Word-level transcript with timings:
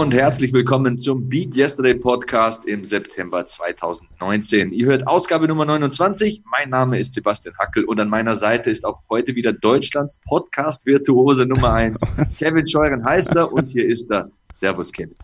Und 0.00 0.14
herzlich 0.14 0.54
willkommen 0.54 0.96
zum 0.96 1.28
Beat 1.28 1.54
Yesterday 1.54 1.92
Podcast 1.92 2.64
im 2.64 2.84
September 2.84 3.46
2019. 3.46 4.72
Ihr 4.72 4.86
hört 4.86 5.06
Ausgabe 5.06 5.46
Nummer 5.46 5.66
29. 5.66 6.42
Mein 6.50 6.70
Name 6.70 6.98
ist 6.98 7.12
Sebastian 7.12 7.54
Hackel 7.58 7.84
und 7.84 8.00
an 8.00 8.08
meiner 8.08 8.34
Seite 8.34 8.70
ist 8.70 8.86
auch 8.86 9.02
heute 9.10 9.34
wieder 9.34 9.52
Deutschlands 9.52 10.18
Podcast-Virtuose 10.24 11.44
Nummer 11.44 11.74
1. 11.74 12.00
Kevin 12.38 12.66
Scheuren 12.66 13.04
heißt 13.04 13.36
er 13.36 13.52
und 13.52 13.68
hier 13.68 13.86
ist 13.86 14.10
er. 14.10 14.30
Servus, 14.54 14.90
Kevin. 14.90 15.14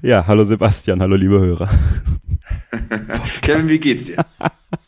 Ja, 0.00 0.26
hallo 0.26 0.44
Sebastian, 0.44 1.02
hallo 1.02 1.16
liebe 1.16 1.38
Hörer. 1.38 1.68
Kevin, 3.42 3.68
wie 3.68 3.78
geht's 3.78 4.06
dir? 4.06 4.24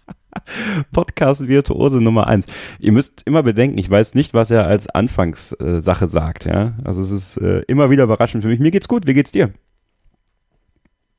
Podcast 0.93 1.49
Virtuose 1.49 2.01
Nummer 2.01 2.27
eins. 2.27 2.47
Ihr 2.79 2.93
müsst 2.93 3.23
immer 3.25 3.43
bedenken, 3.43 3.79
ich 3.79 3.91
weiß 3.91 4.15
nicht, 4.15 4.35
was 4.35 4.51
er 4.51 4.67
als 4.67 4.89
Anfangssache 4.89 6.05
äh, 6.05 6.09
sagt, 6.09 6.45
ja. 6.45 6.75
Also 6.85 7.03
es 7.03 7.11
ist 7.11 7.37
äh, 7.39 7.61
immer 7.69 7.91
wieder 7.91 8.05
überraschend 8.05 8.43
für 8.43 8.49
mich. 8.49 8.61
Mir 8.61 8.71
geht's 8.71 8.89
gut, 8.89 9.07
wie 9.07 9.15
geht's 9.15 9.33
dir? 9.33 9.53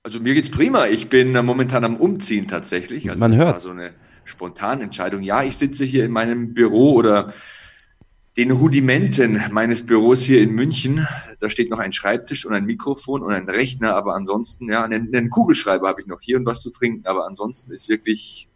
Also 0.04 0.20
mir 0.20 0.34
geht's 0.34 0.52
prima. 0.52 0.88
Ich 0.88 1.10
bin 1.10 1.36
äh, 1.36 1.44
momentan 1.44 1.84
am 1.84 1.98
Umziehen 1.98 2.48
tatsächlich. 2.48 3.10
Also 3.10 3.20
Man 3.20 3.32
das 3.32 3.40
hört. 3.40 3.54
war 3.54 3.60
so 3.60 3.72
eine 3.72 3.92
spontane 4.24 4.84
Entscheidung. 4.84 5.22
Ja, 5.22 5.44
ich 5.44 5.58
sitze 5.58 5.86
hier 5.86 6.06
in 6.06 6.12
meinem 6.12 6.54
Büro 6.54 6.94
oder 6.94 7.34
den 8.38 8.52
Rudimenten 8.52 9.42
meines 9.52 9.86
Büros 9.86 10.22
hier 10.22 10.42
in 10.42 10.54
München. 10.54 11.08
Da 11.40 11.50
steht 11.50 11.72
noch 11.72 11.80
ein 11.80 11.92
Schreibtisch 11.92 12.46
und 12.46 12.54
ein 12.54 12.66
Mikrofon 12.66 13.24
und 13.24 13.34
ein 13.34 13.50
Rechner, 13.50 13.96
aber 13.96 14.14
ansonsten, 14.16 14.70
ja, 14.70 14.84
einen, 14.84 15.14
einen 15.14 15.32
Kugelschreiber 15.32 15.88
habe 15.88 16.02
ich 16.02 16.08
noch 16.08 16.22
hier 16.22 16.38
und 16.38 16.46
was 16.46 16.62
zu 16.62 16.70
trinken, 16.70 17.08
aber 17.08 17.26
ansonsten 17.26 17.72
ist 17.72 17.90
wirklich 17.90 18.47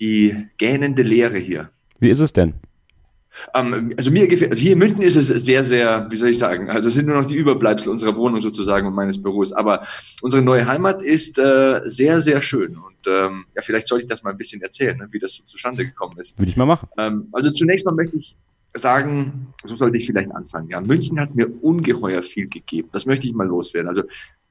die 0.00 0.48
gähnende 0.56 1.02
Leere 1.02 1.38
hier. 1.38 1.70
Wie 2.00 2.10
ist 2.10 2.20
es 2.20 2.32
denn? 2.32 2.54
Ähm, 3.54 3.94
also 3.96 4.10
mir 4.10 4.26
gefällt, 4.26 4.50
also 4.50 4.62
hier 4.62 4.72
in 4.72 4.78
München 4.78 5.02
ist 5.02 5.16
es 5.16 5.28
sehr, 5.28 5.64
sehr, 5.64 6.06
wie 6.10 6.16
soll 6.16 6.30
ich 6.30 6.38
sagen, 6.38 6.70
also 6.70 6.88
es 6.88 6.94
sind 6.94 7.06
nur 7.06 7.16
noch 7.16 7.26
die 7.26 7.36
Überbleibsel 7.36 7.90
unserer 7.90 8.16
Wohnung 8.16 8.40
sozusagen 8.40 8.86
und 8.86 8.94
meines 8.94 9.22
Büros. 9.22 9.52
Aber 9.52 9.86
unsere 10.22 10.42
neue 10.42 10.66
Heimat 10.66 11.02
ist 11.02 11.38
äh, 11.38 11.80
sehr, 11.84 12.20
sehr 12.20 12.40
schön. 12.40 12.76
Und 12.76 13.06
ähm, 13.06 13.46
ja, 13.54 13.62
vielleicht 13.62 13.88
sollte 13.88 14.04
ich 14.04 14.08
das 14.08 14.22
mal 14.22 14.30
ein 14.30 14.36
bisschen 14.36 14.62
erzählen, 14.62 14.96
ne, 14.96 15.08
wie 15.10 15.18
das 15.18 15.34
so 15.34 15.44
zustande 15.44 15.84
gekommen 15.84 16.18
ist. 16.18 16.38
Würde 16.38 16.50
ich 16.50 16.56
mal 16.56 16.66
machen. 16.66 16.88
Ähm, 16.98 17.28
also 17.32 17.50
zunächst 17.50 17.86
mal 17.86 17.94
möchte 17.94 18.16
ich 18.16 18.36
sagen, 18.74 19.48
so 19.64 19.74
sollte 19.74 19.96
ich 19.96 20.06
vielleicht 20.06 20.30
anfangen. 20.32 20.68
Ja, 20.68 20.80
München 20.80 21.18
hat 21.18 21.34
mir 21.34 21.48
ungeheuer 21.62 22.22
viel 22.22 22.48
gegeben. 22.48 22.88
Das 22.92 23.06
möchte 23.06 23.26
ich 23.26 23.34
mal 23.34 23.46
loswerden. 23.46 23.88
Also 23.88 24.02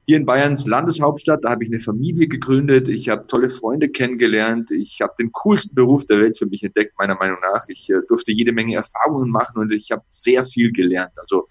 hier 0.08 0.16
in 0.16 0.24
Bayerns 0.24 0.66
Landeshauptstadt, 0.66 1.44
da 1.44 1.50
habe 1.50 1.64
ich 1.64 1.70
eine 1.70 1.80
Familie 1.80 2.28
gegründet, 2.28 2.88
ich 2.88 3.10
habe 3.10 3.26
tolle 3.26 3.50
Freunde 3.50 3.90
kennengelernt, 3.90 4.70
ich 4.70 5.02
habe 5.02 5.12
den 5.18 5.32
coolsten 5.32 5.74
Beruf 5.74 6.06
der 6.06 6.18
Welt 6.18 6.38
für 6.38 6.46
mich 6.46 6.64
entdeckt, 6.64 6.94
meiner 6.98 7.14
Meinung 7.14 7.36
nach. 7.42 7.66
Ich 7.68 7.90
äh, 7.90 8.00
durfte 8.08 8.32
jede 8.32 8.52
Menge 8.52 8.74
Erfahrungen 8.74 9.30
machen 9.30 9.60
und 9.60 9.70
ich 9.70 9.90
habe 9.90 10.02
sehr 10.08 10.46
viel 10.46 10.72
gelernt. 10.72 11.12
Also 11.18 11.46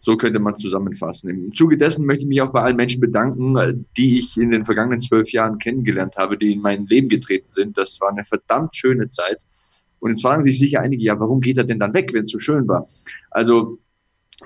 so 0.00 0.16
könnte 0.16 0.40
man 0.40 0.56
zusammenfassen. 0.56 1.30
Im 1.30 1.54
Zuge 1.54 1.78
dessen 1.78 2.04
möchte 2.04 2.22
ich 2.22 2.28
mich 2.28 2.42
auch 2.42 2.50
bei 2.50 2.62
allen 2.62 2.74
Menschen 2.74 3.00
bedanken, 3.00 3.56
äh, 3.56 3.74
die 3.96 4.18
ich 4.18 4.36
in 4.36 4.50
den 4.50 4.64
vergangenen 4.64 4.98
zwölf 4.98 5.30
Jahren 5.30 5.58
kennengelernt 5.58 6.16
habe, 6.16 6.36
die 6.36 6.54
in 6.54 6.62
mein 6.62 6.86
Leben 6.86 7.08
getreten 7.08 7.52
sind. 7.52 7.78
Das 7.78 8.00
war 8.00 8.10
eine 8.10 8.24
verdammt 8.24 8.74
schöne 8.74 9.08
Zeit. 9.10 9.38
Und 10.00 10.10
jetzt 10.10 10.22
fragen 10.22 10.42
sich 10.42 10.58
sicher 10.58 10.80
einige, 10.80 11.04
ja, 11.04 11.20
warum 11.20 11.40
geht 11.40 11.58
er 11.58 11.64
denn 11.64 11.78
dann 11.78 11.94
weg, 11.94 12.12
wenn 12.12 12.24
es 12.24 12.32
so 12.32 12.40
schön 12.40 12.66
war? 12.66 12.88
Also 13.30 13.78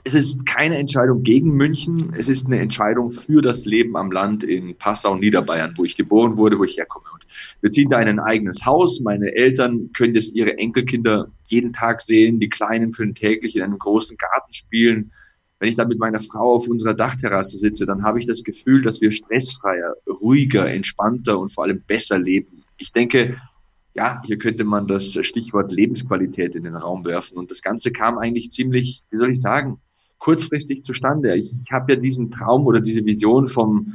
es 0.03 0.15
ist 0.15 0.45
keine 0.45 0.77
Entscheidung 0.77 1.23
gegen 1.23 1.53
München, 1.53 2.13
es 2.19 2.29
ist 2.29 2.47
eine 2.47 2.59
Entscheidung 2.59 3.11
für 3.11 3.41
das 3.41 3.65
Leben 3.65 3.97
am 3.97 4.11
Land 4.11 4.43
in 4.43 4.77
Passau, 4.77 5.15
Niederbayern, 5.15 5.75
wo 5.77 5.85
ich 5.85 5.97
geboren 5.97 6.37
wurde, 6.37 6.59
wo 6.59 6.65
ich 6.65 6.77
herkomme. 6.77 7.07
Und 7.13 7.25
wir 7.61 7.71
ziehen 7.71 7.91
da 7.91 8.01
in 8.01 8.09
ein 8.09 8.21
eigenes 8.21 8.67
Haus. 8.67 9.01
Meine 9.01 9.33
Eltern 9.35 9.91
können 9.93 10.15
jetzt 10.15 10.35
ihre 10.35 10.59
Enkelkinder 10.59 11.29
jeden 11.47 11.73
Tag 11.73 12.01
sehen. 12.01 12.41
Die 12.41 12.49
Kleinen 12.49 12.93
können 12.93 13.15
täglich 13.15 13.55
in 13.55 13.63
einem 13.63 13.79
großen 13.79 14.17
Garten 14.17 14.53
spielen. 14.53 15.13
Wenn 15.61 15.69
ich 15.69 15.77
da 15.77 15.85
mit 15.85 15.99
meiner 15.99 16.21
Frau 16.21 16.55
auf 16.55 16.69
unserer 16.69 16.95
Dachterrasse 16.95 17.57
sitze, 17.57 17.87
dann 17.87 18.03
habe 18.03 18.19
ich 18.19 18.27
das 18.27 18.43
Gefühl, 18.43 18.83
dass 18.83 19.01
wir 19.01 19.13
stressfreier, 19.13 19.95
ruhiger, 20.09 20.69
entspannter 20.69 21.39
und 21.39 21.51
vor 21.51 21.65
allem 21.65 21.81
besser 21.87 22.19
leben. 22.19 22.65
Ich 22.77 22.93
denke, 22.93 23.37
ja, 23.95 24.21
hier 24.25 24.39
könnte 24.39 24.65
man 24.65 24.89
das 24.89 25.17
Stichwort 25.23 25.73
Lebensqualität 25.73 26.57
in 26.57 26.65
den 26.65 26.75
Raum 26.75 27.05
werfen. 27.05 27.39
Und 27.39 27.51
das 27.51 27.63
Ganze 27.63 27.93
kam 27.93 28.19
eigentlich 28.19 28.51
ziemlich, 28.51 29.03
wie 29.11 29.19
soll 29.19 29.31
ich 29.31 29.41
sagen, 29.41 29.79
kurzfristig 30.25 30.83
zustande. 30.85 31.37
Ich, 31.37 31.55
ich 31.63 31.71
habe 31.71 31.93
ja 31.93 32.01
diesen 32.01 32.31
Traum 32.31 32.67
oder 32.67 32.81
diese 32.81 33.05
Vision 33.05 33.47
vom 33.47 33.93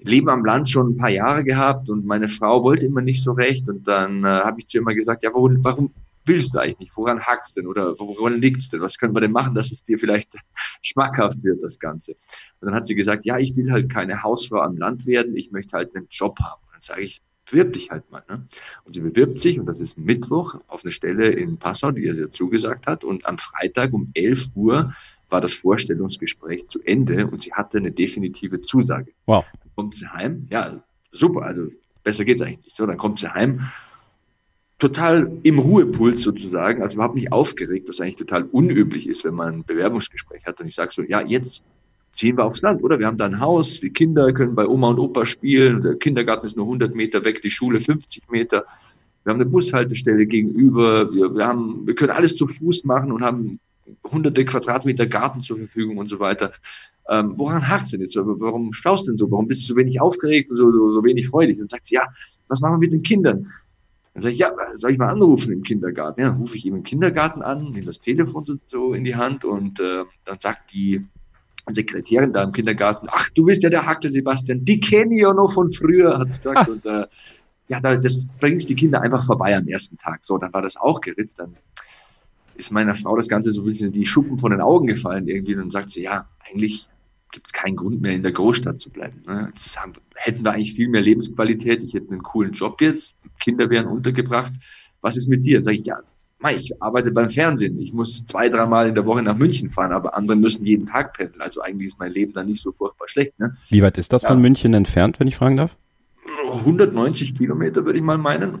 Leben 0.00 0.28
am 0.28 0.44
Land 0.44 0.68
schon 0.68 0.90
ein 0.90 0.96
paar 0.96 1.10
Jahre 1.10 1.44
gehabt 1.44 1.88
und 1.88 2.04
meine 2.04 2.28
Frau 2.28 2.64
wollte 2.64 2.86
immer 2.86 3.00
nicht 3.00 3.22
so 3.22 3.30
recht. 3.30 3.68
Und 3.68 3.86
dann 3.86 4.24
äh, 4.24 4.26
habe 4.26 4.58
ich 4.58 4.66
zu 4.66 4.78
ihr 4.78 4.80
immer 4.80 4.94
gesagt, 4.94 5.22
ja, 5.22 5.30
warum, 5.32 5.62
warum 5.62 5.92
willst 6.26 6.52
du 6.52 6.58
eigentlich 6.58 6.80
nicht? 6.80 6.96
Woran 6.96 7.20
hakst 7.20 7.56
denn? 7.56 7.68
Oder 7.68 7.96
woran 8.00 8.40
liegt's 8.40 8.70
denn? 8.70 8.80
Was 8.80 8.98
können 8.98 9.14
wir 9.14 9.20
denn 9.20 9.30
machen, 9.30 9.54
dass 9.54 9.70
es 9.70 9.84
dir 9.84 10.00
vielleicht 10.00 10.34
schmackhaft 10.82 11.44
wird, 11.44 11.62
das 11.62 11.78
Ganze? 11.78 12.12
Und 12.60 12.66
dann 12.66 12.74
hat 12.74 12.88
sie 12.88 12.96
gesagt, 12.96 13.24
ja, 13.24 13.38
ich 13.38 13.54
will 13.54 13.70
halt 13.70 13.88
keine 13.88 14.20
Hausfrau 14.20 14.62
am 14.62 14.76
Land 14.76 15.06
werden, 15.06 15.36
ich 15.36 15.52
möchte 15.52 15.76
halt 15.76 15.94
einen 15.94 16.08
Job 16.10 16.40
haben. 16.40 16.60
Und 16.66 16.72
dann 16.74 16.80
sage 16.80 17.02
ich, 17.02 17.22
bewirb 17.48 17.72
dich 17.72 17.90
halt 17.90 18.10
mal. 18.10 18.24
Ne? 18.28 18.44
Und 18.84 18.92
sie 18.92 19.00
bewirbt 19.00 19.38
sich, 19.38 19.60
und 19.60 19.66
das 19.66 19.80
ist 19.80 19.96
Mittwoch, 19.96 20.56
auf 20.66 20.84
eine 20.84 20.90
Stelle 20.92 21.28
in 21.28 21.58
Passau, 21.58 21.92
die 21.92 22.06
er 22.06 22.14
sie 22.14 22.30
zugesagt 22.30 22.88
hat. 22.88 23.04
Und 23.04 23.26
am 23.26 23.38
Freitag 23.38 23.92
um 23.92 24.10
11 24.14 24.48
Uhr 24.56 24.92
war 25.32 25.40
das 25.40 25.54
Vorstellungsgespräch 25.54 26.68
zu 26.68 26.80
Ende 26.82 27.26
und 27.26 27.42
sie 27.42 27.52
hatte 27.52 27.78
eine 27.78 27.90
definitive 27.90 28.60
Zusage. 28.60 29.12
Wow. 29.26 29.44
Dann 29.52 29.70
kommt 29.74 29.96
sie 29.96 30.06
heim, 30.06 30.46
ja, 30.50 30.82
super, 31.10 31.42
also 31.42 31.68
besser 32.02 32.24
geht's 32.24 32.42
eigentlich 32.42 32.64
nicht. 32.64 32.76
So, 32.76 32.86
dann 32.86 32.96
kommt 32.96 33.18
sie 33.18 33.32
heim, 33.32 33.60
total 34.78 35.30
im 35.44 35.58
Ruhepuls 35.58 36.22
sozusagen, 36.22 36.82
also 36.82 36.96
überhaupt 36.96 37.14
nicht 37.14 37.32
aufgeregt, 37.32 37.88
was 37.88 38.00
eigentlich 38.00 38.16
total 38.16 38.44
unüblich 38.44 39.08
ist, 39.08 39.24
wenn 39.24 39.34
man 39.34 39.54
ein 39.54 39.64
Bewerbungsgespräch 39.64 40.44
hat. 40.44 40.60
Und 40.60 40.66
ich 40.66 40.74
sage 40.74 40.92
so, 40.92 41.02
ja, 41.02 41.20
jetzt 41.20 41.62
ziehen 42.12 42.36
wir 42.36 42.44
aufs 42.44 42.62
Land, 42.62 42.82
oder? 42.82 42.98
Wir 42.98 43.06
haben 43.06 43.16
da 43.16 43.26
ein 43.26 43.40
Haus, 43.40 43.80
die 43.80 43.90
Kinder 43.90 44.32
können 44.32 44.54
bei 44.54 44.66
Oma 44.66 44.88
und 44.88 44.98
Opa 44.98 45.24
spielen, 45.24 45.80
der 45.80 45.94
Kindergarten 45.94 46.46
ist 46.46 46.56
nur 46.56 46.66
100 46.66 46.94
Meter 46.94 47.24
weg, 47.24 47.40
die 47.42 47.50
Schule 47.50 47.80
50 47.80 48.28
Meter. 48.30 48.64
Wir 49.24 49.32
haben 49.32 49.40
eine 49.40 49.48
Bushaltestelle 49.48 50.26
gegenüber, 50.26 51.12
wir, 51.12 51.32
wir, 51.34 51.46
haben, 51.46 51.86
wir 51.86 51.94
können 51.94 52.10
alles 52.10 52.34
zu 52.34 52.48
Fuß 52.48 52.84
machen 52.84 53.12
und 53.12 53.22
haben 53.22 53.60
hunderte 54.10 54.44
Quadratmeter 54.44 55.06
Garten 55.06 55.40
zur 55.40 55.56
Verfügung 55.56 55.98
und 55.98 56.08
so 56.08 56.20
weiter. 56.20 56.52
Ähm, 57.08 57.34
woran 57.36 57.68
hakt 57.68 57.84
es 57.84 57.90
denn 57.90 58.00
jetzt? 58.00 58.16
Warum 58.16 58.72
schaust 58.72 59.06
du 59.06 59.12
denn 59.12 59.18
so? 59.18 59.30
Warum 59.30 59.48
bist 59.48 59.62
du 59.62 59.74
so 59.74 59.76
wenig 59.76 60.00
aufgeregt 60.00 60.50
und 60.50 60.56
so, 60.56 60.70
so, 60.70 60.90
so 60.90 61.04
wenig 61.04 61.28
freudig? 61.28 61.58
Dann 61.58 61.68
sagt 61.68 61.86
sie, 61.86 61.96
ja, 61.96 62.06
was 62.48 62.60
machen 62.60 62.74
wir 62.74 62.78
mit 62.78 62.92
den 62.92 63.02
Kindern? 63.02 63.46
Dann 64.14 64.22
sage 64.22 64.34
ich, 64.34 64.40
ja, 64.40 64.52
soll 64.74 64.92
ich 64.92 64.98
mal 64.98 65.08
anrufen 65.08 65.52
im 65.52 65.62
Kindergarten? 65.62 66.20
Ja, 66.20 66.28
dann 66.28 66.38
rufe 66.38 66.56
ich 66.56 66.66
ihm 66.66 66.76
im 66.76 66.82
Kindergarten 66.82 67.42
an, 67.42 67.70
nehme 67.70 67.86
das 67.86 68.00
Telefon 68.00 68.60
so, 68.66 68.94
in 68.94 69.04
die 69.04 69.16
Hand 69.16 69.44
und 69.44 69.80
äh, 69.80 70.04
dann 70.24 70.38
sagt 70.38 70.72
die 70.72 71.04
Sekretärin 71.70 72.32
da 72.32 72.42
im 72.42 72.52
Kindergarten, 72.52 73.06
ach, 73.10 73.30
du 73.30 73.44
bist 73.44 73.62
ja 73.62 73.70
der 73.70 73.86
Hackel, 73.86 74.10
Sebastian, 74.10 74.64
die 74.64 74.80
kenne 74.80 75.14
ich 75.14 75.22
ja 75.22 75.32
noch 75.32 75.52
von 75.52 75.70
früher, 75.70 76.18
hat 76.18 76.32
sie 76.32 76.40
gesagt. 76.40 76.68
und 76.68 76.84
äh, 76.84 77.06
ja, 77.68 77.80
da, 77.80 77.96
das 77.96 78.28
bringst 78.40 78.68
die 78.68 78.74
Kinder 78.74 79.00
einfach 79.00 79.24
vorbei 79.24 79.56
am 79.56 79.66
ersten 79.66 79.96
Tag. 79.96 80.24
So, 80.24 80.36
dann 80.36 80.52
war 80.52 80.62
das 80.62 80.76
auch 80.76 81.00
geritzt. 81.00 81.38
Dann 81.38 81.56
ist 82.54 82.70
meiner 82.72 82.96
Frau 82.96 83.16
das 83.16 83.28
Ganze 83.28 83.52
so 83.52 83.62
ein 83.62 83.66
bisschen 83.66 83.92
die 83.92 84.06
Schuppen 84.06 84.38
von 84.38 84.50
den 84.50 84.60
Augen 84.60 84.86
gefallen 84.86 85.26
irgendwie. 85.28 85.54
Dann 85.54 85.70
sagt 85.70 85.90
sie, 85.90 86.02
ja, 86.02 86.28
eigentlich 86.50 86.88
gibt 87.32 87.46
es 87.46 87.52
keinen 87.52 87.76
Grund 87.76 88.02
mehr 88.02 88.12
in 88.12 88.22
der 88.22 88.32
Großstadt 88.32 88.80
zu 88.80 88.90
bleiben. 88.90 89.22
Ne? 89.26 89.50
Haben, 89.76 89.94
hätten 90.16 90.44
wir 90.44 90.52
eigentlich 90.52 90.74
viel 90.74 90.88
mehr 90.88 91.00
Lebensqualität. 91.00 91.82
Ich 91.82 91.94
hätte 91.94 92.10
einen 92.10 92.22
coolen 92.22 92.52
Job 92.52 92.80
jetzt, 92.80 93.14
Kinder 93.40 93.70
wären 93.70 93.86
untergebracht. 93.86 94.52
Was 95.00 95.16
ist 95.16 95.28
mit 95.28 95.44
dir? 95.44 95.56
Dann 95.58 95.64
sage 95.64 95.78
ich, 95.78 95.86
ja, 95.86 95.96
mei, 96.38 96.54
ich 96.56 96.80
arbeite 96.82 97.10
beim 97.10 97.30
Fernsehen. 97.30 97.78
Ich 97.80 97.92
muss 97.94 98.24
zwei, 98.26 98.48
dreimal 98.50 98.88
in 98.88 98.94
der 98.94 99.06
Woche 99.06 99.22
nach 99.22 99.36
München 99.36 99.70
fahren, 99.70 99.92
aber 99.92 100.14
andere 100.16 100.36
müssen 100.36 100.66
jeden 100.66 100.84
Tag 100.86 101.14
pendeln. 101.16 101.40
Also 101.40 101.62
eigentlich 101.62 101.88
ist 101.88 101.98
mein 101.98 102.12
Leben 102.12 102.32
dann 102.34 102.46
nicht 102.46 102.60
so 102.60 102.70
furchtbar 102.70 103.08
schlecht. 103.08 103.38
Ne? 103.40 103.56
Wie 103.70 103.82
weit 103.82 103.96
ist 103.96 104.12
das 104.12 104.22
Ja. 104.22 104.28
von 104.28 104.40
München 104.40 104.74
entfernt, 104.74 105.18
wenn 105.18 105.26
ich 105.26 105.36
fragen 105.36 105.56
darf? 105.56 105.74
190 106.52 107.36
Kilometer, 107.36 107.84
würde 107.84 107.98
ich 107.98 108.04
mal 108.04 108.18
meinen. 108.18 108.58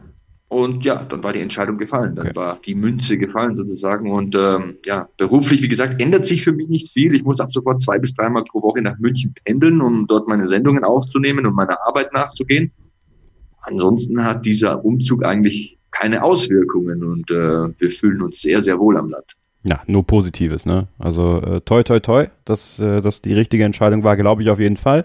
Und 0.52 0.84
ja, 0.84 1.02
dann 1.08 1.24
war 1.24 1.32
die 1.32 1.40
Entscheidung 1.40 1.78
gefallen. 1.78 2.14
Dann 2.14 2.26
Okay. 2.26 2.36
war 2.36 2.58
die 2.66 2.74
Münze 2.74 3.16
gefallen 3.16 3.54
sozusagen. 3.54 4.10
Und 4.12 4.34
ähm, 4.38 4.76
ja, 4.84 5.08
beruflich, 5.16 5.62
wie 5.62 5.68
gesagt, 5.68 6.00
ändert 6.02 6.26
sich 6.26 6.44
für 6.44 6.52
mich 6.52 6.68
nicht 6.68 6.92
viel. 6.92 7.14
Ich 7.14 7.24
muss 7.24 7.40
ab 7.40 7.50
sofort 7.54 7.80
zwei 7.80 7.98
bis 7.98 8.12
dreimal 8.12 8.44
pro 8.44 8.60
Woche 8.60 8.82
nach 8.82 8.98
München 8.98 9.32
pendeln, 9.46 9.80
um 9.80 10.06
dort 10.06 10.28
meine 10.28 10.44
Sendungen 10.44 10.84
aufzunehmen 10.84 11.46
und 11.46 11.54
meiner 11.54 11.78
Arbeit 11.86 12.12
nachzugehen. 12.12 12.70
Ansonsten 13.62 14.22
hat 14.22 14.44
dieser 14.44 14.84
Umzug 14.84 15.24
eigentlich 15.24 15.78
keine 15.90 16.22
Auswirkungen 16.22 17.02
und 17.02 17.30
äh, 17.30 17.34
wir 17.78 17.90
fühlen 17.90 18.20
uns 18.20 18.42
sehr, 18.42 18.60
sehr 18.60 18.78
wohl 18.78 18.98
am 18.98 19.08
Land. 19.08 19.36
Ja, 19.64 19.80
nur 19.86 20.06
Positives, 20.06 20.66
ne? 20.66 20.88
Also 20.98 21.40
äh, 21.40 21.60
toi 21.62 21.82
toi 21.82 22.00
toi, 22.00 22.26
dass 22.44 22.78
äh, 22.78 23.00
das 23.00 23.22
die 23.22 23.32
richtige 23.32 23.64
Entscheidung 23.64 24.04
war, 24.04 24.16
glaube 24.16 24.42
ich 24.42 24.50
auf 24.50 24.58
jeden 24.58 24.76
Fall. 24.76 25.04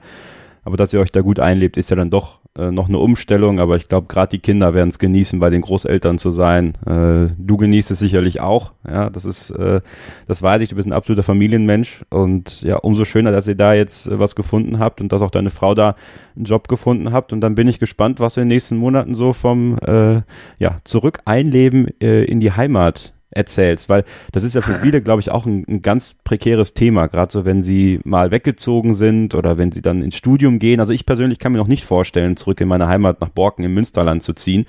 Aber 0.64 0.76
dass 0.76 0.92
ihr 0.92 1.00
euch 1.00 1.12
da 1.12 1.22
gut 1.22 1.40
einlebt, 1.40 1.78
ist 1.78 1.90
ja 1.90 1.96
dann 1.96 2.10
doch 2.10 2.40
äh, 2.58 2.72
noch 2.72 2.90
eine 2.90 2.98
Umstellung. 2.98 3.60
Aber 3.60 3.76
ich 3.76 3.88
glaube, 3.88 4.08
gerade 4.08 4.30
die 4.32 4.40
Kinder 4.40 4.74
werden 4.74 4.90
es 4.90 5.00
genießen, 5.00 5.40
bei 5.40 5.50
den 5.50 5.62
Großeltern 5.62 6.18
zu 6.18 6.32
sein. 6.32 6.74
Äh, 6.86 7.34
du 7.38 7.58
genießt 7.58 7.92
es 7.92 8.00
sicherlich 8.00 8.40
auch. 8.42 8.74
Ja, 8.88 9.10
das 9.10 9.26
ist, 9.26 9.52
äh, 9.52 9.82
das 10.28 10.42
weiß 10.42 10.62
ich. 10.62 10.70
Du 10.70 10.76
bist 10.76 10.88
ein 10.88 10.94
absoluter 10.94 11.24
Familienmensch 11.24 12.04
und 12.10 12.62
ja, 12.62 12.78
umso 12.78 13.06
schöner, 13.06 13.32
dass 13.32 13.48
ihr 13.48 13.56
da 13.56 13.74
jetzt 13.74 14.08
äh, 14.08 14.20
was 14.20 14.36
gefunden 14.36 14.80
habt 14.80 15.02
und 15.02 15.12
dass 15.12 15.22
auch 15.22 15.32
deine 15.32 15.50
Frau 15.50 15.76
da 15.76 15.96
einen 16.36 16.46
Job 16.46 16.68
gefunden 16.68 17.12
habt. 17.12 17.34
Und 17.34 17.42
dann 17.42 17.56
bin 17.56 17.68
ich 17.68 17.80
gespannt, 17.80 18.20
was 18.20 18.38
in 18.38 18.42
den 18.42 18.50
nächsten 18.50 18.78
Monaten 18.78 19.14
so 19.14 19.34
vom 19.34 19.78
äh, 19.80 20.22
ja 20.60 20.80
zurück 20.84 21.20
einleben 21.26 21.88
in 21.88 22.40
die 22.40 22.52
Heimat 22.52 23.14
erzählst, 23.30 23.90
weil 23.90 24.06
das 24.32 24.44
ist 24.44 24.56
ja 24.56 24.62
für 24.62 24.76
viele, 24.76 25.02
glaube 25.02 25.22
ich, 25.22 25.32
auch 25.32 25.46
ein, 25.46 25.66
ein 25.68 25.82
ganz 25.82 26.16
prekäres 26.24 26.74
Thema, 26.74 27.08
gerade 27.08 27.32
so, 27.32 27.46
wenn 27.46 27.62
sie 27.62 28.00
mal 28.04 28.32
weggezogen 28.32 28.94
sind 28.94 29.36
oder 29.36 29.58
wenn 29.58 29.72
sie 29.72 29.82
dann 29.82 30.02
ins 30.02 30.16
Studium 30.16 30.60
gehen. 30.60 30.80
Also 30.80 30.94
ich 30.94 31.06
persönlich 31.06 31.40
kann 31.40 31.52
mir 31.52 31.58
noch 31.58 31.68
nicht 31.68 31.86
vorstellen, 31.86 32.38
zurück 32.38 32.62
in 32.62 32.68
meine 32.68 32.88
Heimat 32.88 33.20
nach 33.22 33.30
Borken 33.30 33.64
im 33.66 33.74
Münsterland 33.74 34.24
zu 34.24 34.34
ziehen. 34.34 34.66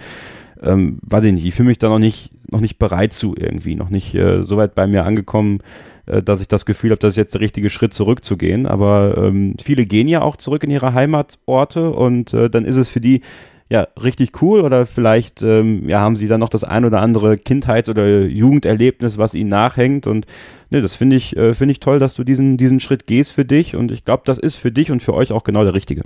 Ähm, 0.61 0.99
weiß 1.03 1.25
ich 1.25 1.33
nicht, 1.33 1.47
ich 1.47 1.55
fühle 1.55 1.69
mich 1.69 1.79
da 1.79 1.89
noch 1.89 2.01
nicht, 2.01 2.33
noch 2.51 2.61
nicht 2.61 2.79
bereit 2.79 3.13
zu 3.13 3.37
irgendwie, 3.37 3.77
noch 3.77 3.91
nicht 3.91 4.15
äh, 4.15 4.43
so 4.45 4.57
weit 4.57 4.75
bei 4.75 4.89
mir 4.89 5.05
angekommen, 5.05 5.61
äh, 6.07 6.21
dass 6.21 6.41
ich 6.41 6.49
das 6.49 6.67
Gefühl 6.67 6.91
habe, 6.91 6.99
das 6.99 7.11
ist 7.11 7.17
jetzt 7.17 7.35
der 7.35 7.41
richtige 7.41 7.71
Schritt 7.71 7.95
zurückzugehen. 7.95 8.67
Aber 8.67 9.17
ähm, 9.19 9.55
viele 9.63 9.87
gehen 9.87 10.09
ja 10.09 10.23
auch 10.23 10.37
zurück 10.37 10.65
in 10.65 10.71
ihre 10.71 10.95
Heimatorte 10.95 11.91
und 11.91 12.35
äh, 12.35 12.51
dann 12.51 12.65
ist 12.65 12.77
es 12.77 12.89
für 12.89 13.01
die 13.01 13.23
ja, 13.71 13.87
richtig 14.03 14.41
cool 14.41 14.61
oder 14.61 14.87
vielleicht 14.87 15.43
ähm, 15.43 15.89
ja, 15.89 16.01
haben 16.01 16.17
sie 16.17 16.27
dann 16.27 16.41
noch 16.41 16.49
das 16.49 16.65
ein 16.65 16.85
oder 16.85 17.01
andere 17.01 17.37
Kindheits- 17.37 17.91
oder 17.91 18.25
Jugenderlebnis, 18.25 19.19
was 19.19 19.35
ihnen 19.35 19.51
nachhängt 19.51 20.07
und 20.07 20.27
ne, 20.71 20.81
das 20.81 20.95
finde 20.95 21.17
ich, 21.17 21.37
äh, 21.37 21.55
finde 21.55 21.73
ich 21.73 21.81
toll, 21.81 21.99
dass 21.99 22.15
du 22.15 22.25
diesen, 22.25 22.57
diesen 22.57 22.81
Schritt 22.81 23.07
gehst 23.07 23.33
für 23.33 23.45
dich 23.45 23.77
und 23.77 23.93
ich 23.93 24.05
glaube, 24.05 24.23
das 24.25 24.39
ist 24.39 24.57
für 24.57 24.73
dich 24.73 24.91
und 24.91 25.03
für 25.03 25.13
euch 25.13 25.33
auch 25.33 25.45
genau 25.45 25.65
der 25.65 25.75
richtige. 25.75 26.03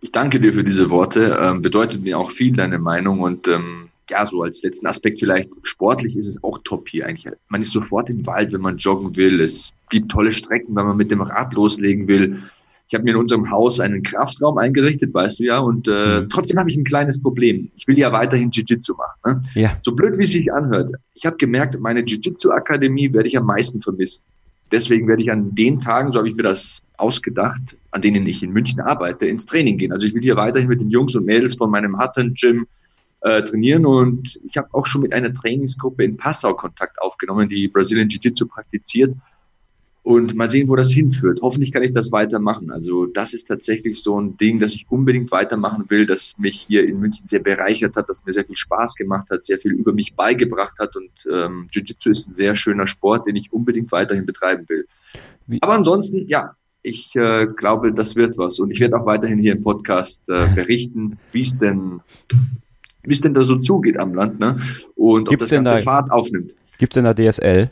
Ich 0.00 0.12
danke 0.12 0.40
dir 0.40 0.52
für 0.52 0.64
diese 0.64 0.88
Worte, 0.88 1.38
ähm, 1.42 1.60
bedeutet 1.60 2.02
mir 2.02 2.18
auch 2.18 2.30
viel 2.30 2.52
deine 2.52 2.78
Meinung 2.78 3.20
und 3.20 3.48
ähm, 3.48 3.90
ja, 4.08 4.24
so 4.24 4.42
als 4.42 4.62
letzten 4.62 4.86
Aspekt 4.86 5.18
vielleicht, 5.18 5.50
sportlich 5.62 6.16
ist 6.16 6.28
es 6.28 6.42
auch 6.42 6.58
top 6.64 6.88
hier 6.88 7.06
eigentlich. 7.06 7.32
Man 7.48 7.62
ist 7.62 7.72
sofort 7.72 8.08
im 8.08 8.24
Wald, 8.26 8.52
wenn 8.52 8.60
man 8.60 8.76
joggen 8.76 9.16
will. 9.16 9.40
Es 9.40 9.72
gibt 9.90 10.10
tolle 10.10 10.30
Strecken, 10.30 10.76
wenn 10.76 10.86
man 10.86 10.96
mit 10.96 11.10
dem 11.10 11.20
Rad 11.20 11.54
loslegen 11.54 12.06
will. 12.06 12.40
Ich 12.88 12.94
habe 12.94 13.02
mir 13.02 13.10
in 13.10 13.16
unserem 13.16 13.50
Haus 13.50 13.80
einen 13.80 14.02
Kraftraum 14.02 14.58
eingerichtet, 14.58 15.12
weißt 15.12 15.40
du 15.40 15.44
ja, 15.44 15.58
und 15.58 15.88
äh, 15.88 16.20
mhm. 16.20 16.28
trotzdem 16.28 16.58
habe 16.58 16.70
ich 16.70 16.76
ein 16.76 16.84
kleines 16.84 17.20
Problem. 17.20 17.68
Ich 17.76 17.88
will 17.88 17.98
ja 17.98 18.12
weiterhin 18.12 18.50
Jiu-Jitsu 18.50 18.94
machen. 18.94 19.40
Ne? 19.54 19.60
Ja. 19.60 19.76
So 19.80 19.92
blöd, 19.92 20.16
wie 20.18 20.22
es 20.22 20.30
sich 20.30 20.52
anhört. 20.52 20.92
Ich 21.14 21.26
habe 21.26 21.36
gemerkt, 21.36 21.78
meine 21.80 22.00
Jiu-Jitsu-Akademie 22.00 23.12
werde 23.12 23.28
ich 23.28 23.36
am 23.36 23.46
meisten 23.46 23.80
vermissen. 23.80 24.24
Deswegen 24.70 25.08
werde 25.08 25.22
ich 25.22 25.30
an 25.30 25.54
den 25.54 25.80
Tagen, 25.80 26.12
so 26.12 26.18
habe 26.18 26.28
ich 26.28 26.36
mir 26.36 26.42
das 26.42 26.80
ausgedacht, 26.96 27.76
an 27.90 28.02
denen 28.02 28.24
ich 28.26 28.42
in 28.42 28.52
München 28.52 28.80
arbeite, 28.80 29.26
ins 29.26 29.46
Training 29.46 29.78
gehen. 29.78 29.92
Also 29.92 30.06
ich 30.06 30.14
will 30.14 30.22
hier 30.22 30.36
weiterhin 30.36 30.68
mit 30.68 30.80
den 30.80 30.90
Jungs 30.90 31.14
und 31.16 31.24
Mädels 31.24 31.56
von 31.56 31.70
meinem 31.70 31.98
Hutton-Gym 31.98 32.66
äh, 33.22 33.42
trainieren 33.42 33.84
und 33.84 34.38
ich 34.48 34.56
habe 34.56 34.68
auch 34.72 34.86
schon 34.86 35.02
mit 35.02 35.12
einer 35.12 35.32
Trainingsgruppe 35.32 36.04
in 36.04 36.16
Passau 36.16 36.54
Kontakt 36.54 37.00
aufgenommen, 37.00 37.48
die 37.48 37.66
Brazilian 37.68 38.08
Jiu-Jitsu 38.08 38.46
praktiziert 38.46 39.14
und 40.06 40.36
mal 40.36 40.48
sehen, 40.48 40.68
wo 40.68 40.76
das 40.76 40.92
hinführt. 40.92 41.40
Hoffentlich 41.42 41.72
kann 41.72 41.82
ich 41.82 41.90
das 41.90 42.12
weitermachen. 42.12 42.70
Also 42.70 43.06
das 43.06 43.34
ist 43.34 43.48
tatsächlich 43.48 44.00
so 44.00 44.20
ein 44.20 44.36
Ding, 44.36 44.60
das 44.60 44.72
ich 44.76 44.86
unbedingt 44.88 45.32
weitermachen 45.32 45.86
will, 45.88 46.06
das 46.06 46.34
mich 46.38 46.60
hier 46.60 46.86
in 46.86 47.00
München 47.00 47.26
sehr 47.26 47.40
bereichert 47.40 47.96
hat, 47.96 48.08
das 48.08 48.24
mir 48.24 48.32
sehr 48.32 48.44
viel 48.44 48.56
Spaß 48.56 48.94
gemacht 48.94 49.28
hat, 49.30 49.44
sehr 49.44 49.58
viel 49.58 49.72
über 49.72 49.92
mich 49.92 50.14
beigebracht 50.14 50.78
hat. 50.78 50.94
Und 50.94 51.10
ähm, 51.28 51.66
Jiu-Jitsu 51.72 52.10
ist 52.10 52.28
ein 52.28 52.36
sehr 52.36 52.54
schöner 52.54 52.86
Sport, 52.86 53.26
den 53.26 53.34
ich 53.34 53.52
unbedingt 53.52 53.90
weiterhin 53.90 54.24
betreiben 54.24 54.68
will. 54.68 54.86
Wie? 55.48 55.58
Aber 55.60 55.72
ansonsten, 55.72 56.28
ja, 56.28 56.52
ich 56.82 57.16
äh, 57.16 57.46
glaube, 57.46 57.92
das 57.92 58.14
wird 58.14 58.38
was. 58.38 58.60
Und 58.60 58.70
ich 58.70 58.78
werde 58.78 59.00
auch 59.00 59.06
weiterhin 59.06 59.40
hier 59.40 59.56
im 59.56 59.62
Podcast 59.64 60.22
äh, 60.28 60.46
berichten, 60.54 61.18
wie 61.32 61.40
es 61.40 61.58
denn 61.58 62.00
wie 63.02 63.12
es 63.12 63.20
denn 63.20 63.34
da 63.34 63.42
so 63.42 63.56
zugeht 63.56 63.98
am 63.98 64.14
Land, 64.14 64.38
ne? 64.38 64.56
Und 64.94 65.28
Gibt's 65.28 65.46
ob 65.46 65.48
das 65.48 65.50
ganze 65.50 65.76
da, 65.76 65.82
Fahrt 65.82 66.12
aufnimmt. 66.12 66.54
Gibt 66.78 66.94
es 66.94 66.96
in 66.96 67.04
der 67.04 67.14
DSL? 67.32 67.70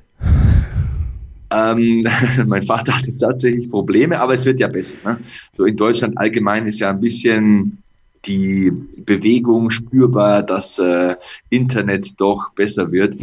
Ähm, 1.55 2.07
mein 2.47 2.63
Vater 2.63 2.97
hatte 2.97 3.15
tatsächlich 3.15 3.71
Probleme, 3.71 4.19
aber 4.21 4.35
es 4.35 4.45
wird 4.45 4.61
ja 4.61 4.69
besser. 4.69 4.97
Ne? 5.05 5.19
So 5.57 5.65
in 5.65 5.77
Deutschland 5.77 6.19
allgemein 6.19 6.67
ist 6.67 6.81
ja 6.81 6.91
ein 6.91 7.01
bisschen 7.01 7.79
die 8.27 8.73
Bewegung 9.05 9.71
spürbar, 9.71 10.43
dass 10.43 10.79
äh, 10.79 11.15
Internet 11.51 12.19
doch 12.19 12.53
besser 12.55 12.91
wird. 12.91 13.17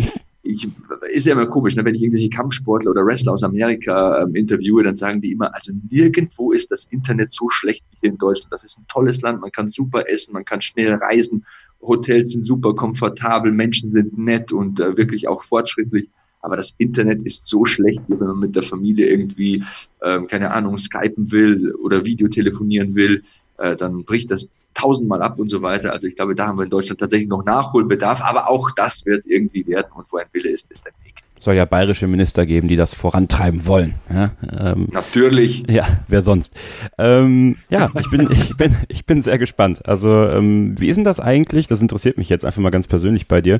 Ich, 0.44 0.68
ist 1.14 1.28
ja 1.28 1.34
immer 1.34 1.48
komisch, 1.48 1.76
ne? 1.76 1.86
wenn 1.86 1.96
ich 1.96 2.02
irgendwelche 2.02 2.30
Kampfsportler 2.30 2.92
oder 2.92 3.06
Wrestler 3.06 3.34
aus 3.34 3.44
Amerika 3.44 4.24
ähm, 4.24 4.36
interviewe, 4.36 4.84
dann 4.84 4.96
sagen 4.96 5.22
die 5.22 5.32
immer, 5.32 5.54
also 5.54 5.72
nirgendwo 5.90 6.52
ist 6.52 6.72
das 6.72 6.86
Internet 6.86 7.34
so 7.34 7.50
schlecht 7.50 7.84
wie 7.92 7.98
hier 8.02 8.10
in 8.12 8.18
Deutschland. 8.18 8.52
Das 8.52 8.64
ist 8.64 8.80
ein 8.80 8.86
tolles 8.88 9.22
Land, 9.22 9.42
man 9.42 9.52
kann 9.52 9.70
super 9.70 10.08
essen, 10.08 10.34
man 10.34 10.46
kann 10.46 10.62
schnell 10.62 10.94
reisen, 10.96 11.46
Hotels 11.82 12.34
sind 12.34 12.46
super 12.46 12.76
komfortabel, 12.76 13.52
Menschen 13.52 13.90
sind 13.90 14.18
nett 14.18 14.52
und 14.52 14.80
äh, 14.80 14.98
wirklich 14.98 15.28
auch 15.28 15.42
fortschrittlich. 15.42 16.10
Aber 16.42 16.58
das 16.58 16.74
Internet 16.78 17.22
ist 17.24 17.48
so 17.48 17.66
schlecht, 17.66 18.02
wenn 18.08 18.28
man 18.28 18.40
mit 18.40 18.56
der 18.56 18.64
Familie 18.64 19.08
irgendwie, 19.08 19.64
ähm, 20.04 20.28
keine 20.28 20.52
Ahnung, 20.52 20.78
skypen 20.78 21.32
will 21.32 21.74
oder 21.76 22.06
Videotelefonieren 22.06 22.96
will, 22.96 23.24
äh, 23.58 23.76
dann 23.76 24.04
bricht 24.04 24.32
das 24.32 24.50
tausendmal 24.74 25.22
ab 25.22 25.40
und 25.40 25.50
so 25.50 25.62
weiter. 25.62 25.92
Also 25.92 26.08
ich 26.08 26.16
glaube, 26.16 26.36
da 26.36 26.48
haben 26.48 26.58
wir 26.58 26.64
in 26.64 26.70
Deutschland 26.70 27.00
tatsächlich 27.00 27.30
noch 27.30 27.44
Nachholbedarf, 27.44 28.22
aber 28.22 28.50
auch 28.50 28.72
das 28.72 29.06
wird 29.06 29.26
irgendwie 29.26 29.66
werden 29.68 29.88
und 29.96 30.12
wo 30.12 30.18
ein 30.18 30.28
Wille 30.32 30.50
ist, 30.50 30.72
ist 30.72 30.88
ein 30.88 30.94
Weg. 31.04 31.16
Soll 31.40 31.56
ja 31.56 31.66
bayerische 31.66 32.06
Minister 32.06 32.46
geben, 32.46 32.68
die 32.68 32.76
das 32.76 32.94
vorantreiben 32.94 33.66
wollen. 33.66 33.96
Ja, 34.14 34.32
ähm, 34.52 34.90
Natürlich. 34.92 35.64
Ja, 35.68 35.88
wer 36.08 36.22
sonst? 36.22 36.56
Ähm, 37.00 37.56
ja, 37.70 37.90
ich 38.00 38.12
bin, 38.12 38.30
ich 38.32 38.56
bin, 38.58 38.76
ich 38.88 39.06
bin 39.08 39.24
sehr 39.24 39.40
gespannt. 39.40 39.84
Also 39.88 40.28
ähm, 40.28 40.80
wie 40.80 40.88
ist 40.88 40.98
denn 40.98 41.04
das 41.04 41.20
eigentlich? 41.20 41.68
Das 41.68 41.82
interessiert 41.82 42.20
mich 42.20 42.30
jetzt 42.30 42.46
einfach 42.46 42.62
mal 42.62 42.70
ganz 42.70 42.86
persönlich 42.86 43.28
bei 43.28 43.42
dir, 43.42 43.60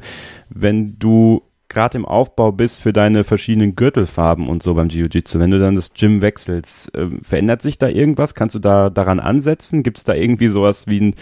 wenn 0.50 1.00
du 1.00 1.42
gerade 1.72 1.98
im 1.98 2.06
Aufbau 2.06 2.52
bist 2.52 2.82
für 2.82 2.94
deine 2.94 3.24
verschiedenen 3.24 3.76
Gürtelfarben 3.76 4.48
und 4.48 4.62
so 4.62 4.74
beim 4.74 4.90
Jiu-Jitsu, 4.90 5.40
wenn 5.40 5.52
du 5.52 5.60
dann 5.60 5.76
das 5.76 5.94
Gym 5.94 6.22
wechselst, 6.22 6.94
äh, 6.94 7.08
verändert 7.22 7.62
sich 7.62 7.78
da 7.78 7.88
irgendwas? 7.88 8.36
Kannst 8.36 8.56
du 8.56 8.60
da 8.60 8.90
daran 8.90 9.20
ansetzen? 9.20 9.82
Gibt 9.84 9.98
es 9.98 10.04
da 10.04 10.14
irgendwie 10.14 10.50
sowas 10.50 10.88
wie 10.88 11.00
ein 11.00 11.16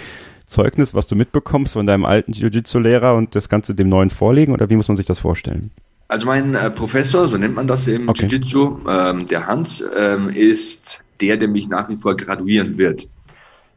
Zeugnis, 0.45 0.93
was 0.93 1.07
du 1.07 1.15
mitbekommst 1.15 1.73
von 1.73 1.85
deinem 1.85 2.05
alten 2.05 2.33
Jiu-Jitsu-Lehrer 2.33 3.15
und 3.15 3.35
das 3.35 3.49
Ganze 3.49 3.75
dem 3.75 3.87
neuen 3.87 4.09
vorlegen 4.09 4.51
oder 4.51 4.69
wie 4.69 4.75
muss 4.75 4.87
man 4.87 4.97
sich 4.97 5.05
das 5.05 5.19
vorstellen? 5.19 5.71
Also 6.07 6.25
mein 6.25 6.55
äh, 6.55 6.71
Professor, 6.71 7.27
so 7.27 7.37
nennt 7.37 7.55
man 7.55 7.67
das 7.67 7.87
im 7.87 8.09
okay. 8.09 8.25
Jiu-Jitsu, 8.25 8.79
ähm, 8.89 9.27
der 9.27 9.45
Hans, 9.45 9.83
ähm, 9.97 10.29
ist 10.29 10.85
der, 11.21 11.37
der 11.37 11.47
mich 11.47 11.69
nach 11.69 11.87
wie 11.89 11.97
vor 11.97 12.15
graduieren 12.17 12.77
wird. 12.77 13.07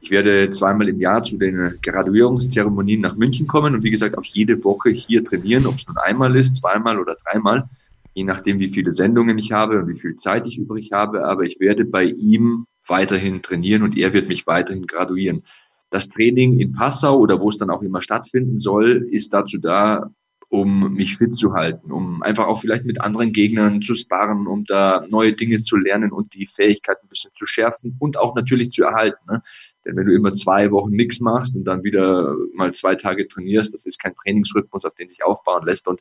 Ich 0.02 0.10
werde 0.10 0.50
zweimal 0.50 0.88
im 0.88 0.98
Jahr 0.98 1.22
zu 1.22 1.38
den 1.38 1.78
Graduierungszeremonien 1.80 3.00
nach 3.00 3.14
München 3.14 3.46
kommen 3.46 3.72
und 3.72 3.84
wie 3.84 3.92
gesagt 3.92 4.18
auch 4.18 4.24
jede 4.24 4.64
Woche 4.64 4.90
hier 4.90 5.22
trainieren, 5.22 5.64
ob 5.64 5.76
es 5.76 5.86
nun 5.86 5.96
einmal 5.96 6.34
ist, 6.34 6.56
zweimal 6.56 6.98
oder 6.98 7.14
dreimal, 7.14 7.68
je 8.12 8.24
nachdem, 8.24 8.58
wie 8.58 8.68
viele 8.68 8.94
Sendungen 8.94 9.38
ich 9.38 9.52
habe 9.52 9.78
und 9.78 9.86
wie 9.86 9.98
viel 9.98 10.16
Zeit 10.16 10.44
ich 10.48 10.58
übrig 10.58 10.90
habe. 10.90 11.24
Aber 11.24 11.44
ich 11.44 11.60
werde 11.60 11.84
bei 11.84 12.02
ihm 12.02 12.66
weiterhin 12.88 13.42
trainieren 13.42 13.84
und 13.84 13.96
er 13.96 14.12
wird 14.12 14.26
mich 14.26 14.44
weiterhin 14.48 14.88
graduieren. 14.88 15.44
Das 15.90 16.08
Training 16.08 16.58
in 16.58 16.72
Passau 16.72 17.16
oder 17.16 17.38
wo 17.38 17.50
es 17.50 17.58
dann 17.58 17.70
auch 17.70 17.82
immer 17.82 18.02
stattfinden 18.02 18.58
soll, 18.58 19.06
ist 19.08 19.32
dazu 19.32 19.58
da, 19.58 20.10
um 20.48 20.92
mich 20.94 21.16
fit 21.16 21.36
zu 21.36 21.54
halten, 21.54 21.92
um 21.92 22.22
einfach 22.22 22.46
auch 22.46 22.60
vielleicht 22.60 22.84
mit 22.84 23.00
anderen 23.00 23.32
Gegnern 23.32 23.80
zu 23.80 23.94
sparen, 23.94 24.46
um 24.46 24.64
da 24.64 25.06
neue 25.08 25.32
Dinge 25.32 25.62
zu 25.62 25.76
lernen 25.76 26.12
und 26.12 26.34
die 26.34 26.46
Fähigkeit 26.46 26.98
ein 27.02 27.08
bisschen 27.08 27.30
zu 27.38 27.46
schärfen 27.46 27.96
und 28.00 28.18
auch 28.18 28.34
natürlich 28.34 28.72
zu 28.72 28.82
erhalten. 28.82 29.24
Ne? 29.30 29.42
Denn 29.84 29.96
wenn 29.96 30.06
du 30.06 30.14
immer 30.14 30.34
zwei 30.34 30.70
Wochen 30.70 30.92
nichts 30.92 31.20
machst 31.20 31.54
und 31.54 31.64
dann 31.64 31.82
wieder 31.82 32.36
mal 32.54 32.72
zwei 32.72 32.94
Tage 32.94 33.26
trainierst, 33.26 33.74
das 33.74 33.86
ist 33.86 34.00
kein 34.00 34.14
Trainingsrhythmus, 34.14 34.84
auf 34.84 34.94
den 34.94 35.08
sich 35.08 35.24
aufbauen 35.24 35.66
lässt. 35.66 35.88
Und 35.88 36.00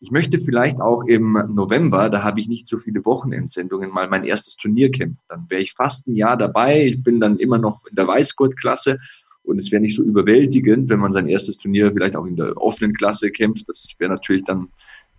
ich 0.00 0.10
möchte 0.10 0.38
vielleicht 0.38 0.80
auch 0.80 1.04
im 1.04 1.32
November, 1.32 2.08
da 2.08 2.22
habe 2.22 2.40
ich 2.40 2.48
nicht 2.48 2.68
so 2.68 2.78
viele 2.78 3.04
Wochenendsendungen, 3.04 3.90
mal 3.90 4.08
mein 4.08 4.24
erstes 4.24 4.56
Turnier 4.56 4.90
kämpfen. 4.90 5.18
Dann 5.28 5.46
wäre 5.48 5.60
ich 5.60 5.72
fast 5.72 6.06
ein 6.06 6.14
Jahr 6.14 6.36
dabei. 6.36 6.86
Ich 6.86 7.02
bin 7.02 7.20
dann 7.20 7.36
immer 7.38 7.58
noch 7.58 7.84
in 7.86 7.96
der 7.96 8.06
Weißgurtklasse 8.06 8.98
und 9.42 9.58
es 9.58 9.72
wäre 9.72 9.82
nicht 9.82 9.96
so 9.96 10.02
überwältigend, 10.02 10.88
wenn 10.88 11.00
man 11.00 11.12
sein 11.12 11.28
erstes 11.28 11.56
Turnier 11.56 11.92
vielleicht 11.92 12.16
auch 12.16 12.26
in 12.26 12.36
der 12.36 12.56
offenen 12.56 12.92
Klasse 12.92 13.30
kämpft. 13.30 13.68
Das 13.68 13.92
wäre 13.98 14.12
natürlich 14.12 14.44
dann 14.44 14.68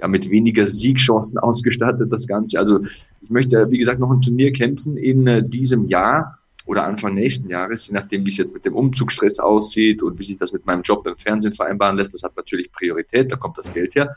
ja, 0.01 0.07
mit 0.07 0.29
weniger 0.29 0.65
Siegchancen 0.65 1.39
ausgestattet, 1.39 2.11
das 2.11 2.25
Ganze. 2.25 2.57
Also 2.57 2.79
ich 3.21 3.29
möchte, 3.29 3.69
wie 3.69 3.77
gesagt, 3.77 3.99
noch 3.99 4.11
ein 4.11 4.21
Turnier 4.21 4.53
kämpfen 4.53 4.97
in 4.97 5.27
äh, 5.27 5.47
diesem 5.47 5.87
Jahr 5.89 6.38
oder 6.69 6.85
Anfang 6.85 7.15
nächsten 7.15 7.49
Jahres, 7.49 7.87
je 7.87 7.95
nachdem, 7.95 8.23
wie 8.27 8.29
es 8.29 8.37
jetzt 8.37 8.53
mit 8.53 8.63
dem 8.63 8.75
Umzugsstress 8.75 9.39
aussieht 9.39 10.03
und 10.03 10.19
wie 10.19 10.23
sich 10.23 10.37
das 10.37 10.53
mit 10.53 10.67
meinem 10.67 10.83
Job 10.83 11.05
im 11.07 11.17
Fernsehen 11.17 11.55
vereinbaren 11.55 11.97
lässt. 11.97 12.13
Das 12.13 12.21
hat 12.21 12.37
natürlich 12.37 12.71
Priorität, 12.71 13.31
da 13.31 13.37
kommt 13.37 13.57
das 13.57 13.73
Geld 13.73 13.95
her. 13.95 14.15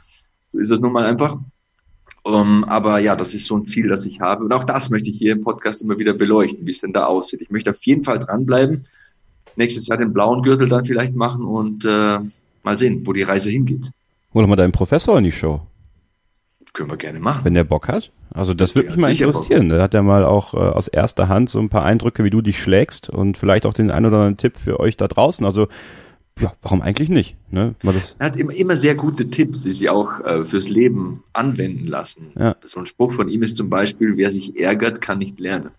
So 0.53 0.59
ist 0.59 0.71
es 0.71 0.79
nun 0.79 0.93
mal 0.93 1.07
einfach. 1.07 1.39
Um, 2.25 2.35
ähm, 2.35 2.65
aber 2.65 2.99
ja, 2.99 3.17
das 3.17 3.33
ist 3.33 3.47
so 3.47 3.57
ein 3.57 3.67
Ziel, 3.67 3.89
das 3.89 4.05
ich 4.05 4.21
habe. 4.21 4.45
Und 4.45 4.53
auch 4.53 4.65
das 4.65 4.91
möchte 4.91 5.09
ich 5.09 5.17
hier 5.17 5.33
im 5.33 5.43
Podcast 5.43 5.81
immer 5.81 5.97
wieder 5.97 6.13
beleuchten, 6.13 6.67
wie 6.67 6.71
es 6.73 6.81
denn 6.81 6.93
da 6.93 7.07
aussieht. 7.07 7.41
Ich 7.41 7.51
möchte 7.51 7.71
auf 7.71 7.83
jeden 7.87 8.05
Fall 8.05 8.19
dranbleiben. 8.19 8.85
Nächstes 9.57 9.87
Jahr 9.89 9.97
den 9.97 10.13
blauen 10.13 10.43
Gürtel 10.43 10.69
dann 10.69 10.85
vielleicht 10.85 11.15
machen 11.15 11.45
und 11.45 11.87
äh, 11.87 12.19
mal 12.65 12.77
sehen, 12.77 13.07
wo 13.07 13.15
die 13.15 13.23
Reise 13.23 13.51
hingeht. 13.51 13.91
Hol 14.35 14.47
mal 14.47 14.57
deinen 14.57 14.73
Professor 14.73 15.17
in 15.17 15.25
die 15.25 15.33
Show. 15.33 15.63
Können 16.73 16.91
wir 16.91 16.97
gerne 16.97 17.21
machen. 17.21 17.45
Wenn 17.45 17.55
der 17.55 17.65
Bock 17.65 17.89
hat. 17.89 18.13
Also 18.31 18.55
das 18.55 18.75
würde 18.75 18.89
mich 18.89 18.99
mal 18.99 19.11
interessieren. 19.11 19.69
Da 19.69 19.83
hat 19.83 19.93
er 19.93 20.03
mal 20.03 20.25
auch 20.25 20.55
äh, 20.55 20.57
aus 20.57 20.89
erster 20.89 21.29
Hand 21.29 21.51
so 21.51 21.59
ein 21.59 21.69
paar 21.69 21.85
Eindrücke, 21.85 22.25
wie 22.25 22.31
du 22.31 22.41
dich 22.41 22.63
schlägst 22.63 23.11
und 23.11 23.37
vielleicht 23.37 23.67
auch 23.67 23.75
den 23.75 23.91
ein 23.91 24.07
oder 24.07 24.17
anderen 24.17 24.39
Tipp 24.39 24.57
für 24.57 24.81
euch 24.81 24.97
da 24.97 25.07
draußen. 25.07 25.45
Also 25.45 25.69
ja, 26.41 26.55
warum 26.63 26.81
eigentlich 26.81 27.11
nicht? 27.11 27.37
Ne? 27.51 27.75
er 28.19 28.27
hat 28.27 28.37
immer, 28.37 28.55
immer 28.55 28.77
sehr 28.77 28.95
gute 28.95 29.29
Tipps, 29.29 29.63
die 29.63 29.73
sich 29.73 29.91
auch 29.91 30.21
äh, 30.25 30.45
fürs 30.45 30.71
Leben 30.71 31.23
anwenden 31.35 31.87
lassen. 31.87 32.33
Ja. 32.39 32.57
So 32.63 32.81
ein 32.81 32.87
Spruch 32.87 33.13
von 33.13 33.29
ihm 33.29 33.43
ist 33.43 33.59
zum 33.59 33.69
Beispiel, 33.69 34.17
wer 34.17 34.31
sich 34.31 34.59
ärgert, 34.59 35.03
kann 35.03 35.19
nicht 35.19 35.39
lernen. 35.39 35.71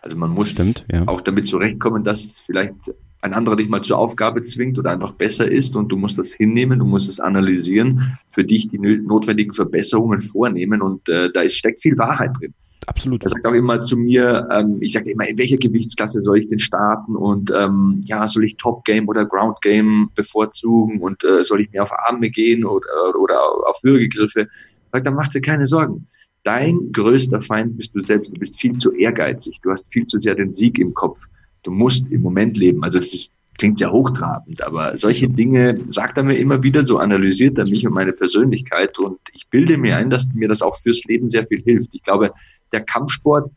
Also 0.00 0.16
man 0.16 0.30
muss 0.30 0.52
Stimmt, 0.52 0.86
ja. 0.90 1.06
auch 1.06 1.20
damit 1.20 1.46
zurechtkommen, 1.46 2.02
dass 2.02 2.40
vielleicht 2.46 2.74
ein 3.22 3.34
anderer 3.34 3.56
dich 3.56 3.68
mal 3.68 3.82
zur 3.82 3.98
Aufgabe 3.98 4.42
zwingt 4.42 4.78
oder 4.78 4.90
einfach 4.90 5.12
besser 5.12 5.50
ist 5.50 5.76
und 5.76 5.88
du 5.88 5.96
musst 5.96 6.18
das 6.18 6.32
hinnehmen, 6.32 6.78
du 6.78 6.86
musst 6.86 7.08
es 7.08 7.20
analysieren, 7.20 8.18
für 8.32 8.44
dich 8.44 8.68
die 8.68 8.78
notwendigen 8.78 9.52
Verbesserungen 9.52 10.20
vornehmen 10.20 10.80
und 10.80 11.08
äh, 11.08 11.30
da 11.32 11.42
ist, 11.42 11.56
steckt 11.56 11.80
viel 11.80 11.98
Wahrheit 11.98 12.32
drin. 12.40 12.54
Absolut. 12.86 13.22
Er 13.22 13.28
sagt 13.28 13.46
auch 13.46 13.52
immer 13.52 13.82
zu 13.82 13.96
mir, 13.96 14.48
ähm, 14.50 14.78
ich 14.80 14.94
sage 14.94 15.10
immer, 15.10 15.28
in 15.28 15.36
welcher 15.36 15.58
Gewichtsklasse 15.58 16.22
soll 16.22 16.38
ich 16.38 16.48
denn 16.48 16.58
starten 16.58 17.14
und 17.14 17.52
ähm, 17.54 18.00
ja, 18.04 18.26
soll 18.26 18.44
ich 18.44 18.56
Top 18.56 18.84
Game 18.84 19.06
oder 19.06 19.26
Ground 19.26 19.60
Game 19.60 20.10
bevorzugen 20.14 21.00
und 21.00 21.22
äh, 21.22 21.44
soll 21.44 21.60
ich 21.60 21.70
mehr 21.72 21.82
auf 21.82 21.92
Arme 21.92 22.30
gehen 22.30 22.64
oder, 22.64 22.86
oder 23.20 23.38
auf 23.68 23.78
Würgegriffe? 23.82 24.48
Sagt, 24.92 25.06
dann 25.06 25.14
mach 25.14 25.28
dir 25.28 25.42
keine 25.42 25.66
Sorgen. 25.66 26.06
Dein 26.42 26.90
größter 26.92 27.42
Feind 27.42 27.76
bist 27.76 27.94
du 27.94 28.00
selbst. 28.00 28.34
Du 28.34 28.40
bist 28.40 28.58
viel 28.58 28.76
zu 28.76 28.92
ehrgeizig. 28.92 29.58
Du 29.62 29.70
hast 29.70 29.86
viel 29.92 30.06
zu 30.06 30.18
sehr 30.18 30.34
den 30.34 30.54
Sieg 30.54 30.78
im 30.78 30.94
Kopf. 30.94 31.26
Du 31.62 31.70
musst 31.70 32.10
im 32.10 32.22
Moment 32.22 32.56
leben. 32.56 32.82
Also 32.84 32.98
das 32.98 33.14
ist, 33.14 33.32
klingt 33.58 33.78
sehr 33.78 33.92
hochtrabend, 33.92 34.62
aber 34.62 34.96
solche 34.96 35.28
Dinge 35.28 35.78
sagt 35.86 36.16
er 36.16 36.24
mir 36.24 36.38
immer 36.38 36.62
wieder, 36.62 36.86
so 36.86 36.98
analysiert 36.98 37.58
er 37.58 37.68
mich 37.68 37.86
und 37.86 37.92
meine 37.92 38.12
Persönlichkeit 38.12 38.98
und 38.98 39.18
ich 39.34 39.48
bilde 39.48 39.76
mir 39.76 39.96
ein, 39.96 40.08
dass 40.08 40.32
mir 40.32 40.48
das 40.48 40.62
auch 40.62 40.76
fürs 40.76 41.04
Leben 41.04 41.28
sehr 41.28 41.46
viel 41.46 41.60
hilft. 41.62 41.94
Ich 41.94 42.02
glaube, 42.02 42.32
der 42.72 42.80
Kampfsport 42.80 43.50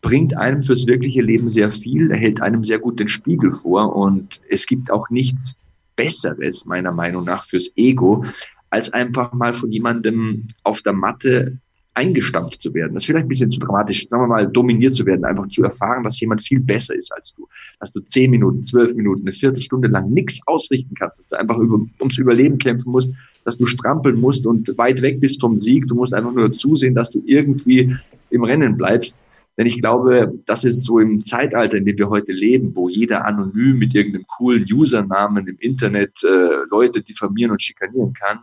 bringt 0.00 0.36
einem 0.36 0.62
fürs 0.62 0.86
wirkliche 0.86 1.20
Leben 1.20 1.48
sehr 1.48 1.72
viel, 1.72 2.10
er 2.10 2.16
hält 2.16 2.40
einem 2.40 2.64
sehr 2.64 2.78
gut 2.78 2.98
den 2.98 3.08
Spiegel 3.08 3.52
vor 3.52 3.94
und 3.94 4.40
es 4.48 4.66
gibt 4.66 4.90
auch 4.90 5.10
nichts 5.10 5.56
Besseres, 5.94 6.64
meiner 6.64 6.92
Meinung 6.92 7.24
nach, 7.24 7.44
fürs 7.44 7.70
Ego, 7.76 8.24
als 8.70 8.90
einfach 8.92 9.34
mal 9.34 9.52
von 9.52 9.70
jemandem 9.70 10.48
auf 10.62 10.80
der 10.80 10.94
Matte 10.94 11.58
eingestampft 12.00 12.62
zu 12.62 12.72
werden. 12.72 12.94
Das 12.94 13.02
ist 13.02 13.06
vielleicht 13.08 13.26
ein 13.26 13.28
bisschen 13.28 13.52
zu 13.52 13.60
dramatisch, 13.60 14.08
sagen 14.08 14.22
wir 14.22 14.28
mal, 14.28 14.48
dominiert 14.48 14.94
zu 14.94 15.04
werden, 15.04 15.24
einfach 15.24 15.48
zu 15.48 15.62
erfahren, 15.62 16.02
dass 16.02 16.18
jemand 16.20 16.42
viel 16.42 16.60
besser 16.60 16.94
ist 16.94 17.12
als 17.12 17.34
du. 17.34 17.46
Dass 17.78 17.92
du 17.92 18.00
zehn 18.00 18.30
Minuten, 18.30 18.64
zwölf 18.64 18.96
Minuten, 18.96 19.22
eine 19.22 19.32
Viertelstunde 19.32 19.88
lang 19.88 20.10
nichts 20.10 20.40
ausrichten 20.46 20.94
kannst, 20.98 21.20
dass 21.20 21.28
du 21.28 21.38
einfach 21.38 21.58
über, 21.58 21.78
ums 22.00 22.18
Überleben 22.18 22.56
kämpfen 22.56 22.92
musst, 22.92 23.12
dass 23.44 23.58
du 23.58 23.66
strampeln 23.66 24.18
musst 24.18 24.46
und 24.46 24.76
weit 24.78 25.02
weg 25.02 25.20
bist 25.20 25.40
vom 25.40 25.58
Sieg. 25.58 25.86
Du 25.88 25.94
musst 25.94 26.14
einfach 26.14 26.32
nur 26.32 26.50
zusehen, 26.52 26.94
dass 26.94 27.10
du 27.10 27.22
irgendwie 27.26 27.94
im 28.30 28.44
Rennen 28.44 28.76
bleibst. 28.76 29.14
Denn 29.58 29.66
ich 29.66 29.80
glaube, 29.80 30.32
das 30.46 30.64
ist 30.64 30.84
so 30.84 31.00
im 31.00 31.22
Zeitalter, 31.24 31.76
in 31.76 31.84
dem 31.84 31.98
wir 31.98 32.08
heute 32.08 32.32
leben, 32.32 32.74
wo 32.74 32.88
jeder 32.88 33.26
anonym 33.26 33.78
mit 33.78 33.94
irgendeinem 33.94 34.24
coolen 34.26 34.64
Usernamen 34.72 35.46
im 35.46 35.56
Internet 35.58 36.24
äh, 36.24 36.64
Leute 36.70 37.02
diffamieren 37.02 37.50
und 37.50 37.60
schikanieren 37.60 38.14
kann, 38.14 38.38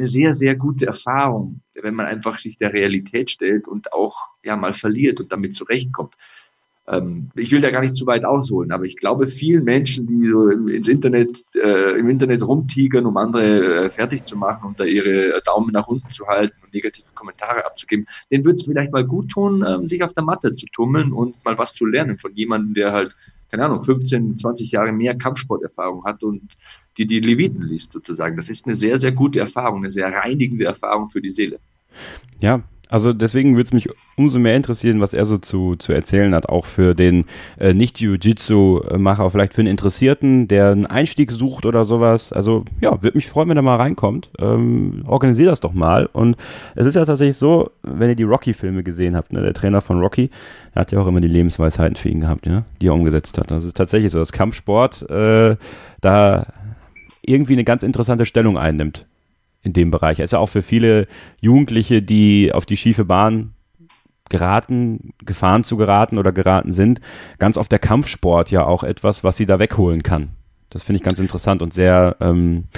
eine 0.00 0.08
sehr, 0.08 0.32
sehr 0.32 0.56
gute 0.56 0.86
Erfahrung, 0.86 1.60
wenn 1.82 1.94
man 1.94 2.06
einfach 2.06 2.38
sich 2.38 2.56
der 2.56 2.72
Realität 2.72 3.30
stellt 3.30 3.68
und 3.68 3.92
auch 3.92 4.28
ja 4.42 4.56
mal 4.56 4.72
verliert 4.72 5.20
und 5.20 5.30
damit 5.30 5.54
zurechtkommt. 5.54 6.14
Ähm, 6.90 7.30
ich 7.36 7.52
will 7.52 7.60
da 7.60 7.70
gar 7.70 7.82
nicht 7.82 7.94
zu 7.94 8.06
weit 8.06 8.24
ausholen, 8.24 8.72
aber 8.72 8.84
ich 8.84 8.96
glaube, 8.96 9.28
vielen 9.28 9.64
Menschen, 9.64 10.06
die 10.06 10.26
so 10.26 10.48
ins 10.48 10.88
Internet, 10.88 11.44
äh, 11.54 11.98
im 11.98 12.08
Internet 12.08 12.42
rumtigern, 12.42 13.06
um 13.06 13.16
andere 13.16 13.84
äh, 13.84 13.90
fertig 13.90 14.24
zu 14.24 14.36
machen 14.36 14.66
und 14.66 14.80
da 14.80 14.84
ihre 14.84 15.40
Daumen 15.44 15.72
nach 15.72 15.86
unten 15.86 16.08
zu 16.10 16.26
halten 16.26 16.56
und 16.64 16.74
negative 16.74 17.06
Kommentare 17.14 17.64
abzugeben, 17.64 18.06
denen 18.30 18.44
wird 18.44 18.58
es 18.58 18.64
vielleicht 18.64 18.92
mal 18.92 19.04
gut 19.04 19.30
tun, 19.30 19.64
ähm, 19.66 19.86
sich 19.86 20.02
auf 20.02 20.14
der 20.14 20.24
Matte 20.24 20.52
zu 20.54 20.66
tummeln 20.72 21.12
und 21.12 21.44
mal 21.44 21.56
was 21.58 21.74
zu 21.74 21.86
lernen 21.86 22.18
von 22.18 22.34
jemandem, 22.34 22.74
der 22.74 22.92
halt, 22.92 23.14
keine 23.50 23.66
Ahnung, 23.66 23.84
15, 23.84 24.38
20 24.38 24.70
Jahre 24.72 24.90
mehr 24.90 25.16
Kampfsporterfahrung 25.16 26.04
hat 26.04 26.24
und 26.24 26.42
die 26.96 27.06
die 27.06 27.20
Leviten 27.20 27.62
liest 27.62 27.92
sozusagen. 27.92 28.36
Das 28.36 28.50
ist 28.50 28.66
eine 28.66 28.74
sehr, 28.74 28.98
sehr 28.98 29.12
gute 29.12 29.40
Erfahrung, 29.40 29.78
eine 29.78 29.90
sehr 29.90 30.12
reinigende 30.12 30.64
Erfahrung 30.64 31.10
für 31.10 31.20
die 31.20 31.30
Seele. 31.30 31.60
Ja, 32.40 32.62
also 32.90 33.12
deswegen 33.12 33.56
würde 33.56 33.68
es 33.68 33.72
mich 33.72 33.88
umso 34.16 34.38
mehr 34.38 34.56
interessieren, 34.56 35.00
was 35.00 35.14
er 35.14 35.24
so 35.24 35.38
zu, 35.38 35.76
zu 35.76 35.92
erzählen 35.92 36.34
hat, 36.34 36.48
auch 36.48 36.66
für 36.66 36.94
den 36.94 37.24
äh, 37.58 37.72
Nicht-Jiu-Jitsu-Macher, 37.72 39.30
vielleicht 39.30 39.54
für 39.54 39.60
einen 39.60 39.70
Interessierten, 39.70 40.48
der 40.48 40.72
einen 40.72 40.86
Einstieg 40.86 41.30
sucht 41.30 41.66
oder 41.66 41.84
sowas. 41.84 42.32
Also 42.32 42.64
ja, 42.80 43.02
würde 43.02 43.16
mich 43.16 43.28
freuen, 43.28 43.48
wenn 43.48 43.56
er 43.56 43.62
mal 43.62 43.76
reinkommt. 43.76 44.30
Ähm, 44.38 45.04
organisier 45.06 45.46
das 45.46 45.60
doch 45.60 45.72
mal. 45.72 46.06
Und 46.12 46.36
es 46.74 46.84
ist 46.84 46.96
ja 46.96 47.04
tatsächlich 47.04 47.36
so, 47.36 47.70
wenn 47.82 48.10
ihr 48.10 48.16
die 48.16 48.24
Rocky-Filme 48.24 48.82
gesehen 48.82 49.14
habt, 49.14 49.32
ne, 49.32 49.40
der 49.40 49.54
Trainer 49.54 49.80
von 49.80 50.00
Rocky, 50.00 50.30
hat 50.74 50.90
ja 50.92 51.00
auch 51.00 51.06
immer 51.06 51.20
die 51.20 51.28
Lebensweisheiten 51.28 51.96
für 51.96 52.08
ihn 52.08 52.20
gehabt, 52.20 52.46
ja, 52.46 52.64
die 52.80 52.88
er 52.88 52.94
umgesetzt 52.94 53.38
hat. 53.38 53.50
Das 53.50 53.64
ist 53.64 53.76
tatsächlich 53.76 54.10
so, 54.10 54.18
dass 54.18 54.32
Kampfsport 54.32 55.08
äh, 55.08 55.56
da 56.00 56.46
irgendwie 57.22 57.52
eine 57.52 57.64
ganz 57.64 57.82
interessante 57.82 58.26
Stellung 58.26 58.58
einnimmt 58.58 59.06
in 59.62 59.72
dem 59.72 59.90
Bereich. 59.90 60.18
Er 60.18 60.24
ist 60.24 60.32
ja 60.32 60.38
auch 60.38 60.48
für 60.48 60.62
viele 60.62 61.06
Jugendliche, 61.40 62.02
die 62.02 62.52
auf 62.52 62.66
die 62.66 62.76
schiefe 62.76 63.04
Bahn 63.04 63.54
geraten, 64.28 65.12
gefahren 65.24 65.64
zu 65.64 65.76
geraten 65.76 66.16
oder 66.16 66.32
geraten 66.32 66.72
sind, 66.72 67.00
ganz 67.38 67.58
oft 67.58 67.70
der 67.70 67.78
Kampfsport 67.78 68.50
ja 68.50 68.64
auch 68.64 68.84
etwas, 68.84 69.24
was 69.24 69.36
sie 69.36 69.46
da 69.46 69.58
wegholen 69.58 70.02
kann. 70.02 70.30
Das 70.70 70.84
finde 70.84 70.98
ich 70.98 71.02
ganz 71.02 71.18
interessant 71.18 71.62
und 71.62 71.74
sehr, 71.74 72.16
ähm, 72.20 72.68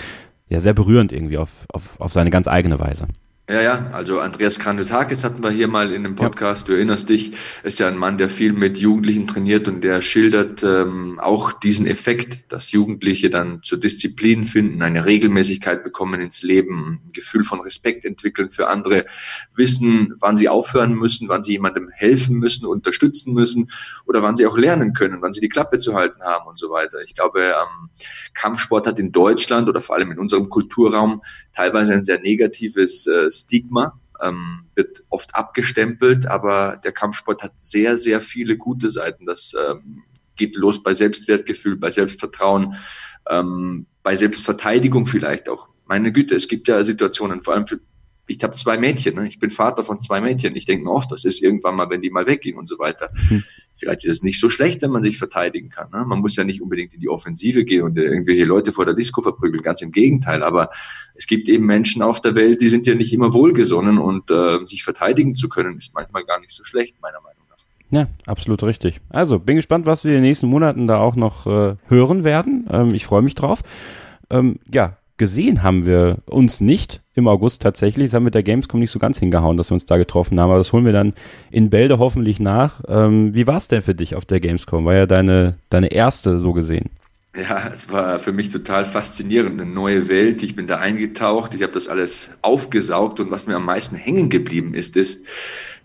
ja, 0.49 0.61
sehr 0.61 0.73
berührend 0.73 1.13
irgendwie 1.13 1.39
auf, 1.39 1.51
auf, 1.69 2.01
auf 2.01 2.13
seine 2.13 2.31
ganz 2.31 2.49
eigene 2.49 2.81
Weise. 2.81 3.07
Ja, 3.51 3.61
ja, 3.61 3.91
also 3.93 4.21
Andreas 4.21 4.61
Kranjotakis 4.61 5.25
hatten 5.25 5.43
wir 5.43 5.51
hier 5.51 5.67
mal 5.67 5.91
in 5.91 6.05
dem 6.05 6.15
Podcast, 6.15 6.69
du 6.69 6.75
erinnerst 6.75 7.09
dich, 7.09 7.33
ist 7.65 7.81
ja 7.81 7.89
ein 7.89 7.97
Mann, 7.99 8.17
der 8.17 8.31
viel 8.31 8.53
mit 8.53 8.79
Jugendlichen 8.79 9.27
trainiert 9.27 9.67
und 9.67 9.83
der 9.83 10.01
schildert 10.01 10.63
ähm, 10.63 11.19
auch 11.19 11.53
diesen 11.53 11.89
Effekt, 11.89 12.53
dass 12.53 12.71
Jugendliche 12.71 13.31
dann 13.31 13.61
zur 13.65 13.81
Disziplin 13.81 14.45
finden, 14.45 14.81
eine 14.81 15.07
Regelmäßigkeit 15.07 15.83
bekommen 15.83 16.21
ins 16.21 16.45
Leben, 16.45 17.01
ein 17.05 17.13
Gefühl 17.13 17.43
von 17.43 17.61
Respekt 17.61 18.05
entwickeln 18.05 18.49
für 18.49 18.69
andere, 18.69 19.07
wissen, 19.57 20.15
wann 20.21 20.37
sie 20.37 20.49
aufhören 20.49 20.95
müssen, 20.95 21.29
wann 21.29 21.43
sie 21.43 21.53
jemandem 21.53 21.91
helfen 21.91 22.37
müssen, 22.37 22.65
unterstützen 22.65 23.35
müssen 23.35 23.73
oder 24.07 24.23
wann 24.23 24.37
sie 24.37 24.47
auch 24.47 24.57
lernen 24.57 24.93
können, 24.93 25.21
wann 25.21 25.33
sie 25.33 25.41
die 25.41 25.49
Klappe 25.49 25.79
zu 25.79 25.95
halten 25.95 26.23
haben 26.23 26.47
und 26.47 26.61
so 26.61 26.71
weiter. 26.71 27.01
Ich 27.05 27.17
glaube, 27.17 27.43
ähm, 27.43 27.91
Kampfsport 28.35 28.87
hat 28.87 29.01
in 29.01 29.11
Deutschland 29.11 29.69
oder 29.69 29.81
vor 29.83 29.97
allem 29.97 30.13
in 30.13 30.21
unserem 30.21 30.49
Kulturraum 30.49 31.23
teilweise 31.53 31.93
ein 31.93 32.05
sehr 32.05 32.21
negatives 32.21 33.09
äh, 33.09 33.31
Stigma, 33.43 34.01
ähm, 34.21 34.67
wird 34.75 35.03
oft 35.11 35.35
abgestempelt, 35.35 36.27
aber 36.27 36.81
der 36.83 36.93
Kampfsport 36.93 37.43
hat 37.43 37.53
sehr, 37.57 37.97
sehr 37.97 38.21
viele 38.21 38.57
gute 38.57 38.89
Seiten. 38.89 39.27
Das 39.27 39.55
ähm, 39.69 40.03
geht 40.37 40.57
los 40.57 40.83
bei 40.83 40.93
Selbstwertgefühl, 40.93 41.77
bei 41.77 41.91
Selbstvertrauen, 41.91 42.75
ähm, 43.29 43.87
bei 44.03 44.17
Selbstverteidigung 44.17 45.07
vielleicht 45.07 45.49
auch. 45.49 45.69
Meine 45.87 46.13
Güte, 46.13 46.35
es 46.35 46.49
gibt 46.49 46.69
ja 46.69 46.83
Situationen, 46.85 47.43
vor 47.43 47.55
allem 47.55 47.67
für 47.67 47.81
ich 48.33 48.43
habe 48.43 48.55
zwei 48.55 48.79
Mädchen, 48.79 49.15
ne? 49.15 49.29
ich 49.29 49.39
bin 49.39 49.51
Vater 49.51 49.85
von 49.85 50.01
zwei 50.01 50.21
Mädchen. 50.21 50.57
Ich 50.57 50.65
denke 50.65 50.85
mir 50.85 50.91
oft, 50.91 51.13
das 51.13 51.25
ist 51.25 51.43
irgendwann 51.43 51.77
mal, 51.77 51.91
wenn 51.91 52.01
die 52.01 52.11
mal 52.11 52.27
weggehen 52.27 52.57
und 52.57 52.69
so 52.69 52.79
weiter. 52.79 53.11
Hm. 53.29 53.45
Vielleicht 53.75 54.05
ist 54.05 54.11
es 54.11 54.23
nicht 54.23 54.41
so 54.41 54.49
schlecht, 54.49 54.83
wenn 54.83 54.91
man 54.91 55.03
sich 55.03 55.19
verteidigen 55.19 55.69
kann. 55.69 55.91
Ne? 55.93 56.05
Man 56.07 56.21
muss 56.21 56.37
ja 56.37 56.45
nicht 56.45 56.63
unbedingt 56.63 56.95
in 56.95 57.01
die 57.01 57.09
Offensive 57.09 57.65
gehen 57.65 57.83
und 57.83 57.97
irgendwelche 57.99 58.45
Leute 58.45 58.73
vor 58.73 58.87
der 58.87 58.95
Disco 58.95 59.23
verprügeln, 59.23 59.63
ganz 59.63 59.83
im 59.83 59.93
Gegenteil. 59.93 60.43
Aber 60.43 60.71
es 61.15 61.27
gibt 61.27 61.49
eben 61.49 61.67
Menschen 61.67 62.03
auf 62.03 62.21
der 62.21 62.35
Welt, 62.35 62.61
die 62.61 62.69
sind 62.69 62.87
ja 62.87 62.95
nicht 62.95 63.13
immer 63.13 63.35
wohlgesonnen 63.35 63.99
und 63.99 64.31
äh, 64.31 64.65
sich 64.67 64.83
verteidigen 64.83 65.35
zu 65.35 65.49
können, 65.49 65.77
ist 65.77 65.95
manchmal 65.95 66.25
gar 66.25 66.41
nicht 66.41 66.53
so 66.53 66.65
schlecht, 66.65 67.01
meiner 67.03 67.21
Meinung 67.21 67.43
nach. 67.51 67.59
Ja, 67.91 68.09
absolut 68.27 68.63
richtig. 68.63 69.01
Also 69.11 69.39
bin 69.39 69.57
gespannt, 69.57 69.85
was 69.85 70.05
wir 70.05 70.13
in 70.13 70.19
den 70.19 70.25
nächsten 70.25 70.47
Monaten 70.47 70.87
da 70.87 70.99
auch 70.99 71.17
noch 71.17 71.47
äh, 71.47 71.77
hören 71.89 72.25
werden. 72.25 72.67
Ähm, 72.71 72.95
ich 72.95 73.05
freue 73.05 73.23
mich 73.23 73.35
drauf. 73.35 73.63
Ähm, 74.31 74.59
ja, 74.73 74.97
gesehen 75.23 75.63
haben 75.63 75.87
wir 75.87 76.19
uns 76.27 76.61
nicht 76.61 77.01
im 77.15 77.29
August 77.29 77.63
tatsächlich. 77.63 78.07
Das 78.07 78.15
haben 78.15 78.25
mit 78.25 78.35
der 78.35 78.43
Gamescom 78.43 78.81
nicht 78.81 78.91
so 78.91 78.99
ganz 78.99 79.21
hingehauen, 79.21 79.57
dass 79.57 79.71
wir 79.71 79.75
uns 79.75 79.87
da 79.87 79.97
getroffen 79.97 80.41
haben. 80.41 80.51
Aber 80.51 80.59
das 80.59 80.73
holen 80.73 80.85
wir 80.85 80.93
dann 80.93 81.15
in 81.53 81.71
Bälde 81.71 82.01
hoffentlich 82.01 82.41
nach. 82.41 82.81
Ähm, 82.89 83.33
wie 83.33 83.47
war 83.47 83.59
es 83.59 83.69
denn 83.69 83.83
für 83.83 83.95
dich 83.95 84.17
auf 84.17 84.25
der 84.25 84.41
Gamescom? 84.41 84.85
War 84.85 84.95
ja 84.95 85.07
deine, 85.07 85.55
deine 85.71 85.93
erste 85.93 86.41
so 86.41 86.53
gesehen. 86.53 86.91
Ja, 87.37 87.71
es 87.73 87.93
war 87.93 88.19
für 88.19 88.33
mich 88.33 88.49
total 88.49 88.85
faszinierend, 88.85 89.61
eine 89.61 89.71
neue 89.71 90.09
Welt. 90.09 90.43
Ich 90.43 90.57
bin 90.57 90.67
da 90.67 90.79
eingetaucht, 90.79 91.55
ich 91.55 91.63
habe 91.63 91.73
das 91.73 91.87
alles 91.87 92.33
aufgesaugt 92.43 93.21
und 93.21 93.31
was 93.31 93.47
mir 93.47 93.55
am 93.55 93.65
meisten 93.65 93.95
hängen 93.95 94.29
geblieben 94.29 94.75
ist, 94.75 94.97
ist, 94.97 95.25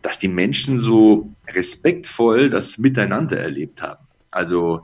dass 0.01 0.17
die 0.17 0.29
Menschen 0.29 0.79
so 0.79 1.29
respektvoll 1.47 2.49
das 2.49 2.79
Miteinander 2.79 3.39
erlebt 3.39 3.83
haben. 3.83 4.03
Also 4.31 4.81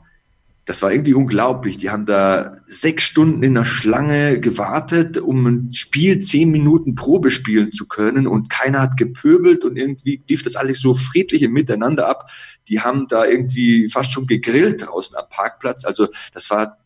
das 0.64 0.80
war 0.80 0.92
irgendwie 0.92 1.14
unglaublich. 1.14 1.76
Die 1.76 1.90
haben 1.90 2.06
da 2.06 2.56
sechs 2.64 3.04
Stunden 3.04 3.42
in 3.42 3.54
der 3.54 3.66
Schlange 3.66 4.40
gewartet, 4.40 5.18
um 5.18 5.46
ein 5.46 5.72
Spiel 5.74 6.20
zehn 6.20 6.50
Minuten 6.50 6.94
Probe 6.94 7.30
spielen 7.30 7.72
zu 7.72 7.86
können 7.86 8.26
und 8.26 8.48
keiner 8.48 8.80
hat 8.80 8.96
gepöbelt 8.96 9.64
und 9.64 9.76
irgendwie 9.76 10.22
lief 10.26 10.42
das 10.42 10.56
alles 10.56 10.80
so 10.80 10.94
friedlich 10.94 11.42
im 11.42 11.52
Miteinander 11.52 12.08
ab. 12.08 12.30
Die 12.68 12.80
haben 12.80 13.06
da 13.08 13.26
irgendwie 13.26 13.88
fast 13.88 14.12
schon 14.12 14.26
gegrillt 14.26 14.86
draußen 14.86 15.16
am 15.16 15.28
Parkplatz. 15.28 15.84
Also 15.84 16.08
das 16.32 16.48
war 16.48 16.78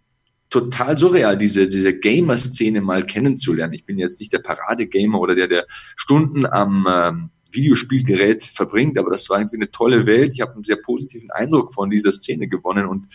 total 0.50 0.98
surreal, 0.98 1.36
diese, 1.38 1.68
diese 1.68 1.96
Gamer-Szene 1.96 2.80
mal 2.80 3.04
kennenzulernen. 3.04 3.74
Ich 3.74 3.84
bin 3.84 3.98
jetzt 3.98 4.18
nicht 4.18 4.32
der 4.32 4.38
Parade-Gamer 4.38 5.20
oder 5.20 5.36
der, 5.36 5.46
der 5.46 5.66
Stunden 5.94 6.46
am 6.46 6.86
ähm, 6.90 7.30
Videospielgerät 7.52 8.42
verbringt, 8.42 8.98
aber 8.98 9.10
das 9.10 9.28
war 9.28 9.38
irgendwie 9.38 9.56
eine 9.56 9.70
tolle 9.70 10.06
Welt. 10.06 10.32
Ich 10.34 10.40
habe 10.40 10.54
einen 10.54 10.64
sehr 10.64 10.76
positiven 10.76 11.30
Eindruck 11.30 11.72
von 11.72 11.90
dieser 11.90 12.12
Szene 12.12 12.48
gewonnen 12.48 12.86
und 12.86 13.06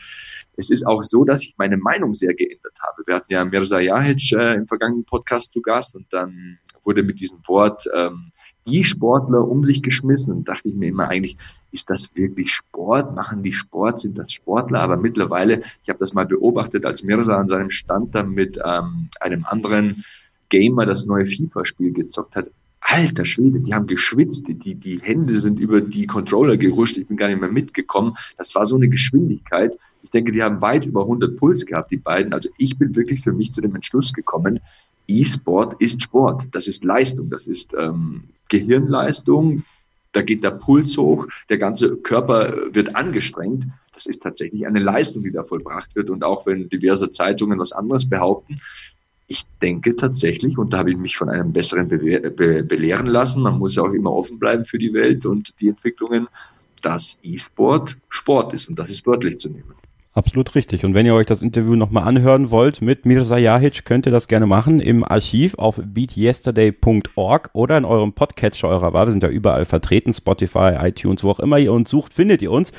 es 0.58 0.70
ist 0.70 0.86
auch 0.86 1.04
so, 1.04 1.24
dass 1.24 1.44
ich 1.44 1.56
meine 1.58 1.78
Meinung 1.78 2.14
sehr 2.14 2.34
geändert 2.34 2.78
habe. 2.86 3.04
Wir 3.06 3.16
hatten 3.16 3.32
ja 3.32 3.44
Mirza 3.44 3.80
Jahic 3.80 4.32
äh, 4.34 4.56
im 4.56 4.68
vergangenen 4.68 5.06
Podcast 5.06 5.54
zu 5.54 5.62
Gast 5.62 5.96
und 5.96 6.06
dann 6.12 6.60
wurde 6.84 7.04
mit 7.04 7.20
diesem 7.20 7.40
Wort 7.48 7.90
ähm, 7.94 8.32
E-Sportler 8.66 9.48
um 9.48 9.64
sich 9.64 9.82
geschmissen 9.82 10.34
und 10.34 10.48
dachte 10.48 10.70
ich 10.70 10.76
mir 10.76 10.90
immer 10.90 11.10
eigentlich, 11.10 11.38
ist 11.72 11.90
das 11.90 12.16
wirklich 12.16 12.52
Sport? 12.52 13.16
Machen 13.16 13.44
die 13.44 13.54
Sport? 13.54 14.00
Sind 14.00 14.18
das 14.18 14.32
Sportler? 14.32 14.82
Aber 14.82 14.98
mittlerweile, 14.98 15.62
ich 15.84 15.90
habe 15.90 16.00
das 16.00 16.14
mal 16.14 16.26
beobachtet, 16.26 16.86
als 16.86 17.04
Mirza 17.04 17.38
an 17.38 17.50
seinem 17.50 17.70
Stand 17.70 18.16
dann 18.16 18.30
mit 18.32 18.60
ähm, 18.64 19.10
einem 19.20 19.46
anderen 19.46 20.04
Gamer 20.50 20.86
das 20.86 21.06
neue 21.06 21.26
FIFA-Spiel 21.26 21.94
gezockt 21.94 22.36
hat. 22.36 22.48
Alter 22.86 23.24
Schwede, 23.24 23.60
die 23.62 23.74
haben 23.74 23.88
geschwitzt, 23.88 24.46
die, 24.48 24.76
die 24.76 25.00
Hände 25.02 25.38
sind 25.38 25.60
über 25.60 25.80
die 25.80 26.06
Controller 26.06 26.58
gehuscht, 26.58 26.98
ich 26.98 27.08
bin 27.08 27.18
gar 27.18 27.30
nicht 27.30 27.40
mehr 27.40 27.52
mitgekommen. 27.52 28.16
Das 28.38 28.54
war 28.56 28.66
so 28.66 28.76
eine 28.76 28.90
Geschwindigkeit. 28.90 29.78
Ich 30.04 30.10
denke, 30.10 30.34
die 30.34 30.44
haben 30.44 30.62
weit 30.62 30.86
über 30.86 31.02
100 31.02 31.38
Puls 31.38 31.66
gehabt, 31.66 31.92
die 31.92 31.98
beiden. 31.98 32.34
Also 32.34 32.50
ich 32.58 32.78
bin 32.78 32.96
wirklich 32.96 33.22
für 33.22 33.32
mich 33.32 33.54
zu 33.54 33.62
dem 33.62 33.74
Entschluss 33.74 34.12
gekommen, 34.14 34.60
E-Sport 35.08 35.82
ist 35.82 36.02
Sport, 36.02 36.48
das 36.52 36.68
ist 36.68 36.84
Leistung, 36.84 37.30
das 37.30 37.48
ist 37.48 37.74
ähm, 37.78 38.24
Gehirnleistung, 38.50 39.64
da 40.14 40.22
geht 40.22 40.44
der 40.44 40.52
Puls 40.52 40.98
hoch, 40.98 41.28
der 41.50 41.58
ganze 41.58 41.96
Körper 41.98 42.54
wird 42.72 42.96
angestrengt. 42.96 43.66
Das 43.94 44.06
ist 44.06 44.22
tatsächlich 44.22 44.66
eine 44.66 44.80
Leistung, 44.80 45.24
die 45.24 45.32
da 45.32 45.44
vollbracht 45.44 45.96
wird. 45.96 46.10
Und 46.10 46.24
auch 46.24 46.46
wenn 46.46 46.70
diverse 46.70 47.12
Zeitungen 47.12 47.60
was 47.60 47.72
anderes 47.72 48.08
behaupten, 48.08 48.56
ich 49.34 49.46
denke 49.64 49.96
tatsächlich, 49.96 50.58
und 50.60 50.74
da 50.74 50.78
habe 50.78 50.92
ich 50.92 50.98
mich 50.98 51.18
von 51.18 51.28
einem 51.28 51.52
besseren 51.52 51.88
be 51.88 51.98
be 51.98 52.64
belehren 52.64 53.08
lassen, 53.08 53.42
man 53.42 53.58
muss 53.58 53.76
ja 53.76 53.84
auch 53.84 53.92
immer 53.92 54.12
offen 54.12 54.38
bleiben 54.38 54.64
für 54.64 54.78
die 54.78 54.94
Welt 54.94 55.26
und 55.26 55.54
die 55.60 55.70
Entwicklungen, 55.70 56.28
dass 56.84 57.18
E-Sport 57.24 57.98
Sport 58.10 58.54
ist 58.54 58.70
und 58.70 58.78
das 58.78 58.92
ist 58.92 59.08
wörtlich 59.08 59.40
zu 59.40 59.50
nehmen. 59.50 59.74
Absolut 60.14 60.54
richtig. 60.54 60.86
Und 60.86 60.94
wenn 60.94 61.08
ihr 61.08 61.16
euch 61.16 61.26
das 61.26 61.42
Interview 61.42 61.76
nochmal 61.76 62.04
anhören 62.04 62.52
wollt 62.52 62.84
mit 62.84 63.08
Mirza 63.08 63.38
Jahic, 63.38 63.84
könnt 63.84 64.06
ihr 64.06 64.12
das 64.12 64.28
gerne 64.28 64.46
machen 64.46 64.80
im 64.80 65.04
Archiv 65.04 65.56
auf 65.56 65.82
beatyesterday.org 65.84 67.50
oder 67.54 67.80
in 67.80 67.86
eurem 67.86 68.14
Podcatcher 68.14 68.70
eurer 68.70 68.94
Wahl. 68.94 69.08
Wir 69.08 69.12
sind 69.12 69.24
ja 69.24 69.30
überall 69.30 69.66
vertreten, 69.66 70.14
Spotify, 70.14 70.76
iTunes, 70.80 71.24
wo 71.24 71.32
auch 71.32 71.40
immer 71.40 71.58
ihr 71.58 71.74
uns 71.74 71.90
sucht, 71.90 72.14
findet 72.14 72.44
ihr 72.44 72.52
uns. 72.52 72.74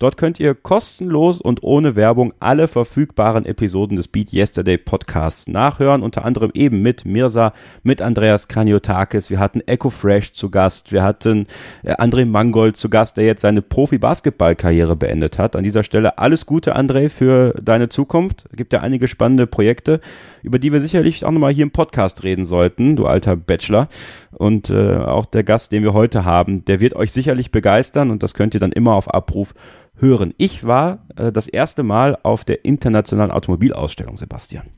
Dort 0.00 0.16
könnt 0.16 0.40
ihr 0.40 0.54
kostenlos 0.54 1.42
und 1.42 1.62
ohne 1.62 1.94
Werbung 1.94 2.32
alle 2.40 2.68
verfügbaren 2.68 3.44
Episoden 3.44 3.96
des 3.96 4.08
Beat 4.08 4.32
Yesterday 4.32 4.78
Podcasts 4.78 5.46
nachhören, 5.46 6.02
unter 6.02 6.24
anderem 6.24 6.50
eben 6.54 6.80
mit 6.80 7.04
Mirza, 7.04 7.52
mit 7.82 8.00
Andreas 8.00 8.48
Kraniotakis, 8.48 9.28
wir 9.28 9.38
hatten 9.38 9.60
Echo 9.60 9.90
Fresh 9.90 10.32
zu 10.32 10.50
Gast, 10.50 10.90
wir 10.90 11.02
hatten 11.02 11.46
äh, 11.82 11.92
André 11.96 12.24
Mangold 12.24 12.78
zu 12.78 12.88
Gast, 12.88 13.18
der 13.18 13.26
jetzt 13.26 13.42
seine 13.42 13.60
Profi-Basketball-Karriere 13.60 14.96
beendet 14.96 15.38
hat. 15.38 15.54
An 15.54 15.64
dieser 15.64 15.82
Stelle 15.82 16.16
alles 16.16 16.46
Gute, 16.46 16.74
André, 16.78 17.10
für 17.10 17.52
deine 17.62 17.90
Zukunft. 17.90 18.46
Es 18.50 18.56
gibt 18.56 18.72
ja 18.72 18.80
einige 18.80 19.06
spannende 19.06 19.46
Projekte, 19.46 20.00
über 20.42 20.58
die 20.58 20.72
wir 20.72 20.80
sicherlich 20.80 21.26
auch 21.26 21.30
nochmal 21.30 21.52
hier 21.52 21.64
im 21.64 21.72
Podcast 21.72 22.24
reden 22.24 22.46
sollten, 22.46 22.96
du 22.96 23.04
alter 23.04 23.36
Bachelor. 23.36 23.88
Und 24.30 24.70
äh, 24.70 24.96
auch 24.96 25.26
der 25.26 25.44
Gast, 25.44 25.72
den 25.72 25.82
wir 25.82 25.92
heute 25.92 26.24
haben, 26.24 26.64
der 26.64 26.80
wird 26.80 26.96
euch 26.96 27.12
sicherlich 27.12 27.50
begeistern 27.50 28.10
und 28.10 28.22
das 28.22 28.32
könnt 28.32 28.54
ihr 28.54 28.60
dann 28.60 28.72
immer 28.72 28.94
auf 28.94 29.12
Abruf 29.12 29.52
hören. 29.96 30.34
Ich 30.36 30.64
war 30.64 31.06
äh, 31.16 31.32
das 31.32 31.46
erste 31.46 31.82
Mal 31.82 32.18
auf 32.22 32.44
der 32.44 32.64
internationalen 32.64 33.30
Automobilausstellung, 33.30 34.16
Sebastian. 34.16 34.68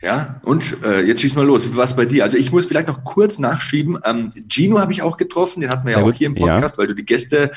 Ja, 0.00 0.40
und 0.44 0.76
äh, 0.84 1.00
jetzt 1.00 1.22
schieß 1.22 1.34
mal 1.34 1.46
los. 1.46 1.68
Wie 1.70 1.76
war 1.76 1.84
es 1.84 1.96
bei 1.96 2.06
dir? 2.06 2.22
Also 2.22 2.36
ich 2.36 2.52
muss 2.52 2.66
vielleicht 2.66 2.86
noch 2.86 3.02
kurz 3.02 3.38
nachschieben. 3.38 3.98
Ähm, 4.04 4.30
Gino 4.48 4.78
habe 4.78 4.92
ich 4.92 5.02
auch 5.02 5.16
getroffen, 5.16 5.60
den 5.60 5.70
hatten 5.70 5.86
wir 5.86 5.92
ja, 5.92 6.00
ja 6.00 6.04
auch 6.04 6.12
hier 6.12 6.28
im 6.28 6.34
Podcast, 6.34 6.76
ja. 6.76 6.78
weil 6.78 6.86
du 6.86 6.94
die 6.94 7.04
Gäste 7.04 7.50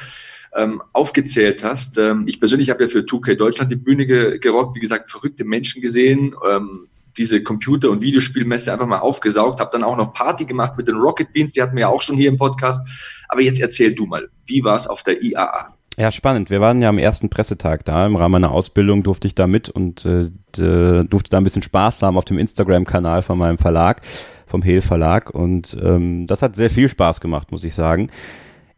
ähm, 0.55 0.81
aufgezählt 0.91 1.63
hast. 1.63 1.99
Ähm, 1.99 2.23
ich 2.27 2.39
persönlich 2.39 2.71
habe 2.71 2.83
ja 2.83 2.89
für 2.89 2.99
2K 2.99 3.35
Deutschland 3.35 3.71
die 3.71 3.75
Bühne 3.75 4.07
ge 4.07 4.39
gerockt, 4.39 4.75
wie 4.75 4.79
gesagt, 4.79 5.11
verrückte 5.11 5.45
Menschen 5.45 5.83
gesehen, 5.83 6.35
ähm, 6.49 6.87
diese 7.17 7.43
Computer- 7.43 7.91
und 7.91 8.01
Videospielmesse 8.01 8.71
einfach 8.71 8.87
mal 8.87 8.99
aufgesaugt, 8.99 9.59
habe 9.59 9.69
dann 9.71 9.83
auch 9.83 9.97
noch 9.97 10.13
Party 10.13 10.45
gemacht 10.45 10.77
mit 10.77 10.87
den 10.87 10.95
Rocket 10.95 11.31
Beans, 11.33 11.51
die 11.51 11.61
hatten 11.61 11.75
wir 11.75 11.81
ja 11.81 11.87
auch 11.89 12.01
schon 12.01 12.15
hier 12.15 12.29
im 12.29 12.37
Podcast. 12.37 12.79
Aber 13.27 13.41
jetzt 13.41 13.59
erzähl 13.59 13.93
du 13.93 14.05
mal, 14.05 14.29
wie 14.45 14.63
war 14.63 14.75
es 14.75 14.87
auf 14.87 15.03
der 15.03 15.21
IAA? 15.21 15.75
Ja, 15.97 16.09
spannend. 16.09 16.49
Wir 16.49 16.61
waren 16.61 16.81
ja 16.81 16.89
am 16.89 16.97
ersten 16.97 17.29
Pressetag 17.29 17.83
da. 17.83 18.05
Im 18.05 18.15
Rahmen 18.15 18.31
meiner 18.31 18.51
Ausbildung 18.51 19.03
durfte 19.03 19.27
ich 19.27 19.35
da 19.35 19.45
mit 19.45 19.69
und 19.69 20.05
äh, 20.05 20.31
durfte 20.53 21.29
da 21.29 21.37
ein 21.37 21.43
bisschen 21.43 21.61
Spaß 21.61 22.01
haben 22.01 22.17
auf 22.17 22.25
dem 22.25 22.37
Instagram-Kanal 22.37 23.21
von 23.23 23.37
meinem 23.37 23.57
Verlag, 23.57 24.01
vom 24.47 24.61
Hehl 24.61 24.81
Verlag. 24.81 25.29
Und 25.31 25.77
ähm, 25.81 26.27
das 26.27 26.41
hat 26.41 26.55
sehr 26.55 26.69
viel 26.69 26.87
Spaß 26.87 27.19
gemacht, 27.19 27.51
muss 27.51 27.65
ich 27.65 27.75
sagen. 27.75 28.09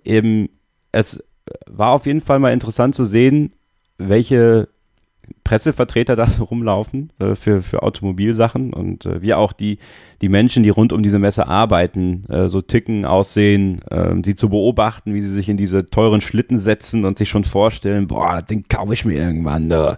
Eben, 0.04 0.50
es 0.92 1.24
war 1.68 1.92
auf 1.92 2.08
jeden 2.08 2.22
Fall 2.22 2.40
mal 2.40 2.52
interessant 2.52 2.96
zu 2.96 3.06
sehen, 3.06 3.54
welche 3.98 4.70
Pressevertreter 5.44 6.16
da 6.16 6.28
so 6.28 6.46
rumlaufen 6.46 7.12
äh, 7.20 7.36
für, 7.36 7.62
für 7.62 7.84
Automobilsachen 7.84 8.74
und 8.74 9.06
äh, 9.06 9.22
wie 9.22 9.34
auch 9.34 9.54
die, 9.54 9.78
die 10.22 10.30
Menschen, 10.30 10.64
die 10.64 10.70
rund 10.70 10.94
um 10.94 11.04
diese 11.04 11.20
Messe 11.20 11.48
arbeiten, 11.48 12.26
äh, 12.30 12.50
so 12.50 12.62
ticken, 12.62 13.06
aussehen, 13.06 13.82
äh, 13.90 14.16
sie 14.24 14.36
zu 14.36 14.50
beobachten, 14.50 15.14
wie 15.14 15.22
sie 15.22 15.34
sich 15.34 15.50
in 15.50 15.58
diese 15.58 15.86
teuren 15.86 16.22
Schlitten 16.22 16.60
setzen 16.60 17.06
und 17.06 17.18
sich 17.18 17.30
schon 17.30 17.44
vorstellen, 17.44 18.08
boah, 18.08 18.42
den 18.42 18.68
kaufe 18.68 18.94
ich 18.94 19.06
mir 19.06 19.16
irgendwann. 19.16 19.70
Da. 19.70 19.98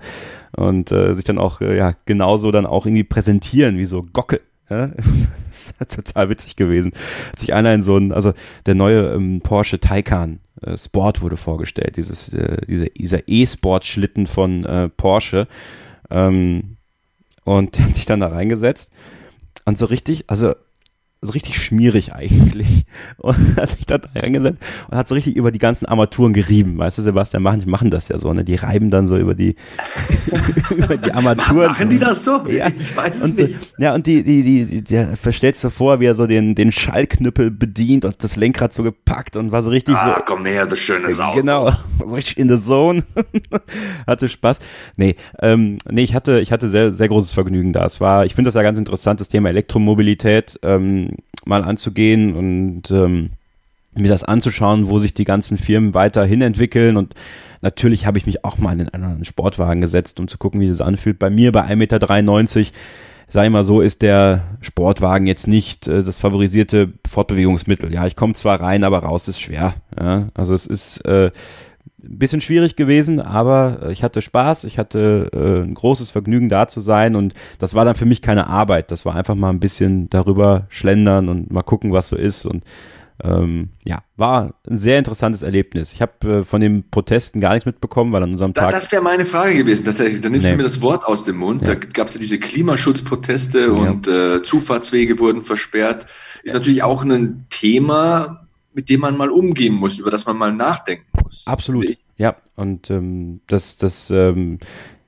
Und 0.56 0.92
äh, 0.92 1.14
sich 1.16 1.26
dann 1.26 1.38
auch 1.38 1.62
äh, 1.62 1.78
ja 1.78 1.94
genauso 2.06 2.52
dann 2.52 2.66
auch 2.66 2.86
irgendwie 2.86 3.04
präsentieren, 3.04 3.78
wie 3.78 3.86
so 3.86 4.04
Gocke. 4.14 4.42
Ja, 4.70 4.92
ist 5.56 5.76
total 5.90 6.30
witzig 6.30 6.56
gewesen. 6.56 6.94
Hat 7.32 7.40
sich 7.40 7.54
einer 7.54 7.74
in 7.74 7.84
so 7.84 7.98
ein, 7.98 8.12
also 8.12 8.34
der 8.66 8.76
neue 8.76 9.14
ähm, 9.14 9.42
Porsche 9.42 9.80
Taycan 9.80 10.40
äh, 10.62 10.78
Sport 10.78 11.22
wurde 11.22 11.38
vorgestellt, 11.38 11.98
dieses, 11.98 12.34
äh, 12.34 12.66
dieser, 12.68 12.86
dieser 12.88 13.28
E-Sport-Schlitten 13.28 14.28
von 14.28 14.66
äh, 14.66 14.90
Porsche. 14.90 15.48
Ähm, 16.10 16.78
und 17.44 17.80
hat 17.80 17.96
sich 17.96 18.06
dann 18.06 18.20
da 18.20 18.28
reingesetzt 18.28 18.92
und 19.66 19.78
so 19.78 19.86
richtig, 19.86 20.26
also 20.28 20.54
so 21.26 21.34
richtig 21.34 21.62
schmierig 21.62 22.14
eigentlich. 22.14 22.86
Und 23.18 23.58
hat 23.58 23.72
sich 23.72 23.86
da 23.86 24.00
reingesetzt 24.16 24.60
und 24.90 24.98
hat 24.98 25.08
so 25.08 25.16
richtig 25.16 25.36
über 25.36 25.52
die 25.52 25.60
ganzen 25.60 25.86
Armaturen 25.86 26.34
gerieben. 26.34 26.78
Weißt 26.78 26.98
du, 26.98 27.02
Sebastian, 27.02 27.44
machen, 27.44 27.60
die 27.62 27.66
machen 27.66 27.90
das 27.90 28.08
ja 28.08 28.20
so, 28.20 28.34
ne? 28.34 28.44
Die 28.44 28.56
reiben 28.56 28.90
dann 28.90 29.08
so 29.08 29.18
über 29.18 29.36
die, 29.36 29.56
über 30.76 30.98
die 30.98 31.12
Armaturen. 31.12 31.68
Machen 31.68 31.90
die 31.90 32.00
das 32.00 32.24
so? 32.24 32.46
Ja. 32.48 32.68
Ich 32.86 32.96
weiß 32.96 33.22
es 33.22 33.36
nicht. 33.36 33.56
Ja, 33.78 33.96
und 33.96 34.06
die, 34.06 34.24
die, 34.24 34.44
die, 34.44 34.82
der 34.82 35.18
verstellt 35.18 35.58
so 35.58 35.70
vor, 35.70 36.00
wie 36.00 36.06
er 36.06 36.16
so 36.16 36.28
den, 36.28 36.56
den 36.56 36.72
Schallknüppel 36.72 37.50
bedient 37.50 38.06
und 38.06 38.24
das 38.24 38.36
Lenkrad 38.36 38.74
so 38.74 38.84
gepackt 38.84 39.38
und 39.38 39.52
war 39.52 39.64
so 39.64 39.70
richtig 39.70 39.96
ah, 39.96 40.16
so. 40.18 40.24
komm 40.26 40.46
her, 40.46 40.66
das 40.68 40.80
schöne 40.80 41.14
Sau. 41.14 41.34
Genau. 41.34 41.72
So 42.00 42.14
richtig 42.14 42.38
in 42.38 42.50
the 42.50 42.62
zone. 42.62 43.04
hatte 44.08 44.30
Spaß. 44.30 44.60
Nee, 44.98 45.16
ähm, 45.42 45.80
nee, 45.90 46.04
ich 46.04 46.14
hatte, 46.16 46.40
ich 46.40 46.52
hatte 46.52 46.68
sehr, 46.70 46.92
sehr 46.92 47.08
großes 47.08 47.32
Vergnügen 47.32 47.74
da. 47.74 47.86
Es 47.86 48.00
war, 48.00 48.26
ich 48.26 48.36
finde 48.36 48.50
das 48.50 48.56
ja 48.56 48.62
ganz 48.62 48.78
interessant, 48.78 49.20
das 49.20 49.30
Thema 49.30 49.50
Elektromobilität. 49.50 50.60
Ähm, 50.64 51.15
mal 51.46 51.64
anzugehen 51.64 52.36
und 52.36 52.92
ähm, 52.92 53.32
mir 53.94 54.10
das 54.10 54.24
anzuschauen, 54.24 54.88
wo 54.88 55.00
sich 55.00 55.14
die 55.14 55.24
ganzen 55.24 55.58
Firmen 55.58 55.94
weiterhin 55.94 56.42
entwickeln 56.42 56.98
und 56.98 57.14
natürlich 57.62 58.06
habe 58.06 58.18
ich 58.18 58.26
mich 58.26 58.44
auch 58.44 58.58
mal 58.58 58.80
in 58.80 58.90
einen 58.90 59.26
Sportwagen 59.26 59.82
gesetzt, 59.82 60.20
um 60.20 60.28
zu 60.28 60.38
gucken, 60.38 60.60
wie 60.60 60.68
das 60.68 60.82
anfühlt. 60.82 61.18
Bei 61.18 61.30
mir 61.30 61.52
bei 61.52 61.66
1,93 61.66 61.76
Meter, 61.76 63.44
ich 63.44 63.50
mal 63.50 63.64
so, 63.64 63.82
ist 63.82 64.02
der 64.02 64.44
Sportwagen 64.62 65.28
jetzt 65.28 65.48
nicht 65.48 65.88
äh, 65.88 66.04
das 66.04 66.20
favorisierte 66.20 66.94
Fortbewegungsmittel. 67.08 67.94
Ja, 67.94 68.06
ich 68.06 68.16
komme 68.16 68.34
zwar 68.34 68.60
rein, 68.60 68.84
aber 68.84 69.00
raus 69.00 69.28
ist 69.28 69.40
schwer. 69.40 69.74
Ja? 70.00 70.30
Also 70.34 70.54
es 70.54 70.66
ist 70.66 71.00
äh, 71.06 71.32
ein 72.08 72.18
bisschen 72.18 72.42
schwierig 72.42 72.76
gewesen, 72.76 73.20
aber 73.20 73.80
äh, 73.84 73.92
ich 73.92 74.04
hatte 74.04 74.22
Spaß, 74.22 74.64
ich 74.66 74.78
hatte 74.78 75.30
äh, 75.34 75.64
ein 75.64 75.74
großes 75.74 76.12
Vergnügen 76.12 76.50
da 76.50 76.68
zu 76.68 76.80
sein 76.80 77.16
und 77.16 77.34
das 77.60 77.74
war 77.74 77.86
dann 77.86 77.96
für 77.96 78.06
mich 78.06 78.22
keine 78.22 78.48
Arbeit, 78.48 78.92
das 78.92 79.06
war 79.06 79.16
einfach 79.16 79.36
mal 79.36 79.50
ein 79.50 79.60
bisschen 79.60 80.10
darüber 80.10 80.66
schlendern 80.70 81.30
und 81.30 81.52
mal 81.52 81.64
gucken, 81.64 81.92
was 81.92 82.10
so 82.10 82.16
ist 82.16 82.46
und 82.46 82.64
ähm, 83.24 83.70
ja, 83.86 84.04
war 84.18 84.56
ein 84.70 84.78
sehr 84.78 84.98
interessantes 84.98 85.42
Erlebnis. 85.42 85.94
Ich 85.94 86.02
habe 86.02 86.40
äh, 86.40 86.44
von 86.44 86.60
den 86.60 86.90
Protesten 86.90 87.40
gar 87.40 87.54
nichts 87.54 87.66
mitbekommen, 87.66 88.12
weil 88.12 88.22
an 88.22 88.32
unserem 88.32 88.54
Tag. 88.54 88.72
das 88.72 88.92
wäre 88.92 89.02
meine 89.02 89.26
Frage 89.26 89.56
gewesen, 89.56 89.86
tatsächlich. 89.86 90.20
Da 90.20 90.30
nimmst 90.30 90.46
nee. 90.46 90.52
du 90.52 90.58
mir 90.58 90.64
das 90.64 90.82
Wort 90.82 91.06
aus 91.06 91.24
dem 91.24 91.38
Mund. 91.38 91.62
Ja. 91.62 91.76
Da 91.76 91.80
gab 91.94 92.08
es 92.08 92.16
ja 92.16 92.20
diese 92.20 92.40
Klimaschutzproteste 92.40 93.60
ja. 93.60 93.68
und 93.68 94.08
äh, 94.08 94.44
Zufahrtswege 94.44 95.18
wurden 95.20 95.44
versperrt. 95.44 96.08
Ist 96.44 96.52
ja. 96.52 96.60
natürlich 96.60 96.84
auch 96.84 97.04
ein 97.04 97.46
Thema, 97.50 98.45
mit 98.76 98.90
dem 98.90 99.00
man 99.00 99.18
mal 99.18 99.30
umgehen 99.30 99.74
muss, 99.74 99.98
über 99.98 100.12
das 100.12 100.26
man 100.26 100.38
mal 100.38 100.54
nachdenken 100.54 101.06
muss. 101.24 101.48
Absolut. 101.48 101.98
Ja, 102.18 102.36
und 102.56 102.90
ähm, 102.90 103.42
das, 103.48 103.78
das 103.78 104.10
ähm, 104.10 104.60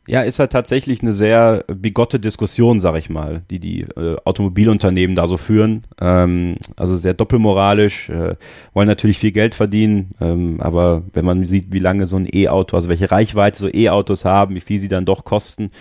ja, 0.07 0.21
ist 0.21 0.39
halt 0.39 0.53
tatsächlich 0.53 1.01
eine 1.01 1.11
sehr 1.11 1.65
bigotte 1.67 2.19
Diskussion, 2.19 2.79
sag 2.79 2.95
ich 2.95 3.09
mal, 3.09 3.43
die 3.49 3.59
die 3.59 3.81
äh, 3.81 4.15
Automobilunternehmen 4.23 5.17
da 5.17 5.27
so 5.27 5.35
führen. 5.35 5.85
Ähm, 5.99 6.55
also 6.77 6.95
sehr 6.95 7.13
doppelmoralisch, 7.13 8.09
äh, 8.09 8.35
wollen 8.73 8.87
natürlich 8.87 9.19
viel 9.19 9.33
Geld 9.33 9.53
verdienen, 9.53 10.11
ähm, 10.21 10.61
aber 10.61 11.03
wenn 11.11 11.25
man 11.25 11.45
sieht, 11.45 11.73
wie 11.73 11.79
lange 11.79 12.07
so 12.07 12.15
ein 12.15 12.27
E-Auto, 12.31 12.77
also 12.77 12.87
welche 12.87 13.11
Reichweite 13.11 13.59
so 13.59 13.67
E-Autos 13.67 14.23
haben, 14.23 14.55
wie 14.55 14.61
viel 14.61 14.79
sie 14.79 14.87
dann 14.87 15.05
doch 15.05 15.25
kosten, 15.25 15.71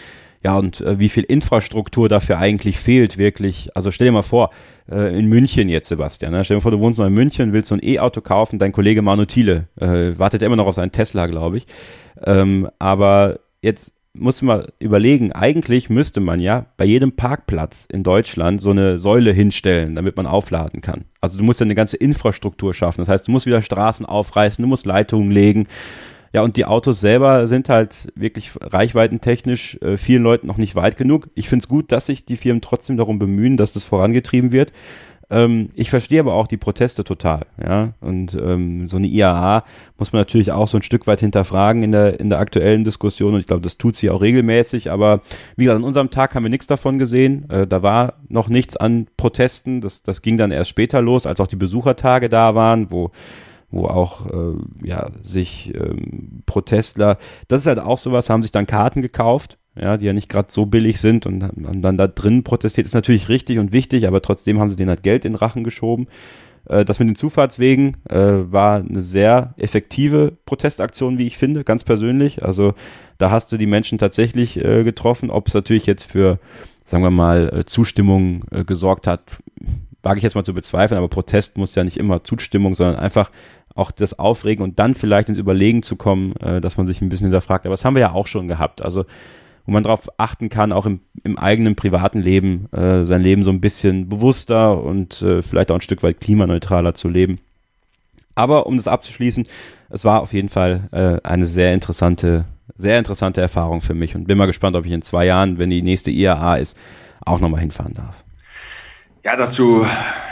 ja, 0.47 0.59
und 0.59 0.81
äh, 0.81 1.01
wie 1.01 1.09
viel 1.09 1.25
Infrastruktur 1.25 2.09
dafür 2.09 2.39
eigentlich 2.39 2.79
fehlt, 2.79 3.19
wirklich. 3.19 3.69
Also 3.75 3.91
stell 3.91 4.07
dir 4.07 4.13
mal 4.13 4.23
vor, 4.23 4.51
äh, 4.89 5.19
in 5.19 5.27
München 5.27 5.69
jetzt, 5.69 5.89
Sebastian. 5.89 6.31
Ne? 6.31 6.45
Stell 6.45 6.59
dir 6.59 6.61
vor, 6.61 6.71
du 6.71 6.79
wohnst 6.79 7.01
noch 7.01 7.07
in 7.07 7.15
München, 7.15 7.53
willst 7.53 7.67
so 7.67 7.75
ein 7.75 7.83
E-Auto 7.83 8.21
kaufen, 8.21 8.61
dein 8.61 8.71
Kollege 8.71 9.03
Manu 9.03 9.25
Thiele 9.25 9.67
äh, 9.81 10.17
wartet 10.17 10.43
immer 10.43 10.55
noch 10.55 10.69
auf 10.69 10.77
seinen 10.77 10.93
Tesla, 10.93 11.27
glaube 11.27 11.57
ich. 11.57 11.67
Ähm, 12.25 12.69
aber 12.79 13.41
jetzt 13.61 13.93
muss 14.15 14.41
man 14.41 14.69
überlegen, 14.79 15.33
eigentlich 15.33 15.91
müsste 15.91 16.21
man 16.21 16.39
ja 16.39 16.67
bei 16.77 16.85
jedem 16.85 17.17
Parkplatz 17.17 17.89
in 17.91 18.05
Deutschland 18.05 18.61
so 18.61 18.71
eine 18.71 19.01
Säule 19.01 19.33
hinstellen, 19.33 19.97
damit 19.97 20.17
man 20.17 20.29
aufladen 20.29 20.81
kann. 20.81 21.07
Also 21.21 21.39
du 21.39 21.43
musst 21.43 21.59
ja 21.59 21.65
eine 21.65 21.75
ganze 21.75 21.97
Infrastruktur 21.97 22.73
schaffen. 22.73 23.01
Das 23.01 23.09
heißt, 23.09 23.27
du 23.27 23.33
musst 23.33 23.47
wieder 23.47 23.63
Straßen 23.63 24.07
aufreißen, 24.07 24.63
du 24.63 24.69
musst 24.69 24.87
Leitungen 24.87 25.33
legen. 25.33 25.67
Ja, 26.33 26.43
und 26.43 26.57
die 26.57 26.65
Autos 26.65 27.01
selber 27.01 27.47
sind 27.47 27.69
halt 27.69 28.13
wirklich 28.15 28.51
reichweitentechnisch 28.61 29.79
äh, 29.81 29.97
vielen 29.97 30.23
Leuten 30.23 30.47
noch 30.47 30.59
nicht 30.59 30.75
weit 30.75 30.97
genug. 30.97 31.29
Ich 31.35 31.49
finde 31.49 31.63
es 31.63 31.69
gut, 31.69 31.93
dass 31.93 32.07
sich 32.07 32.25
die 32.25 32.37
Firmen 32.37 32.61
trotzdem 32.61 32.97
darum 32.97 33.19
bemühen, 33.19 33.57
dass 33.57 33.73
das 33.73 33.85
vorangetrieben 33.85 34.53
wird. 34.53 34.73
Ähm, 35.29 35.71
ich 35.75 35.91
verstehe 35.91 36.21
aber 36.21 36.35
auch 36.35 36.47
die 36.47 36.57
Proteste 36.57 37.03
total, 37.03 37.47
ja. 37.61 37.95
Und 38.01 38.35
ähm, 38.41 38.87
so 38.87 38.97
eine 38.97 39.09
IAA 39.09 39.65
muss 39.99 40.13
man 40.13 40.21
natürlich 40.21 40.53
auch 40.53 40.69
so 40.69 40.79
ein 40.79 40.83
Stück 40.83 41.07
weit 41.09 41.21
hinterfragen 41.21 41.83
in 41.83 41.91
der, 41.93 42.21
in 42.21 42.31
der 42.31 42.39
aktuellen 42.39 42.85
Diskussion. 42.85 43.35
Und 43.35 43.41
ich 43.41 43.47
glaube, 43.47 43.63
das 43.63 43.77
tut 43.77 43.97
sie 43.97 44.11
auch 44.11 44.23
regelmäßig. 44.23 44.91
Aber 44.91 45.23
wie 45.57 45.65
gesagt, 45.65 45.79
an 45.79 45.85
unserem 45.85 46.11
Tag 46.11 46.35
haben 46.35 46.45
wir 46.45 46.51
nichts 46.51 46.69
davon 46.69 46.99
gesehen. 46.99 47.51
Äh, 47.51 47.67
da 47.67 47.83
war 47.83 48.15
noch 48.29 48.49
nichts 48.49 48.77
an 48.77 49.09
Protesten. 49.17 49.81
Das, 49.81 50.05
das 50.05 50.23
ging 50.23 50.37
dann 50.37 50.53
erst 50.53 50.71
später 50.71 51.03
los, 51.03 51.27
als 51.27 51.41
auch 51.41 51.49
die 51.49 51.57
Besuchertage 51.57 52.29
da 52.29 52.55
waren, 52.55 52.93
wo 52.93 53.11
wo 53.71 53.87
auch 53.87 54.27
äh, 54.27 54.87
ja 54.87 55.11
sich 55.23 55.75
ähm, 55.75 56.43
Protestler, 56.47 57.19
das 57.49 57.61
ist 57.61 57.67
halt 57.67 57.81
auch 57.81 57.99
sowas, 57.99 58.31
haben 58.31 58.43
sich 58.43 58.53
dann 58.53 58.67
Karten 58.67 59.03
gekauft 59.03 59.59
ja, 59.79 59.97
die 59.97 60.07
ja 60.07 60.13
nicht 60.13 60.29
gerade 60.29 60.51
so 60.51 60.67
billig 60.67 61.01
sind 61.01 61.27
und 61.27 61.43
haben 61.43 61.83
dann 61.83 61.97
da 61.97 62.07
drin 62.07 62.45
protestiert, 62.45 62.87
ist 62.87 62.95
natürlich 62.95 63.29
richtig 63.29 63.59
und 63.59 63.73
wichtig, 63.73 64.07
aber 64.07 64.23
trotzdem 64.23 64.59
haben 64.59 64.71
sie 64.71 64.77
denen 64.77 64.89
halt 64.89 65.03
Geld 65.03 65.25
in 65.25 65.33
den 65.33 65.39
Rachen 65.39 65.65
geschoben. 65.65 66.09
Äh, 66.69 66.85
das 66.85 66.99
mit 66.99 67.09
den 67.09 67.15
Zufahrtswegen 67.15 67.97
äh, 68.09 68.17
war 68.17 68.79
eine 68.79 69.03
sehr 69.03 69.55
effektive 69.59 70.37
Protestaktion, 70.47 71.19
wie 71.19 71.27
ich 71.27 71.37
finde, 71.37 71.63
ganz 71.63 71.85
persönlich. 71.85 72.43
Also 72.43 72.75
da 73.19 73.31
hast 73.31 73.53
du 73.53 73.59
die 73.59 73.67
Menschen 73.67 73.99
tatsächlich 73.99 74.63
äh, 74.63 74.83
getroffen. 74.83 75.31
Ob 75.31 75.49
es 75.49 75.55
natürlich 75.55 75.87
jetzt 75.87 76.05
für, 76.05 76.39
sagen 76.85 77.03
wir 77.03 77.11
mal, 77.11 77.61
äh, 77.61 77.65
Zustimmung 77.67 78.45
äh, 78.51 78.65
gesorgt 78.65 79.07
hat, 79.07 79.39
wage 80.03 80.19
ich 80.19 80.25
jetzt 80.25 80.37
mal 80.37 80.45
zu 80.45 80.55
bezweifeln, 80.55 80.99
aber 80.99 81.09
Protest 81.09 81.59
muss 81.59 81.75
ja 81.75 81.85
nicht 81.85 81.97
immer 81.97 82.23
Zustimmung, 82.25 82.75
sondern 82.75 82.97
einfach 82.97 83.31
auch 83.77 83.91
das 83.91 84.19
Aufregen 84.19 84.65
und 84.65 84.79
dann 84.79 84.95
vielleicht 84.95 85.29
ins 85.29 85.39
Überlegen 85.39 85.83
zu 85.83 85.97
kommen, 85.97 86.35
äh, 86.37 86.61
dass 86.61 86.77
man 86.77 86.87
sich 86.87 87.01
ein 87.01 87.09
bisschen 87.09 87.27
hinterfragt. 87.27 87.67
Aber 87.67 87.73
das 87.75 87.85
haben 87.85 87.95
wir 87.95 88.01
ja 88.01 88.13
auch 88.13 88.27
schon 88.27 88.49
gehabt. 88.49 88.83
Also 88.83 89.05
wo 89.67 89.73
man 89.73 89.83
darauf 89.83 90.09
achten 90.17 90.49
kann, 90.49 90.73
auch 90.73 90.87
im, 90.87 91.01
im 91.25 91.37
eigenen 91.39 91.75
privaten 91.75 92.21
Leben, 92.21 92.73
äh, 92.73 93.05
sein 93.05 93.21
Leben 93.21 93.43
so 93.43 93.51
ein 93.51 93.61
bisschen 93.61 94.09
bewusster 94.09 94.83
und 94.83 95.21
äh, 95.23 95.43
vielleicht 95.43 95.71
auch 95.71 95.77
ein 95.77 95.81
Stück 95.81 96.03
weit 96.03 96.21
klimaneutraler 96.21 96.95
zu 96.95 97.09
leben. 97.09 97.41
Aber 98.37 98.67
um 98.67 98.77
das 98.77 98.87
abzuschließen, 98.87 99.47
es 99.91 100.05
war 100.05 100.21
auf 100.21 100.33
jeden 100.33 100.49
Fall 100.49 100.89
äh, 100.93 101.27
eine 101.27 101.47
sehr 101.47 101.75
interessante, 101.75 102.45
sehr 102.77 102.99
interessante 102.99 103.41
Erfahrung 103.41 103.81
für 103.81 103.95
mich 103.95 104.15
und 104.15 104.29
bin 104.29 104.39
mal 104.39 104.47
gespannt, 104.47 104.77
ob 104.77 104.87
ich 104.87 104.93
in 104.93 105.03
zwei 105.03 105.27
Jahren, 105.27 105.59
wenn 105.59 105.71
die 105.71 105.83
nächste 105.83 106.11
IAA 106.11 106.57
ist, 106.57 106.79
auch 107.25 107.41
nochmal 107.41 107.61
hinfahren 107.61 107.95
darf. 107.95 108.23
Ja, 109.25 109.37
dazu 109.37 109.85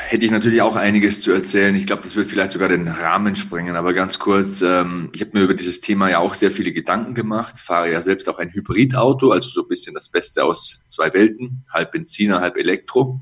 hätte 0.06 0.24
ich 0.24 0.30
natürlich 0.30 0.62
auch 0.62 0.76
einiges 0.76 1.20
zu 1.20 1.32
erzählen. 1.32 1.74
Ich 1.74 1.86
glaube, 1.86 2.02
das 2.02 2.14
wird 2.14 2.26
vielleicht 2.26 2.52
sogar 2.52 2.68
den 2.68 2.88
Rahmen 2.88 3.36
sprengen. 3.36 3.76
Aber 3.76 3.92
ganz 3.92 4.18
kurz, 4.18 4.62
ähm, 4.62 5.10
ich 5.14 5.20
habe 5.20 5.32
mir 5.34 5.44
über 5.44 5.54
dieses 5.54 5.80
Thema 5.80 6.10
ja 6.10 6.18
auch 6.18 6.34
sehr 6.34 6.50
viele 6.50 6.72
Gedanken 6.72 7.14
gemacht. 7.14 7.56
Fahre 7.56 7.90
ja 7.90 8.00
selbst 8.02 8.28
auch 8.28 8.38
ein 8.38 8.52
Hybridauto, 8.52 9.32
also 9.32 9.48
so 9.50 9.62
ein 9.62 9.68
bisschen 9.68 9.94
das 9.94 10.08
Beste 10.08 10.44
aus 10.44 10.82
zwei 10.86 11.12
Welten, 11.12 11.64
halb 11.72 11.92
Benziner, 11.92 12.40
halb 12.40 12.56
Elektro. 12.56 13.20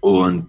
Und 0.00 0.46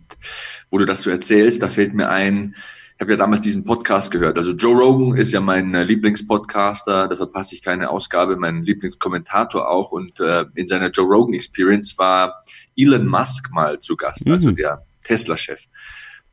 wo 0.69 0.78
du 0.78 0.86
das 0.86 1.04
so 1.04 1.10
erzählst, 1.10 1.62
da 1.63 1.67
fällt 1.67 1.93
mir 1.93 2.10
ein, 2.10 2.56
ich 2.95 3.02
habe 3.02 3.12
ja 3.12 3.17
damals 3.17 3.41
diesen 3.41 3.63
Podcast 3.63 4.12
gehört. 4.12 4.38
Also 4.38 4.52
Joe 4.52 4.76
Rogan 4.76 5.17
ist 5.17 5.32
ja 5.32 5.39
mein 5.39 5.73
äh, 5.73 5.84
Lieblingspodcaster, 5.84 7.08
da 7.08 7.15
verpasse 7.15 7.56
ich 7.56 7.62
keine 7.62 7.89
Ausgabe, 7.89 8.36
mein 8.36 8.63
Lieblingskommentator 8.63 9.69
auch. 9.69 9.91
Und 9.91 10.19
äh, 10.19 10.45
in 10.56 10.67
seiner 10.67 10.89
Joe 10.89 11.08
Rogan 11.08 11.34
Experience 11.34 11.97
war 11.97 12.43
Elon 12.76 13.08
Musk 13.08 13.52
mal 13.52 13.80
zu 13.80 13.95
Gast, 13.95 14.28
also 14.30 14.52
mhm. 14.52 14.56
der 14.56 14.86
Tesla-Chef. 15.04 15.66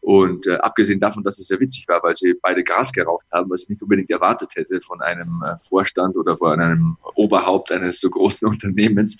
Und 0.00 0.46
äh, 0.46 0.54
abgesehen 0.56 0.98
davon, 0.98 1.22
dass 1.22 1.38
es 1.38 1.48
sehr 1.48 1.60
witzig 1.60 1.86
war, 1.86 2.02
weil 2.02 2.16
sie 2.16 2.34
beide 2.40 2.64
Gras 2.64 2.90
geraucht 2.90 3.26
haben, 3.32 3.50
was 3.50 3.64
ich 3.64 3.68
nicht 3.68 3.82
unbedingt 3.82 4.10
erwartet 4.10 4.52
hätte 4.56 4.80
von 4.80 5.00
einem 5.02 5.42
äh, 5.44 5.56
Vorstand 5.68 6.16
oder 6.16 6.36
von 6.36 6.58
einem 6.58 6.96
Oberhaupt 7.16 7.70
eines 7.70 8.00
so 8.00 8.08
großen 8.08 8.48
Unternehmens, 8.48 9.16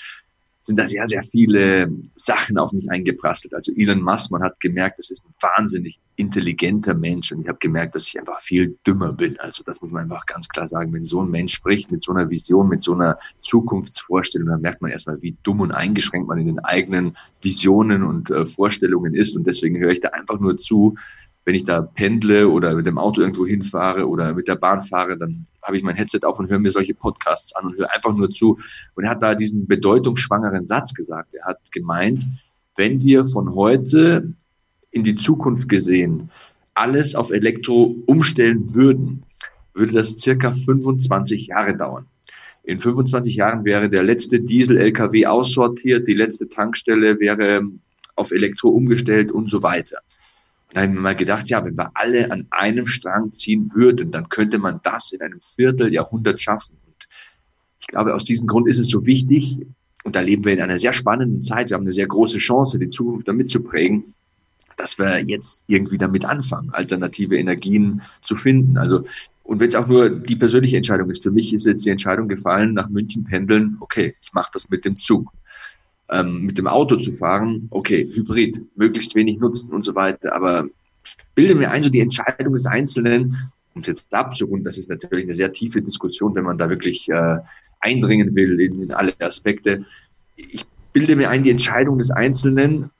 sind 0.63 0.79
da 0.79 0.87
sehr, 0.87 1.07
sehr 1.09 1.23
viele 1.23 1.91
Sachen 2.17 2.59
auf 2.59 2.73
mich 2.73 2.91
eingeprasselt. 2.91 3.55
Also 3.55 3.73
Elon 3.77 4.03
Musk, 4.03 4.31
man 4.31 4.43
hat 4.43 4.59
gemerkt, 4.61 4.99
das 4.99 5.11
ist 5.11 5.25
ein 5.25 5.35
wahnsinnig 5.41 5.99
intelligenter 6.21 6.95
Mensch 6.95 7.33
und 7.33 7.41
ich 7.41 7.49
habe 7.49 7.59
gemerkt, 7.59 7.95
dass 7.95 8.07
ich 8.07 8.19
einfach 8.19 8.41
viel 8.41 8.79
dümmer 8.87 9.13
bin. 9.13 9.39
Also 9.41 9.63
das 9.65 9.81
muss 9.81 9.91
man 9.91 10.05
einfach 10.05 10.27
ganz 10.27 10.49
klar 10.49 10.67
sagen. 10.67 10.93
Wenn 10.93 11.07
so 11.07 11.23
ein 11.23 11.31
Mensch 11.31 11.55
spricht 11.55 11.91
mit 11.91 12.03
so 12.03 12.13
einer 12.13 12.29
Vision, 12.29 12.69
mit 12.69 12.83
so 12.83 12.95
einer 12.95 13.19
Zukunftsvorstellung, 13.41 14.49
dann 14.49 14.61
merkt 14.61 14.83
man 14.83 14.91
erstmal, 14.91 15.21
wie 15.23 15.37
dumm 15.43 15.61
und 15.61 15.73
eingeschränkt 15.73 16.29
man 16.29 16.39
in 16.39 16.47
den 16.47 16.59
eigenen 16.61 17.17
Visionen 17.41 18.03
und 18.03 18.31
äh, 18.31 18.45
Vorstellungen 18.45 19.15
ist 19.15 19.35
und 19.35 19.47
deswegen 19.47 19.79
höre 19.79 19.93
ich 19.93 20.01
da 20.01 20.11
einfach 20.11 20.39
nur 20.39 20.57
zu, 20.57 20.95
wenn 21.45 21.55
ich 21.55 21.65
da 21.65 21.81
pendle 21.81 22.49
oder 22.49 22.75
mit 22.75 22.87
dem 22.87 22.99
Auto 22.99 23.23
irgendwo 23.23 23.47
hinfahre 23.47 24.07
oder 24.07 24.35
mit 24.35 24.47
der 24.47 24.57
Bahn 24.57 24.83
fahre, 24.83 25.17
dann 25.17 25.47
habe 25.63 25.77
ich 25.77 25.83
mein 25.83 25.97
Headset 25.97 26.21
auf 26.23 26.39
und 26.39 26.51
höre 26.51 26.59
mir 26.59 26.71
solche 26.71 26.95
Podcasts 26.95 27.55
an 27.57 27.67
und 27.67 27.77
höre 27.77 27.93
einfach 27.93 28.15
nur 28.15 28.31
zu. 28.31 28.59
Und 28.95 29.05
er 29.05 29.11
hat 29.11 29.23
da 29.23 29.35
diesen 29.35 29.67
bedeutungsschwangeren 29.67 30.67
Satz 30.67 30.93
gesagt. 30.93 31.35
Er 31.35 31.47
hat 31.47 31.73
gemeint, 31.73 32.27
wenn 32.77 33.03
wir 33.03 33.25
von 33.25 33.55
heute 33.55 34.35
in 34.91 35.05
die 35.05 35.15
Zukunft 35.15 35.69
gesehen 35.69 36.31
alles 36.75 37.15
auf 37.15 37.31
Elektro 37.31 37.97
umstellen 38.07 38.75
würden, 38.75 39.23
würde 39.75 39.93
das 39.93 40.17
circa 40.19 40.55
25 40.55 41.49
Jahre 41.49 41.77
dauern. 41.77 42.07
In 42.63 42.79
25 42.79 43.37
Jahren 43.37 43.65
wäre 43.65 43.89
der 43.89 44.03
letzte 44.03 44.41
Diesel-LKW 44.41 45.27
aussortiert, 45.27 46.07
die 46.09 46.15
letzte 46.15 46.49
Tankstelle 46.49 47.19
wäre 47.19 47.63
auf 48.17 48.33
Elektro 48.33 48.69
umgestellt 48.69 49.33
und 49.33 49.51
so 49.51 49.63
weiter. 49.63 49.99
Und 50.69 50.77
da 50.77 50.83
habe 50.83 50.91
ich 50.91 50.95
mir 50.95 51.01
mal 51.01 51.17
gedacht, 51.17 51.49
ja, 51.49 51.65
wenn 51.65 51.77
wir 51.77 51.91
alle 51.95 52.31
an 52.31 52.47
einem 52.51 52.87
Strang 52.87 53.35
ziehen 53.35 53.71
würden, 53.75 54.11
dann 54.11 54.29
könnte 54.29 54.59
man 54.59 54.81
das 54.83 55.13
in 55.13 55.21
einem 55.21 55.41
Vierteljahrhundert 55.57 56.41
schaffen. 56.41 56.77
Und 56.87 57.09
ich 57.81 57.87
glaube, 57.89 58.15
aus 58.15 58.25
diesem 58.25 58.47
Grund 58.47 58.69
ist 58.69 58.79
es 58.79 58.89
so 58.89 59.05
wichtig, 59.05 59.59
und 60.05 60.17
da 60.17 60.21
leben 60.21 60.45
wir 60.45 60.55
in 60.55 60.63
einer 60.63 60.79
sehr 60.79 60.93
spannenden 60.93 61.43
Zeit, 61.43 61.71
wir 61.71 61.75
haben 61.75 61.85
eine 61.85 61.93
sehr 61.93 62.07
große 62.07 62.39
Chance, 62.39 62.79
die 62.79 62.89
Zukunft 62.89 63.29
damit 63.29 63.51
zu 63.51 63.63
prägen, 63.63 64.15
dass 64.81 64.99
wir 64.99 65.19
jetzt 65.27 65.63
irgendwie 65.67 65.99
damit 65.99 66.25
anfangen, 66.25 66.71
alternative 66.73 67.37
Energien 67.37 68.03
zu 68.23 68.35
finden. 68.35 68.79
Also, 68.79 69.03
und 69.43 69.61
wenn 69.61 69.69
es 69.69 69.75
auch 69.75 69.89
nur 69.89 70.09
die 70.11 70.37
persönliche 70.37 70.77
Entscheidung 70.77 71.11
ist, 71.11 71.23
für 71.23 71.31
mich 71.31 71.53
ist 71.53 71.67
jetzt 71.67 71.85
die 71.85 71.91
Entscheidung 71.91 72.29
gefallen, 72.29 72.73
nach 72.73 72.89
München 72.89 73.25
pendeln, 73.25 73.77
okay, 73.81 74.15
ich 74.23 74.33
mache 74.33 74.51
das 74.53 74.71
mit 74.71 74.85
dem 74.85 74.99
Zug 74.99 75.31
ähm, 76.11 76.43
mit 76.43 76.59
dem 76.59 76.67
Auto 76.67 76.97
zu 76.97 77.13
fahren, 77.13 77.69
okay, 77.71 78.09
Hybrid, 78.13 78.61
möglichst 78.77 79.15
wenig 79.15 79.39
nutzen 79.39 79.73
und 79.73 79.85
so 79.85 79.95
weiter. 79.95 80.35
Aber 80.35 80.67
ich 81.05 81.17
bilde 81.35 81.55
mir 81.55 81.71
ein, 81.71 81.83
so 81.83 81.89
die 81.89 82.01
Entscheidung 82.01 82.53
des 82.53 82.67
Einzelnen, 82.67 83.37
um 83.75 83.83
es 83.83 83.87
jetzt 83.87 84.15
abzurunden, 84.15 84.65
das 84.65 84.79
ist 84.79 84.91
natürlich 84.91 85.25
eine 85.25 85.35
sehr 85.35 85.53
tiefe 85.53 85.81
Diskussion, 85.81 86.35
wenn 86.35 86.45
man 86.45 86.59
da 86.59 86.69
wirklich 86.69 87.09
äh, 87.09 87.39
eindringen 87.81 88.35
will 88.35 88.61
in, 88.61 88.83
in 88.83 88.93
alle 88.93 89.15
Aspekte. 89.21 89.85
Ich 90.37 90.65
bilde 90.93 91.15
mir 91.17 91.31
ein, 91.31 91.45
die 91.45 91.51
Entscheidung 91.51 91.99
des 91.99 92.11
Einzelnen 92.11 92.91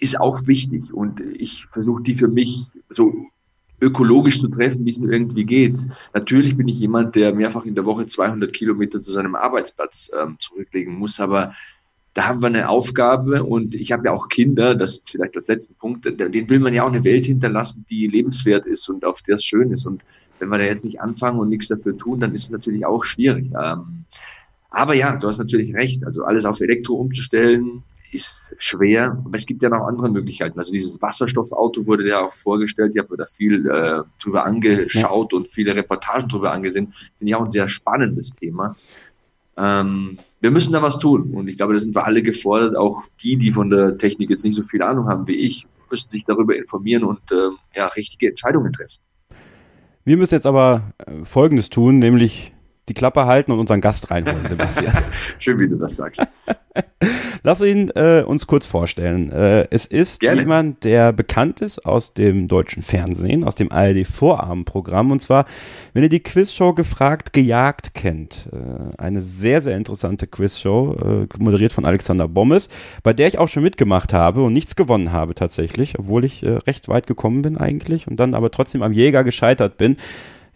ist 0.00 0.20
auch 0.20 0.46
wichtig 0.46 0.92
und 0.92 1.20
ich 1.20 1.66
versuche 1.70 2.02
die 2.02 2.14
für 2.14 2.28
mich 2.28 2.66
so 2.90 3.12
ökologisch 3.80 4.40
zu 4.40 4.48
treffen, 4.48 4.84
wie 4.86 4.90
es 4.90 4.98
nur 4.98 5.12
irgendwie 5.12 5.44
geht. 5.44 5.76
Natürlich 6.14 6.56
bin 6.56 6.68
ich 6.68 6.80
jemand, 6.80 7.14
der 7.14 7.34
mehrfach 7.34 7.64
in 7.64 7.74
der 7.74 7.84
Woche 7.84 8.06
200 8.06 8.52
Kilometer 8.52 9.02
zu 9.02 9.10
seinem 9.10 9.34
Arbeitsplatz 9.34 10.10
ähm, 10.18 10.36
zurücklegen 10.38 10.94
muss, 10.94 11.20
aber 11.20 11.52
da 12.14 12.26
haben 12.26 12.40
wir 12.40 12.46
eine 12.46 12.70
Aufgabe 12.70 13.44
und 13.44 13.74
ich 13.74 13.92
habe 13.92 14.06
ja 14.06 14.12
auch 14.12 14.28
Kinder, 14.28 14.74
das 14.74 14.92
ist 14.92 15.10
vielleicht 15.10 15.36
das 15.36 15.48
letzte 15.48 15.74
Punkt, 15.74 16.06
denen 16.06 16.48
will 16.48 16.60
man 16.60 16.72
ja 16.72 16.84
auch 16.84 16.90
eine 16.90 17.04
Welt 17.04 17.26
hinterlassen, 17.26 17.84
die 17.90 18.06
lebenswert 18.06 18.64
ist 18.64 18.88
und 18.88 19.04
auf 19.04 19.20
der 19.20 19.34
es 19.34 19.44
schön 19.44 19.70
ist. 19.70 19.84
Und 19.84 20.02
wenn 20.38 20.48
wir 20.48 20.56
da 20.56 20.64
jetzt 20.64 20.86
nicht 20.86 21.02
anfangen 21.02 21.38
und 21.38 21.50
nichts 21.50 21.68
dafür 21.68 21.96
tun, 21.96 22.18
dann 22.18 22.34
ist 22.34 22.44
es 22.44 22.50
natürlich 22.50 22.86
auch 22.86 23.04
schwierig. 23.04 23.52
Ähm, 23.62 24.06
aber 24.70 24.94
ja, 24.94 25.14
du 25.16 25.28
hast 25.28 25.38
natürlich 25.38 25.74
recht. 25.74 26.06
Also 26.06 26.24
alles 26.24 26.46
auf 26.46 26.60
Elektro 26.62 26.94
umzustellen 26.94 27.82
ist 28.12 28.54
schwer. 28.58 29.22
Aber 29.24 29.36
es 29.36 29.46
gibt 29.46 29.62
ja 29.62 29.68
noch 29.68 29.86
andere 29.86 30.08
Möglichkeiten. 30.08 30.58
Also 30.58 30.72
dieses 30.72 31.00
Wasserstoffauto 31.00 31.86
wurde 31.86 32.08
ja 32.08 32.20
auch 32.20 32.32
vorgestellt. 32.32 32.92
Ich 32.94 32.98
habe 32.98 33.10
mir 33.12 33.18
da 33.18 33.26
viel 33.26 33.66
äh, 33.68 34.02
drüber 34.22 34.44
angeschaut 34.44 35.32
ja. 35.32 35.38
und 35.38 35.48
viele 35.48 35.74
Reportagen 35.74 36.28
drüber 36.28 36.52
angesehen. 36.52 36.92
Finde 37.18 37.30
ich 37.30 37.34
auch 37.34 37.44
ein 37.44 37.50
sehr 37.50 37.68
spannendes 37.68 38.34
Thema. 38.34 38.76
Ähm, 39.56 40.18
wir 40.40 40.50
müssen 40.50 40.72
da 40.72 40.82
was 40.82 40.98
tun. 40.98 41.32
Und 41.32 41.48
ich 41.48 41.56
glaube, 41.56 41.72
da 41.72 41.78
sind 41.78 41.94
wir 41.94 42.04
alle 42.04 42.22
gefordert, 42.22 42.76
auch 42.76 43.04
die, 43.22 43.36
die 43.36 43.52
von 43.52 43.70
der 43.70 43.98
Technik 43.98 44.30
jetzt 44.30 44.44
nicht 44.44 44.54
so 44.54 44.62
viel 44.62 44.82
Ahnung 44.82 45.08
haben 45.08 45.26
wie 45.26 45.36
ich, 45.36 45.66
müssen 45.90 46.10
sich 46.10 46.24
darüber 46.26 46.56
informieren 46.56 47.04
und 47.04 47.20
äh, 47.32 47.50
ja, 47.74 47.86
richtige 47.88 48.28
Entscheidungen 48.28 48.72
treffen. 48.72 49.00
Wir 50.04 50.16
müssen 50.16 50.34
jetzt 50.34 50.46
aber 50.46 50.92
äh, 50.98 51.24
Folgendes 51.24 51.70
tun, 51.70 51.98
nämlich 51.98 52.52
die 52.88 52.94
Klappe 52.94 53.26
halten 53.26 53.50
und 53.50 53.58
unseren 53.58 53.80
Gast 53.80 54.10
reinholen, 54.10 54.46
Sebastian. 54.46 54.96
Schön, 55.38 55.58
wie 55.58 55.68
du 55.68 55.76
das 55.76 55.96
sagst. 55.96 56.22
Lass 57.46 57.60
ihn 57.60 57.92
äh, 57.94 58.24
uns 58.26 58.48
kurz 58.48 58.66
vorstellen. 58.66 59.30
Äh, 59.30 59.68
es 59.70 59.86
ist 59.86 60.18
Gerne. 60.18 60.40
jemand, 60.40 60.82
der 60.82 61.12
bekannt 61.12 61.60
ist 61.60 61.86
aus 61.86 62.12
dem 62.12 62.48
deutschen 62.48 62.82
Fernsehen, 62.82 63.44
aus 63.44 63.54
dem 63.54 63.70
ARD-Vorabendprogramm. 63.70 65.12
Und 65.12 65.22
zwar, 65.22 65.46
wenn 65.92 66.02
ihr 66.02 66.08
die 66.08 66.18
Quizshow 66.18 66.74
gefragt, 66.74 67.32
gejagt 67.32 67.94
kennt. 67.94 68.48
Äh, 68.52 69.00
eine 69.00 69.20
sehr, 69.20 69.60
sehr 69.60 69.76
interessante 69.76 70.26
Quizshow, 70.26 71.26
äh, 71.30 71.38
moderiert 71.38 71.72
von 71.72 71.84
Alexander 71.84 72.26
Bommes, 72.26 72.68
bei 73.04 73.12
der 73.12 73.28
ich 73.28 73.38
auch 73.38 73.48
schon 73.48 73.62
mitgemacht 73.62 74.12
habe 74.12 74.42
und 74.42 74.52
nichts 74.52 74.74
gewonnen 74.74 75.12
habe 75.12 75.36
tatsächlich, 75.36 76.00
obwohl 76.00 76.24
ich 76.24 76.42
äh, 76.42 76.56
recht 76.66 76.88
weit 76.88 77.06
gekommen 77.06 77.42
bin 77.42 77.56
eigentlich 77.56 78.08
und 78.08 78.16
dann 78.16 78.34
aber 78.34 78.50
trotzdem 78.50 78.82
am 78.82 78.92
Jäger 78.92 79.22
gescheitert 79.22 79.78
bin. 79.78 79.98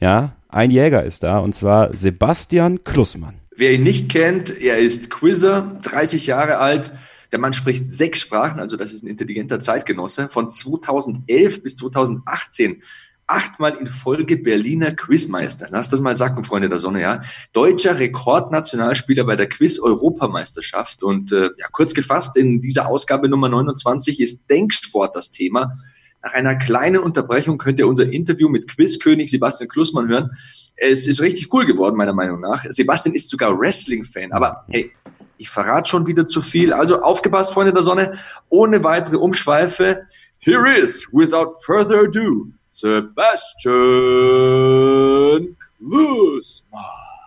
Ja, 0.01 0.33
ein 0.49 0.73
Jäger 0.73 1.05
ist 1.05 1.23
da 1.23 1.39
und 1.39 1.55
zwar 1.55 1.93
Sebastian 1.93 2.83
Klussmann. 2.83 3.40
Wer 3.61 3.75
ihn 3.75 3.83
nicht 3.83 4.09
kennt, 4.09 4.59
er 4.63 4.79
ist 4.79 5.11
Quizzer, 5.11 5.79
30 5.83 6.27
Jahre 6.27 6.57
alt. 6.57 6.93
Der 7.31 7.39
Mann 7.39 7.53
spricht 7.53 7.93
sechs 7.93 8.19
Sprachen, 8.19 8.59
also 8.59 8.79
das 8.79 8.95
ist 8.95 9.05
ein 9.05 9.07
intelligenter 9.07 9.61
Zeitgenosse. 9.61 10.31
Von 10.31 10.49
2011 10.49 11.63
bis 11.63 11.77
2018 11.77 12.83
achtmal 13.27 13.77
in 13.77 13.87
Folge 13.87 14.39
Berliner 14.39 14.93
Quizmeister. 14.93 15.69
Lass 15.71 15.91
das 15.91 16.01
mal 16.01 16.17
sagen, 16.17 16.43
Freunde 16.43 16.71
der 16.71 16.79
Sonne, 16.79 17.03
ja. 17.03 17.21
Deutscher 17.53 17.99
Rekordnationalspieler 17.99 19.25
bei 19.25 19.37
der 19.37 19.51
Quiz-Europameisterschaft. 19.51 21.03
Und 21.03 21.31
äh, 21.31 21.51
ja, 21.59 21.67
kurz 21.71 21.93
gefasst, 21.93 22.39
in 22.39 22.63
dieser 22.63 22.89
Ausgabe 22.89 23.29
Nummer 23.29 23.51
29 23.51 24.21
ist 24.21 24.49
Denksport 24.49 25.15
das 25.15 25.33
Thema. 25.33 25.77
Nach 26.23 26.35
einer 26.35 26.55
kleinen 26.55 27.01
Unterbrechung 27.01 27.57
könnt 27.57 27.79
ihr 27.79 27.89
unser 27.89 28.11
Interview 28.13 28.49
mit 28.51 28.69
Quizkönig 28.69 29.31
Sebastian 29.31 29.69
Klussmann 29.69 30.09
hören. 30.09 30.31
Es 30.77 31.07
ist 31.07 31.23
richtig 31.23 31.53
cool 31.53 31.65
geworden, 31.65 31.97
meiner 31.97 32.13
Meinung 32.13 32.41
nach. 32.41 32.65
Sebastian 32.69 33.15
ist 33.15 33.31
sogar 33.31 33.59
Wrestling-Fan, 33.59 34.33
aber 34.33 34.65
hey, 34.69 34.93
ich 35.39 35.49
verrate 35.49 35.89
schon 35.89 36.07
wieder 36.07 36.27
zu 36.27 36.43
viel. 36.43 36.75
Also 36.75 37.01
aufgepasst, 37.01 37.55
Freunde 37.55 37.73
der 37.73 37.81
Sonne. 37.81 38.19
Ohne 38.51 38.85
weitere 38.85 39.17
Umschweife. 39.17 40.07
Here 40.39 40.71
is, 40.79 41.09
without 41.13 41.55
further 41.65 42.01
ado, 42.01 42.49
Sebastian 42.71 43.73
Klussmann. 45.79 47.20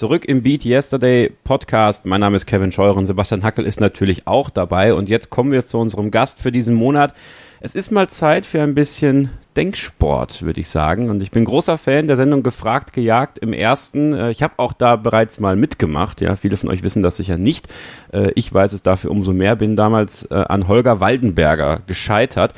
Zurück 0.00 0.24
im 0.24 0.42
Beat 0.42 0.64
Yesterday 0.64 1.30
Podcast. 1.44 2.06
Mein 2.06 2.22
Name 2.22 2.34
ist 2.34 2.46
Kevin 2.46 2.72
Scheuer 2.72 2.96
und 2.96 3.04
Sebastian 3.04 3.42
Hackel 3.42 3.66
ist 3.66 3.80
natürlich 3.80 4.26
auch 4.26 4.48
dabei. 4.48 4.94
Und 4.94 5.10
jetzt 5.10 5.28
kommen 5.28 5.52
wir 5.52 5.66
zu 5.66 5.76
unserem 5.76 6.10
Gast 6.10 6.40
für 6.40 6.50
diesen 6.50 6.74
Monat. 6.74 7.12
Es 7.60 7.74
ist 7.74 7.92
mal 7.92 8.08
Zeit 8.08 8.46
für 8.46 8.62
ein 8.62 8.74
bisschen 8.74 9.28
Denksport, 9.58 10.40
würde 10.40 10.62
ich 10.62 10.68
sagen. 10.68 11.10
Und 11.10 11.20
ich 11.20 11.30
bin 11.30 11.44
großer 11.44 11.76
Fan 11.76 12.06
der 12.06 12.16
Sendung 12.16 12.42
Gefragt, 12.42 12.94
Gejagt 12.94 13.40
im 13.40 13.52
ersten. 13.52 14.14
Äh, 14.14 14.30
ich 14.30 14.42
habe 14.42 14.54
auch 14.56 14.72
da 14.72 14.96
bereits 14.96 15.38
mal 15.38 15.54
mitgemacht. 15.54 16.22
Ja, 16.22 16.34
viele 16.34 16.56
von 16.56 16.70
euch 16.70 16.82
wissen 16.82 17.02
das 17.02 17.18
sicher 17.18 17.36
nicht. 17.36 17.68
Äh, 18.10 18.32
ich 18.36 18.50
weiß 18.54 18.72
es 18.72 18.80
dafür 18.80 19.10
umso 19.10 19.34
mehr. 19.34 19.54
Bin 19.54 19.76
damals 19.76 20.24
äh, 20.30 20.34
an 20.34 20.66
Holger 20.66 21.00
Waldenberger 21.00 21.82
gescheitert. 21.86 22.54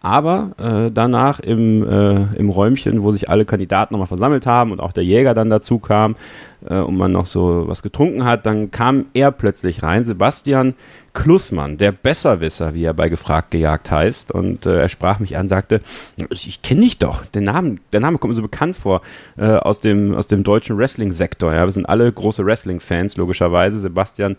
Aber 0.00 0.52
äh, 0.58 0.90
danach 0.92 1.40
im, 1.40 1.82
äh, 1.82 2.36
im 2.36 2.48
Räumchen, 2.50 3.02
wo 3.02 3.12
sich 3.12 3.28
alle 3.28 3.44
Kandidaten 3.44 3.94
nochmal 3.94 4.06
versammelt 4.06 4.46
haben 4.46 4.70
und 4.70 4.80
auch 4.80 4.92
der 4.92 5.04
Jäger 5.04 5.34
dann 5.34 5.50
dazu 5.50 5.78
kam 5.78 6.16
äh, 6.68 6.76
und 6.76 6.96
man 6.96 7.12
noch 7.12 7.26
so 7.26 7.64
was 7.66 7.82
getrunken 7.82 8.24
hat, 8.24 8.46
dann 8.46 8.70
kam 8.70 9.06
er 9.14 9.32
plötzlich 9.32 9.82
rein, 9.82 10.04
Sebastian 10.04 10.74
Klussmann, 11.16 11.78
der 11.78 11.92
Besserwisser, 11.92 12.74
wie 12.74 12.84
er 12.84 12.92
bei 12.92 13.08
Gefragt 13.08 13.50
gejagt 13.50 13.90
heißt. 13.90 14.30
Und 14.30 14.66
äh, 14.66 14.82
er 14.82 14.88
sprach 14.90 15.18
mich 15.18 15.38
an, 15.38 15.48
sagte, 15.48 15.80
ich, 16.28 16.60
kenne 16.60 16.82
dich 16.82 16.98
doch. 16.98 17.24
Der 17.24 17.40
Name, 17.40 17.76
der 17.90 18.00
Name 18.00 18.18
kommt 18.18 18.32
mir 18.32 18.36
so 18.36 18.42
bekannt 18.42 18.76
vor 18.76 19.00
äh, 19.38 19.46
aus, 19.46 19.80
dem, 19.80 20.14
aus 20.14 20.26
dem 20.26 20.44
deutschen 20.44 20.76
Wrestling-Sektor. 20.76 21.54
Ja. 21.54 21.64
Wir 21.64 21.72
sind 21.72 21.88
alle 21.88 22.12
große 22.12 22.44
Wrestling-Fans, 22.44 23.16
logischerweise. 23.16 23.78
Sebastian 23.78 24.36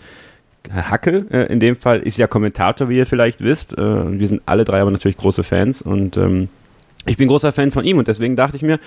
Hacke 0.72 1.26
äh, 1.32 1.52
in 1.52 1.60
dem 1.60 1.76
Fall 1.76 2.00
ist 2.02 2.18
ja 2.18 2.28
Kommentator, 2.28 2.90
wie 2.90 2.98
ihr 2.98 3.06
vielleicht 3.06 3.42
wisst. 3.42 3.74
Äh, 3.78 4.20
wir 4.20 4.28
sind 4.28 4.42
alle 4.46 4.64
drei 4.64 4.82
aber 4.82 4.92
natürlich 4.92 5.18
große 5.18 5.44
Fans 5.44 5.82
und 5.82 6.18
ähm, 6.18 6.50
ich 7.06 7.18
bin 7.18 7.28
großer 7.28 7.52
Fan 7.52 7.72
von 7.72 7.86
ihm 7.86 7.98
und 7.98 8.08
deswegen 8.08 8.36
dachte 8.36 8.58
ich 8.58 8.64
mir, 8.64 8.80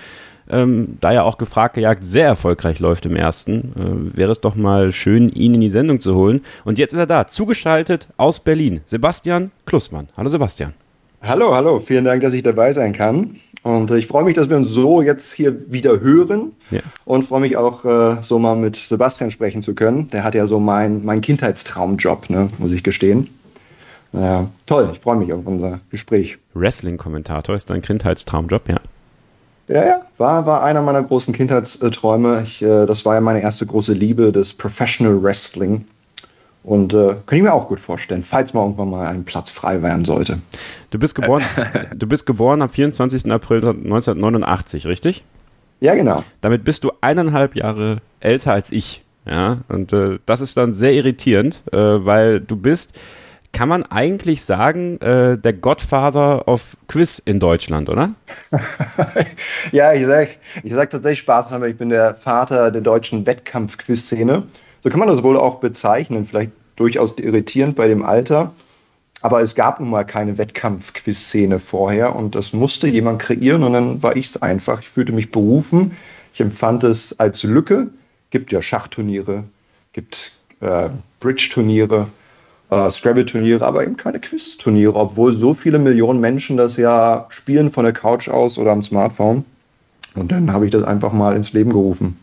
ähm, 0.49 0.97
da 1.01 1.11
er 1.11 1.25
auch 1.25 1.37
gefragt 1.37 1.75
gejagt 1.75 2.03
sehr 2.03 2.27
erfolgreich 2.27 2.79
läuft 2.79 3.05
im 3.05 3.15
ersten, 3.15 4.11
äh, 4.13 4.17
wäre 4.17 4.31
es 4.31 4.41
doch 4.41 4.55
mal 4.55 4.91
schön, 4.91 5.29
ihn 5.29 5.55
in 5.55 5.61
die 5.61 5.69
Sendung 5.69 5.99
zu 5.99 6.15
holen. 6.15 6.41
Und 6.63 6.77
jetzt 6.77 6.93
ist 6.93 6.99
er 6.99 7.05
da, 7.05 7.27
zugeschaltet 7.27 8.07
aus 8.17 8.39
Berlin. 8.39 8.81
Sebastian 8.85 9.51
Klussmann. 9.65 10.09
Hallo 10.15 10.29
Sebastian. 10.29 10.73
Hallo, 11.21 11.53
hallo. 11.53 11.79
Vielen 11.79 12.05
Dank, 12.05 12.21
dass 12.21 12.33
ich 12.33 12.43
dabei 12.43 12.73
sein 12.73 12.93
kann. 12.93 13.35
Und 13.63 13.91
äh, 13.91 13.97
ich 13.97 14.07
freue 14.07 14.23
mich, 14.23 14.35
dass 14.35 14.49
wir 14.49 14.57
uns 14.57 14.69
so 14.69 15.01
jetzt 15.01 15.33
hier 15.33 15.71
wieder 15.71 15.99
hören 15.99 16.53
ja. 16.71 16.81
und 17.05 17.25
freue 17.25 17.41
mich 17.41 17.57
auch, 17.57 17.85
äh, 17.85 18.17
so 18.23 18.39
mal 18.39 18.55
mit 18.55 18.75
Sebastian 18.75 19.31
sprechen 19.31 19.61
zu 19.61 19.75
können. 19.75 20.09
Der 20.09 20.23
hat 20.23 20.35
ja 20.35 20.47
so 20.47 20.59
mein, 20.59 21.05
mein 21.05 21.21
Kindheitstraumjob, 21.21 22.29
ne, 22.29 22.49
muss 22.57 22.71
ich 22.71 22.83
gestehen. 22.83 23.27
Naja, 24.13 24.49
toll, 24.65 24.89
ich 24.93 24.99
freue 24.99 25.17
mich 25.17 25.31
auf 25.31 25.45
unser 25.45 25.79
Gespräch. 25.89 26.37
Wrestling-Kommentator 26.53 27.55
ist 27.55 27.69
dein 27.69 27.81
Kindheitstraumjob, 27.81 28.67
ja? 28.67 28.77
Ja, 29.67 29.85
ja, 29.85 30.01
war, 30.17 30.45
war 30.45 30.63
einer 30.63 30.81
meiner 30.81 31.01
großen 31.01 31.33
Kindheitsträume. 31.33 32.43
Ich, 32.45 32.61
äh, 32.61 32.85
das 32.85 33.05
war 33.05 33.15
ja 33.15 33.21
meine 33.21 33.41
erste 33.41 33.65
große 33.65 33.93
Liebe, 33.93 34.31
das 34.33 34.51
Professional 34.51 35.23
Wrestling. 35.23 35.85
Und 36.63 36.93
äh, 36.93 37.15
kann 37.25 37.37
ich 37.37 37.43
mir 37.43 37.53
auch 37.53 37.67
gut 37.67 37.79
vorstellen, 37.79 38.21
falls 38.21 38.53
mal 38.53 38.61
irgendwann 38.61 38.89
mal 38.91 39.07
ein 39.07 39.23
Platz 39.23 39.49
frei 39.49 39.81
werden 39.81 40.05
sollte. 40.05 40.39
Du 40.91 40.99
bist 40.99 41.15
geboren, 41.15 41.43
du 41.95 42.07
bist 42.07 42.25
geboren 42.25 42.61
am 42.61 42.69
24. 42.69 43.31
April 43.31 43.57
1989, 43.65 44.85
richtig? 44.85 45.23
Ja, 45.79 45.95
genau. 45.95 46.23
Damit 46.41 46.63
bist 46.63 46.83
du 46.83 46.91
eineinhalb 47.01 47.55
Jahre 47.55 47.97
älter 48.19 48.53
als 48.53 48.71
ich. 48.71 49.03
Ja, 49.25 49.59
und 49.67 49.93
äh, 49.93 50.19
das 50.25 50.41
ist 50.41 50.57
dann 50.57 50.73
sehr 50.73 50.93
irritierend, 50.93 51.61
äh, 51.71 51.77
weil 51.77 52.41
du 52.41 52.55
bist, 52.55 52.99
kann 53.51 53.69
man 53.69 53.83
eigentlich 53.83 54.43
sagen, 54.43 54.99
äh, 54.99 55.37
der 55.37 55.53
Godfather 55.53 56.47
of 56.47 56.75
Quiz 56.87 57.19
in 57.19 57.39
Deutschland, 57.39 57.89
oder? 57.89 58.15
ja, 59.71 59.93
ich 59.93 60.05
sag, 60.05 60.29
ich 60.63 60.73
sag 60.73 60.89
tatsächlich 60.89 61.19
Spaß, 61.19 61.53
aber 61.53 61.67
ich 61.67 61.77
bin 61.77 61.89
der 61.89 62.15
Vater 62.15 62.71
der 62.71 62.81
deutschen 62.81 63.25
Wettkampf-Quiz-Szene. 63.25 64.43
So 64.83 64.89
kann 64.89 64.99
man 64.99 65.09
das 65.09 65.23
wohl 65.23 65.37
auch 65.37 65.59
bezeichnen, 65.59 66.25
vielleicht 66.25 66.51
durchaus 66.75 67.17
irritierend 67.17 67.75
bei 67.75 67.87
dem 67.87 68.03
Alter. 68.03 68.51
Aber 69.21 69.41
es 69.41 69.53
gab 69.53 69.79
nun 69.79 69.91
mal 69.91 70.03
keine 70.03 70.37
Wettkampf-Quiz-Szene 70.39 71.59
vorher 71.59 72.15
und 72.15 72.33
das 72.33 72.53
musste 72.53 72.87
jemand 72.87 73.21
kreieren 73.21 73.63
und 73.63 73.73
dann 73.73 74.01
war 74.01 74.15
ich 74.15 74.27
es 74.27 74.41
einfach. 74.41 74.81
Ich 74.81 74.89
fühlte 74.89 75.11
mich 75.11 75.31
berufen. 75.31 75.91
Ich 76.33 76.41
empfand 76.41 76.83
es 76.83 77.19
als 77.19 77.43
Lücke. 77.43 77.89
Gibt 78.31 78.51
ja 78.51 78.61
Schachturniere, 78.61 79.43
gibt 79.93 80.31
äh, 80.61 80.89
Bridge-Turniere, 81.19 82.07
äh, 82.71 82.89
Scrabble-Turniere, 82.89 83.63
aber 83.63 83.83
eben 83.83 83.97
keine 83.97 84.19
Quiz-Turniere, 84.19 84.95
obwohl 84.95 85.35
so 85.35 85.53
viele 85.53 85.77
Millionen 85.77 86.19
Menschen 86.19 86.57
das 86.57 86.77
ja 86.77 87.27
spielen 87.29 87.71
von 87.71 87.83
der 87.83 87.93
Couch 87.93 88.29
aus 88.29 88.57
oder 88.57 88.71
am 88.71 88.81
Smartphone. 88.81 89.45
Und 90.15 90.31
dann 90.31 90.51
habe 90.51 90.65
ich 90.65 90.71
das 90.71 90.83
einfach 90.83 91.13
mal 91.13 91.35
ins 91.35 91.53
Leben 91.53 91.71
gerufen. 91.71 92.17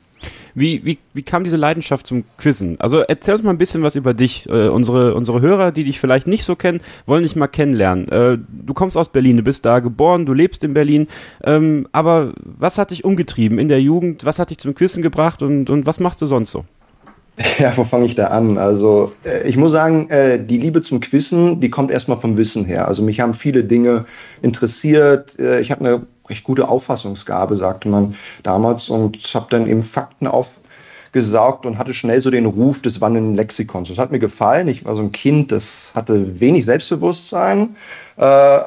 Wie, 0.59 0.85
wie, 0.85 0.99
wie 1.15 1.23
kam 1.23 1.45
diese 1.45 1.57
Leidenschaft 1.57 2.07
zum 2.07 2.25
Quizzen? 2.37 2.81
Also 2.81 3.01
erzähl 3.01 3.35
uns 3.35 3.43
mal 3.43 3.51
ein 3.51 3.59
bisschen 3.59 3.83
was 3.83 3.95
über 3.95 4.15
dich. 4.15 4.49
Äh, 4.49 4.69
unsere, 4.69 5.15
unsere 5.15 5.41
Hörer, 5.41 5.73
die 5.73 5.85
dich 5.85 6.01
vielleicht 6.01 6.27
nicht 6.27 6.45
so 6.45 6.57
kennen, 6.57 6.81
wollen 7.07 7.23
dich 7.23 7.37
mal 7.37 7.47
kennenlernen. 7.47 8.09
Äh, 8.09 8.39
du 8.49 8.75
kommst 8.75 8.97
aus 8.97 9.11
Berlin, 9.11 9.37
du 9.37 9.43
bist 9.43 9.65
da 9.65 9.81
geboren, 9.81 10.27
du 10.27 10.33
lebst 10.33 10.65
in 10.65 10.75
Berlin. 10.75 11.09
Ähm, 11.45 11.87
aber 11.93 12.33
was 12.43 12.79
hat 12.79 12.91
dich 12.91 13.05
umgetrieben 13.05 13.59
in 13.59 13.69
der 13.69 13.81
Jugend? 13.81 14.25
Was 14.25 14.39
hat 14.39 14.51
dich 14.51 14.59
zum 14.59 14.75
Quizzen 14.75 15.03
gebracht 15.03 15.43
und, 15.43 15.71
und 15.71 15.87
was 15.87 16.01
machst 16.01 16.21
du 16.23 16.27
sonst 16.27 16.51
so? 16.51 16.65
Ja, 17.59 17.77
wo 17.77 17.85
fange 17.85 18.07
ich 18.07 18.15
da 18.15 18.29
an? 18.29 18.59
Also 18.59 19.13
äh, 19.25 19.49
ich 19.49 19.57
muss 19.57 19.73
sagen, 19.73 20.09
äh, 20.11 20.43
die 20.43 20.59
Liebe 20.59 20.83
zum 20.83 21.01
Quizzen, 21.01 21.61
die 21.61 21.71
kommt 21.71 21.91
erstmal 21.91 22.19
vom 22.19 22.37
Wissen 22.37 22.65
her. 22.65 22.89
Also 22.89 23.03
mich 23.03 23.21
haben 23.21 23.35
viele 23.35 23.65
Dinge 23.65 24.07
interessiert. 24.43 25.39
Äh, 25.39 25.61
ich 25.61 25.71
habe 25.71 25.85
eine 25.85 26.07
recht 26.29 26.45
gute 26.45 26.69
Auffassungsgabe, 26.69 27.57
sagte 27.57 27.89
man 27.89 28.15
damals, 28.43 28.89
und 28.89 29.17
habe 29.35 29.47
dann 29.51 29.67
eben 29.67 29.83
Fakten 29.83 30.27
aufgesaugt 30.27 31.67
und 31.67 31.79
hatte 31.79 31.95
schnell 31.95 32.21
so 32.21 32.31
den 32.31 32.47
Ruf 32.47 32.83
des 32.83 33.01
wandelnden 33.01 33.35
Lexikons. 33.35 33.89
Das 33.89 33.99
hat 33.99 34.11
mir 34.11 34.19
gefallen. 34.19 34.69
Ich 34.69 34.85
war 34.85 34.97
so 34.97 35.03
ein 35.03 35.13
Kind, 35.13 35.53
das 35.53 35.93
hatte 35.95 36.41
wenig 36.41 36.65
Selbstbewusstsein 36.65 37.77
äh, 38.17 38.59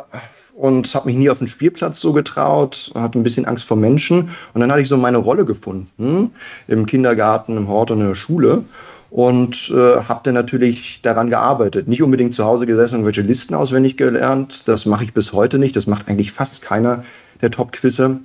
und 0.55 0.93
habe 0.93 1.07
mich 1.07 1.15
nie 1.15 1.29
auf 1.29 1.39
den 1.39 1.47
Spielplatz 1.47 1.99
so 1.99 2.13
getraut, 2.13 2.91
hatte 2.95 3.19
ein 3.19 3.23
bisschen 3.23 3.45
Angst 3.45 3.65
vor 3.65 3.77
Menschen. 3.77 4.29
Und 4.53 4.61
dann 4.61 4.71
hatte 4.71 4.81
ich 4.81 4.89
so 4.89 4.97
meine 4.97 5.17
Rolle 5.17 5.45
gefunden 5.45 6.31
im 6.67 6.85
Kindergarten, 6.85 7.57
im 7.57 7.67
Hort 7.67 7.91
und 7.91 8.01
in 8.01 8.07
der 8.07 8.15
Schule 8.15 8.63
und 9.11 9.69
äh, 9.75 9.97
habe 10.07 10.21
dann 10.23 10.33
natürlich 10.33 11.01
daran 11.03 11.29
gearbeitet. 11.29 11.87
Nicht 11.87 12.01
unbedingt 12.01 12.33
zu 12.33 12.45
Hause 12.45 12.65
gesessen 12.65 12.95
und 12.95 13.01
irgendwelche 13.01 13.27
Listen 13.27 13.53
auswendig 13.53 13.97
gelernt. 13.97 14.63
Das 14.67 14.85
mache 14.85 15.03
ich 15.03 15.13
bis 15.13 15.33
heute 15.33 15.59
nicht. 15.59 15.75
Das 15.75 15.85
macht 15.85 16.07
eigentlich 16.07 16.31
fast 16.31 16.61
keiner 16.61 17.03
der 17.41 17.51
Top-Quizze. 17.51 18.19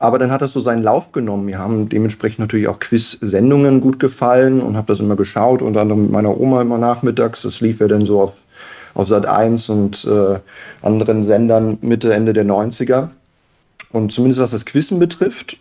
Aber 0.00 0.18
dann 0.18 0.30
hat 0.30 0.42
das 0.42 0.52
so 0.52 0.60
seinen 0.60 0.82
Lauf 0.82 1.10
genommen. 1.12 1.46
Mir 1.46 1.58
haben 1.58 1.88
dementsprechend 1.88 2.38
natürlich 2.38 2.68
auch 2.68 2.78
Quiz-Sendungen 2.78 3.80
gut 3.80 3.98
gefallen 3.98 4.60
und 4.60 4.76
habe 4.76 4.86
das 4.92 5.00
immer 5.00 5.16
geschaut, 5.16 5.60
unter 5.60 5.80
anderem 5.80 6.02
mit 6.02 6.12
meiner 6.12 6.38
Oma 6.38 6.62
immer 6.62 6.78
nachmittags. 6.78 7.42
Das 7.42 7.60
lief 7.60 7.80
ja 7.80 7.88
dann 7.88 8.06
so 8.06 8.20
auf, 8.20 8.32
auf 8.94 9.08
Sat 9.08 9.26
1 9.26 9.68
und 9.68 10.04
äh, 10.04 10.38
anderen 10.82 11.26
Sendern 11.26 11.78
Mitte, 11.80 12.12
Ende 12.12 12.32
der 12.32 12.44
90er. 12.44 13.08
Und 13.90 14.12
zumindest 14.12 14.40
was 14.40 14.52
das 14.52 14.66
Quizzen 14.66 14.98
betrifft, 14.98 15.56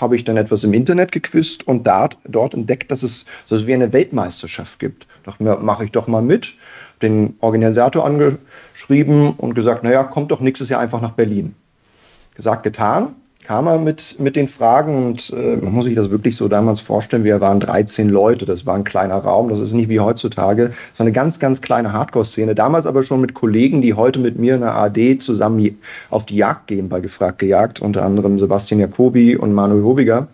habe 0.00 0.16
ich 0.16 0.24
dann 0.24 0.36
etwas 0.36 0.64
im 0.64 0.72
Internet 0.72 1.12
gequizt 1.12 1.66
und 1.66 1.86
dort, 1.86 2.16
dort 2.24 2.54
entdeckt, 2.54 2.90
dass 2.90 3.02
es 3.02 3.26
so 3.46 3.66
wie 3.66 3.74
eine 3.74 3.92
Weltmeisterschaft 3.92 4.78
gibt. 4.78 5.06
Dachte 5.24 5.42
mir, 5.42 5.56
mache 5.58 5.84
ich 5.84 5.92
doch 5.92 6.08
mal 6.08 6.22
mit. 6.22 6.54
Den 7.02 7.36
Organisator 7.40 8.06
angeschrieben 8.06 9.32
und 9.36 9.54
gesagt, 9.54 9.84
naja, 9.84 10.04
kommt 10.04 10.30
doch 10.30 10.40
nächstes 10.40 10.68
Jahr 10.68 10.80
einfach 10.80 11.00
nach 11.00 11.12
Berlin. 11.12 11.54
Gesagt, 12.34 12.62
getan 12.62 13.14
kam 13.44 13.66
er 13.66 13.78
mit, 13.78 14.18
mit 14.20 14.36
den 14.36 14.48
Fragen 14.48 15.06
und 15.06 15.30
äh, 15.30 15.56
man 15.56 15.72
muss 15.72 15.84
sich 15.84 15.96
das 15.96 16.10
wirklich 16.10 16.36
so 16.36 16.48
damals 16.48 16.80
vorstellen, 16.80 17.24
wir 17.24 17.40
waren 17.40 17.58
13 17.60 18.08
Leute, 18.08 18.46
das 18.46 18.66
war 18.66 18.76
ein 18.76 18.84
kleiner 18.84 19.16
Raum, 19.16 19.48
das 19.48 19.60
ist 19.60 19.72
nicht 19.72 19.88
wie 19.88 20.00
heutzutage, 20.00 20.68
das 20.68 20.98
war 20.98 21.04
eine 21.06 21.12
ganz, 21.12 21.40
ganz 21.40 21.60
kleine 21.60 21.92
Hardcore-Szene, 21.92 22.54
damals 22.54 22.86
aber 22.86 23.02
schon 23.02 23.20
mit 23.20 23.34
Kollegen, 23.34 23.82
die 23.82 23.94
heute 23.94 24.20
mit 24.20 24.38
mir 24.38 24.54
in 24.54 24.60
der 24.60 24.76
AD 24.76 25.18
zusammen 25.18 25.78
auf 26.10 26.26
die 26.26 26.36
Jagd 26.36 26.68
gehen, 26.68 26.88
bei 26.88 27.00
Gefragt 27.00 27.40
gejagt, 27.40 27.80
unter 27.80 28.04
anderem 28.04 28.38
Sebastian 28.38 28.80
Jacobi 28.80 29.36
und 29.36 29.52
Manuel 29.52 29.82
Hobiger. 29.82 30.28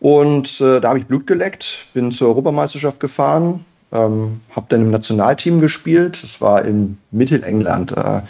Und 0.00 0.60
äh, 0.60 0.80
da 0.80 0.88
habe 0.88 0.98
ich 0.98 1.06
Blut 1.06 1.26
geleckt, 1.26 1.86
bin 1.92 2.10
zur 2.10 2.28
Europameisterschaft 2.28 3.00
gefahren, 3.00 3.64
ähm, 3.92 4.40
habe 4.50 4.66
dann 4.68 4.82
im 4.82 4.90
Nationalteam 4.90 5.60
gespielt, 5.60 6.22
das 6.22 6.40
war 6.40 6.64
in 6.64 6.98
Mittelengland, 7.10 7.92
äh, 7.96 8.20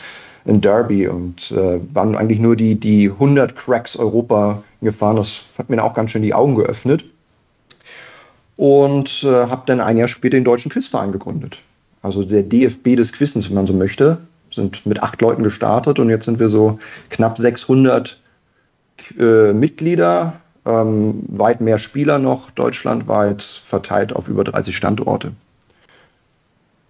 in 0.44 0.60
Derby 0.60 1.06
und 1.06 1.50
äh, 1.52 1.80
waren 1.94 2.16
eigentlich 2.16 2.38
nur 2.38 2.56
die, 2.56 2.74
die 2.74 3.10
100 3.10 3.56
Cracks 3.56 3.96
Europa 3.96 4.62
gefahren. 4.80 5.16
Das 5.16 5.42
hat 5.58 5.68
mir 5.68 5.82
auch 5.82 5.94
ganz 5.94 6.12
schön 6.12 6.22
die 6.22 6.34
Augen 6.34 6.54
geöffnet. 6.54 7.04
Und 8.56 9.22
äh, 9.22 9.28
habe 9.28 9.62
dann 9.66 9.80
ein 9.80 9.96
Jahr 9.96 10.08
später 10.08 10.36
den 10.36 10.44
Deutschen 10.44 10.70
Quizverein 10.70 11.12
gegründet. 11.12 11.58
Also 12.02 12.24
der 12.24 12.42
DFB 12.42 12.96
des 12.96 13.12
Quizens, 13.12 13.48
wenn 13.48 13.54
man 13.54 13.66
so 13.66 13.72
möchte. 13.72 14.18
Sind 14.52 14.84
mit 14.84 15.02
acht 15.02 15.20
Leuten 15.20 15.44
gestartet 15.44 15.98
und 15.98 16.10
jetzt 16.10 16.24
sind 16.24 16.40
wir 16.40 16.48
so 16.48 16.78
knapp 17.10 17.38
600 17.38 18.18
äh, 19.18 19.52
Mitglieder, 19.52 20.32
ähm, 20.66 21.22
weit 21.28 21.60
mehr 21.60 21.78
Spieler 21.78 22.18
noch, 22.18 22.50
deutschlandweit 22.50 23.42
verteilt 23.42 24.14
auf 24.14 24.28
über 24.28 24.42
30 24.42 24.76
Standorte. 24.76 25.32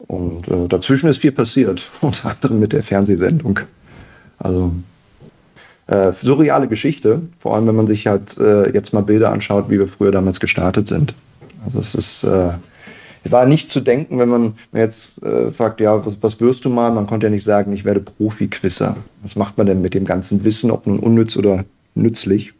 Und 0.06 0.48
äh, 0.48 0.68
dazwischen 0.68 1.08
ist 1.08 1.18
viel 1.18 1.32
passiert, 1.32 1.82
unter 2.00 2.30
anderem 2.30 2.60
mit 2.60 2.72
der 2.72 2.82
Fernsehsendung. 2.82 3.60
Also 4.38 4.72
äh, 5.86 6.12
surreale 6.12 6.68
Geschichte, 6.68 7.20
vor 7.38 7.54
allem 7.54 7.66
wenn 7.66 7.76
man 7.76 7.86
sich 7.86 8.06
halt 8.06 8.38
äh, 8.38 8.70
jetzt 8.72 8.92
mal 8.92 9.02
Bilder 9.02 9.30
anschaut, 9.30 9.70
wie 9.70 9.78
wir 9.78 9.88
früher 9.88 10.12
damals 10.12 10.40
gestartet 10.40 10.88
sind. 10.88 11.14
Also 11.64 11.80
es 11.80 11.94
ist 11.94 12.24
äh, 12.24 12.50
war 13.28 13.46
nicht 13.46 13.70
zu 13.70 13.80
denken, 13.80 14.18
wenn 14.18 14.28
man 14.28 14.54
jetzt 14.72 15.22
äh, 15.22 15.50
fragt, 15.50 15.80
ja, 15.80 16.04
was, 16.04 16.16
was 16.20 16.40
wirst 16.40 16.64
du 16.64 16.70
mal? 16.70 16.90
Man 16.90 17.06
konnte 17.06 17.26
ja 17.26 17.30
nicht 17.30 17.44
sagen, 17.44 17.72
ich 17.72 17.84
werde 17.84 18.00
Profi-Quizzer. 18.00 18.96
Was 19.22 19.36
macht 19.36 19.58
man 19.58 19.66
denn 19.66 19.82
mit 19.82 19.94
dem 19.94 20.04
ganzen 20.04 20.42
Wissen, 20.44 20.70
ob 20.70 20.86
nun 20.86 20.98
unnütz 20.98 21.36
oder 21.36 21.64
nützlich? 21.94 22.54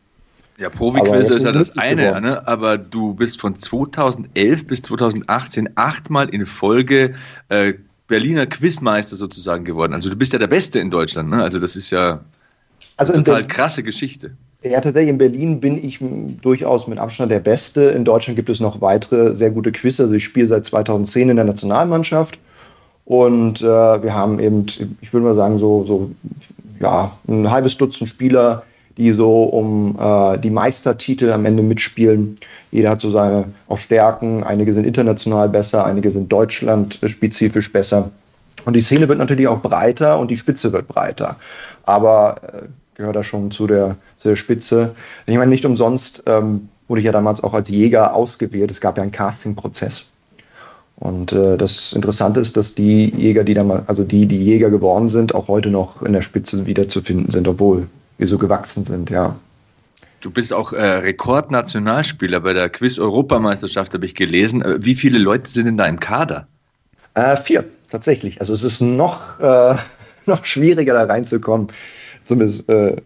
Ja, 0.60 0.68
Profi-Quiz 0.68 1.30
ist 1.30 1.44
ja 1.44 1.52
das 1.52 1.78
eine, 1.78 2.20
ne? 2.20 2.46
aber 2.46 2.76
du 2.76 3.14
bist 3.14 3.40
von 3.40 3.56
2011 3.56 4.66
bis 4.66 4.82
2018 4.82 5.70
achtmal 5.76 6.28
in 6.28 6.44
Folge 6.44 7.14
äh, 7.48 7.72
Berliner 8.08 8.44
Quizmeister 8.44 9.16
sozusagen 9.16 9.64
geworden. 9.64 9.94
Also 9.94 10.10
du 10.10 10.16
bist 10.16 10.34
ja 10.34 10.38
der 10.38 10.48
Beste 10.48 10.78
in 10.78 10.90
Deutschland. 10.90 11.30
Ne? 11.30 11.42
Also 11.42 11.60
das 11.60 11.76
ist 11.76 11.90
ja 11.90 12.20
also 12.98 13.14
eine 13.14 13.24
total 13.24 13.46
krasse 13.46 13.82
Geschichte. 13.82 14.32
Ja, 14.62 14.82
tatsächlich 14.82 15.08
in 15.08 15.16
Berlin 15.16 15.60
bin 15.60 15.82
ich 15.82 15.98
durchaus 16.42 16.86
mit 16.86 16.98
Abstand 16.98 17.32
der 17.32 17.40
Beste. 17.40 17.80
In 17.80 18.04
Deutschland 18.04 18.36
gibt 18.36 18.50
es 18.50 18.60
noch 18.60 18.82
weitere 18.82 19.34
sehr 19.34 19.50
gute 19.50 19.72
Quiz. 19.72 19.98
Also 19.98 20.12
ich 20.12 20.24
spiele 20.24 20.46
seit 20.46 20.66
2010 20.66 21.30
in 21.30 21.36
der 21.36 21.46
Nationalmannschaft 21.46 22.38
und 23.06 23.62
äh, 23.62 23.64
wir 23.64 24.12
haben 24.12 24.38
eben, 24.38 24.66
ich 25.00 25.10
würde 25.14 25.24
mal 25.24 25.34
sagen, 25.34 25.58
so, 25.58 25.84
so 25.84 26.10
ja, 26.80 27.16
ein 27.28 27.50
halbes 27.50 27.78
Dutzend 27.78 28.10
Spieler, 28.10 28.64
die 29.00 29.12
so 29.12 29.44
um 29.44 29.96
äh, 29.98 30.38
die 30.38 30.50
Meistertitel 30.50 31.32
am 31.32 31.46
Ende 31.46 31.62
mitspielen. 31.62 32.36
Jeder 32.70 32.90
hat 32.90 33.00
so 33.00 33.10
seine 33.10 33.46
auch 33.66 33.78
Stärken. 33.78 34.44
Einige 34.44 34.74
sind 34.74 34.84
international 34.84 35.48
besser, 35.48 35.86
einige 35.86 36.10
sind 36.10 36.30
deutschlandspezifisch 36.30 37.72
besser. 37.72 38.10
Und 38.66 38.74
die 38.74 38.82
Szene 38.82 39.08
wird 39.08 39.18
natürlich 39.18 39.48
auch 39.48 39.62
breiter 39.62 40.18
und 40.18 40.30
die 40.30 40.36
Spitze 40.36 40.70
wird 40.74 40.86
breiter. 40.86 41.36
Aber 41.84 42.36
äh, 42.42 42.66
gehört 42.94 43.16
da 43.16 43.24
schon 43.24 43.50
zu 43.50 43.66
der, 43.66 43.96
zu 44.18 44.28
der 44.28 44.36
Spitze. 44.36 44.94
Ich 45.24 45.38
meine, 45.38 45.50
nicht 45.50 45.64
umsonst 45.64 46.22
ähm, 46.26 46.68
wurde 46.86 47.00
ich 47.00 47.06
ja 47.06 47.12
damals 47.12 47.42
auch 47.42 47.54
als 47.54 47.70
Jäger 47.70 48.12
ausgewählt. 48.14 48.70
Es 48.70 48.82
gab 48.82 48.98
ja 48.98 49.02
einen 49.02 49.12
Casting-Prozess. 49.12 50.08
Und 50.96 51.32
äh, 51.32 51.56
das 51.56 51.94
Interessante 51.94 52.40
ist, 52.40 52.58
dass 52.58 52.74
die 52.74 53.06
Jäger, 53.16 53.44
die 53.44 53.54
damals, 53.54 53.88
also 53.88 54.04
die, 54.04 54.26
die 54.26 54.44
Jäger 54.44 54.68
geworden 54.68 55.08
sind, 55.08 55.34
auch 55.34 55.48
heute 55.48 55.70
noch 55.70 56.02
in 56.02 56.12
der 56.12 56.20
Spitze 56.20 56.66
wiederzufinden 56.66 57.30
sind, 57.30 57.48
obwohl 57.48 57.86
wir 58.20 58.26
so 58.26 58.38
gewachsen 58.38 58.84
sind, 58.84 59.10
ja. 59.10 59.34
Du 60.20 60.30
bist 60.30 60.52
auch 60.52 60.74
äh, 60.74 60.82
Rekordnationalspieler 60.82 62.40
bei 62.40 62.52
der 62.52 62.68
Quiz-Europameisterschaft, 62.68 63.94
habe 63.94 64.04
ich 64.04 64.14
gelesen. 64.14 64.60
Äh, 64.60 64.84
wie 64.84 64.94
viele 64.94 65.18
Leute 65.18 65.50
sind 65.50 65.64
denn 65.64 65.78
da 65.78 65.86
im 65.86 65.98
Kader? 65.98 66.46
Äh, 67.14 67.36
vier, 67.38 67.64
tatsächlich. 67.90 68.38
Also 68.38 68.52
es 68.52 68.62
ist 68.62 68.82
noch, 68.82 69.40
äh, 69.40 69.74
noch 70.26 70.44
schwieriger, 70.44 70.92
da 70.92 71.04
reinzukommen, 71.04 71.68
zumindest 72.26 72.68
äh, 72.68 72.96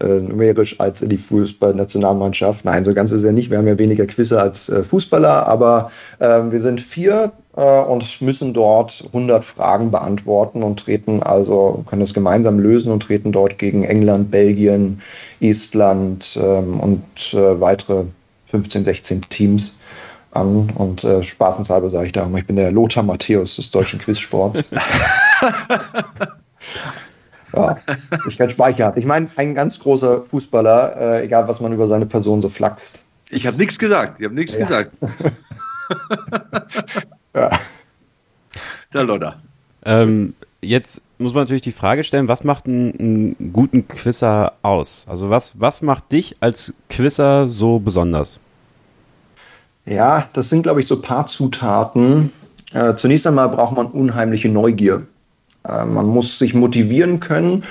äh, 0.00 0.06
numerisch, 0.06 0.80
als 0.80 1.02
in 1.02 1.10
die 1.10 1.18
Fußballnationalmannschaft. 1.18 2.64
Nein, 2.64 2.82
so 2.84 2.94
ganz 2.94 3.10
ist 3.10 3.18
es 3.18 3.24
ja 3.24 3.32
nicht. 3.32 3.50
Wir 3.50 3.58
haben 3.58 3.68
ja 3.68 3.76
weniger 3.76 4.06
Quizze 4.06 4.40
als 4.40 4.72
Fußballer, 4.88 5.46
aber 5.46 5.92
ähm, 6.18 6.50
wir 6.50 6.62
sind 6.62 6.80
vier 6.80 7.30
und 7.60 8.22
müssen 8.22 8.54
dort 8.54 9.04
100 9.08 9.44
Fragen 9.44 9.90
beantworten 9.90 10.62
und 10.62 10.80
treten 10.80 11.22
also, 11.22 11.84
können 11.86 12.00
das 12.00 12.14
gemeinsam 12.14 12.58
lösen 12.58 12.90
und 12.90 13.02
treten 13.02 13.30
dort 13.30 13.58
gegen 13.58 13.84
England, 13.84 14.30
Belgien, 14.30 15.02
Estland 15.40 16.38
ähm, 16.40 16.80
und 16.80 17.34
äh, 17.34 17.60
weitere 17.60 18.04
15, 18.46 18.84
16 18.84 19.20
Teams 19.28 19.74
an. 20.32 20.70
Und 20.76 21.04
äh, 21.04 21.22
spaßenshalber 21.22 21.90
sage 21.90 22.06
ich 22.06 22.12
da 22.12 22.26
ich 22.34 22.46
bin 22.46 22.56
der 22.56 22.72
Lothar 22.72 23.02
Matthäus 23.02 23.56
des 23.56 23.70
deutschen 23.70 23.98
Quizsports. 23.98 24.64
ja, 27.52 27.76
ich 28.28 28.38
kein 28.38 28.50
Speicher 28.50 28.94
Ich 28.96 29.04
meine, 29.04 29.28
ein 29.36 29.54
ganz 29.54 29.78
großer 29.78 30.22
Fußballer, 30.22 30.96
äh, 30.98 31.24
egal 31.24 31.48
was 31.48 31.60
man 31.60 31.74
über 31.74 31.86
seine 31.86 32.06
Person 32.06 32.40
so 32.40 32.48
flaxt. 32.48 32.98
Ich 33.28 33.46
habe 33.46 33.58
nichts 33.58 33.78
gesagt. 33.78 34.20
Ich 34.20 34.24
habe 34.24 34.34
nichts 34.34 34.54
ja. 34.54 34.60
gesagt. 34.60 34.92
Ja. 37.34 37.50
Der 38.92 39.04
Lodder. 39.04 39.40
Ähm, 39.84 40.34
jetzt 40.60 41.02
muss 41.18 41.34
man 41.34 41.44
natürlich 41.44 41.62
die 41.62 41.72
Frage 41.72 42.04
stellen, 42.04 42.28
was 42.28 42.44
macht 42.44 42.66
einen, 42.66 42.98
einen 42.98 43.52
guten 43.52 43.88
Quizzer 43.88 44.52
aus? 44.62 45.06
Also 45.08 45.30
was, 45.30 45.58
was 45.60 45.82
macht 45.82 46.12
dich 46.12 46.36
als 46.40 46.74
Quizzer 46.88 47.48
so 47.48 47.78
besonders? 47.78 48.38
Ja, 49.86 50.28
das 50.32 50.48
sind, 50.48 50.62
glaube 50.62 50.80
ich, 50.80 50.86
so 50.86 50.96
ein 50.96 51.02
paar 51.02 51.26
Zutaten. 51.26 52.32
Äh, 52.72 52.94
zunächst 52.94 53.26
einmal 53.26 53.48
braucht 53.48 53.76
man 53.76 53.86
unheimliche 53.86 54.48
Neugier. 54.48 55.06
Äh, 55.66 55.84
man 55.84 56.06
muss 56.06 56.38
sich 56.38 56.54
motivieren 56.54 57.20
können 57.20 57.64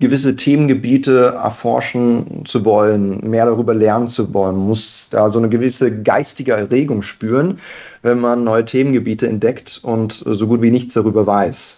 gewisse 0.00 0.34
Themengebiete 0.34 1.34
erforschen 1.42 2.44
zu 2.46 2.64
wollen, 2.64 3.20
mehr 3.28 3.44
darüber 3.44 3.74
lernen 3.74 4.08
zu 4.08 4.32
wollen, 4.32 4.56
muss 4.56 5.08
da 5.10 5.30
so 5.30 5.38
eine 5.38 5.50
gewisse 5.50 6.02
geistige 6.02 6.52
Erregung 6.52 7.02
spüren, 7.02 7.58
wenn 8.02 8.18
man 8.18 8.42
neue 8.42 8.64
Themengebiete 8.64 9.28
entdeckt 9.28 9.78
und 9.82 10.24
so 10.26 10.46
gut 10.46 10.62
wie 10.62 10.70
nichts 10.70 10.94
darüber 10.94 11.26
weiß. 11.26 11.76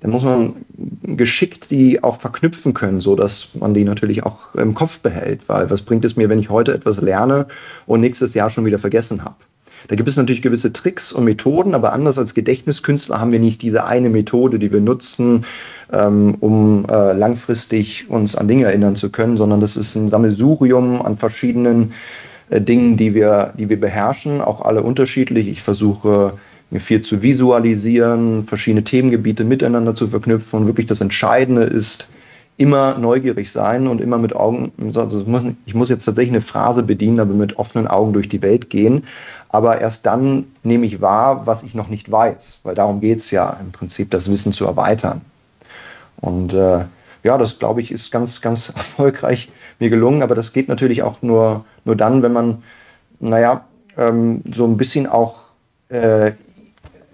Dann 0.00 0.10
muss 0.10 0.24
man 0.24 0.64
geschickt 1.02 1.70
die 1.70 2.02
auch 2.02 2.18
verknüpfen 2.18 2.72
können, 2.72 3.02
so 3.02 3.14
dass 3.14 3.50
man 3.54 3.74
die 3.74 3.84
natürlich 3.84 4.24
auch 4.24 4.54
im 4.54 4.72
Kopf 4.72 4.98
behält, 5.00 5.42
weil 5.46 5.68
was 5.68 5.82
bringt 5.82 6.06
es 6.06 6.16
mir, 6.16 6.30
wenn 6.30 6.38
ich 6.38 6.48
heute 6.48 6.72
etwas 6.72 6.98
lerne 7.02 7.46
und 7.86 8.00
nächstes 8.00 8.32
Jahr 8.32 8.50
schon 8.50 8.64
wieder 8.64 8.78
vergessen 8.78 9.22
habe? 9.22 9.36
Da 9.88 9.96
gibt 9.96 10.08
es 10.08 10.16
natürlich 10.16 10.42
gewisse 10.42 10.72
Tricks 10.72 11.12
und 11.12 11.24
Methoden, 11.24 11.74
aber 11.74 11.92
anders 11.92 12.18
als 12.18 12.34
Gedächtniskünstler 12.34 13.20
haben 13.20 13.32
wir 13.32 13.38
nicht 13.38 13.62
diese 13.62 13.84
eine 13.84 14.10
Methode, 14.10 14.58
die 14.58 14.72
wir 14.72 14.80
nutzen, 14.80 15.44
ähm, 15.92 16.36
um 16.40 16.84
äh, 16.88 17.12
langfristig 17.12 18.08
uns 18.08 18.36
an 18.36 18.48
Dinge 18.48 18.66
erinnern 18.66 18.96
zu 18.96 19.10
können, 19.10 19.36
sondern 19.36 19.60
das 19.60 19.76
ist 19.76 19.94
ein 19.94 20.08
Sammelsurium 20.08 21.02
an 21.02 21.16
verschiedenen 21.16 21.92
äh, 22.50 22.60
Dingen, 22.60 22.96
die 22.96 23.14
wir, 23.14 23.52
die 23.58 23.68
wir 23.68 23.80
beherrschen, 23.80 24.40
auch 24.40 24.62
alle 24.62 24.82
unterschiedlich. 24.82 25.48
Ich 25.48 25.62
versuche 25.62 26.34
mir 26.70 26.80
viel 26.80 27.00
zu 27.00 27.22
visualisieren, 27.22 28.46
verschiedene 28.46 28.84
Themengebiete 28.84 29.44
miteinander 29.44 29.94
zu 29.94 30.08
verknüpfen 30.08 30.60
und 30.60 30.66
wirklich 30.66 30.86
das 30.86 31.00
Entscheidende 31.00 31.64
ist, 31.64 32.08
immer 32.60 32.98
neugierig 32.98 33.50
sein 33.50 33.86
und 33.86 34.02
immer 34.02 34.18
mit 34.18 34.36
Augen, 34.36 34.70
also 34.94 35.24
ich 35.64 35.74
muss 35.74 35.88
jetzt 35.88 36.04
tatsächlich 36.04 36.32
eine 36.32 36.42
Phrase 36.42 36.82
bedienen, 36.82 37.18
aber 37.18 37.32
mit 37.32 37.58
offenen 37.58 37.88
Augen 37.88 38.12
durch 38.12 38.28
die 38.28 38.42
Welt 38.42 38.68
gehen. 38.68 39.04
Aber 39.48 39.80
erst 39.80 40.04
dann 40.04 40.44
nehme 40.62 40.84
ich 40.84 41.00
wahr, 41.00 41.46
was 41.46 41.62
ich 41.62 41.74
noch 41.74 41.88
nicht 41.88 42.12
weiß, 42.12 42.60
weil 42.62 42.74
darum 42.74 43.00
geht 43.00 43.18
es 43.18 43.30
ja 43.30 43.56
im 43.60 43.72
Prinzip, 43.72 44.10
das 44.10 44.30
Wissen 44.30 44.52
zu 44.52 44.66
erweitern. 44.66 45.22
Und 46.20 46.52
äh, 46.52 46.84
ja, 47.22 47.38
das 47.38 47.58
glaube 47.58 47.80
ich 47.80 47.92
ist 47.92 48.10
ganz, 48.10 48.40
ganz 48.40 48.68
erfolgreich 48.74 49.50
mir 49.78 49.90
gelungen, 49.90 50.22
aber 50.22 50.34
das 50.34 50.52
geht 50.52 50.68
natürlich 50.68 51.02
auch 51.02 51.22
nur, 51.22 51.64
nur 51.84 51.96
dann, 51.96 52.22
wenn 52.22 52.32
man, 52.32 52.62
naja, 53.18 53.64
ähm, 53.96 54.42
so 54.52 54.66
ein 54.66 54.76
bisschen 54.76 55.06
auch 55.06 55.40
äh, 55.88 56.32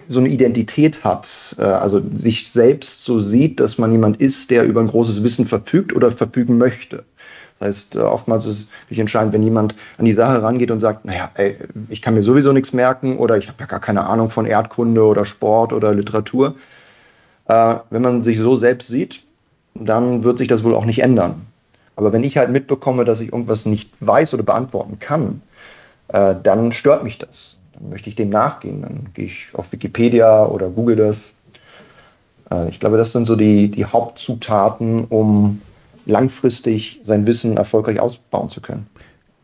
so 0.09 0.21
eine 0.21 0.29
Identität 0.29 1.05
hat, 1.05 1.57
äh, 1.59 1.63
also 1.63 2.01
sich 2.15 2.51
selbst 2.51 3.05
so 3.05 3.21
sieht, 3.21 3.61
dass 3.61 3.79
man 3.79 3.93
jemand 3.93 4.21
ist, 4.21 4.51
der 4.51 4.65
über 4.65 4.81
ein 4.81 4.89
großes 4.89 5.23
Wissen 5.23 5.47
verfügt 5.47 5.95
oder 5.95 6.11
verfügen 6.11 6.59
möchte. 6.59 7.05
Das 7.59 7.69
heißt, 7.69 7.97
äh, 7.97 8.01
oftmals 8.01 8.47
ist 8.47 8.69
es 8.91 8.99
entscheidend, 8.99 9.33
wenn 9.33 9.43
jemand 9.43 9.75
an 9.99 10.05
die 10.05 10.13
Sache 10.13 10.43
rangeht 10.43 10.71
und 10.71 10.81
sagt, 10.81 11.05
naja, 11.05 11.31
ey, 11.35 11.57
ich 11.89 12.03
kann 12.03 12.15
mir 12.15 12.23
sowieso 12.23 12.53
nichts 12.53 12.73
merken 12.73 13.19
oder 13.19 13.39
ich 13.39 13.49
habe 13.49 13.59
ja 13.61 13.67
gar 13.67 13.81
keine 13.81 14.07
Ahnung 14.07 14.31
von 14.31 14.47
Erdkunde 14.47 15.03
oder 15.03 15.25
Sport 15.25 15.73
oder 15.73 15.95
Literatur. 15.95 16.55
Äh, 17.49 17.77
wenn 17.91 18.03
man 18.03 18.25
sich 18.25 18.39
so 18.39 18.57
selbst 18.57 18.89
sieht, 18.89 19.23
dann 19.75 20.25
wird 20.25 20.39
sich 20.39 20.49
das 20.49 20.65
wohl 20.65 20.75
auch 20.75 20.85
nicht 20.85 21.01
ändern. 21.01 21.47
Aber 21.97 22.13
wenn 22.13 22.25
ich 22.25 22.37
halt 22.37 22.51
mitbekomme, 22.51 23.05
dass 23.05 23.21
ich 23.21 23.33
irgendwas 23.33 23.67
nicht 23.67 23.91
weiß 24.01 24.35
oder 24.35 24.43
beantworten 24.43 24.99
kann, 24.99 25.43
äh, 26.09 26.35
dann 26.43 26.73
stört 26.73 27.05
mich 27.05 27.19
das. 27.19 27.57
Dann 27.75 27.91
möchte 27.91 28.09
ich 28.09 28.17
dem 28.17 28.31
nachgehen. 28.31 28.83
Dann 28.83 29.07
gehe 29.15 29.27
ich 29.27 29.49
auf 29.55 29.73
Wikipedia 29.73 30.45
oder 30.47 30.69
google 30.69 30.97
das. 30.97 31.19
Äh, 32.51 32.69
ich 32.69 32.81
glaube, 32.81 32.97
das 32.97 33.13
sind 33.13 33.27
so 33.27 33.37
die, 33.37 33.71
die 33.71 33.87
Hauptzutaten, 33.87 35.05
um 35.05 35.63
langfristig 36.05 37.01
sein 37.03 37.27
Wissen 37.27 37.57
erfolgreich 37.57 38.01
ausbauen 38.01 38.49
zu 38.49 38.61
können. 38.61 38.87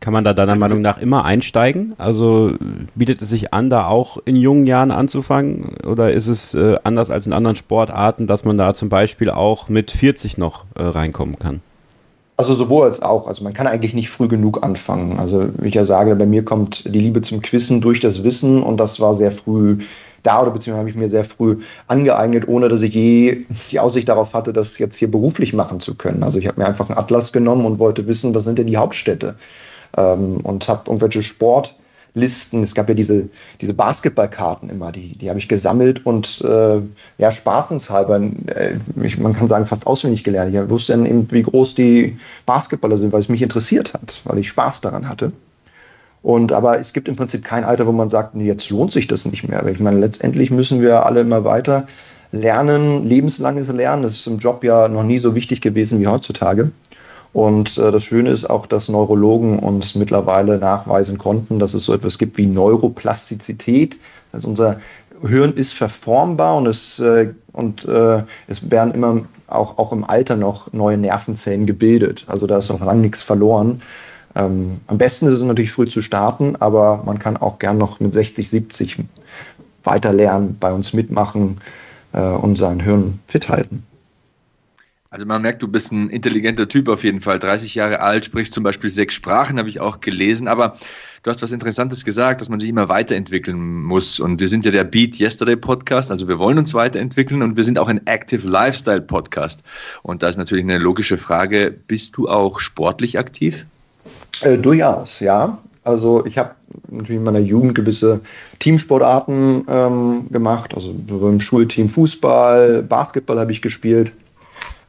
Kann 0.03 0.11
man 0.11 0.25
da 0.25 0.33
deiner 0.33 0.57
Meinung 0.57 0.81
nach 0.81 0.97
immer 0.97 1.23
einsteigen? 1.23 1.93
Also 1.97 2.51
bietet 2.93 3.21
es 3.21 3.29
sich 3.29 3.53
an, 3.53 3.69
da 3.69 3.87
auch 3.87 4.17
in 4.25 4.35
jungen 4.35 4.67
Jahren 4.67 4.91
anzufangen? 4.91 5.77
Oder 5.87 6.11
ist 6.11 6.27
es 6.27 6.53
äh, 6.53 6.75
anders 6.83 7.09
als 7.09 7.25
in 7.25 7.31
anderen 7.31 7.55
Sportarten, 7.55 8.27
dass 8.27 8.43
man 8.43 8.57
da 8.57 8.73
zum 8.73 8.89
Beispiel 8.89 9.29
auch 9.29 9.69
mit 9.69 9.91
40 9.91 10.37
noch 10.37 10.65
äh, 10.75 10.83
reinkommen 10.83 11.39
kann? 11.39 11.61
Also 12.35 12.53
sowohl 12.53 12.87
als 12.87 13.01
auch. 13.01 13.27
Also 13.27 13.45
man 13.45 13.53
kann 13.53 13.65
eigentlich 13.65 13.93
nicht 13.93 14.09
früh 14.09 14.27
genug 14.27 14.61
anfangen. 14.61 15.19
Also 15.19 15.47
wie 15.59 15.69
ich 15.69 15.75
ja 15.75 15.85
sage, 15.85 16.17
bei 16.17 16.25
mir 16.25 16.43
kommt 16.43 16.83
die 16.83 16.99
Liebe 16.99 17.21
zum 17.21 17.41
Quissen 17.41 17.79
durch 17.79 18.01
das 18.01 18.25
Wissen 18.25 18.61
und 18.61 18.81
das 18.81 18.99
war 18.99 19.15
sehr 19.15 19.31
früh 19.31 19.77
da 20.23 20.41
oder 20.41 20.51
beziehungsweise 20.51 20.79
habe 20.79 20.89
ich 20.89 20.97
mir 20.97 21.09
sehr 21.09 21.23
früh 21.23 21.59
angeeignet, 21.87 22.49
ohne 22.49 22.67
dass 22.67 22.81
ich 22.81 22.93
je 22.93 23.45
die 23.71 23.79
Aussicht 23.79 24.09
darauf 24.09 24.33
hatte, 24.33 24.51
das 24.51 24.77
jetzt 24.79 24.97
hier 24.97 25.09
beruflich 25.09 25.53
machen 25.53 25.79
zu 25.79 25.95
können. 25.95 26.23
Also 26.23 26.39
ich 26.39 26.47
habe 26.47 26.59
mir 26.59 26.67
einfach 26.67 26.89
einen 26.89 26.97
Atlas 26.97 27.31
genommen 27.31 27.65
und 27.65 27.79
wollte 27.79 28.05
wissen, 28.05 28.35
was 28.35 28.43
sind 28.43 28.59
denn 28.59 28.67
die 28.67 28.75
Hauptstädte 28.75 29.35
ähm, 29.97 30.37
und 30.37 30.67
habe 30.67 30.83
irgendwelche 30.87 31.23
Sport 31.23 31.75
Listen. 32.15 32.61
Es 32.61 32.75
gab 32.75 32.89
ja 32.89 32.95
diese, 32.95 33.27
diese 33.59 33.73
Basketballkarten 33.73 34.69
immer, 34.69 34.91
die, 34.91 35.17
die 35.17 35.29
habe 35.29 35.39
ich 35.39 35.47
gesammelt 35.47 36.05
und 36.05 36.41
äh, 36.41 36.79
ja, 37.17 37.31
spaßenshalber, 37.31 38.21
äh, 38.55 38.75
ich, 39.01 39.17
man 39.17 39.33
kann 39.33 39.47
sagen, 39.47 39.65
fast 39.65 39.87
auswendig 39.87 40.23
gelernt. 40.23 40.53
Ich 40.53 40.69
wusste 40.69 40.93
dann 40.93 41.07
eben, 41.07 41.31
wie 41.31 41.41
groß 41.41 41.73
die 41.73 42.17
Basketballer 42.45 42.99
sind, 42.99 43.11
weil 43.11 43.19
es 43.19 43.29
mich 43.29 43.41
interessiert 43.41 43.93
hat, 43.93 44.21
weil 44.25 44.37
ich 44.37 44.49
Spaß 44.49 44.81
daran 44.81 45.09
hatte. 45.09 45.31
Und 46.21 46.53
aber 46.53 46.79
es 46.79 46.93
gibt 46.93 47.07
im 47.07 47.15
Prinzip 47.15 47.43
kein 47.43 47.63
Alter, 47.63 47.87
wo 47.87 47.91
man 47.91 48.09
sagt, 48.09 48.35
nee, 48.35 48.45
jetzt 48.45 48.69
lohnt 48.69 48.91
sich 48.91 49.07
das 49.07 49.25
nicht 49.25 49.47
mehr. 49.47 49.65
Ich 49.67 49.79
meine, 49.79 49.99
letztendlich 49.99 50.51
müssen 50.51 50.81
wir 50.81 51.05
alle 51.05 51.21
immer 51.21 51.43
weiter 51.43 51.87
lernen, 52.31 53.05
lebenslanges 53.05 53.67
Lernen. 53.69 54.03
Das 54.03 54.13
ist 54.13 54.27
im 54.27 54.39
Job 54.39 54.63
ja 54.63 54.87
noch 54.87 55.03
nie 55.03 55.19
so 55.19 55.35
wichtig 55.35 55.61
gewesen 55.61 55.99
wie 55.99 56.07
heutzutage. 56.07 56.71
Und 57.33 57.79
äh, 57.79 57.91
das 57.91 58.03
Schöne 58.03 58.29
ist 58.29 58.47
auch, 58.47 58.67
dass 58.67 58.89
Neurologen 58.89 59.59
uns 59.59 59.95
mittlerweile 59.95 60.59
nachweisen 60.59 61.17
konnten, 61.17 61.57
dass 61.59 61.73
es 61.73 61.85
so 61.85 61.93
etwas 61.93 62.19
gibt 62.19 62.37
wie 62.37 62.45
Neuroplastizität. 62.45 63.99
Also 64.31 64.47
unser 64.47 64.79
Hirn 65.27 65.53
ist 65.53 65.73
verformbar 65.73 66.57
und 66.57 66.67
es, 66.67 66.99
äh, 66.99 67.33
und, 67.51 67.85
äh, 67.85 68.21
es 68.47 68.69
werden 68.69 68.93
immer 68.93 69.21
auch, 69.47 69.77
auch 69.77 69.91
im 69.91 70.03
Alter 70.03 70.35
noch 70.35 70.71
neue 70.73 70.97
Nervenzellen 70.97 71.65
gebildet. 71.65 72.23
Also 72.27 72.45
da 72.45 72.59
ist 72.59 72.69
noch 72.69 72.81
lange 72.81 73.01
nichts 73.01 73.23
verloren. 73.23 73.81
Ähm, 74.35 74.81
am 74.87 74.97
besten 74.97 75.27
ist 75.27 75.35
es 75.35 75.41
natürlich 75.41 75.71
früh 75.71 75.87
zu 75.87 76.01
starten, 76.01 76.55
aber 76.59 77.03
man 77.05 77.19
kann 77.19 77.37
auch 77.37 77.59
gern 77.59 77.77
noch 77.77 77.99
mit 77.99 78.13
60, 78.13 78.49
70 78.49 78.97
weiter 79.83 80.13
lernen, 80.13 80.57
bei 80.59 80.71
uns 80.71 80.93
mitmachen 80.93 81.59
äh, 82.13 82.19
und 82.19 82.57
sein 82.57 82.79
Hirn 82.79 83.19
fit 83.27 83.49
halten. 83.49 83.85
Also 85.13 85.27
man 85.27 85.43
merkt, 85.43 85.61
du 85.61 85.67
bist 85.67 85.91
ein 85.91 86.09
intelligenter 86.09 86.67
Typ 86.67 86.89
auf 86.89 87.03
jeden 87.03 87.21
Fall. 87.21 87.37
30 87.37 87.75
Jahre 87.75 87.99
alt, 87.99 88.25
sprichst 88.25 88.51
zum 88.51 88.63
Beispiel 88.63 88.89
sechs 88.89 89.13
Sprachen, 89.13 89.59
habe 89.59 89.69
ich 89.69 89.79
auch 89.79 90.01
gelesen. 90.01 90.47
Aber 90.47 90.75
du 91.21 91.29
hast 91.29 91.43
was 91.43 91.51
Interessantes 91.51 92.03
gesagt, 92.03 92.41
dass 92.41 92.49
man 92.49 92.59
sich 92.59 92.67
immer 92.67 92.89
weiterentwickeln 92.89 93.83
muss. 93.83 94.19
Und 94.19 94.39
wir 94.39 94.47
sind 94.47 94.65
ja 94.65 94.71
der 94.71 94.85
Beat 94.85 95.19
Yesterday 95.19 95.55
Podcast, 95.55 96.09
also 96.09 96.27
wir 96.27 96.39
wollen 96.39 96.57
uns 96.57 96.73
weiterentwickeln 96.73 97.43
und 97.43 97.55
wir 97.57 97.63
sind 97.63 97.77
auch 97.77 97.89
ein 97.89 98.01
Active 98.07 98.49
Lifestyle 98.49 99.01
Podcast. 99.01 99.61
Und 100.01 100.23
da 100.23 100.29
ist 100.29 100.37
natürlich 100.37 100.63
eine 100.63 100.79
logische 100.79 101.17
Frage, 101.17 101.71
bist 101.85 102.17
du 102.17 102.27
auch 102.27 102.59
sportlich 102.59 103.19
aktiv? 103.19 103.67
Äh, 104.41 104.57
durchaus, 104.57 105.19
ja. 105.19 105.59
Also 105.83 106.25
ich 106.25 106.39
habe 106.39 106.55
natürlich 106.89 107.19
in 107.19 107.23
meiner 107.23 107.37
Jugend 107.37 107.75
gewisse 107.75 108.19
Teamsportarten 108.57 109.63
ähm, 109.67 110.25
gemacht, 110.31 110.73
also 110.73 110.95
so 111.07 111.29
im 111.29 111.39
Schulteam 111.39 111.87
Fußball, 111.87 112.81
Basketball 112.81 113.37
habe 113.37 113.51
ich 113.51 113.61
gespielt. 113.61 114.11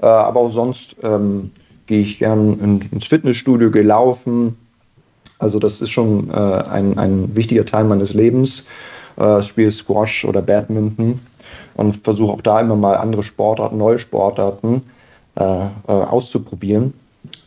Äh, 0.01 0.07
aber 0.07 0.41
auch 0.41 0.51
sonst 0.51 0.97
ähm, 1.03 1.51
gehe 1.87 2.01
ich 2.01 2.19
gern 2.19 2.59
in, 2.61 2.81
ins 2.91 3.07
Fitnessstudio, 3.07 3.71
gelaufen. 3.71 4.57
Also 5.39 5.59
das 5.59 5.81
ist 5.81 5.91
schon 5.91 6.31
äh, 6.31 6.33
ein, 6.33 6.99
ein 6.99 7.35
wichtiger 7.35 7.67
Teil 7.67 7.85
meines 7.85 8.15
Lebens. 8.15 8.67
Äh, 9.17 9.43
spiele 9.43 9.71
Squash 9.71 10.25
oder 10.25 10.43
Badminton 10.43 11.21
und 11.75 12.03
versuche 12.05 12.33
auch 12.33 12.43
da 12.43 12.61
immer 12.61 12.77
mal 12.77 12.97
andere 12.97 13.23
Sportarten, 13.23 13.79
neue 13.79 13.99
Sportarten 13.99 14.83
äh, 15.37 15.43
äh, 15.43 15.69
auszuprobieren. 15.87 16.95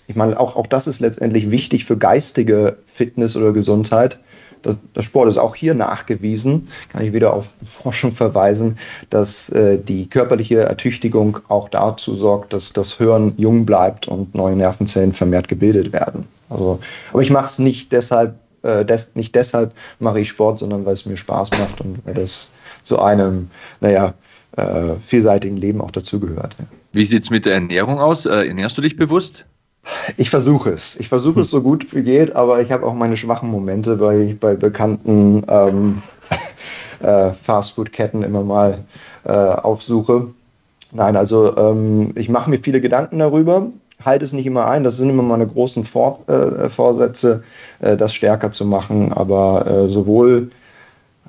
Ich 0.07 0.15
meine, 0.15 0.39
auch, 0.39 0.55
auch 0.55 0.67
das 0.67 0.87
ist 0.87 1.01
letztendlich 1.01 1.51
wichtig 1.51 1.85
für 1.85 1.97
geistige 1.97 2.77
Fitness 2.87 3.35
oder 3.35 3.51
Gesundheit 3.51 4.19
das, 4.61 4.77
das 4.93 5.05
Sport 5.05 5.29
ist 5.29 5.37
auch 5.37 5.55
hier 5.55 5.73
nachgewiesen, 5.73 6.67
kann 6.89 7.05
ich 7.05 7.13
wieder 7.13 7.33
auf 7.33 7.47
Forschung 7.81 8.13
verweisen, 8.13 8.77
dass 9.09 9.49
äh, 9.49 9.77
die 9.77 10.09
körperliche 10.09 10.59
Ertüchtigung 10.59 11.39
auch 11.47 11.69
dazu 11.69 12.15
sorgt, 12.15 12.53
dass 12.53 12.73
das 12.73 12.93
Hirn 12.93 13.33
jung 13.37 13.65
bleibt 13.65 14.07
und 14.07 14.35
neue 14.35 14.55
Nervenzellen 14.55 15.13
vermehrt 15.13 15.47
gebildet 15.47 15.93
werden. 15.93 16.25
Also, 16.49 16.79
aber 17.11 17.21
ich 17.21 17.29
mache 17.29 17.47
es 17.47 17.59
nicht 17.59 17.91
deshalb, 17.91 18.35
äh, 18.63 18.85
des, 18.85 19.11
nicht 19.15 19.35
deshalb 19.35 19.73
mache 19.99 20.19
ich 20.19 20.29
Sport, 20.29 20.59
sondern 20.59 20.85
weil 20.85 20.93
es 20.93 21.05
mir 21.05 21.17
Spaß 21.17 21.51
macht 21.59 21.81
und 21.81 22.05
weil 22.05 22.13
das 22.13 22.49
zu 22.83 22.99
einem, 22.99 23.49
naja, 23.81 24.13
äh, 24.55 24.95
vielseitigen 25.05 25.57
Leben 25.57 25.81
auch 25.81 25.91
dazugehört. 25.91 26.55
Ja. 26.57 26.65
Wie 26.93 27.05
sieht 27.05 27.23
es 27.23 27.29
mit 27.29 27.45
der 27.45 27.55
Ernährung 27.55 27.99
aus? 27.99 28.25
Äh, 28.25 28.47
ernährst 28.47 28.77
du 28.77 28.81
dich 28.81 28.95
bewusst? 28.95 29.45
Ich 30.17 30.29
versuche 30.29 30.71
es. 30.71 30.99
Ich 30.99 31.09
versuche 31.09 31.41
es 31.41 31.49
so 31.49 31.61
gut 31.61 31.93
wie 31.93 32.03
geht, 32.03 32.35
aber 32.35 32.61
ich 32.61 32.71
habe 32.71 32.85
auch 32.85 32.93
meine 32.93 33.17
schwachen 33.17 33.49
Momente, 33.49 33.99
weil 33.99 34.21
ich 34.21 34.39
bei 34.39 34.55
bekannten 34.55 35.43
ähm, 35.47 36.01
äh, 36.99 37.31
Fastfood-Ketten 37.31 38.23
immer 38.23 38.43
mal 38.43 38.79
äh, 39.25 39.31
aufsuche. 39.31 40.27
Nein, 40.91 41.15
also 41.15 41.55
ähm, 41.57 42.11
ich 42.15 42.29
mache 42.29 42.49
mir 42.49 42.59
viele 42.59 42.81
Gedanken 42.81 43.19
darüber, 43.19 43.67
halte 44.03 44.25
es 44.25 44.33
nicht 44.33 44.45
immer 44.45 44.67
ein. 44.67 44.83
Das 44.83 44.97
sind 44.97 45.09
immer 45.09 45.23
meine 45.23 45.47
großen 45.47 45.85
Vor 45.85 46.23
äh, 46.27 46.69
Vorsätze, 46.69 47.43
äh, 47.79 47.97
das 47.97 48.13
stärker 48.13 48.51
zu 48.51 48.65
machen. 48.65 49.11
Aber 49.13 49.65
äh, 49.67 49.89
sowohl 49.89 50.51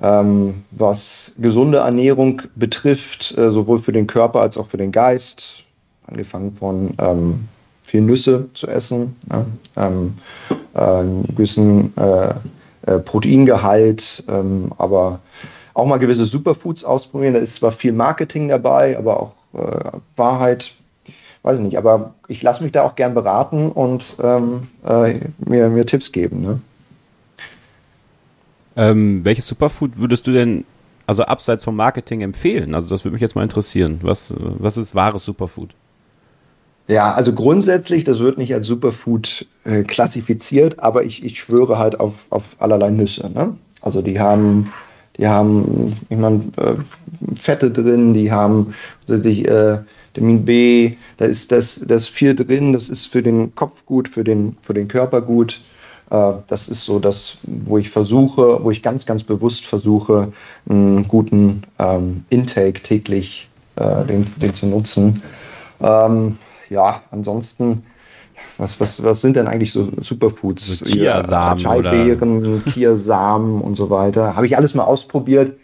ähm, 0.01 0.63
was 0.71 1.33
gesunde 1.37 1.79
Ernährung 1.79 2.41
betrifft, 2.55 3.37
äh, 3.37 3.51
sowohl 3.51 3.79
für 3.79 3.91
den 3.91 4.07
Körper 4.07 4.41
als 4.41 4.57
auch 4.57 4.67
für 4.67 4.77
den 4.77 4.91
Geist, 4.91 5.63
angefangen 6.07 6.55
von 6.57 6.93
ähm, 6.99 7.47
viel 7.89 8.01
Nüsse 8.01 8.49
zu 8.53 8.67
essen, 8.67 9.15
ja, 9.31 9.45
ähm, 9.75 10.13
äh, 10.75 10.79
einen 10.79 11.23
gewissen 11.23 11.91
äh, 11.97 12.29
äh, 12.85 12.99
Proteingehalt, 12.99 14.23
ähm, 14.27 14.71
aber 14.77 15.19
auch 15.73 15.87
mal 15.87 15.97
gewisse 15.97 16.25
Superfoods 16.25 16.83
ausprobieren. 16.83 17.33
Da 17.33 17.39
ist 17.39 17.55
zwar 17.55 17.71
viel 17.71 17.91
Marketing 17.91 18.47
dabei, 18.47 18.95
aber 18.95 19.19
auch 19.19 19.31
äh, 19.53 19.97
Wahrheit, 20.15 20.71
weiß 21.41 21.57
ich 21.57 21.65
nicht. 21.65 21.77
Aber 21.79 22.13
ich 22.27 22.43
lasse 22.43 22.61
mich 22.61 22.71
da 22.71 22.83
auch 22.83 22.95
gern 22.95 23.15
beraten 23.15 23.71
und 23.71 24.17
ähm, 24.21 24.67
äh, 24.85 25.15
mir, 25.39 25.69
mir 25.69 25.85
Tipps 25.87 26.11
geben. 26.11 26.41
Ne? 26.41 26.59
Ähm, 28.75 29.25
welches 29.25 29.47
Superfood 29.47 29.97
würdest 29.97 30.27
du 30.27 30.31
denn 30.31 30.63
also 31.07 31.23
abseits 31.23 31.63
vom 31.63 31.75
Marketing 31.75 32.21
empfehlen? 32.21 32.75
Also 32.75 32.87
das 32.87 33.03
würde 33.03 33.13
mich 33.13 33.21
jetzt 33.21 33.35
mal 33.35 33.41
interessieren. 33.41 33.99
Was, 34.03 34.31
was 34.37 34.77
ist 34.77 34.93
wahres 34.93 35.25
Superfood? 35.25 35.73
Ja, 36.89 37.13
also 37.13 37.31
grundsätzlich, 37.33 38.03
das 38.03 38.17
wird 38.17 38.39
nicht 38.39 38.51
als 38.51 38.65
Superfood 38.65 39.45
äh, 39.63 39.83
klassifiziert, 39.83 40.79
aber 40.79 41.03
ich, 41.03 41.23
ich 41.23 41.39
schwöre 41.39 41.77
halt 41.77 41.99
auf, 41.99 42.25
auf 42.31 42.55
allerlei 42.57 42.89
Nüsse. 42.89 43.29
Ne? 43.29 43.55
Also 43.81 44.01
die 44.01 44.19
haben, 44.19 44.73
die 45.17 45.27
haben, 45.27 45.95
ich 46.09 46.17
meine, 46.17 46.37
äh, 46.57 46.73
Fette 47.35 47.69
drin, 47.69 48.15
die 48.15 48.31
haben 48.31 48.73
die, 49.07 49.45
äh, 49.45 49.77
Vitamin 50.13 50.43
B, 50.43 50.93
da 51.17 51.25
ist 51.25 51.51
das, 51.51 51.83
das 51.87 52.07
viel 52.07 52.35
drin, 52.35 52.73
das 52.73 52.89
ist 52.89 53.05
für 53.05 53.21
den 53.21 53.53
Kopf 53.53 53.85
gut, 53.85 54.07
für 54.07 54.23
den, 54.23 54.57
für 54.63 54.73
den 54.73 54.87
Körper 54.87 55.21
gut. 55.21 55.61
Äh, 56.09 56.33
das 56.47 56.69
ist 56.69 56.85
so 56.85 56.97
das, 56.97 57.37
wo 57.43 57.77
ich 57.77 57.91
versuche, 57.91 58.63
wo 58.63 58.71
ich 58.71 58.81
ganz, 58.81 59.05
ganz 59.05 59.21
bewusst 59.21 59.67
versuche, 59.67 60.33
einen 60.67 61.07
guten 61.07 61.61
ähm, 61.77 62.25
Intake 62.31 62.81
täglich 62.81 63.47
äh, 63.75 64.03
den, 64.05 64.25
den 64.41 64.55
zu 64.55 64.65
nutzen. 64.65 65.21
Ähm, 65.81 66.37
ja, 66.69 67.01
ansonsten, 67.11 67.83
was, 68.57 68.79
was, 68.79 69.03
was 69.03 69.21
sind 69.21 69.35
denn 69.35 69.47
eigentlich 69.47 69.71
so 69.71 69.89
Superfoods? 70.01 70.79
So 70.79 70.85
Chiasamen 70.85 71.63
Chai-Beeren, 71.63 72.63
Chiasamen 72.65 73.61
und 73.61 73.75
so 73.75 73.89
weiter. 73.89 74.35
Habe 74.35 74.47
ich 74.47 74.57
alles 74.57 74.75
mal 74.75 74.83
ausprobiert. 74.83 75.57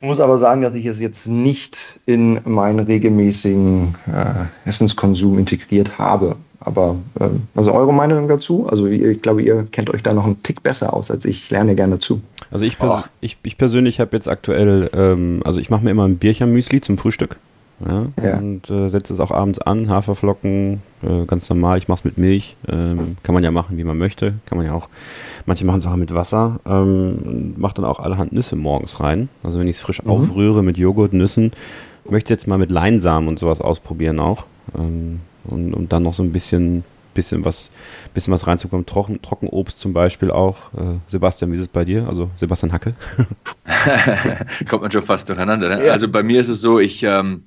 Ich 0.00 0.08
muss 0.08 0.20
aber 0.20 0.38
sagen, 0.38 0.62
dass 0.62 0.74
ich 0.74 0.86
es 0.86 0.98
jetzt 0.98 1.28
nicht 1.28 2.00
in 2.06 2.40
meinen 2.44 2.78
regelmäßigen 2.78 3.94
äh, 4.06 4.68
Essenskonsum 4.68 5.38
integriert 5.38 5.98
habe. 5.98 6.36
Aber 6.60 6.96
äh, 7.18 7.28
also 7.54 7.72
eure 7.72 7.92
Meinung 7.92 8.28
dazu? 8.28 8.66
Also 8.70 8.86
ich 8.86 9.20
glaube, 9.20 9.42
ihr 9.42 9.66
kennt 9.70 9.90
euch 9.90 10.02
da 10.02 10.12
noch 10.14 10.24
einen 10.24 10.42
Tick 10.42 10.62
besser 10.62 10.94
aus 10.94 11.10
als 11.10 11.24
ich. 11.24 11.44
Ich 11.44 11.50
lerne 11.50 11.74
gerne 11.74 11.98
zu. 11.98 12.22
Also 12.50 12.64
ich, 12.64 12.78
pers 12.78 13.04
oh. 13.04 13.08
ich, 13.20 13.36
ich 13.42 13.58
persönlich 13.58 14.00
habe 14.00 14.16
jetzt 14.16 14.28
aktuell, 14.28 14.90
ähm, 14.94 15.42
also 15.44 15.60
ich 15.60 15.70
mache 15.70 15.84
mir 15.84 15.90
immer 15.90 16.06
ein 16.06 16.16
Bierchen-Müsli 16.16 16.80
zum 16.80 16.98
Frühstück. 16.98 17.36
Ja, 17.86 18.06
ja. 18.22 18.36
Und 18.38 18.68
äh, 18.68 18.88
setze 18.88 19.14
es 19.14 19.20
auch 19.20 19.30
abends 19.30 19.58
an, 19.58 19.88
Haferflocken, 19.88 20.82
äh, 21.02 21.24
ganz 21.26 21.48
normal. 21.48 21.78
Ich 21.78 21.88
mache 21.88 22.00
es 22.00 22.04
mit 22.04 22.18
Milch. 22.18 22.56
Ähm, 22.68 23.16
kann 23.22 23.34
man 23.34 23.42
ja 23.42 23.50
machen, 23.50 23.78
wie 23.78 23.84
man 23.84 23.96
möchte. 23.96 24.34
Kann 24.46 24.58
man 24.58 24.66
ja 24.66 24.74
auch. 24.74 24.88
Manche 25.46 25.64
machen 25.64 25.78
es 25.78 25.86
auch 25.86 25.96
mit 25.96 26.12
Wasser. 26.14 26.60
Ähm, 26.66 27.54
mache 27.56 27.74
dann 27.74 27.86
auch 27.86 28.00
allerhand 28.00 28.32
Nüsse 28.32 28.56
morgens 28.56 29.00
rein. 29.00 29.28
Also 29.42 29.58
wenn 29.58 29.66
ich 29.66 29.76
es 29.76 29.82
frisch 29.82 30.02
mhm. 30.02 30.10
aufrühre 30.10 30.62
mit 30.62 30.76
Joghurt, 30.76 31.14
Nüssen, 31.14 31.52
möchte 32.08 32.34
jetzt 32.34 32.46
mal 32.46 32.58
mit 32.58 32.70
Leinsamen 32.70 33.28
und 33.28 33.38
sowas 33.38 33.60
ausprobieren 33.60 34.20
auch. 34.20 34.44
Ähm, 34.78 35.20
und, 35.44 35.72
und 35.72 35.92
dann 35.92 36.02
noch 36.02 36.12
so 36.12 36.22
ein 36.22 36.32
bisschen, 36.32 36.84
bisschen 37.14 37.46
was, 37.46 37.70
bisschen 38.12 38.32
was 38.34 38.46
reinzukommen. 38.46 38.84
Trocken, 38.84 39.22
Trockenobst 39.22 39.80
zum 39.80 39.94
Beispiel 39.94 40.30
auch. 40.30 40.56
Äh, 40.76 40.98
Sebastian, 41.06 41.50
wie 41.50 41.56
ist 41.56 41.62
es 41.62 41.68
bei 41.68 41.86
dir? 41.86 42.06
Also 42.06 42.30
Sebastian 42.36 42.72
Hacke. 42.72 42.94
Kommt 44.68 44.82
man 44.82 44.90
schon 44.90 45.02
fast 45.02 45.30
durcheinander. 45.30 45.70
Ne? 45.70 45.86
Ja. 45.86 45.92
Also 45.92 46.08
bei 46.08 46.22
mir 46.22 46.42
ist 46.42 46.48
es 46.48 46.60
so, 46.60 46.78
ich 46.78 47.02
ähm, 47.04 47.44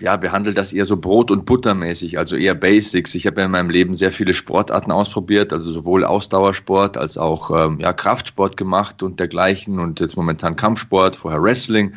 ja, 0.00 0.16
behandle 0.16 0.54
das 0.54 0.72
eher 0.72 0.84
so 0.84 0.96
Brot- 0.96 1.30
und 1.30 1.46
Buttermäßig, 1.46 2.18
also 2.18 2.36
eher 2.36 2.54
Basics. 2.54 3.14
Ich 3.14 3.26
habe 3.26 3.42
in 3.42 3.50
meinem 3.50 3.70
Leben 3.70 3.94
sehr 3.94 4.12
viele 4.12 4.34
Sportarten 4.34 4.92
ausprobiert, 4.92 5.52
also 5.52 5.72
sowohl 5.72 6.04
Ausdauersport 6.04 6.96
als 6.96 7.18
auch 7.18 7.50
ähm, 7.50 7.78
ja, 7.80 7.92
Kraftsport 7.92 8.56
gemacht 8.56 9.02
und 9.02 9.20
dergleichen 9.20 9.78
und 9.78 10.00
jetzt 10.00 10.16
momentan 10.16 10.56
Kampfsport, 10.56 11.16
vorher 11.16 11.42
Wrestling. 11.42 11.94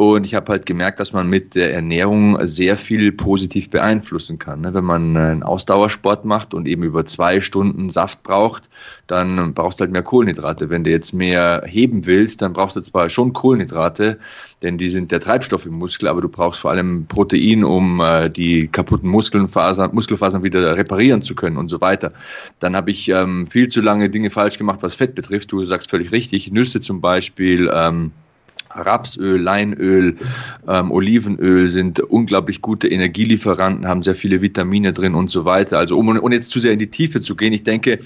Und 0.00 0.24
ich 0.24 0.34
habe 0.34 0.50
halt 0.50 0.64
gemerkt, 0.64 0.98
dass 0.98 1.12
man 1.12 1.28
mit 1.28 1.54
der 1.54 1.74
Ernährung 1.74 2.38
sehr 2.46 2.78
viel 2.78 3.12
positiv 3.12 3.68
beeinflussen 3.68 4.38
kann. 4.38 4.62
Ne? 4.62 4.72
Wenn 4.72 4.84
man 4.84 5.14
einen 5.14 5.42
Ausdauersport 5.42 6.24
macht 6.24 6.54
und 6.54 6.66
eben 6.66 6.84
über 6.84 7.04
zwei 7.04 7.42
Stunden 7.42 7.90
Saft 7.90 8.22
braucht, 8.22 8.70
dann 9.08 9.52
brauchst 9.52 9.78
du 9.78 9.82
halt 9.82 9.92
mehr 9.92 10.02
Kohlenhydrate. 10.02 10.70
Wenn 10.70 10.84
du 10.84 10.90
jetzt 10.90 11.12
mehr 11.12 11.64
heben 11.66 12.06
willst, 12.06 12.40
dann 12.40 12.54
brauchst 12.54 12.76
du 12.76 12.80
zwar 12.80 13.10
schon 13.10 13.34
Kohlenhydrate, 13.34 14.18
denn 14.62 14.78
die 14.78 14.88
sind 14.88 15.12
der 15.12 15.20
Treibstoff 15.20 15.66
im 15.66 15.74
Muskel, 15.74 16.08
aber 16.08 16.22
du 16.22 16.30
brauchst 16.30 16.60
vor 16.60 16.70
allem 16.70 17.04
Protein, 17.04 17.62
um 17.62 18.00
äh, 18.00 18.30
die 18.30 18.68
kaputten 18.68 19.10
Muskelfasern, 19.10 19.90
Muskelfasern 19.92 20.42
wieder 20.42 20.78
reparieren 20.78 21.20
zu 21.20 21.34
können 21.34 21.58
und 21.58 21.68
so 21.68 21.78
weiter. 21.82 22.10
Dann 22.58 22.74
habe 22.74 22.90
ich 22.90 23.10
ähm, 23.10 23.48
viel 23.48 23.68
zu 23.68 23.82
lange 23.82 24.08
Dinge 24.08 24.30
falsch 24.30 24.56
gemacht, 24.56 24.78
was 24.80 24.94
Fett 24.94 25.14
betrifft. 25.14 25.52
Du 25.52 25.62
sagst 25.66 25.90
völlig 25.90 26.10
richtig, 26.10 26.50
Nüsse 26.50 26.80
zum 26.80 27.02
Beispiel. 27.02 27.70
Rapsöl, 28.70 29.40
Leinöl, 29.40 30.16
ähm, 30.68 30.90
Olivenöl 30.90 31.68
sind 31.68 32.00
unglaublich 32.00 32.62
gute 32.62 32.88
Energielieferanten, 32.88 33.86
haben 33.86 34.02
sehr 34.02 34.14
viele 34.14 34.42
Vitamine 34.42 34.92
drin 34.92 35.14
und 35.14 35.30
so 35.30 35.44
weiter. 35.44 35.78
Also 35.78 35.98
um, 35.98 36.08
um 36.08 36.32
jetzt 36.32 36.50
zu 36.50 36.60
sehr 36.60 36.72
in 36.72 36.78
die 36.78 36.90
Tiefe 36.90 37.20
zu 37.20 37.36
gehen, 37.36 37.52
ich 37.52 37.64
denke, 37.64 37.98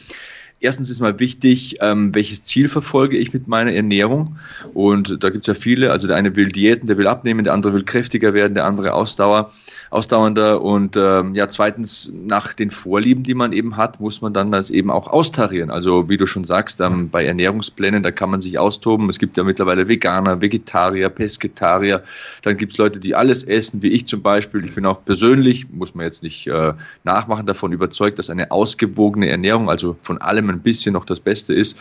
erstens 0.60 0.90
ist 0.90 1.00
mal 1.00 1.20
wichtig, 1.20 1.76
ähm, 1.80 2.14
welches 2.14 2.44
Ziel 2.44 2.68
verfolge 2.68 3.16
ich 3.16 3.32
mit 3.32 3.46
meiner 3.46 3.72
Ernährung. 3.72 4.36
Und 4.72 5.22
da 5.22 5.30
gibt 5.30 5.44
es 5.44 5.46
ja 5.46 5.54
viele. 5.54 5.92
Also 5.92 6.08
der 6.08 6.16
eine 6.16 6.34
will 6.36 6.48
Diäten, 6.48 6.86
der 6.86 6.96
will 6.96 7.06
abnehmen, 7.06 7.44
der 7.44 7.52
andere 7.52 7.74
will 7.74 7.84
kräftiger 7.84 8.34
werden, 8.34 8.54
der 8.54 8.64
andere 8.64 8.94
Ausdauer 8.94 9.52
ausdauernder. 9.94 10.60
Und 10.60 10.96
ähm, 10.96 11.34
ja, 11.34 11.48
zweitens, 11.48 12.12
nach 12.12 12.52
den 12.52 12.70
Vorlieben, 12.70 13.22
die 13.22 13.34
man 13.34 13.52
eben 13.52 13.76
hat, 13.76 14.00
muss 14.00 14.20
man 14.20 14.34
dann 14.34 14.50
das 14.50 14.70
eben 14.70 14.90
auch 14.90 15.06
austarieren. 15.06 15.70
Also 15.70 16.08
wie 16.08 16.16
du 16.16 16.26
schon 16.26 16.44
sagst, 16.44 16.80
ähm, 16.80 17.08
bei 17.08 17.24
Ernährungsplänen, 17.24 18.02
da 18.02 18.10
kann 18.10 18.30
man 18.30 18.40
sich 18.40 18.58
austoben. 18.58 19.08
Es 19.08 19.18
gibt 19.18 19.36
ja 19.36 19.44
mittlerweile 19.44 19.86
Veganer, 19.86 20.40
Vegetarier, 20.40 21.08
Pesketarier. 21.08 22.02
Dann 22.42 22.56
gibt 22.56 22.72
es 22.72 22.78
Leute, 22.78 22.98
die 22.98 23.14
alles 23.14 23.44
essen, 23.44 23.82
wie 23.82 23.88
ich 23.88 24.06
zum 24.06 24.20
Beispiel. 24.20 24.64
Ich 24.64 24.74
bin 24.74 24.84
auch 24.84 25.04
persönlich, 25.04 25.70
muss 25.70 25.94
man 25.94 26.04
jetzt 26.04 26.24
nicht 26.24 26.48
äh, 26.48 26.72
nachmachen, 27.04 27.46
davon 27.46 27.72
überzeugt, 27.72 28.18
dass 28.18 28.30
eine 28.30 28.50
ausgewogene 28.50 29.28
Ernährung, 29.28 29.70
also 29.70 29.96
von 30.02 30.18
allem 30.18 30.50
ein 30.50 30.60
bisschen 30.60 30.94
noch 30.94 31.04
das 31.04 31.20
Beste 31.20 31.54
ist. 31.54 31.76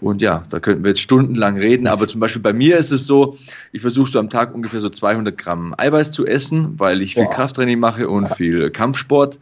Und 0.00 0.20
ja, 0.20 0.42
da 0.50 0.58
könnten 0.58 0.82
wir 0.82 0.90
jetzt 0.90 1.00
stundenlang 1.00 1.56
reden. 1.56 1.86
Aber 1.86 2.08
zum 2.08 2.20
Beispiel 2.20 2.42
bei 2.42 2.52
mir 2.52 2.76
ist 2.76 2.90
es 2.90 3.06
so, 3.06 3.38
ich 3.70 3.82
versuche 3.82 4.10
so 4.10 4.18
am 4.18 4.30
Tag 4.30 4.52
ungefähr 4.52 4.80
so 4.80 4.90
200 4.90 5.38
Gramm 5.38 5.74
Eiweiß 5.78 6.10
zu 6.10 6.26
essen, 6.26 6.74
weil 6.78 7.02
ich 7.02 7.14
viel 7.14 7.35
Krafttraining 7.36 7.78
mache 7.78 8.08
und 8.08 8.28
viel 8.28 8.70
Kampfsport. 8.70 9.38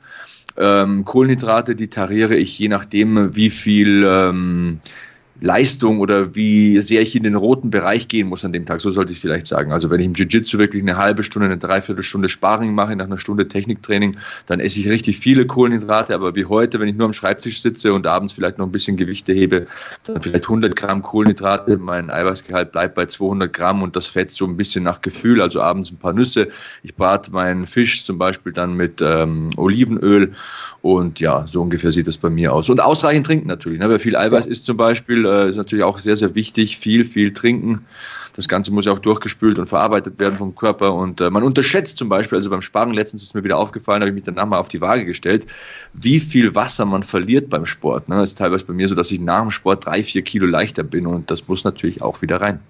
Ähm, 0.56 1.04
Kohlenhydrate, 1.04 1.76
die 1.76 1.88
tariere 1.88 2.34
ich 2.34 2.58
je 2.58 2.68
nachdem, 2.68 3.34
wie 3.36 3.50
viel 3.50 4.04
ähm, 4.04 4.80
Leistung 5.40 5.98
oder 5.98 6.34
wie 6.34 6.80
sehr 6.80 7.02
ich 7.02 7.16
in 7.16 7.24
den 7.24 7.34
roten 7.34 7.70
Bereich 7.70 8.06
gehen 8.06 8.28
muss 8.28 8.44
an 8.44 8.52
dem 8.52 8.66
Tag. 8.66 8.80
So 8.80 8.90
sollte 8.92 9.12
ich 9.12 9.20
vielleicht 9.20 9.46
sagen. 9.46 9.72
Also 9.72 9.90
wenn 9.90 9.98
ich 10.00 10.06
im 10.06 10.14
Jiu-Jitsu 10.14 10.58
wirklich 10.58 10.82
eine 10.82 10.96
halbe 10.96 11.24
Stunde, 11.24 11.46
eine 11.46 11.58
Dreiviertelstunde 11.58 12.28
Sparring 12.28 12.74
mache, 12.74 12.94
nach 12.94 13.06
einer 13.06 13.18
Stunde 13.18 13.48
Techniktraining, 13.48 14.16
dann 14.46 14.60
esse 14.60 14.78
ich 14.78 14.88
richtig 14.88 15.18
viele 15.18 15.46
Kohlenhydrate. 15.46 16.14
Aber 16.14 16.36
wie 16.36 16.44
heute, 16.44 16.78
wenn 16.78 16.88
ich 16.88 16.94
nur 16.94 17.06
am 17.06 17.12
Schreibtisch 17.12 17.60
sitze 17.60 17.92
und 17.92 18.06
abends 18.06 18.32
vielleicht 18.32 18.58
noch 18.58 18.66
ein 18.66 18.72
bisschen 18.72 18.96
Gewichte 18.96 19.32
hebe, 19.32 19.66
dann 20.04 20.22
vielleicht 20.22 20.44
100 20.44 20.76
Gramm 20.76 21.02
Kohlenhydrate. 21.02 21.78
Mein 21.78 22.10
Eiweißgehalt 22.10 22.70
bleibt 22.70 22.94
bei 22.94 23.06
200 23.06 23.52
Gramm 23.52 23.82
und 23.82 23.96
das 23.96 24.06
Fett 24.06 24.30
so 24.30 24.46
ein 24.46 24.56
bisschen 24.56 24.84
nach 24.84 25.02
Gefühl. 25.02 25.42
Also 25.42 25.60
abends 25.60 25.90
ein 25.90 25.96
paar 25.96 26.12
Nüsse. 26.12 26.48
Ich 26.84 26.94
brate 26.94 27.32
meinen 27.32 27.66
Fisch 27.66 28.04
zum 28.04 28.18
Beispiel 28.18 28.52
dann 28.52 28.74
mit 28.74 29.02
ähm, 29.02 29.48
Olivenöl 29.56 30.32
und 30.82 31.18
ja, 31.18 31.46
so 31.46 31.62
ungefähr 31.62 31.92
sieht 31.92 32.06
das 32.06 32.18
bei 32.18 32.30
mir 32.30 32.52
aus. 32.52 32.68
Und 32.68 32.80
ausreichend 32.80 33.26
trinken 33.26 33.48
natürlich. 33.48 33.80
Ne? 33.80 33.88
Wer 33.88 33.98
viel 33.98 34.16
Eiweiß 34.16 34.46
isst 34.46 34.66
zum 34.66 34.76
Beispiel, 34.76 35.23
äh, 35.24 35.48
ist 35.48 35.56
natürlich 35.56 35.84
auch 35.84 35.98
sehr, 35.98 36.16
sehr 36.16 36.34
wichtig. 36.34 36.78
Viel, 36.78 37.04
viel 37.04 37.32
trinken. 37.32 37.86
Das 38.34 38.48
Ganze 38.48 38.72
muss 38.72 38.84
ja 38.84 38.92
auch 38.92 38.98
durchgespült 38.98 39.58
und 39.58 39.66
verarbeitet 39.66 40.18
werden 40.18 40.38
vom 40.38 40.54
Körper. 40.54 40.94
Und 40.94 41.20
äh, 41.20 41.30
man 41.30 41.42
unterschätzt 41.42 41.98
zum 41.98 42.08
Beispiel, 42.08 42.36
also 42.36 42.50
beim 42.50 42.62
Sparen 42.62 42.92
letztens 42.92 43.22
ist 43.22 43.34
mir 43.34 43.44
wieder 43.44 43.56
aufgefallen, 43.56 44.02
habe 44.02 44.10
ich 44.10 44.14
mich 44.14 44.24
danach 44.24 44.46
mal 44.46 44.58
auf 44.58 44.68
die 44.68 44.80
Waage 44.80 45.04
gestellt, 45.04 45.46
wie 45.92 46.18
viel 46.18 46.54
Wasser 46.54 46.84
man 46.84 47.02
verliert 47.02 47.48
beim 47.48 47.64
Sport. 47.64 48.08
Ne? 48.08 48.16
Das 48.16 48.30
ist 48.30 48.38
teilweise 48.38 48.64
bei 48.64 48.72
mir 48.72 48.88
so, 48.88 48.94
dass 48.94 49.12
ich 49.12 49.20
nach 49.20 49.40
dem 49.40 49.50
Sport 49.50 49.86
drei, 49.86 50.02
vier 50.02 50.22
Kilo 50.22 50.46
leichter 50.46 50.82
bin 50.82 51.06
und 51.06 51.30
das 51.30 51.46
muss 51.48 51.64
natürlich 51.64 52.02
auch 52.02 52.22
wieder 52.22 52.40
rein. 52.40 52.60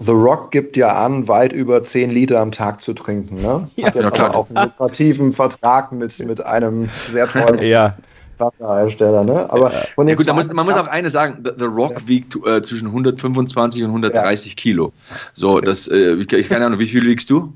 The 0.00 0.12
Rock 0.12 0.52
gibt 0.52 0.76
ja 0.76 1.04
an, 1.04 1.26
weit 1.26 1.52
über 1.52 1.82
10 1.82 2.10
Liter 2.10 2.38
am 2.38 2.52
Tag 2.52 2.82
zu 2.82 2.92
trinken. 2.92 3.42
Ne? 3.42 3.68
Hat 3.82 3.96
ja, 3.96 4.02
jetzt 4.02 4.20
aber 4.20 4.36
auch 4.36 4.48
einen 4.48 4.66
lukrativen 4.66 5.32
Vertrag 5.32 5.90
mit, 5.90 6.16
mit 6.20 6.40
einem 6.44 6.88
sehr 7.10 7.26
tollen 7.26 7.62
ja. 7.62 7.96
Wasserhersteller. 8.38 9.24
Ne? 9.24 9.50
Aber 9.50 9.70
von 9.70 10.08
ja, 10.08 10.14
gut, 10.14 10.32
muss, 10.34 10.52
man 10.52 10.66
muss 10.66 10.76
auch 10.76 10.86
eine 10.86 11.10
sagen: 11.10 11.44
The, 11.44 11.52
The 11.58 11.64
Rock 11.64 12.00
ja. 12.00 12.08
wiegt 12.08 12.36
äh, 12.46 12.62
zwischen 12.62 12.88
125 12.88 13.82
und 13.82 13.88
130 13.88 14.56
Kilo. 14.56 14.92
So, 15.32 15.60
das, 15.60 15.88
äh, 15.88 16.14
ich 16.14 16.48
keine 16.48 16.66
Ahnung, 16.66 16.78
wie 16.78 16.86
viel 16.86 17.04
wiegst 17.04 17.30
du? 17.30 17.52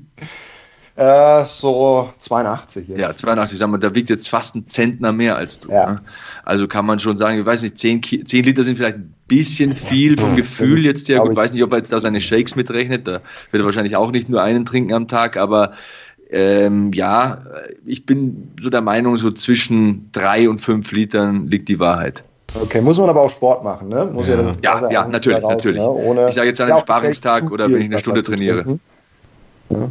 Äh, 0.95 1.45
so 1.45 2.13
82 2.19 2.87
jetzt. 2.87 2.99
Ja, 2.99 3.15
82, 3.15 3.57
sagen 3.57 3.71
wir, 3.71 3.79
da 3.79 3.95
wiegt 3.95 4.11
jetzt 4.11 4.29
fast 4.29 4.55
ein 4.55 4.67
Zentner 4.67 5.11
mehr 5.11 5.35
als 5.35 5.59
du. 5.59 5.71
Ja. 5.71 5.93
Ne? 5.93 6.01
Also 6.43 6.67
kann 6.67 6.85
man 6.85 6.99
schon 6.99 7.17
sagen, 7.17 7.39
ich 7.39 7.45
weiß 7.47 7.63
nicht, 7.63 7.79
10, 7.79 8.03
10 8.27 8.43
Liter 8.43 8.61
sind 8.61 8.77
vielleicht 8.77 8.97
ein 8.97 9.13
bisschen 9.27 9.73
viel 9.73 10.15
vom 10.17 10.35
Gefühl 10.35 10.85
jetzt 10.85 11.09
her. 11.09 11.23
Ich 11.27 11.35
weiß 11.35 11.53
nicht, 11.53 11.63
ob 11.63 11.71
er 11.71 11.79
jetzt 11.79 11.91
da 11.91 11.99
seine 11.99 12.21
Shakes 12.21 12.55
mitrechnet. 12.55 13.07
Da 13.07 13.21
wird 13.49 13.63
er 13.63 13.65
wahrscheinlich 13.65 13.95
auch 13.95 14.11
nicht 14.11 14.29
nur 14.29 14.43
einen 14.43 14.65
trinken 14.65 14.93
am 14.93 15.07
Tag, 15.07 15.35
aber 15.35 15.73
ähm, 16.33 16.91
ja, 16.93 17.39
ich 17.85 18.05
bin 18.05 18.51
so 18.59 18.69
der 18.69 18.81
Meinung, 18.81 19.17
so 19.17 19.31
zwischen 19.31 20.09
drei 20.11 20.49
und 20.49 20.59
fünf 20.59 20.91
Litern 20.91 21.47
liegt 21.47 21.69
die 21.69 21.79
Wahrheit. 21.79 22.23
Okay, 22.59 22.81
muss 22.81 22.97
man 22.97 23.09
aber 23.09 23.21
auch 23.21 23.29
Sport 23.29 23.63
machen, 23.63 23.89
ne? 23.89 24.05
Muss 24.11 24.27
ja, 24.27 24.39
ja, 24.39 24.53
ja, 24.61 24.89
ja 24.89 25.07
natürlich, 25.07 25.43
raus, 25.43 25.53
natürlich. 25.53 25.81
Ne? 25.81 25.89
Ohne, 25.89 26.27
ich 26.27 26.35
sage 26.35 26.47
jetzt 26.47 26.61
an 26.61 26.71
einem 26.71 26.79
Sparringstag 26.79 27.51
oder 27.51 27.69
wenn 27.69 27.81
ich 27.81 27.85
eine 27.85 27.99
Stunde 27.99 28.21
trainiere. 28.21 28.79
Ja. 29.69 29.89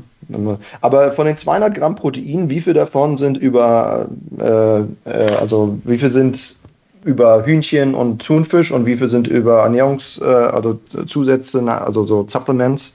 Aber 0.80 1.12
von 1.12 1.26
den 1.26 1.36
200 1.36 1.74
Gramm 1.74 1.96
Protein, 1.96 2.48
wie 2.48 2.60
viel 2.60 2.74
davon 2.74 3.16
sind 3.16 3.36
über, 3.36 4.06
äh, 4.38 4.78
äh, 4.78 5.34
also 5.40 5.78
wie 5.84 5.98
viel 5.98 6.10
sind 6.10 6.56
über 7.04 7.44
Hühnchen 7.44 7.94
und 7.94 8.24
Thunfisch 8.24 8.70
und 8.70 8.86
wie 8.86 8.96
viel 8.96 9.08
sind 9.08 9.26
über 9.26 9.64
Ernährungs-, 9.64 10.22
äh, 10.22 10.24
also 10.24 10.78
Zusätze, 11.06 11.60
also 11.68 12.04
so 12.04 12.26
Supplements? 12.28 12.92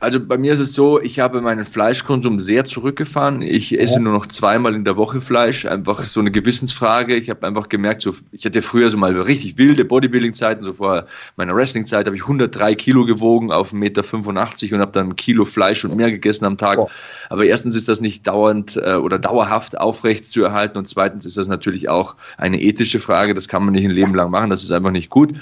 Also 0.00 0.20
bei 0.20 0.38
mir 0.38 0.52
ist 0.52 0.60
es 0.60 0.74
so, 0.74 1.00
ich 1.00 1.20
habe 1.20 1.40
meinen 1.40 1.64
Fleischkonsum 1.64 2.40
sehr 2.40 2.64
zurückgefahren. 2.64 3.42
Ich 3.42 3.78
esse 3.78 3.94
ja. 3.94 4.00
nur 4.00 4.12
noch 4.12 4.26
zweimal 4.26 4.74
in 4.74 4.84
der 4.84 4.96
Woche 4.96 5.20
Fleisch. 5.20 5.66
Einfach 5.66 6.04
so 6.04 6.20
eine 6.20 6.30
Gewissensfrage. 6.30 7.14
Ich 7.14 7.30
habe 7.30 7.46
einfach 7.46 7.68
gemerkt, 7.68 8.02
so, 8.02 8.14
ich 8.30 8.44
hatte 8.44 8.62
früher 8.62 8.90
so 8.90 8.96
mal 8.96 9.18
richtig 9.20 9.58
wilde 9.58 9.84
Bodybuilding-Zeiten. 9.84 10.64
So 10.64 10.72
vor 10.72 11.06
meiner 11.36 11.54
Wrestling-Zeit 11.54 12.06
habe 12.06 12.16
ich 12.16 12.22
103 12.22 12.74
Kilo 12.74 13.04
gewogen 13.04 13.52
auf 13.52 13.72
1,85 13.72 13.74
Meter 13.76 14.74
und 14.74 14.80
habe 14.80 14.92
dann 14.92 15.08
ein 15.10 15.16
Kilo 15.16 15.44
Fleisch 15.44 15.84
und 15.84 15.96
mehr 15.96 16.10
gegessen 16.10 16.44
am 16.44 16.58
Tag. 16.58 16.78
Oh. 16.78 16.88
Aber 17.28 17.44
erstens 17.44 17.76
ist 17.76 17.88
das 17.88 18.00
nicht 18.00 18.26
dauernd 18.26 18.76
äh, 18.76 18.94
oder 18.94 19.18
dauerhaft 19.18 19.78
aufrecht 19.78 20.26
zu 20.26 20.42
erhalten 20.42 20.78
und 20.78 20.88
zweitens 20.88 21.26
ist 21.26 21.36
das 21.36 21.48
natürlich 21.48 21.88
auch 21.88 22.16
eine 22.38 22.60
ethische 22.60 23.00
Frage. 23.00 23.34
Das 23.34 23.48
kann 23.48 23.64
man 23.64 23.74
nicht 23.74 23.84
ein 23.84 23.90
Leben 23.90 24.14
lang 24.14 24.30
machen. 24.30 24.50
Das 24.50 24.62
ist 24.62 24.72
einfach 24.72 24.90
nicht 24.90 25.10
gut. 25.10 25.32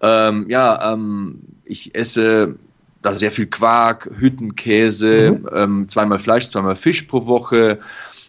Ähm, 0.00 0.46
ja, 0.48 0.92
ähm, 0.92 1.40
ich 1.64 1.94
esse 1.94 2.56
da 3.02 3.14
sehr 3.14 3.30
viel 3.30 3.46
Quark, 3.46 4.10
Hüttenkäse, 4.16 5.32
mhm. 5.32 5.48
ähm, 5.54 5.88
zweimal 5.88 6.18
Fleisch, 6.18 6.50
zweimal 6.50 6.76
Fisch 6.76 7.02
pro 7.02 7.26
Woche. 7.26 7.78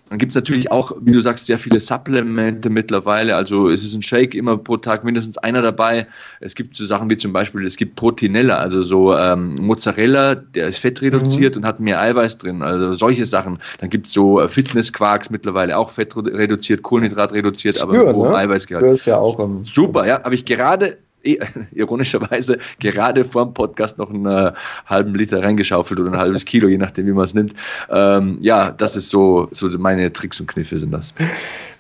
Dann 0.09 0.19
gibt 0.19 0.32
es 0.32 0.36
natürlich 0.36 0.71
auch, 0.71 0.91
wie 1.01 1.11
du 1.11 1.21
sagst, 1.21 1.47
sehr 1.47 1.57
viele 1.57 1.80
Supplemente 1.80 2.69
mittlerweile. 2.69 3.36
Also 3.36 3.69
es 3.69 3.84
ist 3.84 3.95
ein 3.95 4.01
Shake 4.01 4.36
immer 4.36 4.57
pro 4.57 4.78
Tag 4.78 5.03
mindestens 5.03 5.39
einer 5.39 5.63
dabei. 5.63 6.05
Es 6.39 6.53
gibt 6.53 6.76
so 6.76 6.86
Sachen 6.86 7.09
wie 7.09 7.17
zum 7.17 7.34
Beispiel, 7.34 7.65
es 7.65 7.78
gibt 7.78 7.95
Proteinella, 7.95 8.57
also 8.57 8.82
so 8.82 9.15
ähm, 9.17 9.55
Mozzarella, 9.55 10.36
der 10.36 10.67
ist 10.67 10.80
fettreduziert 10.80 11.55
mhm. 11.55 11.61
und 11.61 11.67
hat 11.67 11.80
mehr 11.80 11.99
Eiweiß 11.99 12.38
drin. 12.38 12.61
Also 12.61 12.93
solche 12.93 13.26
Sachen. 13.26 13.57
Dann 13.80 13.89
gibt 13.89 14.05
es 14.05 14.13
so 14.13 14.39
äh, 14.39 14.47
Fitnessquarks 14.47 15.32
mittlerweile 15.32 15.78
auch 15.78 15.89
fettreduziert, 15.89 16.84
Kohlenhydrat 16.84 17.34
reduziert, 17.34 17.82
aber 17.82 18.13
hohem 18.13 18.34
ne? 18.34 18.38
Eiweißgehalt. 18.38 19.05
Ja 19.05 19.17
auch, 19.17 19.49
Super, 19.63 20.05
ja. 20.05 20.24
Habe 20.24 20.36
ich 20.36 20.45
gerade 20.45 20.97
ironischerweise 21.74 22.57
gerade 22.80 23.24
vor 23.24 23.45
dem 23.45 23.53
Podcast 23.53 23.97
noch 23.97 24.09
einen 24.09 24.26
äh, 24.26 24.51
halben 24.86 25.15
Liter 25.15 25.41
reingeschaufelt 25.41 25.99
oder 25.99 26.11
ein 26.11 26.17
halbes 26.17 26.45
Kilo, 26.45 26.67
je 26.67 26.78
nachdem, 26.78 27.07
wie 27.07 27.11
man 27.11 27.26
es 27.26 27.34
nimmt. 27.34 27.53
Ähm, 27.89 28.38
ja, 28.41 28.71
das 28.71 28.95
ist 28.95 29.09
so, 29.09 29.47
so 29.51 29.67
meine 29.80 30.11
Tricks 30.11 30.39
und 30.39 30.47
Kniffe 30.47 30.78
sind 30.78 30.91
das. 30.91 31.13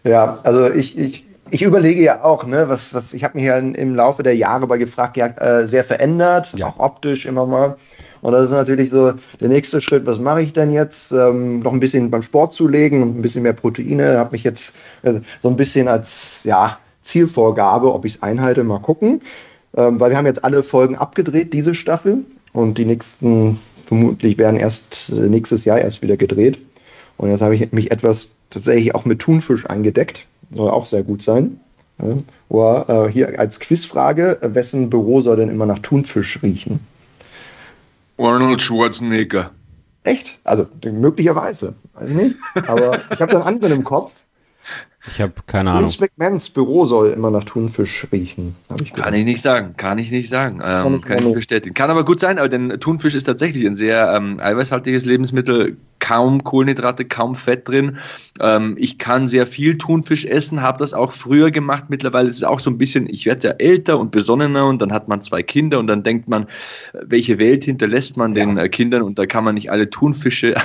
Ja, 0.03 0.39
also 0.43 0.69
ich, 0.71 0.97
ich, 0.97 1.25
ich 1.49 1.61
überlege 1.61 2.01
ja 2.01 2.23
auch, 2.23 2.45
ne, 2.45 2.67
was, 2.69 2.93
was 2.93 3.13
ich 3.13 3.23
habe 3.23 3.37
mich 3.37 3.45
ja 3.45 3.57
im 3.57 3.95
Laufe 3.95 4.23
der 4.23 4.35
Jahre 4.35 4.67
bei 4.67 4.77
gefragt, 4.77 5.17
ja, 5.17 5.27
äh, 5.27 5.67
sehr 5.67 5.83
verändert, 5.83 6.53
ja. 6.55 6.67
auch 6.67 6.79
optisch 6.79 7.25
immer 7.25 7.45
mal. 7.45 7.77
Und 8.21 8.31
das 8.31 8.45
ist 8.45 8.51
natürlich 8.51 8.89
so 8.89 9.13
der 9.41 9.49
nächste 9.49 9.81
Schritt, 9.81 10.05
was 10.05 10.17
mache 10.17 10.41
ich 10.41 10.53
denn 10.53 10.71
jetzt? 10.71 11.11
Ähm, 11.11 11.59
noch 11.59 11.73
ein 11.73 11.81
bisschen 11.81 12.09
beim 12.09 12.21
Sport 12.21 12.53
zulegen 12.53 13.03
und 13.03 13.17
ein 13.17 13.21
bisschen 13.21 13.43
mehr 13.43 13.51
Proteine. 13.51 14.17
Habe 14.17 14.31
mich 14.31 14.45
jetzt 14.45 14.77
äh, 15.01 15.19
so 15.41 15.49
ein 15.49 15.57
bisschen 15.57 15.89
als, 15.89 16.45
ja, 16.45 16.77
Zielvorgabe, 17.03 17.93
ob 17.93 18.05
ich 18.05 18.15
es 18.15 18.23
einhalte, 18.23 18.63
mal 18.63 18.79
gucken. 18.79 19.21
Ähm, 19.75 19.99
weil 19.99 20.11
wir 20.11 20.17
haben 20.17 20.25
jetzt 20.25 20.43
alle 20.43 20.63
Folgen 20.63 20.95
abgedreht, 20.95 21.53
diese 21.53 21.75
Staffel. 21.75 22.25
Und 22.53 22.77
die 22.77 22.85
nächsten 22.85 23.59
vermutlich 23.85 24.37
werden 24.37 24.59
erst 24.59 25.11
äh, 25.15 25.21
nächstes 25.21 25.65
Jahr 25.65 25.79
erst 25.79 26.01
wieder 26.01 26.17
gedreht. 26.17 26.59
Und 27.17 27.29
jetzt 27.29 27.41
habe 27.41 27.55
ich 27.55 27.71
mich 27.71 27.91
etwas 27.91 28.29
tatsächlich 28.49 28.95
auch 28.95 29.05
mit 29.05 29.19
Thunfisch 29.19 29.65
eingedeckt. 29.69 30.25
Soll 30.53 30.69
auch 30.69 30.85
sehr 30.85 31.03
gut 31.03 31.21
sein. 31.21 31.59
Ja. 31.99 32.17
Oder, 32.49 33.05
äh, 33.07 33.11
hier 33.11 33.39
als 33.39 33.59
Quizfrage, 33.59 34.39
wessen 34.41 34.89
Büro 34.89 35.21
soll 35.21 35.37
denn 35.37 35.49
immer 35.49 35.65
nach 35.65 35.79
Thunfisch 35.79 36.41
riechen? 36.41 36.79
Arnold 38.17 38.61
Schwarzenegger. 38.61 39.51
Echt? 40.03 40.39
Also 40.43 40.67
möglicherweise. 40.83 41.73
Weiß 41.93 42.09
ich 42.09 42.15
nicht. 42.15 42.35
Aber 42.67 42.99
ich 43.11 43.21
habe 43.21 43.31
dann 43.31 43.41
anderen 43.41 43.73
im 43.73 43.83
Kopf. 43.83 44.11
Ich 45.11 45.19
habe 45.19 45.33
keine 45.47 45.71
Ahnung. 45.71 45.83
Vince 45.83 45.99
McMahons 46.01 46.49
Büro 46.49 46.85
soll 46.85 47.11
immer 47.11 47.29
nach 47.29 47.43
Thunfisch 47.43 48.07
riechen. 48.11 48.55
Ich 48.81 48.93
kann 48.93 49.13
ich 49.13 49.25
nicht 49.25 49.41
sagen, 49.41 49.75
kann 49.75 49.97
ich 49.97 50.11
nicht 50.11 50.29
sagen. 50.29 50.61
Ähm, 50.63 51.01
kann 51.01 51.17
ich 51.17 51.25
nicht 51.25 51.35
bestätigen. 51.35 51.75
Kann 51.75 51.89
aber 51.89 52.05
gut 52.05 52.21
sein, 52.21 52.39
aber 52.39 52.47
denn 52.47 52.69
Thunfisch 52.79 53.13
ist 53.13 53.25
tatsächlich 53.25 53.65
ein 53.65 53.75
sehr 53.75 54.13
ähm, 54.15 54.37
eiweißhaltiges 54.39 55.03
Lebensmittel, 55.05 55.75
kaum 56.03 56.43
Kohlenhydrate, 56.43 57.05
kaum 57.05 57.35
Fett 57.35 57.67
drin. 57.67 57.97
Ähm, 58.41 58.75
ich 58.77 58.97
kann 58.97 59.29
sehr 59.29 59.47
viel 59.47 59.77
Thunfisch 59.77 60.25
essen, 60.25 60.61
habe 60.61 60.77
das 60.77 60.93
auch 60.93 61.13
früher 61.13 61.49
gemacht. 61.49 61.85
Mittlerweile 61.87 62.27
ist 62.27 62.37
es 62.37 62.43
auch 62.43 62.59
so 62.59 62.69
ein 62.69 62.77
bisschen, 62.77 63.07
ich 63.09 63.25
werde 63.25 63.47
ja 63.47 63.53
älter 63.53 63.97
und 63.97 64.11
besonnener 64.11 64.65
und 64.65 64.81
dann 64.81 64.91
hat 64.91 65.07
man 65.07 65.21
zwei 65.21 65.41
Kinder 65.43 65.79
und 65.79 65.87
dann 65.87 66.03
denkt 66.03 66.27
man, 66.27 66.45
welche 66.93 67.39
Welt 67.39 67.63
hinterlässt 67.63 68.17
man 68.17 68.33
den 68.33 68.57
ja. 68.57 68.63
Äh, 68.63 68.69
Kindern 68.69 69.03
und 69.03 69.17
da 69.17 69.25
kann 69.25 69.45
man 69.45 69.55
nicht 69.55 69.71
alle 69.71 69.89
Thunfische 69.89 70.55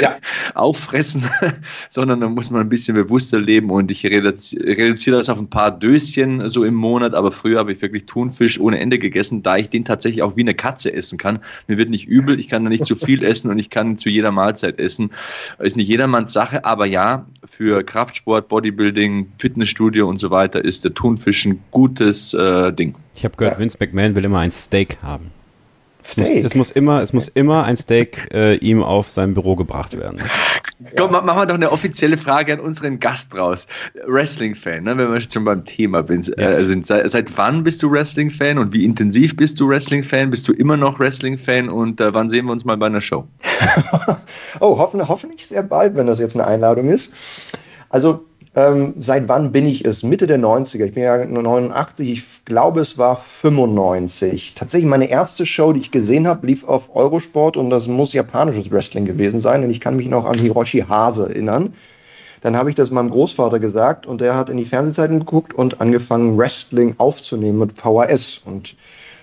ja. 0.00 0.16
auffressen, 0.54 1.24
sondern 1.88 2.20
da 2.20 2.28
muss 2.28 2.50
man 2.50 2.60
ein 2.60 2.68
bisschen 2.68 2.94
bewusster 2.94 3.40
leben 3.40 3.70
und 3.74 3.90
ich 3.90 4.04
reduziere 4.04 5.16
das 5.16 5.28
auf 5.28 5.38
ein 5.38 5.48
paar 5.48 5.70
Döschen 5.70 6.48
so 6.48 6.64
im 6.64 6.74
Monat, 6.74 7.14
aber 7.14 7.32
früher 7.32 7.58
habe 7.58 7.72
ich 7.72 7.82
wirklich 7.82 8.06
Thunfisch 8.06 8.58
ohne 8.58 8.80
Ende 8.80 8.98
gegessen, 8.98 9.42
da 9.42 9.56
ich 9.56 9.68
den 9.68 9.84
tatsächlich 9.84 10.22
auch 10.22 10.36
wie 10.36 10.42
eine 10.42 10.54
Katze 10.54 10.92
essen 10.92 11.18
kann. 11.18 11.40
Mir 11.68 11.78
wird 11.78 11.90
nicht 11.90 12.06
übel, 12.06 12.38
ich 12.40 12.48
kann 12.48 12.64
da 12.64 12.70
nicht 12.70 12.84
zu 12.84 12.96
viel 12.96 13.22
essen 13.24 13.50
und 13.50 13.58
ich 13.58 13.70
kann 13.70 13.98
zu 13.98 14.08
jeder 14.08 14.30
Mahlzeit 14.30 14.54
Mahlzeit 14.54 14.78
essen. 14.78 15.10
Ist 15.58 15.76
nicht 15.76 15.88
jedermanns 15.88 16.32
Sache, 16.32 16.64
aber 16.64 16.86
ja, 16.86 17.26
für 17.44 17.82
Kraftsport, 17.82 18.48
Bodybuilding, 18.48 19.28
Fitnessstudio 19.38 20.08
und 20.08 20.18
so 20.18 20.30
weiter 20.30 20.64
ist 20.64 20.84
der 20.84 20.94
Thunfisch 20.94 21.44
ein 21.46 21.60
gutes 21.70 22.34
äh, 22.34 22.72
Ding. 22.72 22.94
Ich 23.14 23.24
habe 23.24 23.36
gehört, 23.36 23.54
ja. 23.54 23.60
Vince 23.60 23.78
McMahon 23.80 24.14
will 24.14 24.24
immer 24.24 24.40
ein 24.40 24.50
Steak 24.50 24.98
haben. 25.02 25.30
Es 26.06 26.18
muss, 26.18 26.28
es 26.28 26.54
muss, 26.54 26.70
immer, 26.70 27.02
es 27.02 27.12
muss 27.14 27.28
immer 27.28 27.64
ein 27.64 27.78
Steak 27.78 28.28
äh, 28.30 28.56
ihm 28.56 28.82
auf 28.82 29.10
sein 29.10 29.32
Büro 29.32 29.56
gebracht 29.56 29.96
werden. 29.96 30.20
Komm, 30.98 31.12
machen 31.12 31.26
wir 31.26 31.46
doch 31.46 31.54
eine 31.54 31.72
offizielle 31.72 32.18
Frage 32.18 32.52
an 32.52 32.60
unseren 32.60 33.00
Gast 33.00 33.34
raus. 33.34 33.66
Wrestling-Fan, 34.06 34.84
ne, 34.84 34.98
wenn 34.98 35.10
wir 35.10 35.20
schon 35.22 35.44
beim 35.44 35.64
Thema 35.64 36.04
ja. 36.06 36.50
äh, 36.50 36.64
sind. 36.64 36.86
Seit, 36.86 37.10
seit, 37.10 37.38
wann 37.38 37.64
bist 37.64 37.82
du 37.82 37.90
Wrestling-Fan 37.90 38.58
und 38.58 38.74
wie 38.74 38.84
intensiv 38.84 39.34
bist 39.34 39.58
du 39.58 39.66
Wrestling-Fan? 39.66 40.28
Bist 40.28 40.46
du 40.46 40.52
immer 40.52 40.76
noch 40.76 40.98
Wrestling-Fan 40.98 41.70
und 41.70 42.02
äh, 42.02 42.12
wann 42.12 42.28
sehen 42.28 42.44
wir 42.46 42.52
uns 42.52 42.66
mal 42.66 42.76
bei 42.76 42.86
einer 42.86 43.00
Show? 43.00 43.24
oh, 44.60 44.76
hoffen, 44.76 45.08
hoffentlich 45.08 45.46
sehr 45.46 45.62
bald, 45.62 45.96
wenn 45.96 46.06
das 46.06 46.18
jetzt 46.18 46.36
eine 46.36 46.46
Einladung 46.46 46.90
ist. 46.90 47.14
Also 47.88 48.26
ähm, 48.56 48.94
seit 49.00 49.28
wann 49.28 49.50
bin 49.50 49.66
ich 49.66 49.84
es? 49.84 50.02
Mitte 50.02 50.26
der 50.26 50.38
90er. 50.38 50.84
Ich 50.84 50.94
bin 50.94 51.02
ja 51.02 51.24
89, 51.24 52.10
ich 52.10 52.44
glaube, 52.44 52.80
es 52.80 52.98
war 52.98 53.24
95. 53.40 54.54
Tatsächlich 54.54 54.88
meine 54.88 55.08
erste 55.10 55.44
Show, 55.44 55.72
die 55.72 55.80
ich 55.80 55.90
gesehen 55.90 56.26
habe, 56.28 56.46
lief 56.46 56.64
auf 56.64 56.94
Eurosport 56.94 57.56
und 57.56 57.70
das 57.70 57.88
muss 57.88 58.12
japanisches 58.12 58.70
Wrestling 58.70 59.06
gewesen 59.06 59.40
sein. 59.40 59.64
Und 59.64 59.70
ich 59.70 59.80
kann 59.80 59.96
mich 59.96 60.08
noch 60.08 60.24
an 60.24 60.38
Hiroshi 60.38 60.84
Hase 60.88 61.28
erinnern. 61.28 61.74
Dann 62.42 62.56
habe 62.56 62.70
ich 62.70 62.76
das 62.76 62.90
meinem 62.90 63.10
Großvater 63.10 63.58
gesagt 63.58 64.06
und 64.06 64.20
der 64.20 64.36
hat 64.36 64.50
in 64.50 64.58
die 64.58 64.66
Fernsehzeiten 64.66 65.20
geguckt 65.20 65.52
und 65.54 65.80
angefangen, 65.80 66.36
Wrestling 66.36 66.94
aufzunehmen 66.98 67.58
mit 67.58 67.72
VHS. 67.72 68.42
Und 68.44 68.76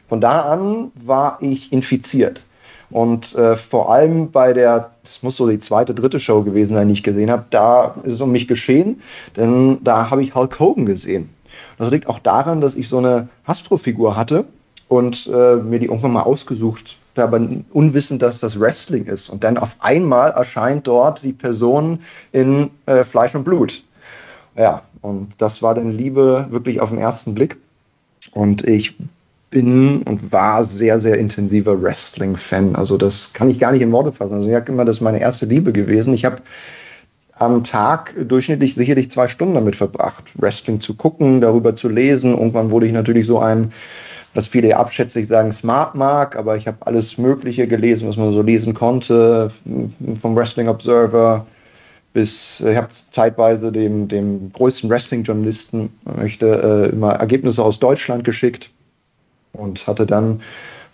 von 0.09 0.19
da 0.19 0.41
an 0.41 0.91
war 0.95 1.37
ich 1.39 1.71
infiziert. 1.71 2.43
Und 2.91 3.35
äh, 3.35 3.55
vor 3.55 3.91
allem 3.91 4.31
bei 4.31 4.53
der, 4.53 4.91
das 5.03 5.23
muss 5.23 5.37
so 5.37 5.49
die 5.49 5.59
zweite, 5.59 5.93
dritte 5.93 6.19
Show 6.19 6.43
gewesen 6.43 6.73
sein, 6.73 6.87
die 6.87 6.93
ich 6.93 7.03
gesehen 7.03 7.31
habe, 7.31 7.45
da 7.49 7.95
ist 8.03 8.13
es 8.13 8.21
um 8.21 8.31
mich 8.31 8.47
geschehen, 8.47 9.01
denn 9.35 9.77
da 9.83 10.09
habe 10.09 10.23
ich 10.23 10.35
Hulk 10.35 10.59
Hogan 10.59 10.85
gesehen. 10.85 11.29
Das 11.77 11.89
liegt 11.89 12.07
auch 12.07 12.19
daran, 12.19 12.61
dass 12.61 12.75
ich 12.75 12.89
so 12.89 12.97
eine 12.97 13.29
Hasbro-Figur 13.47 14.15
hatte 14.15 14.45
und 14.87 15.27
äh, 15.27 15.55
mir 15.55 15.79
die 15.79 15.85
irgendwann 15.85 16.11
mal 16.11 16.23
ausgesucht 16.23 16.97
aber 17.15 17.41
unwissend, 17.73 18.21
dass 18.21 18.39
das 18.39 18.59
Wrestling 18.59 19.05
ist. 19.05 19.29
Und 19.29 19.43
dann 19.43 19.57
auf 19.57 19.75
einmal 19.79 20.31
erscheint 20.31 20.87
dort 20.87 21.23
die 21.23 21.33
Person 21.33 21.99
in 22.31 22.69
äh, 22.85 23.03
Fleisch 23.03 23.35
und 23.35 23.43
Blut. 23.43 23.83
Ja, 24.55 24.81
und 25.01 25.33
das 25.37 25.61
war 25.61 25.75
dann 25.75 25.91
Liebe 25.97 26.47
wirklich 26.49 26.79
auf 26.79 26.89
den 26.89 26.99
ersten 26.99 27.33
Blick. 27.33 27.57
Und 28.31 28.65
ich 28.67 28.95
bin 29.51 30.01
und 30.03 30.31
war 30.31 30.65
sehr, 30.65 30.99
sehr 30.99 31.17
intensiver 31.19 31.79
Wrestling-Fan. 31.79 32.75
Also 32.75 32.97
das 32.97 33.33
kann 33.33 33.49
ich 33.49 33.59
gar 33.59 33.71
nicht 33.73 33.81
in 33.81 33.91
Worte 33.91 34.11
fassen. 34.11 34.33
Also 34.33 34.49
ich 34.49 34.55
habe 34.55 34.71
immer, 34.71 34.85
das 34.85 34.97
ist 34.97 35.01
meine 35.01 35.19
erste 35.19 35.45
Liebe 35.45 35.71
gewesen. 35.71 36.13
Ich 36.13 36.25
habe 36.25 36.37
am 37.35 37.63
Tag 37.63 38.13
durchschnittlich 38.17 38.75
sicherlich 38.75 39.11
zwei 39.11 39.27
Stunden 39.27 39.55
damit 39.55 39.75
verbracht, 39.75 40.25
Wrestling 40.35 40.79
zu 40.79 40.95
gucken, 40.95 41.41
darüber 41.41 41.75
zu 41.75 41.89
lesen. 41.89 42.31
Irgendwann 42.31 42.71
wurde 42.71 42.87
ich 42.87 42.93
natürlich 42.93 43.27
so 43.27 43.39
ein, 43.39 43.73
was 44.33 44.47
viele 44.47 44.77
abschätzig 44.77 45.27
sagen, 45.27 45.51
Smart 45.51 45.95
Mark, 45.95 46.37
aber 46.37 46.55
ich 46.55 46.65
habe 46.65 46.77
alles 46.81 47.17
Mögliche 47.17 47.67
gelesen, 47.67 48.07
was 48.07 48.15
man 48.15 48.31
so 48.31 48.41
lesen 48.41 48.73
konnte, 48.73 49.51
vom 50.21 50.35
Wrestling 50.35 50.69
Observer 50.69 51.45
bis, 52.13 52.59
ich 52.59 52.75
habe 52.75 52.89
zeitweise 52.91 53.71
dem, 53.71 54.07
dem 54.07 54.51
größten 54.53 54.89
Wrestling-Journalisten, 54.89 55.89
möchte, 56.17 56.89
äh, 56.89 56.93
immer 56.93 57.13
Ergebnisse 57.13 57.63
aus 57.63 57.79
Deutschland 57.79 58.23
geschickt 58.23 58.69
und 59.53 59.85
hatte 59.87 60.05
dann 60.05 60.41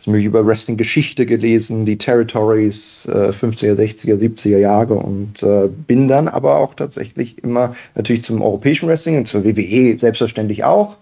mich 0.07 0.25
über 0.25 0.45
Wrestling-Geschichte 0.45 1.25
gelesen, 1.25 1.85
die 1.85 1.97
Territories 1.97 3.05
äh, 3.07 3.29
50er, 3.29 3.75
60er, 3.75 4.17
70er 4.17 4.57
Jahre 4.57 4.93
und 4.93 5.43
äh, 5.43 5.67
bin 5.67 6.07
dann 6.07 6.27
aber 6.27 6.57
auch 6.57 6.73
tatsächlich 6.73 7.43
immer 7.43 7.75
natürlich 7.95 8.23
zum 8.23 8.41
europäischen 8.41 8.87
Wrestling 8.87 9.17
und 9.17 9.27
zur 9.27 9.43
WWE 9.43 9.97
selbstverständlich 9.99 10.63
auch, 10.63 10.95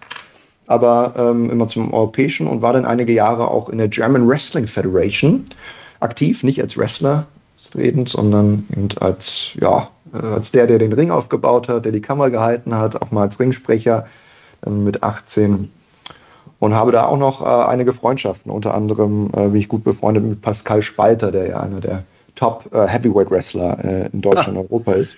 aber 0.67 1.13
ähm, 1.17 1.49
immer 1.51 1.67
zum 1.67 1.93
europäischen 1.93 2.47
und 2.47 2.61
war 2.61 2.73
dann 2.73 2.85
einige 2.85 3.13
Jahre 3.13 3.49
auch 3.49 3.69
in 3.69 3.77
der 3.77 3.87
German 3.87 4.27
Wrestling 4.27 4.67
Federation 4.67 5.45
aktiv, 5.99 6.43
nicht 6.43 6.61
als 6.61 6.77
Wrestler 6.77 7.27
redend, 7.75 8.09
sondern 8.09 8.65
als, 8.99 9.51
ja, 9.61 9.89
äh, 10.13 10.25
als 10.25 10.51
der, 10.51 10.65
der 10.65 10.79
den 10.79 10.93
Ring 10.93 11.11
aufgebaut 11.11 11.67
hat, 11.67 11.85
der 11.85 11.91
die 11.91 12.01
Kamera 12.01 12.29
gehalten 12.29 12.73
hat, 12.73 13.01
auch 13.01 13.11
mal 13.11 13.23
als 13.23 13.39
Ringsprecher 13.39 14.07
mit 14.67 15.03
18 15.03 15.69
und 16.59 16.73
habe 16.73 16.91
da 16.91 17.05
auch 17.05 17.17
noch 17.17 17.41
äh, 17.41 17.69
einige 17.69 17.93
Freundschaften, 17.93 18.51
unter 18.51 18.73
anderem 18.73 19.29
äh, 19.35 19.47
bin 19.47 19.55
ich 19.55 19.67
gut 19.67 19.83
befreundet 19.83 20.23
mit 20.23 20.41
Pascal 20.41 20.81
Spalter, 20.81 21.31
der 21.31 21.47
ja 21.47 21.59
einer 21.59 21.81
der 21.81 22.03
Top 22.35 22.69
äh, 22.73 22.87
Heavyweight 22.87 23.31
Wrestler 23.31 23.83
äh, 23.83 24.09
in 24.11 24.21
Deutschland 24.21 24.57
ah. 24.57 24.61
und 24.61 24.71
Europa 24.71 24.93
ist 24.93 25.11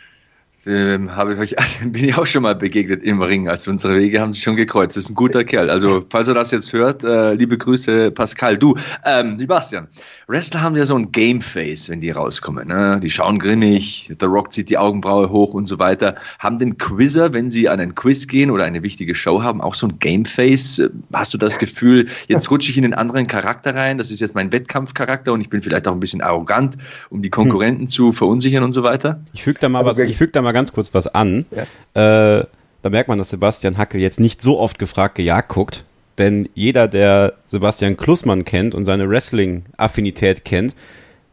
ähm, 0.67 1.15
habe 1.15 1.33
ich 1.33 1.39
euch, 1.39 1.55
bin 1.91 2.03
ich 2.03 2.17
auch 2.17 2.27
schon 2.27 2.43
mal 2.43 2.55
begegnet 2.55 3.03
im 3.03 3.21
Ring. 3.21 3.47
Also 3.47 3.71
unsere 3.71 3.97
Wege 3.97 4.19
haben 4.19 4.31
sich 4.31 4.43
schon 4.43 4.55
gekreuzt. 4.55 4.97
Das 4.97 5.05
ist 5.05 5.11
ein 5.11 5.15
guter 5.15 5.43
Kerl. 5.43 5.69
Also 5.69 6.05
falls 6.09 6.27
er 6.27 6.33
das 6.33 6.51
jetzt 6.51 6.73
hört, 6.73 7.03
äh, 7.03 7.33
liebe 7.33 7.57
Grüße, 7.57 8.11
Pascal. 8.11 8.57
Du, 8.57 8.75
ähm, 9.05 9.39
Sebastian, 9.39 9.87
Wrestler 10.27 10.61
haben 10.61 10.75
ja 10.75 10.85
so 10.85 10.95
ein 10.95 11.11
Game-Face, 11.11 11.89
wenn 11.89 12.01
die 12.01 12.11
rauskommen. 12.11 12.67
Ne? 12.67 12.99
Die 13.01 13.09
schauen 13.09 13.39
grimmig, 13.39 14.11
The 14.19 14.25
Rock 14.25 14.51
zieht 14.51 14.69
die 14.69 14.77
Augenbraue 14.77 15.29
hoch 15.29 15.53
und 15.53 15.67
so 15.67 15.79
weiter. 15.79 16.15
Haben 16.39 16.59
den 16.59 16.77
Quizzer, 16.77 17.31
wenn 17.33 17.49
sie 17.49 17.69
an 17.69 17.79
einen 17.79 17.95
Quiz 17.95 18.27
gehen 18.27 18.51
oder 18.51 18.65
eine 18.65 18.83
wichtige 18.83 19.15
Show 19.15 19.41
haben, 19.41 19.61
auch 19.61 19.73
so 19.73 19.87
ein 19.87 19.99
Game-Face? 19.99 20.83
Hast 21.13 21.33
du 21.33 21.37
das 21.37 21.59
Gefühl, 21.59 22.07
jetzt 22.27 22.51
rutsche 22.51 22.71
ich 22.71 22.77
in 22.77 22.83
einen 22.83 22.93
anderen 22.93 23.27
Charakter 23.27 23.73
rein? 23.73 23.97
Das 23.97 24.11
ist 24.11 24.19
jetzt 24.19 24.35
mein 24.35 24.51
Wettkampfcharakter 24.51 25.31
und 25.31 25.41
ich 25.41 25.49
bin 25.49 25.61
vielleicht 25.61 25.87
auch 25.87 25.93
ein 25.93 25.99
bisschen 25.99 26.21
arrogant, 26.21 26.77
um 27.09 27.21
die 27.21 27.29
Konkurrenten 27.29 27.83
hm. 27.83 27.89
zu 27.89 28.11
verunsichern 28.11 28.63
und 28.63 28.73
so 28.73 28.83
weiter? 28.83 29.21
Ich 29.33 29.43
füge 29.43 29.59
da 29.61 29.69
mal 29.69 29.79
also, 29.79 29.91
was, 29.91 29.99
ich 29.99 30.17
füge 30.17 30.31
da 30.31 30.41
mal 30.41 30.56
ganz 30.57 30.73
kurz 30.73 30.93
was 30.93 31.07
an. 31.07 31.45
Ja. 31.51 32.39
Äh, 32.39 32.45
da 32.81 32.89
merkt 32.89 33.09
man, 33.09 33.17
dass 33.17 33.29
Sebastian 33.29 33.77
Hackel 33.77 34.01
jetzt 34.01 34.19
nicht 34.19 34.41
so 34.41 34.59
oft 34.59 34.79
gefragt 34.79 35.15
gejagt 35.15 35.49
guckt. 35.49 35.85
Denn 36.17 36.49
jeder, 36.55 36.87
der 36.87 37.33
Sebastian 37.45 37.95
Klussmann 37.95 38.43
kennt 38.43 38.73
und 38.73 38.85
seine 38.85 39.07
Wrestling-Affinität 39.07 40.45
kennt, 40.45 40.75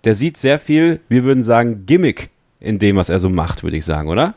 der 0.05 0.15
sieht 0.15 0.37
sehr 0.37 0.59
viel, 0.59 1.01
wir 1.09 1.25
würden 1.25 1.43
sagen, 1.43 1.87
Gimmick 1.87 2.29
in 2.61 2.79
dem, 2.79 2.97
was 2.97 3.09
er 3.09 3.19
so 3.19 3.31
macht, 3.31 3.63
würde 3.63 3.79
ich 3.79 3.85
sagen, 3.87 4.09
oder? 4.09 4.35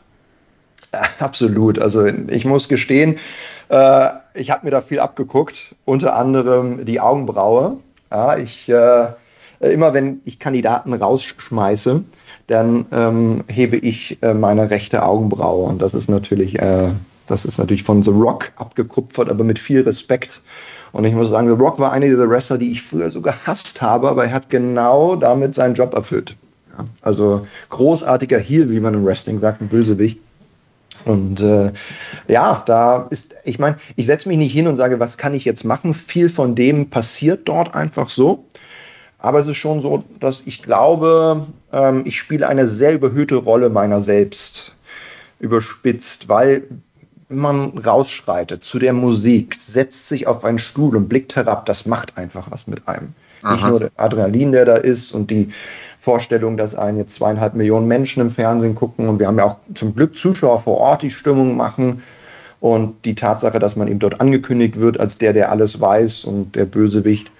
Absolut. 1.18 1.78
Also 1.78 2.06
ich 2.06 2.46
muss 2.46 2.68
gestehen, 2.68 3.18
äh, 3.68 4.08
ich 4.32 4.50
habe 4.50 4.64
mir 4.64 4.70
da 4.70 4.80
viel 4.80 5.00
abgeguckt, 5.00 5.74
unter 5.84 6.16
anderem 6.16 6.86
die 6.86 7.00
Augenbraue. 7.00 7.78
Ja, 8.10 8.38
ich 8.38 8.70
äh, 8.70 9.08
immer 9.60 9.92
wenn 9.92 10.20
ich 10.24 10.38
Kandidaten 10.38 10.92
rausschmeiße, 10.94 12.04
dann 12.48 12.86
ähm, 12.92 13.44
hebe 13.46 13.76
ich 13.76 14.18
äh, 14.22 14.34
meine 14.34 14.70
rechte 14.70 15.04
Augenbraue 15.04 15.68
und 15.68 15.80
das 15.80 15.94
ist 15.94 16.08
natürlich, 16.08 16.58
äh, 16.58 16.90
das 17.28 17.44
ist 17.44 17.58
natürlich 17.58 17.84
von 17.84 18.02
The 18.02 18.10
Rock 18.10 18.50
abgekupfert, 18.56 19.28
aber 19.28 19.44
mit 19.44 19.58
viel 19.58 19.82
Respekt. 19.82 20.40
Und 20.92 21.04
ich 21.04 21.14
muss 21.14 21.28
sagen, 21.28 21.46
The 21.46 21.62
Rock 21.62 21.78
war 21.78 21.92
einer 21.92 22.06
dieser 22.06 22.28
Wrestler, 22.28 22.56
die 22.56 22.72
ich 22.72 22.82
früher 22.82 23.10
so 23.10 23.20
gehasst 23.20 23.82
habe, 23.82 24.08
aber 24.08 24.24
er 24.24 24.32
hat 24.32 24.48
genau 24.48 25.14
damit 25.14 25.54
seinen 25.54 25.74
Job 25.74 25.92
erfüllt. 25.92 26.34
Ja, 26.76 26.86
also 27.02 27.46
großartiger 27.68 28.38
Heel, 28.38 28.70
wie 28.70 28.80
man 28.80 28.94
im 28.94 29.04
Wrestling 29.04 29.40
sagt, 29.40 29.60
ein 29.60 29.68
Bösewicht. 29.68 30.18
Und 31.04 31.40
äh, 31.40 31.72
ja, 32.28 32.62
da 32.66 33.06
ist, 33.10 33.34
ich 33.44 33.58
meine, 33.58 33.76
ich 33.96 34.06
setze 34.06 34.28
mich 34.28 34.38
nicht 34.38 34.52
hin 34.52 34.66
und 34.66 34.76
sage, 34.76 34.98
was 34.98 35.18
kann 35.18 35.34
ich 35.34 35.44
jetzt 35.44 35.64
machen? 35.64 35.92
Viel 35.92 36.30
von 36.30 36.54
dem 36.54 36.88
passiert 36.88 37.46
dort 37.46 37.74
einfach 37.74 38.08
so. 38.08 38.44
Aber 39.18 39.40
es 39.40 39.46
ist 39.46 39.56
schon 39.56 39.80
so, 39.80 40.04
dass 40.20 40.42
ich 40.46 40.62
glaube, 40.62 41.46
ähm, 41.72 42.02
ich 42.04 42.18
spiele 42.18 42.48
eine 42.48 42.66
sehr 42.68 42.94
überhöhte 42.94 43.36
Rolle 43.36 43.68
meiner 43.68 44.02
selbst. 44.02 44.74
Überspitzt, 45.40 46.28
weil 46.28 46.62
man 47.28 47.78
rausschreitet 47.78 48.64
zu 48.64 48.78
der 48.78 48.92
Musik, 48.92 49.54
setzt 49.58 50.08
sich 50.08 50.26
auf 50.26 50.44
einen 50.44 50.58
Stuhl 50.58 50.96
und 50.96 51.08
blickt 51.08 51.36
herab, 51.36 51.66
das 51.66 51.86
macht 51.86 52.16
einfach 52.16 52.50
was 52.50 52.66
mit 52.66 52.88
einem. 52.88 53.14
Aha. 53.42 53.52
Nicht 53.52 53.66
nur 53.66 53.80
der 53.80 53.90
Adrenalin, 53.96 54.52
der 54.52 54.64
da 54.64 54.76
ist 54.76 55.12
und 55.12 55.30
die 55.30 55.52
Vorstellung, 56.00 56.56
dass 56.56 56.74
einen 56.74 56.98
jetzt 56.98 57.16
zweieinhalb 57.16 57.54
Millionen 57.54 57.86
Menschen 57.86 58.20
im 58.20 58.30
Fernsehen 58.30 58.74
gucken 58.74 59.08
und 59.08 59.18
wir 59.18 59.26
haben 59.26 59.38
ja 59.38 59.44
auch 59.44 59.56
zum 59.74 59.94
Glück 59.94 60.16
Zuschauer 60.16 60.62
vor 60.62 60.78
Ort, 60.78 61.02
die 61.02 61.10
Stimmung 61.10 61.56
machen 61.56 62.02
und 62.60 63.04
die 63.04 63.14
Tatsache, 63.14 63.58
dass 63.58 63.76
man 63.76 63.88
eben 63.88 63.98
dort 63.98 64.20
angekündigt 64.20 64.78
wird 64.78 64.98
als 64.98 65.18
der, 65.18 65.32
der 65.32 65.52
alles 65.52 65.80
weiß 65.80 66.24
und 66.24 66.56
der 66.56 66.64
Bösewicht. 66.64 67.30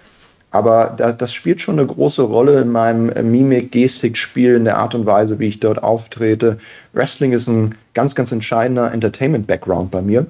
Aber 0.51 0.95
da, 0.97 1.13
das 1.13 1.33
spielt 1.33 1.61
schon 1.61 1.79
eine 1.79 1.87
große 1.87 2.23
Rolle 2.23 2.61
in 2.61 2.71
meinem 2.71 3.31
Mimik, 3.31 3.71
Gestik, 3.71 4.17
Spiel, 4.17 4.55
in 4.55 4.65
der 4.65 4.79
Art 4.79 4.95
und 4.95 5.05
Weise, 5.05 5.39
wie 5.39 5.49
ich 5.49 5.61
dort 5.61 5.83
auftrete. 5.83 6.59
Wrestling 6.95 7.33
ist 7.33 7.49
ein 7.49 7.75
ganz, 7.95 8.15
ganz 8.15 8.33
entscheidender 8.33 8.93
Entertainment-Background 8.93 9.91
bei 9.91 10.01
mir. 10.01 10.27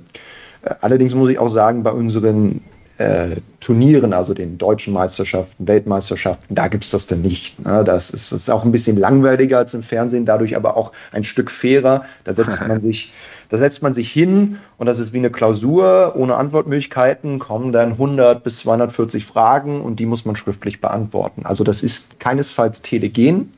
Äh, 0.63 0.75
allerdings 0.81 1.15
muss 1.15 1.31
ich 1.31 1.39
auch 1.39 1.51
sagen, 1.51 1.83
bei 1.85 1.93
unseren 1.93 2.61
äh, 2.99 3.37
Turnieren, 3.61 4.13
also 4.13 4.35
den 4.35 4.59
deutschen 4.59 4.93
Meisterschaften, 4.93 5.69
Weltmeisterschaften, 5.69 6.55
da 6.55 6.67
gibt 6.67 6.85
es 6.85 6.91
das 6.91 7.07
denn 7.07 7.23
nicht. 7.23 7.65
Ne? 7.65 7.85
Das, 7.85 8.11
ist, 8.11 8.33
das 8.33 8.43
ist 8.43 8.51
auch 8.51 8.65
ein 8.65 8.73
bisschen 8.73 8.97
langweiliger 8.97 9.59
als 9.59 9.75
im 9.75 9.85
Fernsehen, 9.85 10.25
dadurch 10.27 10.57
aber 10.57 10.77
auch 10.77 10.93
ein 11.13 11.23
Stück 11.23 11.51
fairer. 11.51 12.05
Da 12.25 12.35
setzt 12.35 12.61
man 12.69 12.83
sich 12.83 13.13
da 13.49 13.57
setzt 13.57 13.83
man 13.83 13.95
sich 13.95 14.11
hin 14.11 14.59
und 14.77 14.87
das 14.87 14.99
ist 14.99 15.13
wie 15.13 15.19
eine 15.19 15.31
Klausur 15.31 16.15
ohne 16.17 16.37
Antwortmöglichkeiten, 16.37 17.39
kommen 17.39 17.73
dann 17.73 17.93
100 17.93 18.45
bis 18.45 18.59
240 18.59 19.25
Fragen 19.25 19.81
und 19.81 19.99
die 19.99 20.07
muss 20.07 20.25
man 20.25 20.37
schriftlich 20.37 20.81
beantworten. 20.81 21.43
Also 21.45 21.65
das 21.65 21.83
ist 21.83 22.21
keinesfalls 22.21 22.83
telegen, 22.83 23.51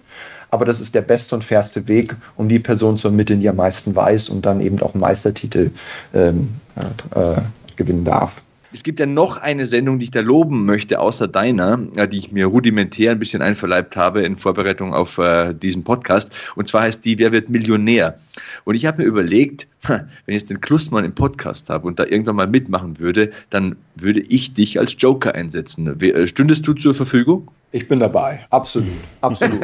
aber 0.50 0.64
das 0.64 0.80
ist 0.80 0.94
der 0.94 1.02
beste 1.02 1.34
und 1.34 1.44
fairste 1.44 1.86
Weg, 1.88 2.14
um 2.36 2.48
die 2.48 2.58
Person 2.58 2.96
zu 2.96 3.08
ermitteln, 3.08 3.40
die 3.40 3.48
am 3.48 3.56
meisten 3.56 3.94
weiß 3.94 4.28
und 4.28 4.46
dann 4.46 4.60
eben 4.60 4.80
auch 4.80 4.94
einen 4.94 5.00
Meistertitel 5.00 5.70
ähm, 6.14 6.50
äh, 7.14 7.40
gewinnen 7.76 8.04
darf. 8.04 8.40
Es 8.72 8.84
gibt 8.84 9.00
ja 9.00 9.06
noch 9.06 9.36
eine 9.36 9.64
Sendung, 9.64 9.98
die 9.98 10.04
ich 10.04 10.10
da 10.12 10.20
loben 10.20 10.64
möchte, 10.64 11.00
außer 11.00 11.26
deiner, 11.26 11.80
äh, 11.96 12.06
die 12.06 12.18
ich 12.18 12.30
mir 12.30 12.46
rudimentär 12.46 13.10
ein 13.10 13.18
bisschen 13.18 13.42
einverleibt 13.42 13.96
habe 13.96 14.22
in 14.22 14.36
Vorbereitung 14.36 14.94
auf 14.94 15.18
äh, 15.18 15.52
diesen 15.54 15.82
Podcast. 15.82 16.30
Und 16.54 16.68
zwar 16.68 16.82
heißt 16.82 17.04
die 17.04 17.18
Wer 17.18 17.32
wird 17.32 17.50
Millionär? 17.50 18.18
Und 18.64 18.74
ich 18.74 18.86
habe 18.86 19.02
mir 19.02 19.08
überlegt, 19.08 19.66
wenn 19.86 20.06
ich 20.26 20.36
jetzt 20.36 20.50
den 20.50 20.60
Klussmann 20.60 21.04
im 21.04 21.14
Podcast 21.14 21.70
habe 21.70 21.86
und 21.86 21.98
da 21.98 22.04
irgendwann 22.04 22.36
mal 22.36 22.46
mitmachen 22.46 22.98
würde, 22.98 23.30
dann 23.50 23.76
würde 23.96 24.20
ich 24.20 24.54
dich 24.54 24.78
als 24.78 24.96
Joker 24.98 25.34
einsetzen. 25.34 26.00
Äh, 26.00 26.26
stündest 26.26 26.66
du 26.66 26.74
zur 26.74 26.94
Verfügung? 26.94 27.50
Ich 27.72 27.86
bin 27.86 28.00
dabei, 28.00 28.44
absolut, 28.50 28.88
absolut. 29.20 29.60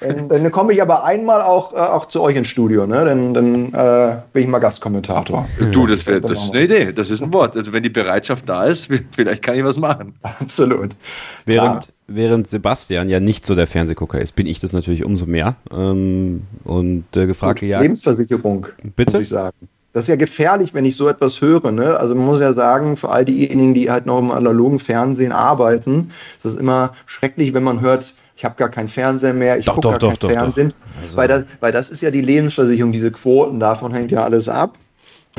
dann, 0.00 0.28
dann 0.30 0.50
komme 0.50 0.72
ich 0.72 0.80
aber 0.80 1.04
einmal 1.04 1.42
auch, 1.42 1.74
äh, 1.74 1.76
auch 1.76 2.08
zu 2.08 2.22
euch 2.22 2.36
ins 2.36 2.48
Studio, 2.48 2.86
ne? 2.86 3.04
Dann, 3.04 3.34
dann 3.34 3.74
äh, 3.74 4.16
bin 4.32 4.44
ich 4.44 4.48
mal 4.48 4.60
Gastkommentator. 4.60 5.46
Du, 5.72 5.86
das, 5.86 6.06
wär, 6.06 6.20
das 6.20 6.44
ist 6.44 6.54
eine 6.54 6.64
Idee, 6.64 6.92
das 6.92 7.10
ist 7.10 7.22
ein 7.22 7.32
Wort. 7.32 7.54
Also 7.54 7.72
wenn 7.74 7.82
die 7.82 7.90
Bereitschaft 7.90 8.48
da 8.48 8.64
ist, 8.64 8.90
vielleicht 9.12 9.42
kann 9.42 9.56
ich 9.56 9.64
was 9.64 9.78
machen. 9.78 10.14
Absolut. 10.22 10.96
Während, 11.44 11.92
während 12.08 12.48
Sebastian 12.48 13.08
ja 13.08 13.20
nicht 13.20 13.46
so 13.46 13.54
der 13.54 13.66
Fernsehgucker 13.66 14.20
ist, 14.20 14.32
bin 14.32 14.46
ich 14.46 14.58
das 14.58 14.72
natürlich 14.72 15.04
umso 15.04 15.26
mehr. 15.26 15.56
Ähm, 15.70 16.42
und 16.64 17.04
äh, 17.16 17.26
gefragt, 17.26 17.62
ja. 17.62 17.80
Lebensversicherung, 17.80 18.66
Bitte? 18.96 19.18
muss 19.18 19.22
ich 19.22 19.28
sagen. 19.28 19.56
Das 19.92 20.04
ist 20.04 20.08
ja 20.08 20.16
gefährlich, 20.16 20.74
wenn 20.74 20.84
ich 20.84 20.96
so 20.96 21.08
etwas 21.08 21.40
höre. 21.40 21.72
Ne? 21.72 21.96
Also 21.98 22.14
man 22.14 22.26
muss 22.26 22.40
ja 22.40 22.52
sagen, 22.52 22.96
für 22.96 23.10
all 23.10 23.24
diejenigen, 23.24 23.74
die 23.74 23.90
halt 23.90 24.06
noch 24.06 24.18
im 24.18 24.30
analogen 24.30 24.80
Fernsehen 24.80 25.32
arbeiten, 25.32 26.10
ist 26.38 26.44
es 26.44 26.56
immer 26.56 26.94
schrecklich, 27.06 27.54
wenn 27.54 27.62
man 27.62 27.80
hört, 27.80 28.14
ich 28.36 28.44
habe 28.44 28.54
gar 28.56 28.68
keinen 28.68 28.88
Fernseher 28.88 29.32
mehr, 29.32 29.58
ich 29.58 29.66
gucke 29.66 29.80
gar 29.80 29.98
doch, 29.98 30.10
kein 30.10 30.18
doch, 30.20 30.30
Fernsehen. 30.30 30.68
Doch. 30.68 31.02
Also. 31.02 31.16
Weil, 31.16 31.28
das, 31.28 31.44
weil 31.60 31.72
das 31.72 31.90
ist 31.90 32.02
ja 32.02 32.10
die 32.10 32.20
Lebensversicherung, 32.20 32.92
diese 32.92 33.10
Quoten, 33.10 33.60
davon 33.60 33.92
hängt 33.92 34.10
ja 34.10 34.24
alles 34.24 34.48
ab. 34.48 34.78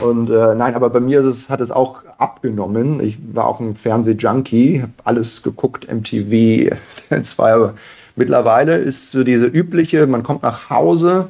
Und 0.01 0.29
äh, 0.29 0.55
nein, 0.55 0.75
aber 0.75 0.89
bei 0.89 0.99
mir 0.99 1.21
es, 1.21 1.49
hat 1.49 1.61
es 1.61 1.71
auch 1.71 2.03
abgenommen. 2.17 2.99
Ich 2.99 3.17
war 3.33 3.47
auch 3.47 3.59
ein 3.59 3.75
Fernsehjunkie, 3.75 4.81
habe 4.81 4.93
alles 5.03 5.43
geguckt, 5.43 5.87
MTV, 5.91 6.75
zwei. 7.23 7.71
Mittlerweile 8.15 8.77
ist 8.77 9.11
so 9.11 9.23
diese 9.23 9.45
übliche, 9.45 10.05
man 10.07 10.23
kommt 10.23 10.43
nach 10.43 10.69
Hause 10.69 11.27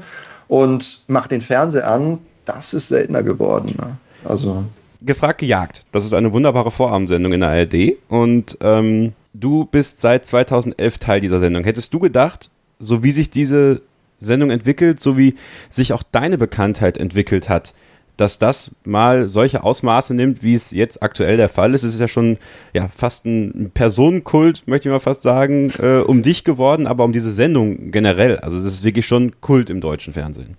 und 0.47 1.01
macht 1.07 1.32
den 1.32 1.41
Fernseher 1.41 1.88
an, 1.88 2.20
das 2.45 2.74
ist 2.74 2.88
seltener 2.88 3.24
geworden. 3.24 3.76
Ne? 3.78 3.97
Also. 4.26 4.63
Gefragt 5.01 5.39
gejagt. 5.39 5.86
Das 5.91 6.03
ist 6.03 6.13
eine 6.13 6.34
wunderbare 6.34 6.72
Vorabendsendung 6.72 7.32
in 7.34 7.39
der 7.41 7.49
ARD. 7.49 7.97
Und 8.09 8.57
ähm, 8.61 9.13
du 9.34 9.65
bist 9.65 10.01
seit 10.01 10.26
2011 10.26 10.97
Teil 10.97 11.22
dieser 11.22 11.39
Sendung. 11.39 11.63
Hättest 11.63 11.93
du 11.93 11.99
gedacht, 11.99 12.49
so 12.80 13.03
wie 13.03 13.11
sich 13.11 13.30
diese 13.30 13.82
Sendung 14.17 14.49
entwickelt, 14.49 14.99
so 14.99 15.17
wie 15.17 15.36
sich 15.70 15.93
auch 15.93 16.03
deine 16.03 16.38
Bekanntheit 16.38 16.97
entwickelt 16.97 17.47
hat, 17.47 17.74
dass 18.20 18.39
das 18.39 18.76
mal 18.84 19.30
solche 19.30 19.63
Ausmaße 19.63 20.13
nimmt, 20.13 20.43
wie 20.43 20.53
es 20.53 20.72
jetzt 20.72 21.01
aktuell 21.01 21.38
der 21.38 21.49
Fall 21.49 21.74
ist. 21.74 21.84
Es 21.84 21.93
ist 21.93 21.99
ja 21.99 22.07
schon 22.07 22.38
ja, 22.74 22.89
fast 22.95 23.26
ein 23.26 23.72
Personenkult, 23.74 24.67
möchte 24.67 24.89
ich 24.89 24.93
mal 24.93 24.99
fast 24.99 25.22
sagen, 25.22 25.72
äh, 25.80 25.99
um 25.99 26.22
dich 26.22 26.43
geworden, 26.43 26.88
aber 26.88 27.05
um 27.05 27.13
diese 27.13 27.32
Sendung 27.32 27.91
generell. 27.91 28.39
Also 28.39 28.57
es 28.57 28.65
ist 28.65 28.84
wirklich 28.84 29.07
schon 29.07 29.39
Kult 29.41 29.70
im 29.70 29.82
deutschen 29.82 30.13
Fernsehen 30.13 30.57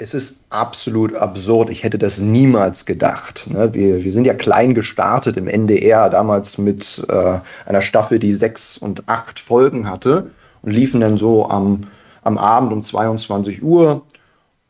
es 0.00 0.14
ist 0.14 0.44
absolut 0.50 1.14
absurd. 1.14 1.70
Ich 1.70 1.82
hätte 1.82 1.98
das 1.98 2.18
niemals 2.18 2.86
gedacht. 2.86 3.48
Ne? 3.50 3.74
Wir, 3.74 4.04
wir 4.04 4.12
sind 4.12 4.26
ja 4.26 4.34
klein 4.34 4.74
gestartet 4.74 5.36
im 5.36 5.48
NDR, 5.48 6.08
damals 6.08 6.58
mit 6.58 7.04
äh, 7.08 7.38
einer 7.66 7.82
Staffel, 7.82 8.18
die 8.18 8.34
sechs 8.34 8.78
und 8.78 9.08
acht 9.08 9.40
Folgen 9.40 9.90
hatte 9.90 10.30
und 10.62 10.72
liefen 10.72 11.00
dann 11.00 11.16
so 11.16 11.48
am, 11.48 11.88
am 12.22 12.38
Abend 12.38 12.72
um 12.72 12.82
22 12.82 13.62
Uhr 13.62 14.02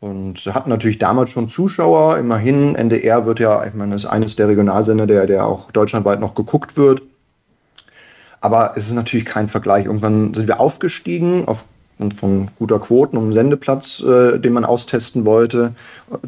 und 0.01 0.47
hatten 0.47 0.71
natürlich 0.71 0.99
damals 0.99 1.31
schon 1.31 1.49
Zuschauer. 1.49 2.19
Immerhin, 2.19 2.75
NDR 2.75 3.27
wird 3.27 3.41
ja, 3.41 3.65
ich 3.67 3.75
meine, 3.75 3.95
ist 3.97 4.07
eines 4.07 4.37
der 4.37 4.49
Regionalsender, 4.49 5.07
der, 5.07 5.27
der 5.27 5.47
auch 5.47 5.71
deutschlandweit 5.73 6.21
noch 6.21 6.35
geguckt 6.35 6.77
wird. 6.77 7.03
Aber 8.41 8.75
es 8.77 8.87
ist 8.87 8.95
natürlich 8.95 9.27
kein 9.27 9.49
Vergleich. 9.49 9.87
Irgendwann 9.87 10.35
sind 10.35 10.47
wir 10.47 10.61
aufgestiegen 10.61 11.49
auf 11.49 11.65
von 12.17 12.49
guter 12.59 12.79
Quoten 12.79 13.17
um 13.17 13.33
Sendeplatz, 13.33 14.01
äh, 14.01 14.39
den 14.39 14.53
man 14.53 14.65
austesten 14.65 15.25
wollte, 15.25 15.75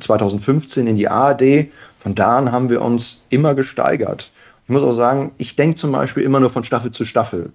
2015 0.00 0.88
in 0.88 0.96
die 0.96 1.08
ARD. 1.08 1.68
Von 2.00 2.14
da 2.14 2.38
an 2.38 2.50
haben 2.50 2.70
wir 2.70 2.82
uns 2.82 3.22
immer 3.28 3.54
gesteigert. 3.54 4.32
Ich 4.64 4.70
muss 4.70 4.82
auch 4.82 4.94
sagen, 4.94 5.32
ich 5.38 5.56
denke 5.56 5.76
zum 5.76 5.92
Beispiel 5.92 6.24
immer 6.24 6.40
nur 6.40 6.50
von 6.50 6.64
Staffel 6.64 6.90
zu 6.90 7.04
Staffel, 7.04 7.52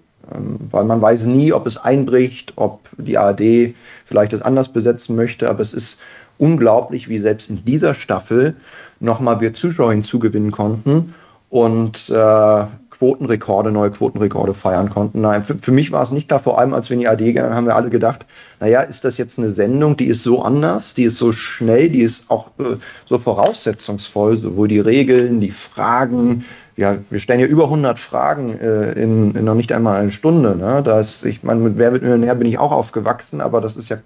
weil 0.72 0.86
man 0.86 1.02
weiß 1.02 1.26
nie, 1.26 1.54
ob 1.54 1.68
es 1.68 1.78
einbricht, 1.78 2.54
ob 2.56 2.82
die 2.98 3.18
ARD 3.18 3.74
vielleicht 4.06 4.34
es 4.34 4.42
anders 4.42 4.70
besetzen 4.70 5.16
möchte, 5.16 5.50
aber 5.50 5.62
es 5.62 5.74
ist 5.74 6.02
unglaublich, 6.38 7.10
wie 7.10 7.20
selbst 7.20 7.50
in 7.50 7.64
dieser 7.66 7.94
Staffel 7.94 8.56
nochmal 9.00 9.42
wir 9.42 9.54
Zuschauer 9.54 9.92
hinzugewinnen 9.92 10.52
konnten 10.52 11.14
und 11.50 12.10
äh, 12.10 12.66
Quotenrekorde, 12.98 13.72
neue 13.72 13.92
Quotenrekorde 13.92 14.54
feiern 14.54 14.90
konnten. 14.90 15.22
Nein, 15.22 15.44
für, 15.44 15.56
für 15.56 15.72
mich 15.72 15.92
war 15.92 16.04
es 16.04 16.12
nicht 16.12 16.32
da, 16.32 16.40
vor 16.40 16.60
allem 16.60 16.74
als 16.74 16.90
wir 16.90 16.96
in 16.96 17.02
die 17.02 17.08
AD 17.08 17.26
gegangen 17.26 17.54
haben 17.54 17.68
wir 17.68 17.76
alle 17.76 17.90
gedacht, 17.90 18.26
naja, 18.62 18.82
ist 18.82 19.04
das 19.04 19.18
jetzt 19.18 19.38
eine 19.38 19.52
Sendung, 19.52 19.98
die 19.98 20.08
ist 20.08 20.24
so 20.24 20.42
anders, 20.42 20.94
die 20.94 21.04
ist 21.04 21.18
so 21.18 21.34
schnell, 21.34 21.90
die 21.90 22.02
ist 22.02 22.32
auch 22.32 22.48
äh, 22.60 22.78
so 23.06 23.20
voraussetzungsvoll, 23.20 24.38
sowohl 24.38 24.70
die 24.70 24.80
Regeln, 24.80 25.42
die 25.42 25.52
Fragen, 25.52 26.46
ja, 26.78 26.98
wir 27.10 27.20
stellen 27.20 27.40
ja 27.40 27.46
über 27.46 27.66
100 27.66 27.98
Fragen 27.98 28.60
äh, 28.60 28.92
in, 28.94 29.34
in, 29.34 29.46
noch 29.46 29.56
nicht 29.56 29.72
einmal 29.72 30.02
eine 30.02 30.12
Stunde. 30.12 30.56
Ne? 30.56 30.82
Das, 30.84 31.24
ich 31.24 31.44
meine, 31.44 31.62
mit 31.62 31.78
Wer 31.78 31.94
wird 31.94 32.04
Millionär 32.04 32.36
bin 32.36 32.48
ich 32.48 32.58
auch 32.58 32.72
aufgewachsen, 32.72 33.42
aber 33.42 33.62
das 33.62 33.78
ist 33.78 33.90
ja 33.90 33.98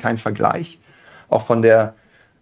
kein 0.00 0.18
Vergleich. 0.18 0.78
auch 1.28 1.46
von 1.46 1.62
der 1.62 1.94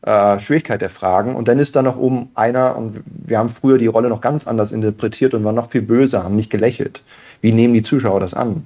äh, 0.03 0.39
Schwierigkeit 0.41 0.81
der 0.81 0.91
Fragen. 0.91 1.35
Und 1.35 1.49
dann 1.49 1.59
ist 1.59 1.75
da 1.75 1.83
noch 1.83 1.97
oben 1.97 2.31
einer, 2.35 2.77
und 2.77 3.03
wir 3.07 3.39
haben 3.39 3.49
früher 3.49 3.79
die 3.79 3.87
Rolle 3.87 4.09
noch 4.09 4.21
ganz 4.21 4.47
anders 4.47 4.73
interpretiert 4.73 5.35
und 5.35 5.45
waren 5.45 5.55
noch 5.55 5.71
viel 5.71 5.83
böser, 5.83 6.23
haben 6.23 6.37
nicht 6.37 6.51
gelächelt. 6.51 7.03
Wie 7.41 7.53
nehmen 7.53 7.75
die 7.75 7.83
Zuschauer 7.83 8.21
das 8.21 8.35
an? 8.35 8.65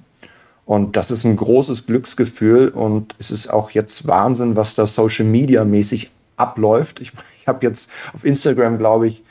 Und 0.67 0.97
das 0.97 1.11
ist 1.11 1.25
ein 1.25 1.37
großes 1.37 1.87
Glücksgefühl 1.87 2.69
und 2.69 3.15
es 3.19 3.31
ist 3.31 3.49
auch 3.49 3.71
jetzt 3.71 4.07
Wahnsinn, 4.07 4.55
was 4.55 4.75
da 4.75 4.87
Social 4.87 5.25
Media 5.25 5.65
mäßig 5.65 6.11
abläuft. 6.37 7.01
Ich, 7.01 7.13
ich 7.41 7.49
habe 7.49 7.67
jetzt 7.67 7.91
auf 8.13 8.25
Instagram, 8.25 8.79
glaube 8.79 9.09
ich, 9.09 9.23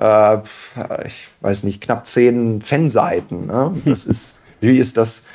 äh, 0.00 0.38
ich 1.04 1.28
weiß 1.40 1.64
nicht, 1.64 1.80
knapp 1.80 2.06
zehn 2.06 2.62
Fanseiten. 2.62 3.46
Ne? 3.46 3.72
Das 3.84 4.06
ist, 4.06 4.40
wie 4.60 4.78
ist 4.78 4.96
das 4.96 5.26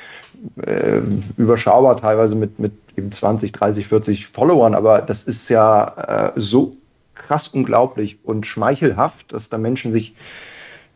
äh, 0.65 1.01
überschaubar 1.37 1.97
teilweise 1.97 2.35
mit, 2.35 2.59
mit 2.59 2.73
eben 2.97 3.11
20, 3.11 3.51
30, 3.51 3.87
40 3.87 4.27
Followern, 4.27 4.75
aber 4.75 5.01
das 5.01 5.23
ist 5.23 5.49
ja 5.49 6.31
äh, 6.35 6.39
so 6.39 6.71
krass 7.15 7.47
unglaublich 7.47 8.19
und 8.23 8.47
schmeichelhaft, 8.47 9.33
dass 9.33 9.49
da 9.49 9.57
Menschen 9.57 9.91
sich 9.91 10.15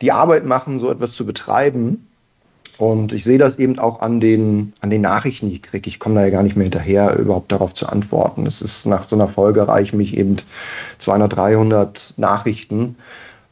die 0.00 0.12
Arbeit 0.12 0.44
machen, 0.44 0.78
so 0.80 0.90
etwas 0.90 1.12
zu 1.12 1.24
betreiben. 1.24 2.06
Und 2.78 3.14
ich 3.14 3.24
sehe 3.24 3.38
das 3.38 3.58
eben 3.58 3.78
auch 3.78 4.02
an 4.02 4.20
den, 4.20 4.74
an 4.80 4.90
den 4.90 5.00
Nachrichten, 5.00 5.48
die 5.48 5.54
ich 5.54 5.62
kriege. 5.62 5.88
Ich 5.88 5.98
komme 5.98 6.16
da 6.16 6.24
ja 6.24 6.30
gar 6.30 6.42
nicht 6.42 6.56
mehr 6.56 6.64
hinterher, 6.64 7.16
überhaupt 7.16 7.50
darauf 7.50 7.72
zu 7.72 7.86
antworten. 7.86 8.44
Es 8.44 8.60
ist 8.60 8.84
nach 8.84 9.08
so 9.08 9.16
einer 9.16 9.28
Folge 9.28 9.66
reichen 9.66 9.96
mich 9.96 10.14
eben 10.14 10.36
200, 10.98 11.34
300 11.34 12.14
Nachrichten. 12.18 12.96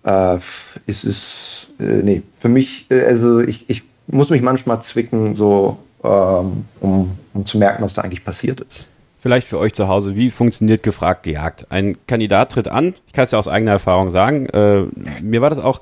Äh, 0.05 0.39
es 0.87 1.05
ist, 1.05 1.71
äh, 1.81 2.03
nee, 2.03 2.23
für 2.41 2.49
mich, 2.49 2.87
äh, 2.91 3.05
also 3.05 3.41
ich, 3.41 3.69
ich 3.69 3.83
muss 4.07 4.31
mich 4.31 4.43
manchmal 4.43 4.83
zwicken, 4.83 5.35
so 5.37 5.79
ähm, 6.05 6.65
um, 6.81 7.19
um 7.33 7.47
zu 7.47 7.59
merken, 7.59 7.83
was 7.83 7.95
da 7.95 8.03
eigentlich 8.03 8.25
passiert 8.25 8.61
ist. 8.61 8.87
Vielleicht 9.21 9.49
für 9.49 9.59
euch 9.59 9.73
zu 9.73 9.89
Hause, 9.89 10.17
wie 10.17 10.31
funktioniert 10.31 10.83
gefragt 10.83 11.23
gejagt? 11.23 11.67
Ein 11.71 11.97
Kandidat 12.07 12.53
tritt 12.53 12.69
an, 12.69 12.95
ich 13.07 13.15
kann 13.15 13.25
es 13.25 13.31
ja 13.31 13.39
aus 13.39 13.49
eigener 13.49 13.71
Erfahrung 13.71 14.11
sagen, 14.11 14.47
äh, 14.51 14.83
mir 15.23 15.41
war 15.41 15.49
das 15.49 15.59
auch 15.59 15.81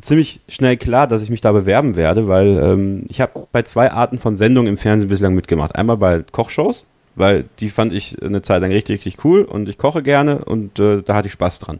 ziemlich 0.00 0.40
schnell 0.48 0.76
klar, 0.76 1.06
dass 1.06 1.22
ich 1.22 1.30
mich 1.30 1.40
da 1.40 1.52
bewerben 1.52 1.94
werde, 1.94 2.26
weil 2.26 2.58
ähm, 2.58 3.04
ich 3.08 3.20
habe 3.20 3.46
bei 3.52 3.62
zwei 3.62 3.92
Arten 3.92 4.18
von 4.18 4.34
Sendungen 4.34 4.72
im 4.72 4.78
Fernsehen 4.78 5.08
bislang 5.08 5.34
mitgemacht. 5.34 5.76
Einmal 5.76 5.96
bei 5.96 6.24
Kochshows, 6.32 6.84
weil 7.14 7.44
die 7.60 7.68
fand 7.68 7.92
ich 7.92 8.20
eine 8.20 8.42
Zeit 8.42 8.62
lang 8.62 8.72
richtig, 8.72 8.94
richtig 8.94 9.24
cool 9.24 9.42
und 9.42 9.68
ich 9.68 9.78
koche 9.78 10.02
gerne 10.02 10.44
und 10.44 10.80
äh, 10.80 11.02
da 11.02 11.14
hatte 11.14 11.28
ich 11.28 11.34
Spaß 11.34 11.60
dran. 11.60 11.78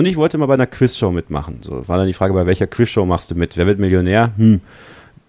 Und 0.00 0.06
ich 0.06 0.16
wollte 0.16 0.38
mal 0.38 0.46
bei 0.46 0.54
einer 0.54 0.66
Quizshow 0.66 1.10
mitmachen. 1.10 1.58
So 1.60 1.86
war 1.86 1.98
dann 1.98 2.06
die 2.06 2.14
Frage, 2.14 2.32
bei 2.32 2.46
welcher 2.46 2.66
Quizshow 2.66 3.04
machst 3.04 3.30
du 3.30 3.34
mit? 3.34 3.58
Wer 3.58 3.66
wird 3.66 3.78
Millionär? 3.78 4.32
Hm 4.38 4.62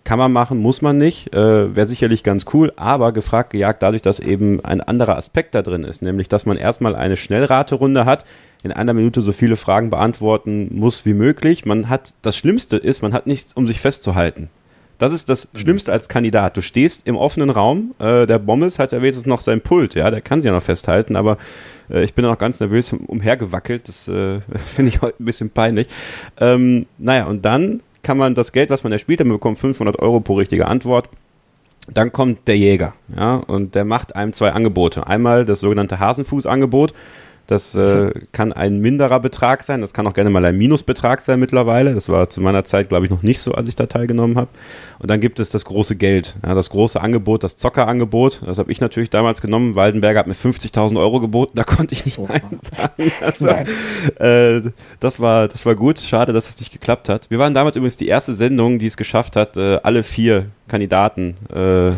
kann 0.05 0.17
man 0.17 0.31
machen, 0.31 0.59
muss 0.59 0.81
man 0.81 0.97
nicht, 0.97 1.31
äh, 1.35 1.75
wäre 1.75 1.85
sicherlich 1.85 2.23
ganz 2.23 2.45
cool, 2.53 2.73
aber 2.75 3.11
gefragt, 3.11 3.51
gejagt 3.51 3.83
dadurch, 3.83 4.01
dass 4.01 4.19
eben 4.19 4.63
ein 4.65 4.81
anderer 4.81 5.15
Aspekt 5.15 5.53
da 5.53 5.61
drin 5.61 5.83
ist, 5.83 6.01
nämlich, 6.01 6.27
dass 6.27 6.47
man 6.47 6.57
erstmal 6.57 6.95
eine 6.95 7.17
Schnellraterunde 7.17 8.05
hat, 8.05 8.25
in 8.63 8.71
einer 8.71 8.93
Minute 8.93 9.21
so 9.21 9.31
viele 9.31 9.57
Fragen 9.57 9.91
beantworten 9.91 10.69
muss 10.73 11.05
wie 11.05 11.13
möglich. 11.13 11.65
Man 11.67 11.87
hat, 11.87 12.13
das 12.23 12.35
Schlimmste 12.35 12.77
ist, 12.77 13.03
man 13.03 13.13
hat 13.13 13.27
nichts, 13.27 13.53
um 13.53 13.67
sich 13.67 13.79
festzuhalten. 13.79 14.49
Das 14.97 15.13
ist 15.13 15.29
das 15.29 15.51
mhm. 15.51 15.59
Schlimmste 15.59 15.91
als 15.91 16.09
Kandidat. 16.09 16.55
Du 16.55 16.61
stehst 16.61 17.07
im 17.07 17.15
offenen 17.15 17.49
Raum, 17.49 17.95
äh, 17.99 18.25
der 18.25 18.39
Bommes 18.39 18.79
hat 18.79 18.93
ja 18.93 19.01
wenigstens 19.01 19.25
noch 19.25 19.41
sein 19.41 19.61
Pult, 19.61 19.95
ja, 19.95 20.09
der 20.09 20.21
kann 20.21 20.41
sich 20.41 20.47
ja 20.47 20.53
noch 20.53 20.63
festhalten, 20.63 21.15
aber 21.15 21.37
äh, 21.91 22.03
ich 22.03 22.13
bin 22.13 22.25
noch 22.25 22.37
ganz 22.37 22.59
nervös 22.59 22.93
umhergewackelt, 22.93 23.87
das 23.87 24.07
äh, 24.07 24.41
finde 24.65 24.89
ich 24.89 25.01
heute 25.01 25.21
ein 25.21 25.25
bisschen 25.25 25.49
peinlich. 25.49 25.87
Ähm, 26.39 26.85
naja, 26.97 27.25
und 27.25 27.45
dann 27.45 27.81
kann 28.03 28.17
man 28.17 28.35
das 28.35 28.51
Geld, 28.51 28.69
was 28.69 28.83
man 28.83 28.91
erspielt, 28.91 29.19
man 29.19 29.29
bekommt 29.29 29.59
500 29.59 29.99
Euro 29.99 30.19
pro 30.19 30.35
richtige 30.35 30.67
Antwort. 30.67 31.09
Dann 31.91 32.11
kommt 32.11 32.47
der 32.47 32.57
Jäger, 32.57 32.93
ja, 33.15 33.35
und 33.35 33.73
der 33.73 33.85
macht 33.85 34.15
einem 34.15 34.33
zwei 34.33 34.51
Angebote. 34.51 35.07
Einmal 35.07 35.45
das 35.45 35.61
sogenannte 35.61 35.99
Hasenfuß-Angebot. 35.99 36.93
Das 37.47 37.75
äh, 37.75 38.11
kann 38.31 38.53
ein 38.53 38.79
minderer 38.79 39.19
Betrag 39.19 39.63
sein, 39.63 39.81
das 39.81 39.93
kann 39.93 40.07
auch 40.07 40.13
gerne 40.13 40.29
mal 40.29 40.45
ein 40.45 40.57
Minusbetrag 40.57 41.21
sein 41.21 41.39
mittlerweile. 41.39 41.93
Das 41.93 42.07
war 42.07 42.29
zu 42.29 42.39
meiner 42.39 42.63
Zeit, 42.63 42.89
glaube 42.89 43.05
ich, 43.05 43.11
noch 43.11 43.23
nicht 43.23 43.41
so, 43.41 43.53
als 43.53 43.67
ich 43.67 43.75
da 43.75 43.87
teilgenommen 43.87 44.37
habe. 44.37 44.49
Und 44.99 45.09
dann 45.09 45.19
gibt 45.19 45.39
es 45.39 45.49
das 45.49 45.65
große 45.65 45.95
Geld, 45.95 46.37
ja, 46.45 46.53
das 46.55 46.69
große 46.69 47.01
Angebot, 47.01 47.43
das 47.43 47.57
Zockerangebot. 47.57 48.43
Das 48.45 48.57
habe 48.57 48.71
ich 48.71 48.79
natürlich 48.79 49.09
damals 49.09 49.41
genommen. 49.41 49.75
Waldenberger 49.75 50.19
hat 50.19 50.27
mir 50.27 50.33
50.000 50.33 50.97
Euro 50.97 51.19
geboten, 51.19 51.53
da 51.55 51.63
konnte 51.63 51.93
ich 51.93 52.05
nicht 52.05 52.19
oh. 52.19 52.27
Nein 52.27 52.59
sagen. 52.61 53.11
Also, 53.21 53.47
äh, 54.23 54.71
das, 54.99 55.19
war, 55.19 55.47
das 55.47 55.65
war 55.65 55.75
gut, 55.75 55.99
schade, 55.99 56.33
dass 56.33 56.47
das 56.47 56.59
nicht 56.59 56.71
geklappt 56.71 57.09
hat. 57.09 57.29
Wir 57.29 57.39
waren 57.39 57.53
damals 57.53 57.75
übrigens 57.75 57.97
die 57.97 58.07
erste 58.07 58.33
Sendung, 58.33 58.79
die 58.79 58.85
es 58.85 58.97
geschafft 58.97 59.35
hat, 59.35 59.57
äh, 59.57 59.79
alle 59.83 60.03
vier 60.03 60.45
Kandidaten 60.67 61.35
äh, 61.53 61.91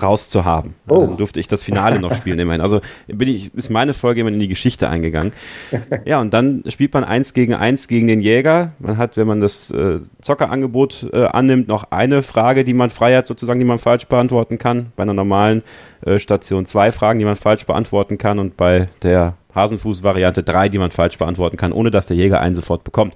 rauszuhaben. 0.00 0.74
Oh. 0.88 1.06
Dann 1.06 1.16
durfte 1.16 1.40
ich 1.40 1.48
das 1.48 1.62
Finale 1.62 2.00
noch 2.00 2.14
spielen 2.14 2.38
immerhin. 2.38 2.60
Also 2.60 2.80
bin 3.06 3.28
ich, 3.28 3.54
ist 3.54 3.70
meine 3.70 3.94
Folge 3.94 4.20
immer 4.20 4.30
in 4.30 4.38
die 4.38 4.48
Geschichte 4.48 4.88
eingegangen. 4.88 5.32
Ja, 6.06 6.20
und 6.20 6.34
dann 6.34 6.64
spielt 6.68 6.92
man 6.92 7.04
eins 7.04 7.34
gegen 7.34 7.54
eins 7.54 7.88
gegen 7.88 8.06
den 8.08 8.20
Jäger. 8.20 8.72
Man 8.78 8.98
hat, 8.98 9.16
wenn 9.16 9.26
man 9.26 9.40
das 9.40 9.70
äh, 9.70 10.00
Zockerangebot 10.20 11.08
äh, 11.12 11.24
annimmt, 11.24 11.68
noch 11.68 11.90
eine 11.90 12.22
Frage, 12.22 12.64
die 12.64 12.74
man 12.74 12.90
frei 12.90 13.16
hat, 13.16 13.26
sozusagen, 13.26 13.58
die 13.58 13.64
man 13.64 13.78
falsch 13.78 14.06
beantworten 14.06 14.58
kann. 14.58 14.92
Bei 14.96 15.04
einer 15.04 15.14
normalen 15.14 15.62
äh, 16.04 16.18
Station 16.18 16.66
zwei 16.66 16.92
Fragen, 16.92 17.18
die 17.18 17.24
man 17.24 17.36
falsch 17.36 17.64
beantworten 17.66 18.18
kann 18.18 18.38
und 18.38 18.56
bei 18.56 18.88
der 19.02 19.34
Hasenfuß-Variante 19.54 20.42
drei, 20.42 20.68
die 20.68 20.78
man 20.78 20.90
falsch 20.90 21.18
beantworten 21.18 21.56
kann, 21.56 21.72
ohne 21.72 21.90
dass 21.90 22.06
der 22.06 22.16
Jäger 22.16 22.40
einen 22.40 22.54
sofort 22.54 22.84
bekommt. 22.84 23.14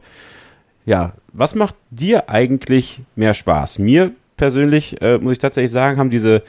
Ja, 0.86 1.12
was 1.32 1.54
macht 1.54 1.74
dir 1.90 2.30
eigentlich 2.30 3.02
mehr 3.14 3.34
Spaß? 3.34 3.78
Mir 3.78 4.12
persönlich, 4.39 5.01
äh, 5.03 5.18
muss 5.18 5.32
ich 5.32 5.39
tatsächlich 5.39 5.72
sagen, 5.72 5.99
haben 5.99 6.09
diese, 6.09 6.43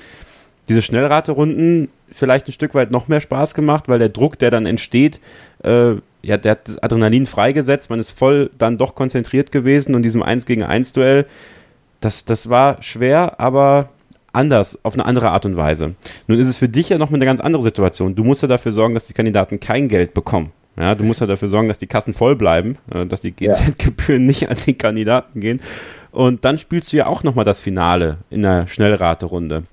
diese 0.70 0.82
Schnellraterunden 0.82 1.90
vielleicht 2.12 2.48
ein 2.48 2.54
Stück 2.54 2.74
weit 2.74 2.92
noch 2.92 3.10
mehr 3.10 3.20
Spaß 3.20 3.54
gemacht, 3.54 3.90
weil 3.90 4.00
der 4.00 4.10
Druck, 4.10 4.40
der 4.40 4.52
dann 4.52 4.66
entsteht, 4.66 5.20
äh, 5.64 5.96
ja, 6.22 6.38
der 6.38 6.52
hat 6.52 6.68
das 6.68 6.82
Adrenalin 6.82 7.26
freigesetzt, 7.26 7.90
man 7.90 8.00
ist 8.00 8.12
voll 8.12 8.50
dann 8.58 8.78
doch 8.78 8.96
konzentriert 8.96 9.52
gewesen 9.52 9.96
und 9.96 10.04
diesem 10.04 10.24
1 10.24 10.46
gegen 10.46 10.64
1 10.64 10.94
Duell, 10.94 11.26
das, 12.00 12.24
das 12.24 12.50
war 12.50 12.82
schwer, 12.82 13.40
aber 13.40 13.90
anders, 14.32 14.84
auf 14.84 14.94
eine 14.94 15.06
andere 15.06 15.30
Art 15.32 15.46
und 15.46 15.58
Weise. 15.58 15.96
Nun 16.28 16.40
ist 16.40 16.48
es 16.48 16.58
für 16.58 16.70
dich 16.70 16.90
ja 16.90 16.98
noch 16.98 17.12
eine 17.12 17.26
ganz 17.26 17.42
andere 17.42 17.62
Situation. 17.62 18.16
Du 18.16 18.24
musst 18.24 18.42
ja 18.42 18.48
dafür 18.48 18.72
sorgen, 18.72 18.94
dass 18.94 19.08
die 19.08 19.14
Kandidaten 19.14 19.60
kein 19.60 19.90
Geld 19.90 20.14
bekommen. 20.14 20.52
Ja, 20.78 20.96
du 20.96 21.04
musst 21.04 21.20
ja 21.20 21.28
dafür 21.28 21.50
sorgen, 21.50 21.68
dass 21.68 21.78
die 21.78 21.88
Kassen 21.88 22.14
voll 22.14 22.36
bleiben, 22.36 22.78
äh, 22.94 23.06
dass 23.06 23.22
die 23.22 23.32
GZ-Gebühren 23.32 24.26
nicht 24.26 24.50
an 24.50 24.58
die 24.66 24.76
Kandidaten 24.76 25.42
gehen. 25.42 25.60
Und 26.12 26.46
dann 26.46 26.60
spielst 26.60 26.92
du 26.92 26.98
ja 26.98 27.08
auch 27.08 27.24
nochmal 27.24 27.46
das 27.46 27.60
Finale 27.60 28.18
in 28.30 28.42
der 28.42 28.68
Schnellraterunde. 28.68 29.64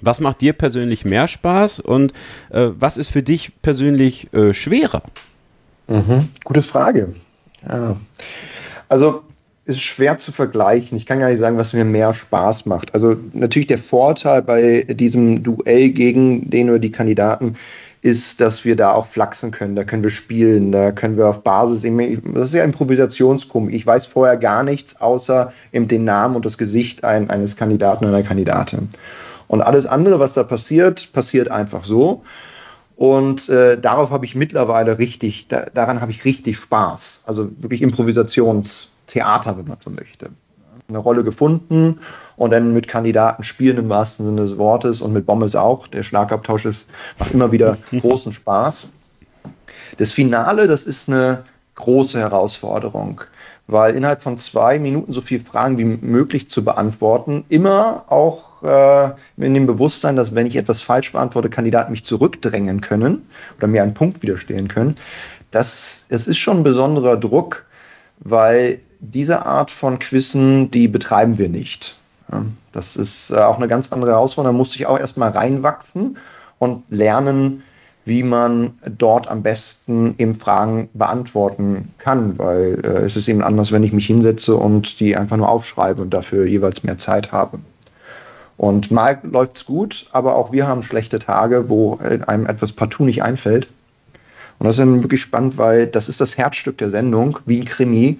Was 0.00 0.20
macht 0.20 0.40
dir 0.40 0.52
persönlich 0.52 1.04
mehr 1.04 1.28
Spaß 1.28 1.80
und 1.80 2.12
äh, 2.50 2.68
was 2.78 2.96
ist 2.96 3.10
für 3.10 3.22
dich 3.22 3.52
persönlich 3.62 4.32
äh, 4.32 4.54
schwerer? 4.54 5.02
Mhm, 5.88 6.28
gute 6.44 6.62
Frage. 6.62 7.14
Ja. 7.68 7.96
Also 8.88 9.22
ist 9.64 9.82
schwer 9.82 10.16
zu 10.16 10.32
vergleichen. 10.32 10.96
Ich 10.96 11.04
kann 11.04 11.18
gar 11.18 11.28
nicht 11.28 11.38
sagen, 11.38 11.58
was 11.58 11.74
mir 11.74 11.84
mehr 11.84 12.14
Spaß 12.14 12.64
macht. 12.64 12.94
Also 12.94 13.16
natürlich 13.34 13.66
der 13.66 13.78
Vorteil 13.78 14.40
bei 14.40 14.82
diesem 14.88 15.42
Duell 15.42 15.90
gegen 15.90 16.48
den 16.48 16.70
oder 16.70 16.78
die 16.78 16.92
Kandidaten 16.92 17.56
ist, 18.02 18.40
dass 18.40 18.64
wir 18.64 18.76
da 18.76 18.92
auch 18.92 19.06
flachsen 19.06 19.50
können. 19.50 19.74
Da 19.74 19.84
können 19.84 20.02
wir 20.02 20.10
spielen, 20.10 20.72
da 20.72 20.92
können 20.92 21.16
wir 21.16 21.26
auf 21.26 21.42
Basis, 21.42 21.82
das 21.82 22.48
ist 22.48 22.54
ja 22.54 22.64
Improvisationskomik. 22.64 23.74
Ich 23.74 23.86
weiß 23.86 24.06
vorher 24.06 24.36
gar 24.36 24.62
nichts, 24.62 25.00
außer 25.00 25.52
den 25.72 26.04
Namen 26.04 26.36
und 26.36 26.44
das 26.44 26.58
Gesicht 26.58 27.04
ein, 27.04 27.30
eines 27.30 27.56
Kandidaten 27.56 28.04
oder 28.04 28.16
einer 28.16 28.26
Kandidatin. 28.26 28.88
Und 29.48 29.62
alles 29.62 29.86
andere, 29.86 30.20
was 30.20 30.34
da 30.34 30.44
passiert, 30.44 31.12
passiert 31.12 31.50
einfach 31.50 31.84
so. 31.84 32.22
Und 32.96 33.48
äh, 33.48 33.80
darauf 33.80 34.10
habe 34.10 34.24
ich 34.26 34.34
mittlerweile 34.34 34.98
richtig, 34.98 35.48
da, 35.48 35.66
daran 35.72 36.00
habe 36.00 36.10
ich 36.10 36.24
richtig 36.24 36.56
Spaß. 36.56 37.22
Also 37.26 37.48
wirklich 37.58 37.80
Improvisationstheater, 37.80 39.56
wenn 39.56 39.66
man 39.66 39.78
so 39.84 39.90
möchte. 39.90 40.30
Eine 40.88 40.98
Rolle 40.98 41.24
gefunden 41.24 42.00
und 42.38 42.52
dann 42.52 42.72
mit 42.72 42.88
Kandidaten 42.88 43.42
spielen 43.42 43.76
im 43.78 43.88
wahrsten 43.88 44.24
Sinne 44.24 44.42
des 44.42 44.56
Wortes 44.56 45.02
und 45.02 45.12
mit 45.12 45.26
Bommes 45.26 45.56
auch. 45.56 45.88
Der 45.88 46.04
Schlagabtausch 46.04 46.64
ist, 46.64 46.88
macht 47.18 47.32
immer 47.32 47.52
wieder 47.52 47.76
großen 48.00 48.32
Spaß. 48.32 48.84
Das 49.98 50.12
Finale, 50.12 50.68
das 50.68 50.84
ist 50.84 51.08
eine 51.08 51.42
große 51.74 52.18
Herausforderung, 52.18 53.20
weil 53.66 53.96
innerhalb 53.96 54.22
von 54.22 54.38
zwei 54.38 54.78
Minuten 54.78 55.12
so 55.12 55.20
viele 55.20 55.44
Fragen 55.44 55.78
wie 55.78 55.84
möglich 55.84 56.48
zu 56.48 56.64
beantworten, 56.64 57.44
immer 57.48 58.04
auch 58.08 58.62
äh, 58.62 59.10
in 59.36 59.54
dem 59.54 59.66
Bewusstsein, 59.66 60.16
dass 60.16 60.34
wenn 60.34 60.46
ich 60.46 60.56
etwas 60.56 60.80
falsch 60.80 61.12
beantworte, 61.12 61.50
Kandidaten 61.50 61.90
mich 61.90 62.04
zurückdrängen 62.04 62.80
können 62.80 63.26
oder 63.58 63.66
mir 63.66 63.82
einen 63.82 63.94
Punkt 63.94 64.22
widerstehen 64.22 64.68
können. 64.68 64.96
Das, 65.50 66.04
das 66.08 66.28
ist 66.28 66.38
schon 66.38 66.58
ein 66.58 66.64
besonderer 66.64 67.16
Druck, 67.16 67.64
weil 68.20 68.80
diese 69.00 69.46
Art 69.46 69.70
von 69.70 69.98
Quizzen, 69.98 70.70
die 70.70 70.88
betreiben 70.88 71.38
wir 71.38 71.48
nicht. 71.48 71.96
Das 72.72 72.96
ist 72.96 73.30
äh, 73.30 73.36
auch 73.36 73.56
eine 73.56 73.68
ganz 73.68 73.92
andere 73.92 74.12
Herausforderung. 74.12 74.56
Da 74.56 74.58
musste 74.58 74.76
ich 74.76 74.86
auch 74.86 74.98
erstmal 74.98 75.30
reinwachsen 75.30 76.18
und 76.58 76.84
lernen, 76.90 77.62
wie 78.04 78.22
man 78.22 78.74
dort 78.98 79.28
am 79.28 79.42
besten 79.42 80.14
eben 80.18 80.34
Fragen 80.34 80.88
beantworten 80.94 81.92
kann, 81.98 82.38
weil 82.38 82.80
äh, 82.82 83.04
es 83.04 83.16
ist 83.16 83.28
eben 83.28 83.42
anders, 83.42 83.70
wenn 83.70 83.84
ich 83.84 83.92
mich 83.92 84.06
hinsetze 84.06 84.56
und 84.56 85.00
die 85.00 85.16
einfach 85.16 85.36
nur 85.36 85.48
aufschreibe 85.48 86.00
und 86.02 86.10
dafür 86.10 86.46
jeweils 86.46 86.82
mehr 86.82 86.98
Zeit 86.98 87.32
habe. 87.32 87.58
Und 88.56 88.90
mal 88.90 89.18
läuft 89.22 89.58
es 89.58 89.66
gut, 89.66 90.06
aber 90.12 90.34
auch 90.34 90.52
wir 90.52 90.66
haben 90.66 90.82
schlechte 90.82 91.20
Tage, 91.20 91.68
wo 91.68 92.00
einem 92.26 92.46
etwas 92.46 92.72
partout 92.72 93.04
nicht 93.04 93.22
einfällt. 93.22 93.68
Und 94.58 94.66
das 94.66 94.76
ist 94.76 94.80
dann 94.80 95.02
wirklich 95.04 95.22
spannend, 95.22 95.56
weil 95.58 95.86
das 95.86 96.08
ist 96.08 96.20
das 96.20 96.36
Herzstück 96.36 96.78
der 96.78 96.90
Sendung, 96.90 97.38
wie 97.46 97.60
ein 97.60 97.66
Krimi. 97.66 98.18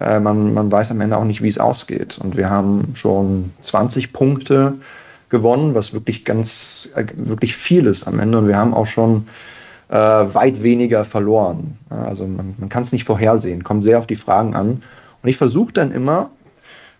Äh, 0.00 0.20
man, 0.20 0.54
man 0.54 0.70
weiß 0.70 0.90
am 0.90 1.00
Ende 1.00 1.16
auch 1.16 1.24
nicht, 1.24 1.42
wie 1.42 1.48
es 1.48 1.58
ausgeht. 1.58 2.18
Und 2.18 2.36
wir 2.36 2.50
haben 2.50 2.92
schon 2.94 3.52
20 3.62 4.12
Punkte 4.12 4.74
gewonnen, 5.28 5.74
was 5.74 5.92
wirklich 5.92 6.24
ganz, 6.24 6.88
äh, 6.94 7.04
wirklich 7.16 7.56
viel 7.56 7.86
ist 7.86 8.06
am 8.06 8.18
Ende. 8.18 8.38
Und 8.38 8.48
wir 8.48 8.56
haben 8.56 8.74
auch 8.74 8.86
schon 8.86 9.26
äh, 9.88 9.94
weit 9.94 10.62
weniger 10.62 11.04
verloren. 11.04 11.78
Also 11.90 12.26
man, 12.26 12.54
man 12.58 12.68
kann 12.68 12.82
es 12.82 12.92
nicht 12.92 13.04
vorhersehen, 13.04 13.64
kommt 13.64 13.84
sehr 13.84 13.98
auf 13.98 14.06
die 14.06 14.16
Fragen 14.16 14.54
an. 14.54 14.82
Und 15.22 15.28
ich 15.28 15.36
versuche 15.36 15.72
dann 15.72 15.92
immer, 15.92 16.30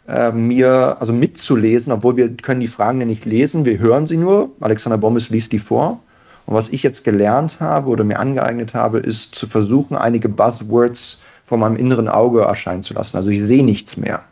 äh, 0.08 0.32
mir 0.32 0.96
also 1.00 1.12
mitzulesen, 1.12 1.92
obwohl 1.92 2.16
wir 2.16 2.36
können 2.36 2.60
die 2.60 2.68
Fragen 2.68 3.00
ja 3.00 3.06
nicht 3.06 3.24
lesen, 3.24 3.64
wir 3.64 3.78
hören 3.78 4.06
sie 4.06 4.16
nur. 4.16 4.50
Alexander 4.60 4.98
Bommes 4.98 5.30
liest 5.30 5.52
die 5.52 5.58
vor. 5.58 6.00
Und 6.46 6.54
was 6.54 6.68
ich 6.68 6.84
jetzt 6.84 7.04
gelernt 7.04 7.58
habe 7.60 7.88
oder 7.88 8.04
mir 8.04 8.20
angeeignet 8.20 8.72
habe, 8.72 8.98
ist 8.98 9.34
zu 9.34 9.48
versuchen, 9.48 9.96
einige 9.96 10.28
Buzzwords 10.28 11.20
vor 11.46 11.58
meinem 11.58 11.76
inneren 11.76 12.08
Auge 12.08 12.42
erscheinen 12.42 12.82
zu 12.82 12.94
lassen. 12.94 13.16
Also 13.16 13.30
ich 13.30 13.42
sehe 13.42 13.64
nichts 13.64 13.96
mehr. 13.96 14.24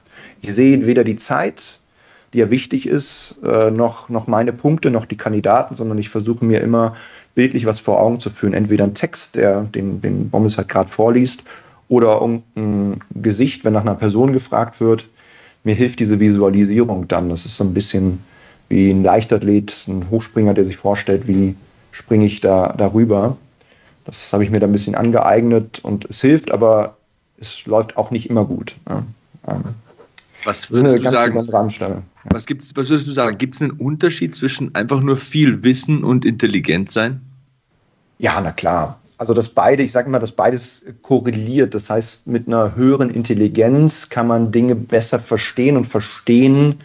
Ich 0.42 0.54
sehe 0.54 0.86
weder 0.86 1.04
die 1.04 1.16
Zeit, 1.16 1.78
die 2.32 2.38
ja 2.38 2.50
wichtig 2.50 2.86
ist, 2.86 3.36
äh, 3.44 3.70
noch, 3.70 4.08
noch 4.08 4.26
meine 4.26 4.52
Punkte, 4.52 4.90
noch 4.90 5.06
die 5.06 5.16
Kandidaten, 5.16 5.76
sondern 5.76 5.98
ich 5.98 6.08
versuche 6.08 6.44
mir 6.44 6.60
immer 6.60 6.96
bildlich 7.34 7.66
was 7.66 7.80
vor 7.80 8.00
Augen 8.00 8.20
zu 8.20 8.30
führen. 8.30 8.52
Entweder 8.52 8.84
ein 8.84 8.94
Text, 8.94 9.36
der 9.36 9.62
den, 9.62 10.00
den 10.00 10.30
Bommes 10.30 10.56
halt 10.56 10.68
gerade 10.68 10.88
vorliest, 10.88 11.44
oder 11.88 12.20
irgendein 12.20 13.00
Gesicht, 13.14 13.64
wenn 13.64 13.74
nach 13.74 13.82
einer 13.82 13.94
Person 13.94 14.32
gefragt 14.32 14.80
wird. 14.80 15.06
Mir 15.64 15.74
hilft 15.74 16.00
diese 16.00 16.18
Visualisierung 16.18 17.08
dann. 17.08 17.28
Das 17.28 17.44
ist 17.44 17.56
so 17.56 17.64
ein 17.64 17.74
bisschen 17.74 18.20
wie 18.68 18.90
ein 18.90 19.02
Leichtathlet, 19.02 19.84
ein 19.88 20.10
Hochspringer, 20.10 20.54
der 20.54 20.64
sich 20.64 20.76
vorstellt, 20.76 21.28
wie 21.28 21.54
springe 21.92 22.26
ich 22.26 22.40
da 22.40 22.74
darüber. 22.76 23.36
Das 24.04 24.32
habe 24.32 24.44
ich 24.44 24.50
mir 24.50 24.60
da 24.60 24.66
ein 24.66 24.72
bisschen 24.72 24.94
angeeignet 24.94 25.80
und 25.82 26.06
es 26.06 26.20
hilft, 26.20 26.50
aber 26.50 26.96
es 27.44 27.66
läuft 27.66 27.96
auch 27.96 28.10
nicht 28.10 28.28
immer 28.28 28.44
gut. 28.44 28.74
Ja. 28.88 29.02
Ähm, 29.48 29.62
was 30.44 30.70
würdest 30.70 30.96
du 30.96 31.10
sagen? 31.10 31.48
Was, 32.24 32.46
gibt's, 32.46 32.72
was 32.74 32.90
würdest 32.90 33.06
du 33.06 33.12
sagen? 33.12 33.38
Gibt 33.38 33.54
es 33.54 33.62
einen 33.62 33.72
Unterschied 33.72 34.34
zwischen 34.34 34.74
einfach 34.74 35.00
nur 35.00 35.16
viel 35.16 35.62
Wissen 35.62 36.04
und 36.04 36.24
intelligent 36.24 36.90
sein? 36.90 37.20
Ja, 38.18 38.40
na 38.42 38.52
klar. 38.52 38.98
Also 39.16 39.32
das 39.32 39.48
beide, 39.48 39.82
ich 39.82 39.92
sage 39.92 40.08
immer, 40.08 40.18
dass 40.18 40.32
beides 40.32 40.84
korreliert. 41.02 41.74
Das 41.74 41.88
heißt, 41.88 42.26
mit 42.26 42.46
einer 42.46 42.74
höheren 42.74 43.10
Intelligenz 43.10 44.08
kann 44.08 44.26
man 44.26 44.52
Dinge 44.52 44.74
besser 44.74 45.18
verstehen 45.18 45.76
und 45.76 45.86
verstehen 45.86 46.80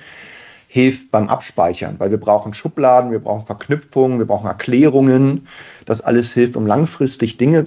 hilft 0.68 1.10
beim 1.10 1.28
Abspeichern, 1.30 1.96
weil 1.98 2.12
wir 2.12 2.20
brauchen 2.20 2.54
Schubladen, 2.54 3.12
wir 3.12 3.20
brauchen 3.20 3.48
Verknüpfungen, 3.48 4.20
wir 4.20 4.28
brauchen 4.28 4.46
Erklärungen. 4.46 5.48
Das 5.86 6.00
alles 6.00 6.32
hilft, 6.32 6.56
um 6.56 6.68
langfristig 6.68 7.38
Dinge 7.38 7.66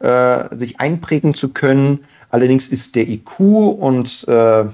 äh, 0.00 0.56
sich 0.56 0.78
einprägen 0.78 1.32
zu 1.32 1.48
können. 1.48 2.00
Allerdings 2.32 2.68
ist 2.68 2.96
der 2.96 3.08
IQ 3.08 3.40
und 3.40 4.26
äh, 4.26 4.64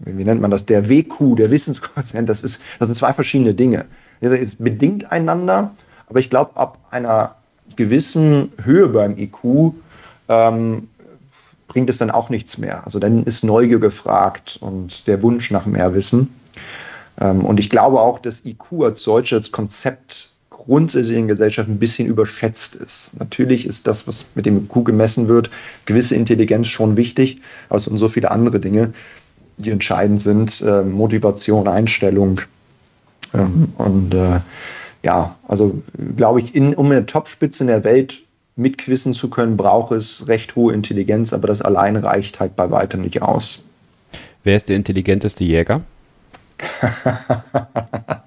wie 0.00 0.24
nennt 0.24 0.40
man 0.40 0.50
das, 0.50 0.66
der 0.66 0.88
WQ, 0.88 1.36
der 1.36 1.50
Wissensquotient, 1.50 2.28
das, 2.28 2.42
ist, 2.42 2.60
das 2.78 2.88
sind 2.88 2.96
zwei 2.96 3.12
verschiedene 3.12 3.54
Dinge. 3.54 3.86
Ist 4.20 4.62
bedingt 4.62 5.12
einander, 5.12 5.70
aber 6.08 6.18
ich 6.18 6.28
glaube, 6.28 6.56
ab 6.56 6.78
einer 6.90 7.36
gewissen 7.76 8.50
Höhe 8.62 8.88
beim 8.88 9.16
IQ 9.16 9.74
ähm, 10.28 10.88
bringt 11.68 11.88
es 11.88 11.98
dann 11.98 12.10
auch 12.10 12.30
nichts 12.30 12.58
mehr. 12.58 12.84
Also 12.84 12.98
dann 12.98 13.22
ist 13.24 13.44
Neugier 13.44 13.78
gefragt 13.78 14.58
und 14.60 15.06
der 15.06 15.22
Wunsch 15.22 15.52
nach 15.52 15.66
mehr 15.66 15.94
Wissen. 15.94 16.34
Ähm, 17.20 17.44
und 17.44 17.60
ich 17.60 17.70
glaube 17.70 18.00
auch, 18.00 18.18
dass 18.18 18.44
IQ 18.44 18.82
als 18.82 19.02
solches 19.02 19.52
Konzept 19.52 20.32
grundsätzlich 20.66 21.16
in 21.16 21.28
Gesellschaft 21.28 21.68
ein 21.68 21.78
bisschen 21.78 22.06
überschätzt 22.08 22.74
ist. 22.74 23.18
Natürlich 23.18 23.66
ist 23.66 23.86
das, 23.86 24.06
was 24.06 24.26
mit 24.34 24.46
dem 24.46 24.64
IQ 24.64 24.84
gemessen 24.84 25.28
wird, 25.28 25.50
gewisse 25.86 26.16
Intelligenz 26.16 26.68
schon 26.68 26.96
wichtig, 26.96 27.40
aber 27.68 27.78
es 27.78 27.84
sind 27.84 27.98
so 27.98 28.08
viele 28.08 28.30
andere 28.30 28.60
Dinge, 28.60 28.92
die 29.56 29.70
entscheidend 29.70 30.20
sind. 30.20 30.60
Äh, 30.60 30.82
Motivation, 30.82 31.68
Einstellung. 31.68 32.40
Ähm, 33.32 33.68
und 33.78 34.14
äh, 34.14 34.40
ja, 35.02 35.36
also 35.46 35.82
glaube 36.16 36.40
ich, 36.40 36.54
in, 36.54 36.74
um 36.74 36.90
eine 36.90 37.06
Topspitze 37.06 37.62
in 37.62 37.68
der 37.68 37.84
Welt 37.84 38.18
mitquissen 38.56 39.14
zu 39.14 39.30
können, 39.30 39.56
braucht 39.56 39.92
es 39.92 40.26
recht 40.26 40.56
hohe 40.56 40.72
Intelligenz, 40.72 41.32
aber 41.32 41.46
das 41.46 41.62
allein 41.62 41.96
reicht 41.96 42.40
halt 42.40 42.56
bei 42.56 42.70
weitem 42.70 43.02
nicht 43.02 43.22
aus. 43.22 43.60
Wer 44.44 44.56
ist 44.56 44.68
der 44.68 44.76
intelligenteste 44.76 45.44
Jäger? 45.44 45.82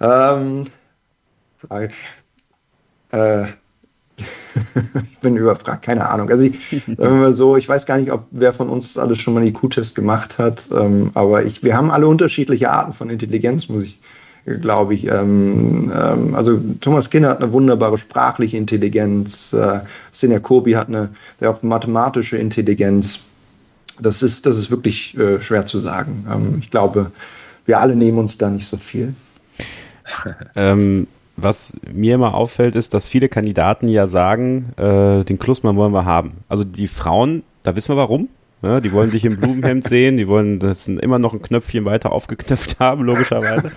ähm, 0.00 0.66
äh, 3.10 3.46
ich 5.12 5.18
bin 5.20 5.36
überfragt, 5.36 5.82
keine 5.82 6.08
Ahnung. 6.08 6.30
Also 6.30 6.44
ich, 6.44 6.82
so, 7.30 7.56
ich 7.56 7.68
weiß 7.68 7.86
gar 7.86 7.98
nicht, 7.98 8.12
ob 8.12 8.26
wer 8.30 8.52
von 8.52 8.68
uns 8.68 8.96
alles 8.96 9.18
schon 9.18 9.34
mal 9.34 9.40
einen 9.40 9.50
IQ-Test 9.50 9.94
gemacht 9.94 10.38
hat, 10.38 10.64
ähm, 10.72 11.10
aber 11.14 11.44
ich, 11.44 11.62
wir 11.62 11.76
haben 11.76 11.90
alle 11.90 12.06
unterschiedliche 12.06 12.70
Arten 12.70 12.92
von 12.92 13.10
Intelligenz, 13.10 13.68
muss 13.68 13.84
ich, 13.84 13.98
glaube 14.60 14.94
ich. 14.94 15.06
Ähm, 15.06 15.92
ähm, 15.94 16.34
also 16.34 16.60
Thomas 16.80 17.10
Kinner 17.10 17.30
hat 17.30 17.42
eine 17.42 17.52
wunderbare 17.52 17.98
sprachliche 17.98 18.56
Intelligenz, 18.56 19.52
äh, 19.52 19.80
Sinja 20.12 20.38
Kobi 20.38 20.76
hat 20.76 20.88
eine 20.88 21.10
sehr 21.38 21.50
oft 21.50 21.64
mathematische 21.64 22.36
Intelligenz. 22.36 23.20
Das 24.00 24.22
ist, 24.22 24.46
das 24.46 24.56
ist 24.56 24.70
wirklich 24.70 25.16
äh, 25.18 25.40
schwer 25.40 25.66
zu 25.66 25.78
sagen. 25.78 26.26
Ähm, 26.30 26.56
ich 26.60 26.70
glaube, 26.70 27.10
wir 27.66 27.78
alle 27.80 27.94
nehmen 27.94 28.18
uns 28.18 28.38
da 28.38 28.50
nicht 28.50 28.68
so 28.68 28.76
viel. 28.76 29.14
ähm, 30.56 31.06
was 31.36 31.72
mir 31.92 32.14
immer 32.14 32.34
auffällt, 32.34 32.76
ist, 32.76 32.94
dass 32.94 33.06
viele 33.06 33.28
Kandidaten 33.28 33.88
ja 33.88 34.06
sagen, 34.06 34.72
äh, 34.76 35.24
den 35.24 35.38
Klusmann 35.38 35.76
wollen 35.76 35.92
wir 35.92 36.04
haben. 36.04 36.44
Also 36.48 36.64
die 36.64 36.86
Frauen, 36.86 37.42
da 37.62 37.76
wissen 37.76 37.92
wir 37.92 37.96
warum. 37.96 38.28
Ja, 38.62 38.80
die 38.80 38.92
wollen 38.92 39.10
dich 39.10 39.24
im 39.24 39.38
Blumenhemd 39.38 39.84
sehen, 39.88 40.18
die 40.18 40.28
wollen 40.28 40.58
das 40.58 40.86
immer 40.86 41.18
noch 41.18 41.32
ein 41.32 41.40
Knöpfchen 41.40 41.86
weiter 41.86 42.12
aufgeknöpft 42.12 42.78
haben, 42.78 43.04
logischerweise. 43.04 43.72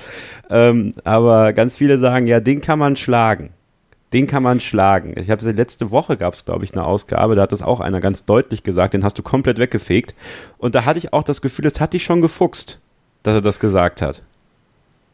ähm, 0.50 0.92
aber 1.06 1.54
ganz 1.54 1.78
viele 1.78 1.98
sagen, 1.98 2.28
ja, 2.28 2.42
den 2.42 2.60
kann 2.60 2.80
man 2.80 2.98
schlagen. 2.98 3.52
Den 4.12 4.28
kann 4.28 4.44
man 4.44 4.60
schlagen. 4.60 5.16
Ich 5.18 5.32
habe 5.32 5.50
letzte 5.52 5.90
Woche 5.90 6.18
gab 6.18 6.34
es, 6.34 6.46
glaube 6.46 6.66
ich, 6.66 6.74
eine 6.74 6.86
Ausgabe, 6.86 7.36
da 7.36 7.44
hat 7.44 7.52
das 7.52 7.64
auch 7.64 7.80
einer 7.80 8.02
ganz 8.02 8.26
deutlich 8.26 8.62
gesagt, 8.64 8.94
den 8.94 9.04
hast 9.04 9.18
du 9.18 9.24
komplett 9.24 9.58
weggefegt. 9.58 10.14
Und 10.58 10.76
da 10.76 10.86
hatte 10.86 11.00
ich 11.00 11.14
auch 11.14 11.24
das 11.24 11.42
Gefühl, 11.42 11.66
es 11.66 11.80
hat 11.80 11.94
dich 11.94 12.04
schon 12.04 12.22
gefuchst, 12.22 12.82
dass 13.24 13.36
er 13.36 13.42
das 13.42 13.60
gesagt 13.60 14.02
hat. 14.02 14.22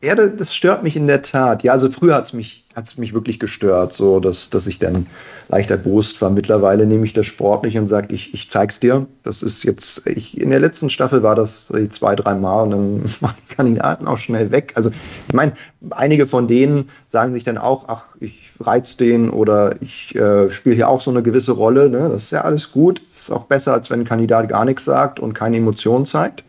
Ja, 0.02 0.16
das 0.16 0.56
stört 0.56 0.82
mich 0.82 0.96
in 0.96 1.08
der 1.08 1.24
Tat. 1.24 1.64
Ja, 1.64 1.74
also 1.74 1.92
früher 1.92 2.16
hat 2.16 2.26
es 2.26 2.34
mich, 2.34 2.64
hat's 2.74 2.98
mich 2.98 3.14
wirklich 3.14 3.38
gestört, 3.38 3.92
so 3.92 4.22
dass, 4.22 4.50
dass 4.50 4.66
ich 4.66 4.80
dann 4.80 5.08
leicht 5.50 5.72
erbost 5.72 6.22
war. 6.22 6.30
Mittlerweile 6.30 6.86
nehme 6.86 7.06
ich 7.06 7.12
das 7.12 7.26
sportlich 7.26 7.78
und 7.78 7.90
sage, 7.90 8.14
ich, 8.16 8.34
ich 8.34 8.50
zeig's 8.50 8.80
dir. 8.80 9.08
Das 9.24 9.42
ist 9.42 9.64
jetzt, 9.64 10.08
ich, 10.08 10.40
in 10.40 10.52
der 10.52 10.62
letzten 10.62 10.90
Staffel 10.90 11.22
war 11.22 11.36
das 11.36 11.66
zwei, 11.90 12.16
drei 12.16 12.36
Mal 12.36 12.64
und 12.64 12.72
dann 12.72 13.04
waren 13.20 13.36
die 13.42 13.56
Kandidaten 13.56 14.08
auch 14.08 14.20
schnell 14.20 14.52
weg. 14.52 14.72
Also 14.76 14.90
ich 15.28 15.34
meine, 15.34 15.52
einige 15.90 16.28
von 16.28 16.48
denen 16.48 16.90
sagen 17.10 17.34
sich 17.34 17.44
dann 17.44 17.58
auch, 17.58 17.90
ach, 17.90 18.06
ich 18.22 18.52
reiz 18.62 18.96
den 18.96 19.30
oder 19.30 19.82
ich 19.82 20.16
äh, 20.16 20.50
spiele 20.52 20.76
hier 20.76 20.88
auch 20.88 21.02
so 21.02 21.12
eine 21.12 21.24
gewisse 21.24 21.52
Rolle. 21.52 21.90
Ne? 21.90 22.10
Das 22.14 22.24
ist 22.24 22.32
ja 22.32 22.42
alles 22.42 22.72
gut. 22.72 23.02
Das 23.02 23.24
ist 23.24 23.32
auch 23.32 23.46
besser, 23.46 23.74
als 23.74 23.90
wenn 23.90 24.00
ein 24.00 24.06
Kandidat 24.06 24.48
gar 24.48 24.64
nichts 24.64 24.86
sagt 24.86 25.20
und 25.20 25.34
keine 25.34 25.58
Emotionen 25.58 26.06
zeigt. 26.06 26.46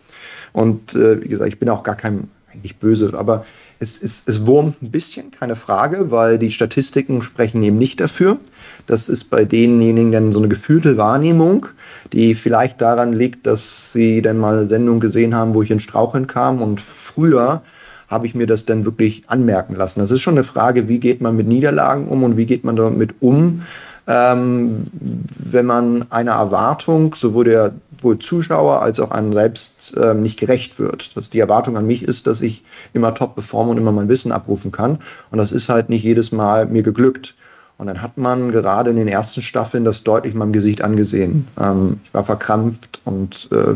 Und 0.53 0.95
äh, 0.95 1.21
wie 1.23 1.29
gesagt, 1.29 1.49
ich 1.49 1.59
bin 1.59 1.69
auch 1.69 1.83
gar 1.83 1.97
kein 1.97 2.29
eigentlich 2.61 2.77
böse, 2.77 3.13
aber 3.17 3.45
es, 3.79 4.03
es, 4.03 4.25
es 4.27 4.47
wurmt 4.47 4.83
ein 4.83 4.91
bisschen, 4.91 5.31
keine 5.31 5.57
Frage, 5.57 6.11
weil 6.11 6.39
die 6.39 6.53
Statistiken 6.53 7.23
sprechen 7.23 7.63
eben 7.63 7.79
nicht 7.79 7.99
dafür. 7.99 8.37
Das 8.87 9.09
ist 9.09 9.25
bei 9.31 9.45
denjenigen 9.45 10.13
dann 10.13 10.33
so 10.33 10.39
eine 10.39 10.49
gefühlte 10.49 10.97
Wahrnehmung, 10.99 11.67
die 12.13 12.35
vielleicht 12.35 12.81
daran 12.83 13.15
liegt, 13.15 13.47
dass 13.47 13.93
sie 13.93 14.21
dann 14.21 14.39
mal 14.39 14.59
eine 14.59 14.67
Sendung 14.67 15.01
gesehen 15.01 15.35
haben, 15.35 15.55
wo 15.55 15.63
ich 15.63 15.71
in 15.71 15.81
Straucheln 15.81 16.27
kam 16.27 16.61
und 16.61 16.81
früher 16.81 17.63
habe 18.09 18.27
ich 18.27 18.35
mir 18.35 18.47
das 18.47 18.67
dann 18.67 18.85
wirklich 18.85 19.23
anmerken 19.29 19.77
lassen. 19.77 20.01
Das 20.01 20.11
ist 20.11 20.21
schon 20.21 20.35
eine 20.35 20.45
Frage, 20.45 20.89
wie 20.89 20.99
geht 20.99 21.21
man 21.21 21.37
mit 21.37 21.47
Niederlagen 21.47 22.09
um 22.09 22.25
und 22.25 22.37
wie 22.37 22.47
geht 22.47 22.65
man 22.65 22.77
damit 22.77 23.15
um, 23.21 23.63
ähm, 24.09 24.87
wenn 25.39 25.67
man 25.67 26.11
einer 26.11 26.33
Erwartung, 26.33 27.15
sowohl 27.15 27.45
der 27.45 27.73
wohl 28.05 28.19
Zuschauer 28.19 28.83
als 28.83 29.01
auch 29.01 29.11
einem 29.11 29.33
selbst 29.33 29.97
äh, 29.97 30.15
nicht 30.15 30.39
gerecht 30.39 30.79
wird. 30.79 31.17
Dass 31.17 31.31
die 31.31 31.41
Erwartung 31.41 31.77
an 31.77 31.87
mich 31.87 32.03
ist, 32.03 32.27
dass 32.27 32.41
ich 32.41 32.63
immer 32.93 33.15
top 33.15 33.35
performe 33.35 33.71
und 33.71 33.79
immer 33.79 33.93
mein 33.93 34.09
Wissen 34.09 34.33
abrufen 34.33 34.73
kann. 34.73 34.99
Und 35.31 35.39
das 35.39 35.53
ist 35.53 35.69
halt 35.69 35.89
nicht 35.89 36.03
jedes 36.03 36.33
Mal 36.33 36.67
mir 36.67 36.83
geglückt. 36.83 37.35
Und 37.79 37.87
dann 37.87 38.03
hat 38.03 38.19
man 38.19 38.53
gerade 38.53 38.91
in 38.91 38.97
den 38.97 39.09
ersten 39.09 39.41
Staffeln 39.41 39.85
das 39.85 40.03
deutlich 40.03 40.35
meinem 40.35 40.53
Gesicht 40.53 40.83
angesehen. 40.83 41.47
Ähm, 41.59 42.01
ich 42.05 42.13
war 42.13 42.25
verkrampft 42.25 43.01
und 43.05 43.49
äh, 43.53 43.75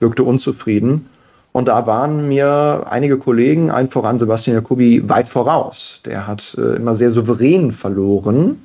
wirkte 0.00 0.24
unzufrieden. 0.24 1.08
Und 1.52 1.68
da 1.68 1.86
waren 1.86 2.26
mir 2.26 2.84
einige 2.90 3.16
Kollegen, 3.16 3.70
ein 3.70 3.88
voran 3.88 4.18
Sebastian 4.18 4.56
Jacobi, 4.56 5.08
weit 5.08 5.28
voraus. 5.28 6.00
Der 6.04 6.26
hat 6.26 6.56
äh, 6.58 6.74
immer 6.74 6.96
sehr 6.96 7.12
souverän 7.12 7.70
verloren 7.70 8.58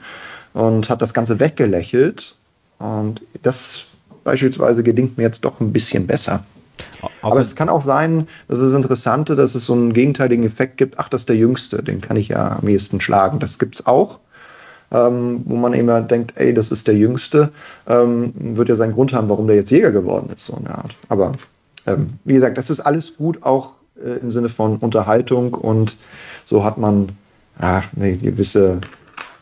und 0.53 0.89
hat 0.89 1.03
das 1.03 1.14
Ganze 1.14 1.39
weggelächelt. 1.39 2.34
Und 2.80 3.22
das 3.43 3.86
beispielsweise 4.24 4.84
gelingt 4.84 5.17
mir 5.17 5.24
jetzt 5.24 5.45
doch 5.45 5.59
ein 5.59 5.74
bisschen 5.74 6.07
besser. 6.07 6.43
Außer 7.01 7.13
Aber 7.22 7.41
es 7.41 7.55
kann 7.55 7.70
auch 7.70 7.86
sein, 7.86 8.28
dass 8.47 8.59
es 8.59 8.74
Interessante, 8.74 9.36
dass 9.36 9.55
es 9.55 9.65
so 9.65 9.74
einen 9.74 9.93
gegenteiligen 9.93 10.45
Effekt 10.45 10.78
gibt. 10.78 10.97
Ach, 10.97 11.09
das 11.09 11.22
ist 11.22 11.30
der 11.30 11.36
Jüngste, 11.36 11.84
den 11.84 11.99
kann 12.01 12.17
ich 12.17 12.30
ja 12.30 12.57
am 12.57 12.67
ehesten 12.67 13.01
schlagen. 13.01 13.39
Das 13.39 13.59
gibt 13.59 13.76
es 13.76 13.86
auch. 13.86 14.20
ähm, 14.91 15.41
wo 15.45 15.55
man 15.55 15.74
immer 15.74 16.01
denkt, 16.01 16.34
ey, 16.36 16.53
das 16.53 16.72
ist 16.72 16.88
der 16.88 16.95
Jüngste, 16.95 17.51
ähm, 17.88 18.34
wird 18.36 18.70
ja 18.70 18.76
seinen 18.76 18.93
Grund 18.93 19.13
haben, 19.13 19.30
warum 19.30 19.47
der 19.47 19.55
jetzt 19.55 19.72
Jäger 19.72 19.91
geworden 19.91 20.30
ist, 20.36 20.45
so 20.45 20.55
eine 20.55 20.70
Art. 20.76 20.95
Aber 21.09 21.34
ähm, 21.86 22.13
wie 22.26 22.34
gesagt, 22.34 22.57
das 22.57 22.70
ist 22.70 22.80
alles 22.80 23.15
gut, 23.15 23.43
auch 23.43 23.74
äh, 24.03 24.20
im 24.20 24.32
Sinne 24.32 24.49
von 24.49 24.78
Unterhaltung 24.78 25.53
und 25.53 25.95
so 26.45 26.63
hat 26.63 26.78
man 26.78 27.09
ach, 27.59 27.86
eine 27.95 28.17
gewisse, 28.17 28.80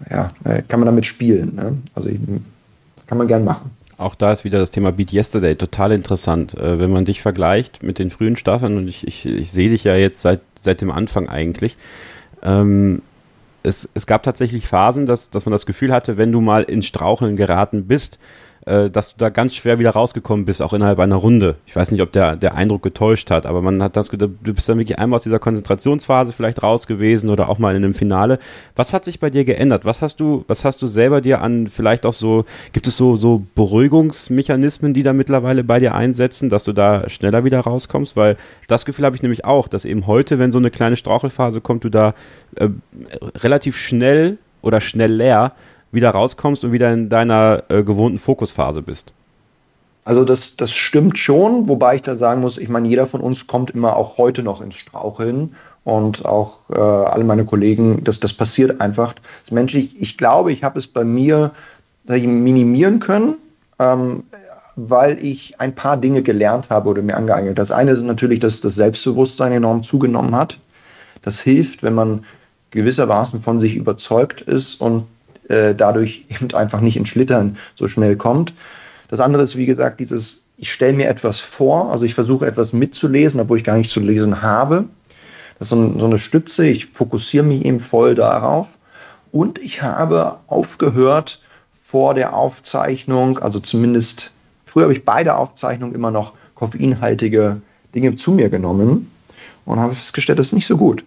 ja, 0.10 0.32
äh, 0.44 0.62
kann 0.68 0.80
man 0.80 0.88
damit 0.88 1.06
spielen. 1.06 1.56
Ne? 1.56 1.78
Also 1.96 2.10
kann 3.08 3.18
man 3.18 3.28
gern 3.28 3.46
machen. 3.46 3.72
Auch 3.98 4.14
da 4.14 4.32
ist 4.32 4.46
wieder 4.46 4.60
das 4.60 4.72
Thema 4.72 4.92
Beat 4.92 5.12
Yesterday 5.12 5.56
total 5.56 5.92
interessant. 5.92 6.54
Äh, 6.54 6.80
wenn 6.80 6.92
man 6.92 7.06
dich 7.06 7.22
vergleicht 7.22 7.82
mit 7.82 8.00
den 8.00 8.10
frühen 8.10 8.36
Staffeln, 8.36 8.78
und 8.78 8.88
ich, 8.88 9.08
ich, 9.08 9.26
ich 9.26 9.52
sehe 9.52 9.70
dich 9.70 9.84
ja 9.84 9.96
jetzt 9.96 10.22
seit, 10.22 10.42
seit 10.62 10.82
dem 10.82 10.92
Anfang 10.92 11.28
eigentlich, 11.30 11.78
ähm, 12.44 13.02
es, 13.64 13.90
es 13.96 14.06
gab 14.06 14.24
tatsächlich 14.24 14.68
Phasen, 14.68 15.08
dass, 15.08 15.32
dass 15.32 15.46
man 15.46 15.52
das 15.52 15.66
Gefühl 15.66 15.92
hatte, 15.92 16.18
wenn 16.18 16.32
du 16.32 16.42
mal 16.42 16.64
ins 16.64 16.86
Straucheln 16.86 17.36
geraten 17.36 17.88
bist, 17.88 18.20
äh, 18.68 18.90
dass 18.90 19.14
du 19.14 19.16
da 19.18 19.30
ganz 19.30 19.56
schwer 19.56 19.80
wieder 19.80 19.92
rausgekommen 19.92 20.46
bist, 20.46 20.62
auch 20.62 20.74
innerhalb 20.74 21.00
einer 21.00 21.16
Runde. 21.16 21.56
Ich 21.66 21.76
weiß 21.76 21.92
nicht, 21.92 22.02
ob 22.02 22.12
der, 22.12 22.36
der 22.36 22.56
Eindruck 22.56 22.84
getäuscht 22.84 23.32
hat, 23.32 23.46
aber 23.46 23.62
man 23.62 23.82
hat 23.82 23.96
das 23.96 24.10
du 24.10 24.28
bist 24.28 24.68
dann 24.68 24.78
wirklich 24.78 25.00
einmal 25.00 25.16
aus 25.16 25.24
dieser 25.24 25.40
Konzentrationsphase 25.40 26.34
vielleicht 26.34 26.62
raus 26.62 26.86
gewesen 26.86 27.30
oder 27.30 27.48
auch 27.48 27.60
mal 27.60 27.76
in 27.76 27.84
einem 27.86 27.94
Finale. 27.94 28.40
Was 28.76 28.92
hat 28.92 29.06
sich 29.06 29.22
bei 29.22 29.30
dir 29.30 29.46
geändert? 29.46 29.86
Was 29.86 30.02
hast 30.02 30.20
du, 30.20 30.44
was 30.48 30.66
hast 30.66 30.82
du 30.82 30.88
selber 30.88 31.22
dir 31.22 31.42
an 31.42 31.68
vielleicht 31.68 32.06
auch 32.06 32.14
so, 32.14 32.46
gibt 32.74 32.88
es 32.88 32.98
so, 32.98 33.16
so 33.16 33.44
Beruhigungsmechanismen, 33.56 34.94
die 34.94 35.04
da 35.04 35.14
mittlerweile 35.14 35.64
bei 35.64 35.80
dir 35.80 35.96
einsetzen, 35.96 36.50
dass 36.50 36.66
du 36.66 36.74
da 36.74 37.10
schneller 37.10 37.46
wieder 37.46 37.62
rauskommst? 37.62 38.18
Weil 38.18 38.36
das 38.68 38.86
Gefühl 38.86 39.06
habe 39.06 39.16
ich 39.16 39.22
nämlich 39.22 39.46
auch, 39.46 39.70
dass 39.70 39.86
eben 39.86 40.08
heute, 40.08 40.40
wenn 40.40 40.52
so 40.52 40.58
eine 40.58 40.72
kleine 40.72 40.98
Strauchelphase 40.98 41.62
kommt, 41.62 41.86
du 41.86 41.90
da 41.90 42.14
äh, 42.56 42.68
relativ 43.36 43.78
schnell 43.78 44.38
oder 44.62 44.82
schnell 44.82 45.14
leer 45.14 45.54
wieder 45.98 46.12
rauskommst 46.12 46.64
und 46.64 46.72
wieder 46.72 46.94
in 46.94 47.10
deiner 47.10 47.64
äh, 47.68 47.84
gewohnten 47.84 48.20
Fokusphase 48.20 48.82
bist. 48.82 49.14
Also 50.06 50.24
das, 50.24 50.56
das 50.56 50.72
stimmt 50.72 51.18
schon, 51.18 51.68
wobei 51.68 51.96
ich 51.96 52.04
da 52.04 52.16
sagen 52.16 52.40
muss, 52.40 52.58
ich 52.58 52.70
meine, 52.70 52.88
jeder 52.88 53.08
von 53.08 53.20
uns 53.20 53.48
kommt 53.48 53.72
immer 53.72 53.98
auch 53.98 54.18
heute 54.18 54.42
noch 54.42 54.62
ins 54.62 54.76
Straucheln 54.76 55.56
und 55.84 56.24
auch 56.24 56.60
äh, 56.70 56.80
alle 56.80 57.26
meine 57.26 57.44
Kollegen, 57.44 58.04
das, 58.06 58.22
das 58.22 58.32
passiert 58.34 58.80
einfach. 58.80 59.16
Das 59.44 59.52
menschlich, 59.52 60.00
ich 60.00 60.18
glaube, 60.18 60.54
ich 60.54 60.64
habe 60.64 60.80
es 60.80 60.88
bei 60.88 61.04
mir 61.04 61.52
minimieren 62.06 63.00
können, 63.00 63.36
ähm, 63.80 64.24
weil 64.78 65.22
ich 65.22 65.60
ein 65.60 65.76
paar 65.76 65.98
Dinge 65.98 66.22
gelernt 66.22 66.70
habe 66.70 66.88
oder 66.90 67.02
mir 67.02 67.18
angeeignet. 67.18 67.58
Das 67.58 67.72
eine 67.72 67.92
ist 67.92 68.04
natürlich, 68.04 68.40
dass 68.40 68.62
das 68.62 68.76
Selbstbewusstsein 68.76 69.52
enorm 69.52 69.84
zugenommen 69.84 70.36
hat. 70.36 70.58
Das 71.22 71.42
hilft, 71.42 71.84
wenn 71.84 71.96
man 71.96 72.24
gewissermaßen 72.72 73.42
von 73.42 73.60
sich 73.60 73.76
überzeugt 73.76 74.40
ist 74.42 74.80
und 74.80 75.04
äh, 75.50 75.76
dadurch 75.76 76.26
eben 76.30 76.54
einfach 76.54 76.82
nicht 76.82 76.98
ins 76.98 77.10
Schlittern 77.10 77.58
so 77.76 77.88
schnell 77.88 78.16
kommt. 78.16 78.54
Das 79.10 79.20
andere 79.20 79.44
ist, 79.44 79.56
wie 79.56 79.66
gesagt, 79.66 80.00
dieses, 80.00 80.44
ich 80.58 80.72
stelle 80.72 80.94
mir 80.94 81.08
etwas 81.08 81.40
vor, 81.40 81.92
also 81.92 82.04
ich 82.04 82.14
versuche 82.14 82.46
etwas 82.46 82.74
mitzulesen, 82.74 83.40
obwohl 83.40 83.58
ich 83.58 83.64
gar 83.64 83.78
nicht 83.78 83.92
zu 83.92 84.00
lesen 84.00 84.42
habe. 84.42 84.86
Das 85.60 85.68
ist 85.68 85.70
so, 85.70 86.00
so 86.00 86.06
eine 86.06 86.20
Stütze, 86.20 86.68
ich 86.68 86.88
fokussiere 86.88 87.46
mich 87.46 87.66
eben 87.66 87.80
voll 87.80 88.16
darauf. 88.16 88.68
Und 89.32 89.60
ich 89.60 89.82
habe 89.82 90.38
aufgehört 90.48 91.42
vor 91.86 92.14
der 92.14 92.36
Aufzeichnung, 92.36 93.40
also 93.40 93.60
zumindest 93.60 94.34
früher 94.66 94.84
habe 94.84 94.94
ich 94.94 95.06
beide 95.06 95.36
Aufzeichnungen 95.36 95.96
immer 95.96 96.12
noch 96.12 96.34
koffeinhaltige 96.56 97.62
Dinge 97.96 98.16
zu 98.16 98.32
mir 98.32 98.50
genommen 98.50 99.10
und 99.66 99.80
habe 99.80 99.96
festgestellt, 99.96 100.40
das 100.40 100.48
ist 100.48 100.54
nicht 100.54 100.68
so 100.68 100.78
gut. 100.78 101.04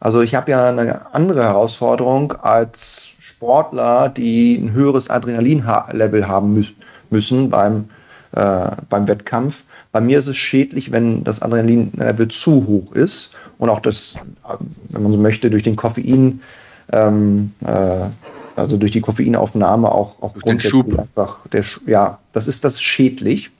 Also 0.00 0.22
ich 0.22 0.34
habe 0.34 0.50
ja 0.50 0.70
eine 0.70 1.14
andere 1.14 1.42
Herausforderung 1.42 2.32
als 2.32 3.10
Sportler, 3.40 4.10
die 4.10 4.56
ein 4.56 4.72
höheres 4.72 5.08
Adrenalin-Level 5.08 6.28
haben 6.28 6.52
mü 6.52 6.64
müssen 7.08 7.48
beim, 7.48 7.88
äh, 8.32 8.70
beim 8.90 9.08
Wettkampf. 9.08 9.64
Bei 9.92 10.00
mir 10.02 10.18
ist 10.18 10.26
es 10.26 10.36
schädlich, 10.36 10.92
wenn 10.92 11.24
das 11.24 11.40
Adrenalin-Level 11.40 12.28
zu 12.28 12.66
hoch 12.66 12.92
ist 12.92 13.30
und 13.56 13.70
auch 13.70 13.80
das, 13.80 14.14
wenn 14.90 15.02
man 15.02 15.12
so 15.12 15.18
möchte, 15.18 15.50
durch 15.50 15.62
den 15.62 15.74
Koffein, 15.74 16.42
ähm, 16.92 17.52
äh, 17.64 18.10
also 18.56 18.76
durch 18.76 18.92
die 18.92 19.00
Koffeinaufnahme 19.00 19.90
auch, 19.90 20.20
auch 20.20 20.34
Schub. 20.58 20.98
einfach, 20.98 21.38
der, 21.50 21.64
ja, 21.86 22.18
das 22.34 22.46
ist 22.46 22.62
das 22.62 22.80
schädlich. 22.80 23.50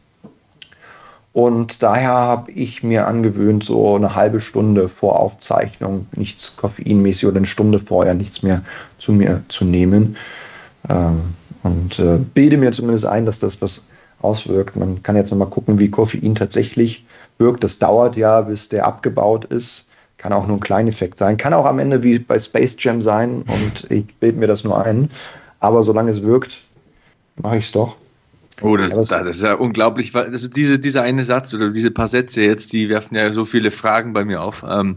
Und 1.33 1.83
daher 1.83 2.11
habe 2.11 2.51
ich 2.51 2.83
mir 2.83 3.07
angewöhnt, 3.07 3.62
so 3.62 3.95
eine 3.95 4.16
halbe 4.16 4.41
Stunde 4.41 4.89
vor 4.89 5.20
Aufzeichnung 5.20 6.07
nichts 6.16 6.57
koffeinmäßig 6.57 7.26
oder 7.26 7.37
eine 7.37 7.47
Stunde 7.47 7.78
vorher 7.78 8.14
nichts 8.14 8.43
mehr 8.43 8.62
zu 8.99 9.12
mir 9.12 9.43
zu 9.49 9.64
nehmen. 9.64 10.16
Ähm, 10.89 11.20
und 11.62 11.99
äh, 11.99 12.16
bilde 12.16 12.57
mir 12.57 12.72
zumindest 12.72 13.07
ein, 13.07 13.26
dass 13.26 13.39
das 13.39 13.62
was 13.62 13.85
auswirkt. 14.22 14.76
Man 14.76 15.03
kann 15.03 15.16
jetzt 15.16 15.31
nochmal 15.31 15.49
gucken, 15.49 15.78
wie 15.78 15.91
Koffein 15.91 16.35
tatsächlich 16.35 17.05
wirkt. 17.39 17.62
Das 17.62 17.78
dauert 17.78 18.16
ja, 18.16 18.41
bis 18.41 18.68
der 18.68 18.87
abgebaut 18.87 19.45
ist. 19.45 19.87
Kann 20.18 20.33
auch 20.33 20.47
nur 20.47 20.57
ein 20.57 20.61
kleiner 20.61 20.89
Effekt 20.89 21.18
sein. 21.18 21.37
Kann 21.37 21.55
auch 21.55 21.64
am 21.64 21.78
Ende 21.78 22.03
wie 22.03 22.18
bei 22.18 22.39
Space 22.39 22.76
Jam 22.78 23.01
sein 23.01 23.43
und 23.43 23.91
ich 23.91 24.14
bilde 24.16 24.39
mir 24.39 24.47
das 24.47 24.64
nur 24.64 24.85
ein. 24.85 25.11
Aber 25.61 25.83
solange 25.83 26.11
es 26.11 26.22
wirkt, 26.22 26.61
mache 27.37 27.59
ich 27.59 27.66
es 27.66 27.72
doch. 27.72 27.97
Oh, 28.62 28.76
das, 28.76 28.94
das, 29.08 29.26
ist 29.26 29.42
ja 29.42 29.54
unglaublich. 29.54 30.14
Also 30.14 30.48
diese, 30.48 30.78
dieser 30.78 31.02
eine 31.02 31.24
Satz 31.24 31.54
oder 31.54 31.70
diese 31.70 31.90
paar 31.90 32.08
Sätze 32.08 32.42
jetzt, 32.42 32.72
die 32.72 32.88
werfen 32.88 33.14
ja 33.14 33.32
so 33.32 33.44
viele 33.44 33.70
Fragen 33.70 34.12
bei 34.12 34.24
mir 34.24 34.42
auf. 34.42 34.64
Ähm, 34.68 34.96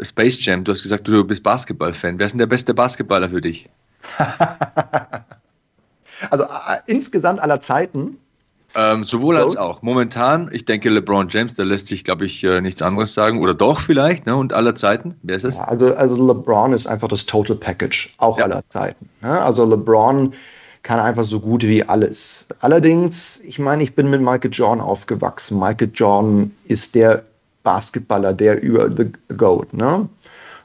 Space 0.00 0.44
Jam, 0.44 0.64
du 0.64 0.72
hast 0.72 0.82
gesagt, 0.82 1.06
du 1.06 1.24
bist 1.24 1.42
Basketball-Fan. 1.42 2.18
Wer 2.18 2.26
ist 2.26 2.32
denn 2.32 2.38
der 2.38 2.46
beste 2.46 2.74
Basketballer 2.74 3.28
für 3.28 3.40
dich? 3.40 3.68
also 6.30 6.44
äh, 6.44 6.78
insgesamt 6.86 7.40
aller 7.40 7.60
Zeiten. 7.60 8.18
Ähm, 8.74 9.04
sowohl 9.04 9.36
so. 9.36 9.42
als 9.42 9.56
auch. 9.56 9.82
Momentan, 9.82 10.48
ich 10.52 10.64
denke, 10.64 10.88
LeBron 10.88 11.28
James, 11.28 11.54
da 11.54 11.62
lässt 11.62 11.88
sich, 11.88 12.04
glaube 12.04 12.24
ich, 12.24 12.42
äh, 12.42 12.60
nichts 12.60 12.80
anderes 12.80 13.12
sagen. 13.12 13.40
Oder 13.42 13.52
doch 13.52 13.80
vielleicht, 13.80 14.24
ne? 14.24 14.34
Und 14.34 14.54
aller 14.54 14.74
Zeiten. 14.74 15.14
Wer 15.22 15.36
ist 15.36 15.44
es? 15.44 15.58
Ja, 15.58 15.64
also, 15.64 15.94
also 15.94 16.26
LeBron 16.26 16.72
ist 16.72 16.86
einfach 16.86 17.08
das 17.08 17.26
Total 17.26 17.56
Package, 17.56 18.14
auch 18.16 18.38
ja. 18.38 18.44
aller 18.44 18.62
Zeiten. 18.70 19.10
Ne? 19.20 19.40
Also 19.42 19.66
LeBron 19.66 20.32
kann 20.82 20.98
einfach 20.98 21.24
so 21.24 21.40
gut 21.40 21.62
wie 21.62 21.84
alles. 21.84 22.46
Allerdings, 22.60 23.40
ich 23.40 23.58
meine, 23.58 23.82
ich 23.82 23.94
bin 23.94 24.10
mit 24.10 24.20
Michael 24.20 24.50
Jordan 24.52 24.80
aufgewachsen. 24.80 25.58
Michael 25.58 25.90
Jordan 25.94 26.50
ist 26.66 26.94
der 26.94 27.22
Basketballer, 27.62 28.34
der 28.34 28.60
über 28.62 28.90
the 28.90 29.12
GOAT. 29.36 29.72
Ne? 29.72 30.08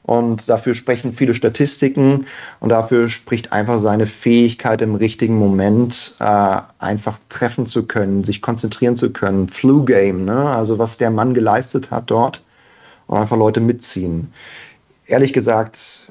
Und 0.04 0.48
dafür 0.48 0.74
sprechen 0.74 1.14
viele 1.14 1.36
Statistiken 1.36 2.28
und 2.62 2.70
dafür 2.70 3.10
spricht 3.10 3.52
einfach 3.52 3.82
seine 3.82 4.08
Fähigkeit 4.08 4.82
im 4.82 4.96
richtigen 4.96 5.38
Moment 5.38 6.16
äh, 6.20 6.62
einfach 6.80 7.20
treffen 7.30 7.68
zu 7.68 7.86
können, 7.86 8.24
sich 8.24 8.42
konzentrieren 8.42 8.96
zu 8.96 9.12
können. 9.12 9.50
Flu 9.50 9.84
Game, 9.84 10.24
ne? 10.26 10.50
also 10.50 10.80
was 10.80 10.98
der 10.98 11.12
Mann 11.12 11.34
geleistet 11.34 11.92
hat 11.92 12.10
dort 12.10 12.42
und 13.08 13.18
einfach 13.18 13.38
Leute 13.38 13.60
mitziehen. 13.60 14.32
Ehrlich 15.08 15.34
gesagt, 15.34 16.08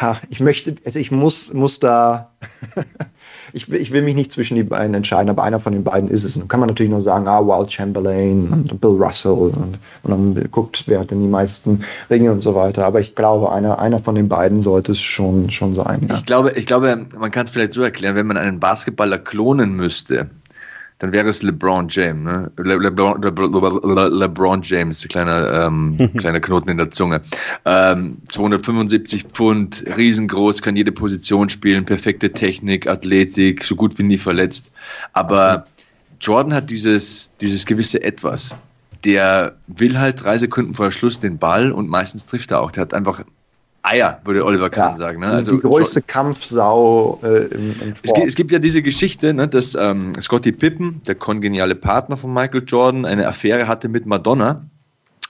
ja, 0.00 0.18
ich 0.28 0.40
möchte, 0.40 0.76
also 0.84 0.98
ich 0.98 1.10
muss, 1.10 1.52
muss 1.52 1.78
da 1.78 2.32
ich, 3.52 3.68
will, 3.70 3.80
ich 3.80 3.90
will 3.90 4.02
mich 4.02 4.14
nicht 4.14 4.32
zwischen 4.32 4.54
die 4.54 4.62
beiden 4.62 4.94
entscheiden, 4.94 5.30
aber 5.30 5.42
einer 5.42 5.60
von 5.60 5.72
den 5.72 5.84
beiden 5.84 6.08
ist 6.08 6.24
es. 6.24 6.34
Dann 6.34 6.48
kann 6.48 6.60
man 6.60 6.68
natürlich 6.68 6.90
nur 6.90 7.02
sagen, 7.02 7.26
ah, 7.28 7.40
Wild 7.40 7.72
Chamberlain 7.72 8.48
und 8.52 8.80
Bill 8.80 8.90
Russell 8.90 9.32
und, 9.32 9.78
und 10.02 10.10
dann 10.10 10.50
guckt, 10.50 10.84
wer 10.86 11.00
hat 11.00 11.10
denn 11.10 11.20
die 11.20 11.28
meisten 11.28 11.84
Ringe 12.08 12.32
und 12.32 12.42
so 12.42 12.54
weiter. 12.54 12.84
Aber 12.84 13.00
ich 13.00 13.14
glaube, 13.14 13.52
einer, 13.52 13.78
einer 13.78 13.98
von 13.98 14.14
den 14.14 14.28
beiden 14.28 14.62
sollte 14.62 14.92
es 14.92 15.00
schon, 15.00 15.50
schon 15.50 15.74
sein. 15.74 16.06
Ja. 16.08 16.14
Ich, 16.14 16.26
glaube, 16.26 16.52
ich 16.52 16.66
glaube, 16.66 17.06
man 17.18 17.30
kann 17.30 17.44
es 17.44 17.50
vielleicht 17.50 17.72
so 17.72 17.82
erklären, 17.82 18.14
wenn 18.16 18.26
man 18.26 18.36
einen 18.36 18.60
Basketballer 18.60 19.18
klonen 19.18 19.74
müsste, 19.74 20.28
dann 21.00 21.12
wäre 21.12 21.28
es 21.28 21.42
LeBron 21.42 21.88
James. 21.88 22.30
Ne? 22.30 22.52
Le 22.58 22.76
LeBron, 22.76 23.20
Le 23.22 24.08
LeBron 24.08 24.60
James, 24.62 25.06
kleiner, 25.08 25.66
ähm, 25.66 26.10
kleiner 26.18 26.40
Knoten 26.40 26.68
in 26.68 26.76
der 26.76 26.90
Zunge. 26.90 27.22
Ähm, 27.64 28.18
275 28.28 29.24
Pfund, 29.24 29.82
riesengroß, 29.96 30.60
kann 30.60 30.76
jede 30.76 30.92
Position 30.92 31.48
spielen, 31.48 31.86
perfekte 31.86 32.30
Technik, 32.30 32.86
Athletik, 32.86 33.64
so 33.64 33.74
gut 33.74 33.98
wie 33.98 34.02
nie 34.02 34.18
verletzt. 34.18 34.70
Aber 35.14 35.64
Jordan 36.20 36.52
hat 36.52 36.68
dieses, 36.68 37.32
dieses 37.40 37.64
gewisse 37.64 38.02
Etwas. 38.04 38.54
Der 39.02 39.56
will 39.68 39.98
halt 39.98 40.22
drei 40.22 40.36
Sekunden 40.36 40.74
vor 40.74 40.92
Schluss 40.92 41.18
den 41.18 41.38
Ball 41.38 41.72
und 41.72 41.88
meistens 41.88 42.26
trifft 42.26 42.50
er 42.50 42.60
auch. 42.60 42.70
Der 42.70 42.82
hat 42.82 42.92
einfach 42.92 43.24
Eier, 43.82 44.20
würde 44.24 44.44
Oliver 44.44 44.68
Kahn 44.68 44.92
ja, 44.92 44.98
sagen. 44.98 45.20
Ne? 45.20 45.28
Also 45.28 45.52
die 45.52 45.60
größte 45.60 46.02
Kampfsau 46.02 47.18
äh, 47.22 47.46
im, 47.46 47.74
im 47.80 47.94
Sport. 47.94 47.98
Es 48.02 48.12
gibt, 48.12 48.28
es 48.28 48.34
gibt, 48.34 48.52
ja 48.52 48.58
diese 48.58 48.82
Geschichte, 48.82 49.32
ne, 49.32 49.48
dass 49.48 49.74
ähm, 49.74 50.12
Scotty 50.20 50.52
Pippen, 50.52 51.00
der 51.06 51.14
kongeniale 51.14 51.74
Partner 51.74 52.16
von 52.16 52.32
Michael 52.32 52.64
Jordan, 52.66 53.04
eine 53.06 53.26
Affäre 53.26 53.68
hatte 53.68 53.88
mit 53.88 54.06
Madonna. 54.06 54.66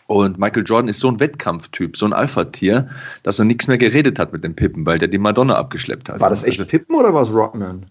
Und 0.09 0.39
Michael 0.39 0.65
Jordan 0.67 0.89
ist 0.89 0.99
so 0.99 1.07
ein 1.07 1.21
Wettkampftyp, 1.21 1.97
so 1.97 2.05
ein 2.05 2.13
Alpha-Tier, 2.13 2.89
dass 3.23 3.39
er 3.39 3.45
nichts 3.45 3.69
mehr 3.69 3.79
geredet 3.79 4.19
hat 4.19 4.33
mit 4.33 4.43
dem 4.43 4.57
Pippen, 4.57 4.85
weil 4.85 4.99
der 4.99 5.07
die 5.07 5.19
Madonna 5.19 5.55
abgeschleppt 5.55 6.09
hat. 6.09 6.19
War 6.19 6.31
das 6.31 6.43
echt 6.43 6.59
also, 6.59 6.69
Pippen 6.69 6.97
oder 6.97 7.15
war 7.15 7.23
es 7.23 7.29
Rodman? 7.33 7.87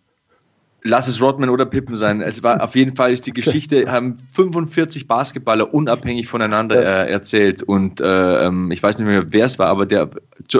Lass 0.84 1.08
es 1.08 1.22
Rodman 1.22 1.50
oder 1.50 1.66
Pippen 1.66 1.96
sein. 1.96 2.22
Es 2.22 2.42
war 2.42 2.62
auf 2.64 2.76
jeden 2.76 2.96
Fall 2.96 3.12
ist 3.12 3.26
die 3.26 3.34
Geschichte, 3.34 3.86
haben 3.92 4.20
45 4.34 5.08
Basketballer 5.08 5.74
unabhängig 5.74 6.28
voneinander 6.28 6.82
äh, 6.82 7.12
erzählt. 7.12 7.64
Und 7.64 8.00
äh, 8.02 8.46
ähm, 8.46 8.72
ich 8.72 8.82
weiß 8.82 8.98
nicht 8.98 9.08
mehr, 9.08 9.24
wer 9.30 9.46
es 9.46 9.60
war, 9.60 9.68
aber 9.68 9.86
der 9.86 10.10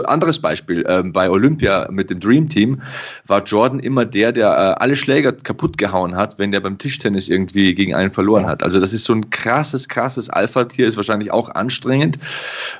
anderes 0.04 0.38
Beispiel, 0.38 0.84
äh, 0.86 1.02
bei 1.02 1.30
Olympia 1.30 1.88
mit 1.90 2.10
dem 2.10 2.20
Dream 2.20 2.48
Team 2.48 2.80
war 3.26 3.42
Jordan 3.42 3.80
immer 3.80 4.04
der, 4.04 4.32
der 4.32 4.48
äh, 4.48 4.82
alle 4.82 4.96
Schläger 4.96 5.32
kaputt 5.32 5.78
gehauen 5.78 6.14
hat, 6.14 6.38
wenn 6.38 6.52
der 6.52 6.60
beim 6.60 6.78
Tischtennis 6.78 7.28
irgendwie 7.28 7.74
gegen 7.74 7.94
einen 7.94 8.10
verloren 8.10 8.46
hat. 8.46 8.62
Also 8.62 8.80
das 8.80 8.92
ist 8.92 9.04
so 9.04 9.14
ein 9.14 9.30
krasses, 9.30 9.88
krasses 9.88 10.30
Alpha-Tier, 10.30 10.86
ist 10.86 10.96
wahrscheinlich 10.96 11.32
auch 11.32 11.48
anstrengend. 11.54 12.18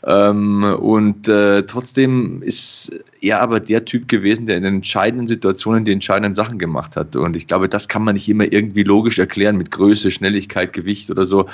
Ähm, 0.05 0.63
und 0.63 1.29
äh, 1.29 1.63
trotzdem 1.63 2.43
ist 2.43 2.93
er 3.21 3.41
aber 3.41 3.61
der 3.61 3.85
Typ 3.85 4.09
gewesen, 4.09 4.47
der 4.47 4.57
in 4.59 4.63
den 4.63 4.75
entscheidenden 4.77 5.29
Situationen 5.29 5.85
die 5.85 5.93
entscheidenden 5.93 6.35
Sachen 6.35 6.59
gemacht 6.59 6.97
hat. 6.97 7.17
Und 7.17 7.30
und 7.31 7.37
ich 7.37 7.47
glaube, 7.47 7.69
das 7.69 7.87
kann 7.87 8.03
man 8.03 8.15
nicht 8.15 8.29
immer 8.29 8.53
irgendwie 8.53 8.83
logisch 8.83 9.21
erklären 9.21 9.57
mit 9.57 9.71
Größe, 9.71 10.11
Schnelligkeit, 10.11 10.73
Gewicht 10.73 11.11
oder 11.13 11.27
so. 11.27 11.47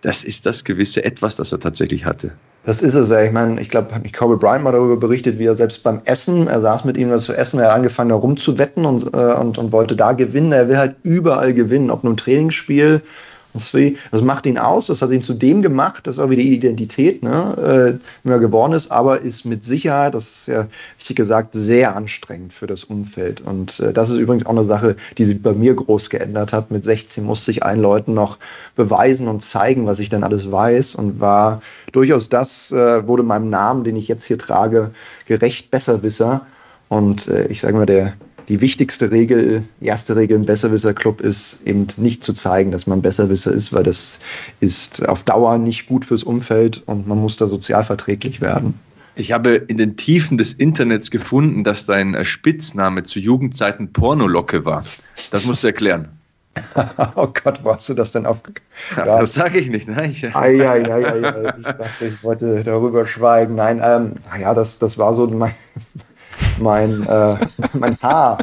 Das 0.00 0.24
ist 0.24 0.44
das 0.44 0.64
gewisse 0.64 1.04
Etwas, 1.04 1.36
das 1.36 1.52
er 1.52 1.60
tatsächlich 1.60 2.04
hatte. 2.04 2.32
Das 2.66 2.82
ist 2.82 2.94
es 2.94 3.10
ja. 3.10 3.22
Ich 3.22 3.30
meine, 3.30 3.60
ich 3.60 3.70
glaube, 3.70 3.94
hat 3.94 4.02
mich 4.02 4.12
Kobe 4.12 4.36
Bryant 4.36 4.64
mal 4.64 4.72
darüber 4.72 4.96
berichtet, 4.96 5.38
wie 5.38 5.44
er 5.44 5.54
selbst 5.54 5.84
beim 5.84 6.00
Essen, 6.04 6.48
er 6.48 6.60
saß 6.60 6.84
mit 6.84 6.96
ihm 6.96 7.10
was 7.10 7.24
zu 7.24 7.32
essen, 7.32 7.60
er 7.60 7.68
hat 7.68 7.76
angefangen, 7.76 8.10
da 8.10 8.16
rumzuwetten 8.16 8.84
und, 8.84 9.14
äh, 9.14 9.34
und, 9.34 9.56
und 9.56 9.70
wollte 9.70 9.94
da 9.94 10.12
gewinnen. 10.12 10.50
Er 10.50 10.68
will 10.68 10.78
halt 10.78 10.96
überall 11.04 11.54
gewinnen, 11.54 11.92
ob 11.92 12.02
nur 12.02 12.14
ein 12.14 12.16
Trainingsspiel 12.16 13.02
das 13.54 14.22
macht 14.22 14.46
ihn 14.46 14.58
aus, 14.58 14.86
das 14.86 15.00
hat 15.00 15.10
ihn 15.10 15.22
zu 15.22 15.32
dem 15.32 15.62
gemacht, 15.62 16.06
das 16.06 16.16
ist 16.16 16.18
auch 16.20 16.28
wieder 16.28 16.42
die 16.42 16.54
Identität, 16.54 17.22
ne, 17.22 17.98
äh, 18.24 18.28
er 18.28 18.38
geworden 18.40 18.72
ist, 18.72 18.90
aber 18.90 19.20
ist 19.20 19.44
mit 19.44 19.64
Sicherheit, 19.64 20.14
das 20.14 20.24
ist 20.24 20.46
ja 20.48 20.66
richtig 20.98 21.16
gesagt, 21.16 21.50
sehr 21.52 21.94
anstrengend 21.94 22.52
für 22.52 22.66
das 22.66 22.82
Umfeld. 22.82 23.40
Und 23.42 23.78
äh, 23.78 23.92
das 23.92 24.10
ist 24.10 24.16
übrigens 24.16 24.44
auch 24.46 24.50
eine 24.50 24.64
Sache, 24.64 24.96
die 25.18 25.24
sich 25.24 25.40
bei 25.40 25.52
mir 25.52 25.74
groß 25.74 26.10
geändert 26.10 26.52
hat. 26.52 26.72
Mit 26.72 26.82
16 26.82 27.24
musste 27.24 27.52
ich 27.52 27.62
allen 27.62 27.80
Leuten 27.80 28.12
noch 28.12 28.38
beweisen 28.74 29.28
und 29.28 29.42
zeigen, 29.42 29.86
was 29.86 30.00
ich 30.00 30.08
dann 30.08 30.24
alles 30.24 30.50
weiß 30.50 30.96
und 30.96 31.20
war 31.20 31.62
durchaus 31.92 32.28
das, 32.28 32.72
äh, 32.72 33.06
wurde 33.06 33.22
meinem 33.22 33.50
Namen, 33.50 33.84
den 33.84 33.94
ich 33.94 34.08
jetzt 34.08 34.24
hier 34.24 34.38
trage, 34.38 34.90
gerecht 35.26 35.70
Besserwisser. 35.70 36.44
Und 36.88 37.28
ich 37.48 37.62
sage 37.62 37.74
mal, 37.74 37.86
der, 37.86 38.12
die 38.48 38.60
wichtigste 38.60 39.10
Regel, 39.10 39.62
erste 39.80 40.16
Regel 40.16 40.36
im 40.36 40.46
Besserwisser-Club 40.46 41.20
ist 41.20 41.60
eben 41.64 41.86
nicht 41.96 42.24
zu 42.24 42.32
zeigen, 42.32 42.70
dass 42.70 42.86
man 42.86 43.02
Besserwisser 43.02 43.52
ist, 43.52 43.72
weil 43.72 43.84
das 43.84 44.18
ist 44.60 45.06
auf 45.08 45.22
Dauer 45.22 45.58
nicht 45.58 45.86
gut 45.86 46.04
fürs 46.04 46.22
Umfeld 46.22 46.82
und 46.86 47.06
man 47.06 47.18
muss 47.18 47.36
da 47.36 47.46
sozial 47.46 47.84
verträglich 47.84 48.40
werden. 48.40 48.74
Ich 49.16 49.32
habe 49.32 49.54
in 49.54 49.76
den 49.76 49.96
Tiefen 49.96 50.38
des 50.38 50.52
Internets 50.52 51.10
gefunden, 51.10 51.62
dass 51.62 51.86
dein 51.86 52.24
Spitzname 52.24 53.04
zu 53.04 53.20
Jugendzeiten 53.20 53.92
Pornolocke 53.92 54.64
war. 54.64 54.84
Das 55.30 55.46
musst 55.46 55.62
du 55.62 55.68
erklären. 55.68 56.08
oh 57.16 57.28
Gott, 57.42 57.60
wo 57.62 57.74
hast 57.74 57.88
du 57.88 57.94
das 57.94 58.12
denn 58.12 58.26
aufgegeben? 58.26 58.66
Ja, 58.96 59.04
das 59.20 59.34
sage 59.34 59.58
ich 59.58 59.70
nicht, 59.70 59.88
ne? 59.88 60.06
Ich, 60.06 60.24
ai, 60.36 60.66
ai, 60.66 60.84
ai, 60.90 61.06
ai, 61.06 61.54
ich 61.58 61.64
dachte, 61.64 62.06
ich 62.06 62.22
wollte 62.22 62.62
darüber 62.62 63.06
schweigen. 63.06 63.56
Nein, 63.56 63.80
ähm, 63.82 64.12
ja, 64.40 64.54
das, 64.54 64.78
das 64.78 64.96
war 64.98 65.14
so 65.16 65.26
mein, 65.26 65.54
mein, 66.58 67.06
äh, 67.06 67.36
mein 67.72 67.96
Haar 68.02 68.38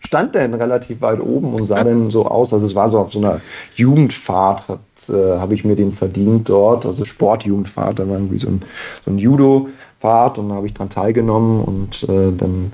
stand 0.00 0.34
dann 0.34 0.54
relativ 0.54 1.00
weit 1.00 1.20
oben 1.20 1.54
und 1.54 1.66
sah 1.66 1.82
dann 1.84 2.10
so 2.10 2.26
aus. 2.26 2.52
Also 2.52 2.66
es 2.66 2.74
war 2.74 2.90
so 2.90 2.98
auf 2.98 3.12
so 3.12 3.18
einer 3.18 3.40
Jugendfahrt, 3.74 4.64
äh, 5.08 5.12
habe 5.12 5.54
ich 5.54 5.64
mir 5.64 5.76
den 5.76 5.92
verdient 5.92 6.48
dort, 6.48 6.86
also 6.86 7.04
Sportjugendfahrt, 7.04 7.98
da 7.98 8.08
war 8.08 8.16
irgendwie 8.16 8.38
so 8.38 8.48
ein, 8.48 8.62
so 9.04 9.10
ein 9.10 9.18
Judo-Fahrt 9.18 10.38
und 10.38 10.50
da 10.50 10.56
habe 10.56 10.66
ich 10.66 10.74
dran 10.74 10.90
teilgenommen 10.90 11.62
und 11.62 12.02
äh, 12.04 12.32
dann, 12.36 12.72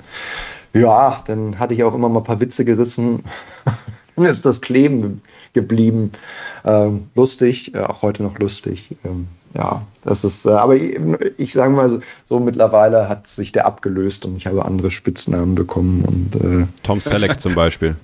ja, 0.73 1.23
dann 1.27 1.57
hatte 1.59 1.73
ich 1.73 1.83
auch 1.83 1.95
immer 1.95 2.09
mal 2.09 2.19
ein 2.19 2.25
paar 2.25 2.39
Witze 2.39 2.65
gerissen. 2.65 3.23
Mir 4.15 4.29
ist 4.29 4.45
das 4.45 4.59
kleben 4.59 5.21
geblieben. 5.53 6.11
Ähm, 6.65 7.09
lustig, 7.15 7.73
äh, 7.73 7.79
auch 7.79 8.01
heute 8.01 8.23
noch 8.23 8.37
lustig. 8.37 8.95
Ähm, 9.05 9.27
ja, 9.53 9.81
das 10.03 10.23
ist, 10.23 10.45
äh, 10.45 10.49
aber 10.49 10.75
ich, 10.75 10.99
ich 11.37 11.53
sage 11.53 11.71
mal 11.71 11.89
so, 11.89 11.99
so, 12.25 12.39
mittlerweile 12.39 13.09
hat 13.09 13.27
sich 13.27 13.51
der 13.51 13.65
abgelöst 13.65 14.25
und 14.25 14.37
ich 14.37 14.47
habe 14.47 14.63
andere 14.63 14.91
Spitznamen 14.91 15.55
bekommen. 15.55 16.03
Und, 16.05 16.35
äh, 16.35 16.67
Tom 16.83 17.01
Selleck 17.01 17.39
zum 17.39 17.55
Beispiel. 17.55 17.95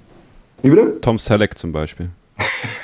Wie 0.62 0.70
bitte? 0.70 1.00
Tom 1.02 1.20
Selleck 1.20 1.58
zum 1.58 1.72
Beispiel. 1.72 2.10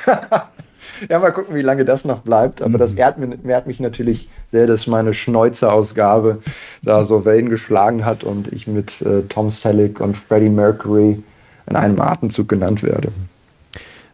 ja, 1.09 1.19
mal 1.19 1.31
gucken, 1.31 1.55
wie 1.55 1.61
lange 1.61 1.85
das 1.85 2.05
noch 2.05 2.19
bleibt. 2.19 2.61
Aber 2.61 2.75
mhm. 2.75 2.77
das 2.77 2.93
ehrt, 2.93 3.17
ehrt, 3.45 3.67
mich 3.67 3.79
natürlich 3.79 4.29
sehr, 4.51 4.67
dass 4.67 4.85
meine 4.87 5.13
Schneuzer-Ausgabe 5.13 6.41
da 6.83 7.03
so 7.03 7.25
Wellen 7.25 7.49
geschlagen 7.49 8.05
hat 8.05 8.23
und 8.23 8.53
ich 8.53 8.67
mit 8.67 9.01
äh, 9.01 9.23
Tom 9.23 9.51
Selleck 9.51 9.99
und 9.99 10.15
Freddie 10.15 10.49
Mercury 10.49 11.21
in 11.67 11.75
einem 11.75 11.99
Atemzug 11.99 12.49
genannt 12.49 12.83
werde. 12.83 13.09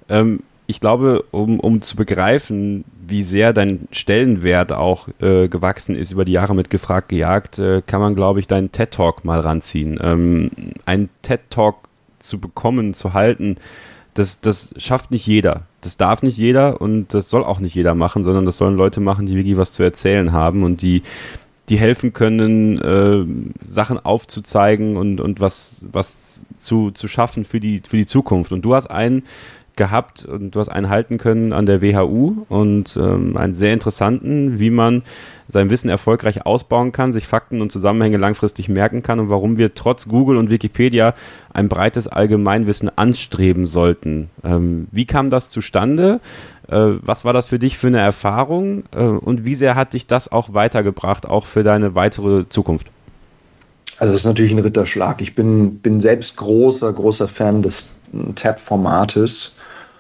Ähm, 0.10 0.42
ich 0.68 0.80
glaube, 0.80 1.24
um, 1.32 1.60
um 1.60 1.82
zu 1.82 1.96
begreifen, 1.96 2.84
wie 3.08 3.24
sehr 3.24 3.54
dein 3.54 3.88
Stellenwert 3.92 4.74
auch 4.74 5.08
äh, 5.22 5.48
gewachsen 5.48 5.96
ist 5.96 6.12
über 6.12 6.26
die 6.26 6.34
Jahre 6.34 6.56
mit 6.56 6.70
gefragt 6.70 7.10
gejagt, 7.10 7.60
äh, 7.60 7.82
kann 7.86 8.02
man, 8.02 8.16
glaube 8.16 8.40
ich, 8.40 8.48
deinen 8.48 8.72
TED 8.72 8.92
Talk 8.92 9.26
mal 9.26 9.40
ranziehen. 9.40 9.98
Ähm, 10.02 10.52
einen 10.86 11.10
TED 11.22 11.42
Talk 11.50 11.76
zu 12.20 12.40
bekommen, 12.40 12.94
zu 12.94 13.14
halten, 13.14 13.58
das, 14.14 14.42
das 14.42 14.74
schafft 14.78 15.12
nicht 15.12 15.28
jeder. 15.28 15.64
Das 15.82 15.96
darf 15.98 16.24
nicht 16.24 16.38
jeder 16.38 16.82
und 16.82 17.14
das 17.14 17.30
soll 17.30 17.44
auch 17.44 17.60
nicht 17.60 17.76
jeder 17.76 17.94
machen, 17.94 18.24
sondern 18.24 18.46
das 18.46 18.58
sollen 18.58 18.76
Leute 18.76 19.00
machen, 19.00 19.26
die 19.26 19.36
wirklich 19.36 19.58
was 19.58 19.74
zu 19.74 19.84
erzählen 19.84 20.32
haben 20.32 20.64
und 20.64 20.82
die, 20.82 21.04
die 21.70 21.78
helfen 21.78 22.14
können, 22.14 22.82
äh, 22.82 23.66
Sachen 23.66 24.04
aufzuzeigen 24.04 24.98
und, 24.98 25.22
und 25.22 25.40
was, 25.40 25.86
was 25.92 26.46
zu, 26.56 26.92
zu 26.92 27.08
schaffen 27.08 27.46
für 27.46 27.60
die, 27.60 27.82
für 27.88 27.98
die 27.98 28.06
Zukunft. 28.06 28.52
Und 28.52 28.64
du 28.64 28.74
hast 28.74 28.88
einen 28.88 29.24
gehabt 29.78 30.26
und 30.26 30.52
du 30.52 30.60
hast 30.60 30.70
einen 30.70 30.90
halten 30.90 31.18
können 31.18 31.54
an 31.54 31.66
der 31.66 31.82
WHU 31.82 32.46
und 32.50 32.98
ähm, 32.98 33.38
einen 33.38 33.54
sehr 33.54 33.74
interessanten, 33.74 34.60
wie 34.60 34.70
man 34.70 35.04
sein 35.48 35.70
Wissen 35.70 35.90
erfolgreich 35.90 36.46
ausbauen 36.46 36.92
kann, 36.92 37.14
sich 37.14 37.28
Fakten 37.28 37.62
und 37.62 37.72
Zusammenhänge 37.72 38.18
langfristig 38.18 38.68
merken 38.68 39.04
kann 39.04 39.20
und 39.20 39.30
warum 39.30 39.58
wir 39.58 39.74
trotz 39.74 40.08
Google 40.08 40.38
und 40.38 40.50
Wikipedia 40.52 41.14
ein 41.54 41.70
breites 41.70 42.08
Allgemeinwissen 42.08 42.96
anstreben 42.98 43.68
sollten. 43.68 44.30
Ähm, 44.44 44.88
wie 44.92 45.06
kam 45.06 45.30
das 45.30 45.50
zustande? 45.50 46.20
Äh, 46.68 46.76
was 47.02 47.24
war 47.24 47.34
das 47.34 47.48
für 47.48 47.60
dich 47.60 47.78
für 47.78 47.88
eine 47.88 48.00
Erfahrung 48.00 48.84
äh, 48.92 49.00
und 49.04 49.46
wie 49.46 49.56
sehr 49.56 49.76
hat 49.76 49.94
dich 49.94 50.08
das 50.08 50.32
auch 50.32 50.54
weitergebracht, 50.54 51.26
auch 51.26 51.46
für 51.46 51.64
deine 51.64 51.96
weitere 51.96 52.50
Zukunft? 52.50 52.88
Also 54.00 54.14
es 54.14 54.22
ist 54.22 54.26
natürlich 54.26 54.52
ein 54.52 54.60
Ritterschlag. 54.60 55.22
Ich 55.22 55.34
bin, 55.34 55.80
bin 55.80 56.02
selbst 56.02 56.36
großer, 56.36 56.92
großer 56.94 57.28
Fan 57.28 57.64
des 57.64 57.94
Tab-Formates 58.36 59.54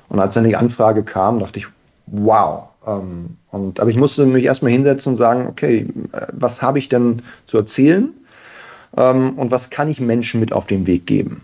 und 0.09 0.19
als 0.19 0.35
dann 0.35 0.43
die 0.45 0.55
Anfrage 0.55 1.03
kam, 1.03 1.39
dachte 1.39 1.59
ich, 1.59 1.67
wow. 2.07 2.69
Ähm, 2.85 3.38
und, 3.51 3.79
aber 3.79 3.89
ich 3.89 3.97
musste 3.97 4.25
mich 4.25 4.45
erstmal 4.45 4.71
hinsetzen 4.71 5.13
und 5.13 5.17
sagen, 5.17 5.47
okay, 5.47 5.88
äh, 6.13 6.27
was 6.31 6.61
habe 6.61 6.79
ich 6.79 6.89
denn 6.89 7.21
zu 7.45 7.57
erzählen 7.57 8.09
ähm, 8.95 9.31
und 9.38 9.51
was 9.51 9.69
kann 9.69 9.89
ich 9.89 9.99
Menschen 9.99 10.39
mit 10.39 10.53
auf 10.53 10.67
den 10.67 10.88
Weg 10.88 11.05
geben? 11.05 11.41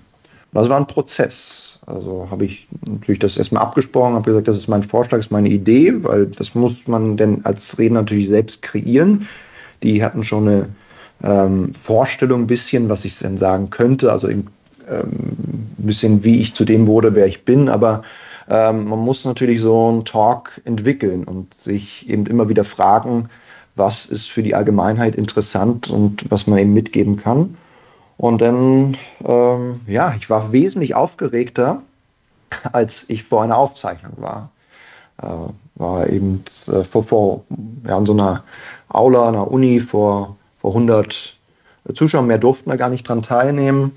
Das 0.54 0.70
war 0.70 0.78
ein 0.78 0.88
Prozess. 0.88 1.80
Also 1.86 2.28
habe 2.32 2.46
ich 2.46 2.68
natürlich 2.88 3.20
das 3.20 3.38
erstmal 3.38 3.64
abgesprochen, 3.64 4.14
habe 4.14 4.24
gesagt, 4.24 4.48
das 4.48 4.56
ist 4.56 4.70
mein 4.70 4.84
Vorschlag, 4.84 5.18
das 5.20 5.26
ist 5.28 5.32
meine 5.32 5.50
Idee, 5.50 5.94
weil 6.04 6.28
das 6.28 6.56
muss 6.56 6.88
man 6.88 7.18
denn 7.18 7.44
als 7.44 7.78
Redner 7.78 8.02
natürlich 8.02 8.30
selbst 8.30 8.62
kreieren. 8.62 9.28
Die 9.82 10.02
hatten 10.02 10.24
schon 10.24 10.48
eine 10.48 10.70
ähm, 11.24 11.74
Vorstellung 11.76 12.44
ein 12.44 12.48
bisschen, 12.48 12.88
was 12.88 13.04
ich 13.04 13.18
denn 13.20 13.38
sagen 13.38 13.70
könnte, 13.70 14.14
also 14.14 14.28
ein 14.28 14.48
ähm, 14.90 15.10
bisschen, 15.78 16.24
wie 16.24 16.40
ich 16.40 16.54
zu 16.54 16.64
dem 16.64 16.88
wurde, 16.88 17.16
wer 17.16 17.26
ich 17.26 17.44
bin, 17.44 17.68
aber 17.68 18.04
ähm, 18.50 18.86
man 18.88 19.00
muss 19.00 19.26
natürlich 19.26 19.62
so 19.62 19.90
einen 19.90 20.06
Talk 20.06 20.62
entwickeln 20.66 21.24
und 21.24 21.54
sich 21.56 22.10
eben 22.10 22.26
immer 22.26 22.50
wieder 22.50 22.64
fragen, 22.64 23.30
was 23.76 24.06
ist 24.06 24.30
für 24.30 24.44
die 24.44 24.56
Allgemeinheit 24.56 25.16
interessant 25.16 25.90
und 25.90 26.30
was 26.30 26.48
man 26.48 26.60
eben 26.60 26.74
mitgeben 26.74 27.18
kann. 27.18 27.56
Und 28.18 28.42
dann, 28.42 28.98
ähm, 29.26 29.82
ja, 29.88 30.14
ich 30.18 30.30
war 30.30 30.52
wesentlich 30.52 30.96
aufgeregter, 30.96 31.82
als 32.72 33.10
ich 33.10 33.24
vor 33.24 33.44
einer 33.44 33.58
Aufzeichnung 33.58 34.14
war. 34.18 34.50
Äh, 35.22 35.28
war 35.76 36.10
eben 36.10 36.44
äh, 36.68 36.84
vor, 36.84 37.04
vor 37.04 37.44
ja, 37.88 37.98
in 37.98 38.06
so 38.06 38.14
einer 38.14 38.44
Aula, 38.90 39.28
einer 39.28 39.50
Uni 39.50 39.80
vor, 39.80 40.38
vor 40.62 40.72
100 40.72 41.38
Zuschauern, 41.96 42.28
mehr 42.28 42.38
durften 42.38 42.70
da 42.70 42.76
gar 42.76 42.90
nicht 42.90 43.08
dran 43.08 43.24
teilnehmen. 43.24 43.92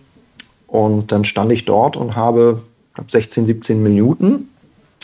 Und 0.66 1.12
dann 1.12 1.24
stand 1.24 1.52
ich 1.52 1.64
dort 1.64 1.96
und 1.96 2.16
habe 2.16 2.62
glaube 2.96 3.10
16, 3.10 3.46
17 3.46 3.82
Minuten 3.82 4.48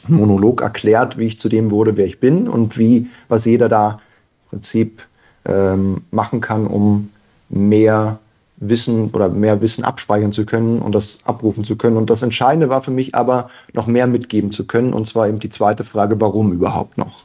Monolog 0.08 0.62
erklärt, 0.62 1.16
wie 1.18 1.26
ich 1.26 1.38
zu 1.38 1.48
dem 1.48 1.70
wurde, 1.70 1.96
wer 1.96 2.06
ich 2.06 2.18
bin 2.18 2.48
und 2.48 2.76
wie, 2.76 3.08
was 3.28 3.44
jeder 3.44 3.68
da 3.68 4.00
im 4.44 4.58
Prinzip 4.58 5.02
ähm, 5.44 6.02
machen 6.10 6.40
kann, 6.40 6.66
um 6.66 7.10
mehr 7.48 8.18
Wissen 8.56 9.10
oder 9.10 9.28
mehr 9.28 9.60
Wissen 9.60 9.84
abspeichern 9.84 10.32
zu 10.32 10.44
können 10.46 10.80
und 10.80 10.94
das 10.94 11.20
abrufen 11.24 11.64
zu 11.64 11.76
können. 11.76 11.96
Und 11.96 12.10
das 12.10 12.22
Entscheidende 12.22 12.68
war 12.68 12.82
für 12.82 12.90
mich 12.90 13.14
aber, 13.14 13.50
noch 13.72 13.86
mehr 13.86 14.06
mitgeben 14.06 14.52
zu 14.52 14.66
können. 14.66 14.92
Und 14.92 15.06
zwar 15.06 15.28
eben 15.28 15.40
die 15.40 15.50
zweite 15.50 15.84
Frage, 15.84 16.20
warum 16.20 16.52
überhaupt 16.52 16.98
noch? 16.98 17.24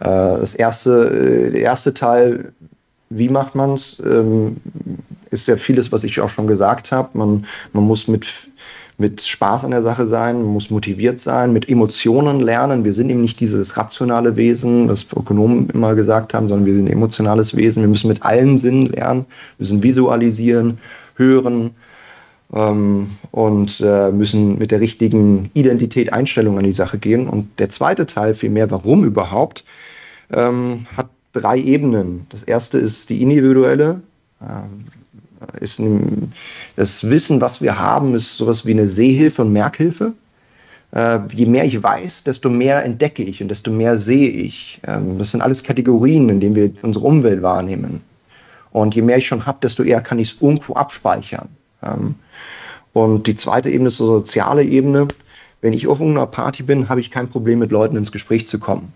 Äh, 0.00 0.04
das 0.40 0.54
erste, 0.54 1.08
äh, 1.08 1.50
der 1.50 1.60
erste 1.60 1.94
Teil, 1.94 2.52
wie 3.10 3.28
macht 3.28 3.54
man 3.54 3.74
es, 3.74 4.00
ähm, 4.00 4.56
ist 5.30 5.48
ja 5.48 5.56
vieles, 5.56 5.92
was 5.92 6.04
ich 6.04 6.20
auch 6.20 6.28
schon 6.28 6.46
gesagt 6.46 6.92
habe. 6.92 7.16
Man, 7.16 7.46
man 7.72 7.84
muss 7.84 8.08
mit 8.08 8.26
mit 8.98 9.22
Spaß 9.22 9.64
an 9.64 9.70
der 9.70 9.82
Sache 9.82 10.08
sein, 10.08 10.42
muss 10.42 10.70
motiviert 10.70 11.20
sein, 11.20 11.52
mit 11.52 11.68
Emotionen 11.68 12.40
lernen. 12.40 12.84
Wir 12.84 12.92
sind 12.92 13.10
eben 13.10 13.22
nicht 13.22 13.38
dieses 13.38 13.76
rationale 13.76 14.34
Wesen, 14.34 14.88
das 14.88 15.06
Ökonomen 15.16 15.70
immer 15.70 15.94
gesagt 15.94 16.34
haben, 16.34 16.48
sondern 16.48 16.66
wir 16.66 16.74
sind 16.74 16.86
ein 16.86 16.92
emotionales 16.92 17.54
Wesen. 17.54 17.82
Wir 17.82 17.88
müssen 17.88 18.08
mit 18.08 18.24
allen 18.24 18.58
Sinnen 18.58 18.86
lernen, 18.86 19.24
müssen 19.58 19.84
visualisieren, 19.84 20.78
hören 21.14 21.70
ähm, 22.52 23.10
und 23.30 23.80
äh, 23.80 24.10
müssen 24.10 24.58
mit 24.58 24.72
der 24.72 24.80
richtigen 24.80 25.50
Identität, 25.54 26.12
Einstellung 26.12 26.58
an 26.58 26.64
die 26.64 26.74
Sache 26.74 26.98
gehen. 26.98 27.28
Und 27.28 27.60
der 27.60 27.70
zweite 27.70 28.04
Teil, 28.04 28.34
vielmehr, 28.34 28.68
warum 28.72 29.04
überhaupt, 29.04 29.64
ähm, 30.32 30.86
hat 30.96 31.08
drei 31.32 31.58
Ebenen. 31.58 32.26
Das 32.30 32.42
erste 32.42 32.78
ist 32.78 33.10
die 33.10 33.22
individuelle. 33.22 34.00
Ist 35.60 35.80
das 36.76 37.08
Wissen, 37.08 37.40
was 37.40 37.62
wir 37.62 37.78
haben, 37.78 38.14
ist 38.14 38.36
sowas 38.36 38.66
wie 38.66 38.72
eine 38.72 38.86
Sehhilfe 38.86 39.42
und 39.42 39.52
Merkhilfe. 39.52 40.12
Äh, 40.92 41.18
je 41.34 41.46
mehr 41.46 41.64
ich 41.64 41.82
weiß, 41.82 42.24
desto 42.24 42.48
mehr 42.48 42.84
entdecke 42.84 43.22
ich 43.22 43.42
und 43.42 43.48
desto 43.48 43.70
mehr 43.70 43.98
sehe 43.98 44.28
ich. 44.28 44.80
Ähm, 44.86 45.18
das 45.18 45.30
sind 45.32 45.42
alles 45.42 45.62
Kategorien, 45.62 46.28
in 46.28 46.40
denen 46.40 46.54
wir 46.54 46.70
unsere 46.82 47.04
Umwelt 47.04 47.42
wahrnehmen. 47.42 48.00
Und 48.72 48.94
je 48.94 49.02
mehr 49.02 49.18
ich 49.18 49.26
schon 49.26 49.46
habe, 49.46 49.58
desto 49.62 49.82
eher 49.82 50.00
kann 50.00 50.18
ich 50.18 50.32
es 50.32 50.42
irgendwo 50.42 50.74
abspeichern. 50.74 51.48
Ähm, 51.82 52.14
und 52.92 53.26
die 53.26 53.36
zweite 53.36 53.70
Ebene 53.70 53.88
ist 53.88 54.00
die 54.00 54.04
soziale 54.04 54.64
Ebene. 54.64 55.08
Wenn 55.60 55.72
ich 55.72 55.86
auf 55.86 56.00
irgendeiner 56.00 56.26
Party 56.26 56.62
bin, 56.62 56.88
habe 56.88 57.00
ich 57.00 57.10
kein 57.10 57.28
Problem, 57.28 57.58
mit 57.58 57.70
Leuten 57.70 57.96
ins 57.96 58.12
Gespräch 58.12 58.48
zu 58.48 58.58
kommen 58.58 58.92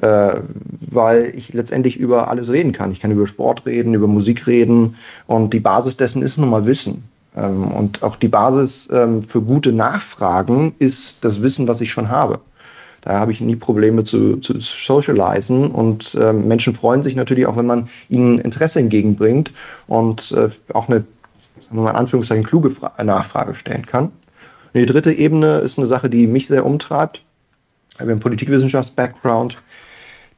weil 0.00 1.32
ich 1.34 1.52
letztendlich 1.52 1.96
über 1.96 2.28
alles 2.28 2.50
reden 2.50 2.72
kann. 2.72 2.92
Ich 2.92 3.00
kann 3.00 3.10
über 3.10 3.26
Sport 3.26 3.66
reden, 3.66 3.94
über 3.94 4.06
Musik 4.06 4.46
reden 4.46 4.96
und 5.26 5.52
die 5.52 5.60
Basis 5.60 5.96
dessen 5.96 6.22
ist 6.22 6.38
nun 6.38 6.50
mal 6.50 6.66
Wissen. 6.66 7.02
Ähm, 7.38 7.68
und 7.68 8.02
auch 8.02 8.16
die 8.16 8.28
Basis 8.28 8.88
ähm, 8.92 9.22
für 9.22 9.40
gute 9.40 9.72
Nachfragen 9.72 10.74
ist 10.78 11.24
das 11.24 11.42
Wissen, 11.42 11.68
was 11.68 11.80
ich 11.80 11.90
schon 11.90 12.08
habe. 12.08 12.40
Da 13.02 13.20
habe 13.20 13.32
ich 13.32 13.40
nie 13.40 13.56
Probleme 13.56 14.02
zu, 14.04 14.38
zu 14.38 14.60
socialisen 14.60 15.70
und 15.70 16.14
äh, 16.14 16.32
Menschen 16.32 16.74
freuen 16.74 17.02
sich 17.02 17.14
natürlich 17.14 17.46
auch, 17.46 17.56
wenn 17.56 17.66
man 17.66 17.88
ihnen 18.08 18.38
Interesse 18.40 18.80
entgegenbringt 18.80 19.52
und 19.86 20.32
äh, 20.32 20.48
auch 20.74 20.88
eine, 20.88 21.04
wir 21.70 21.82
mal 21.82 21.90
in 21.90 21.96
Anführungszeichen, 21.96 22.44
kluge 22.44 22.70
Fra 22.70 22.92
Nachfrage 23.02 23.54
stellen 23.54 23.86
kann. 23.86 24.06
Und 24.06 24.80
die 24.80 24.86
dritte 24.86 25.12
Ebene 25.12 25.58
ist 25.58 25.78
eine 25.78 25.86
Sache, 25.86 26.10
die 26.10 26.26
mich 26.26 26.48
sehr 26.48 26.66
umtreibt. 26.66 27.22
Ich 27.94 28.00
habe 28.00 28.10
einen 28.10 28.20
Politikwissenschafts-Background 28.20 29.58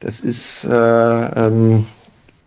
das 0.01 0.19
ist 0.19 0.65
äh, 0.65 0.69
ähm, 0.69 1.85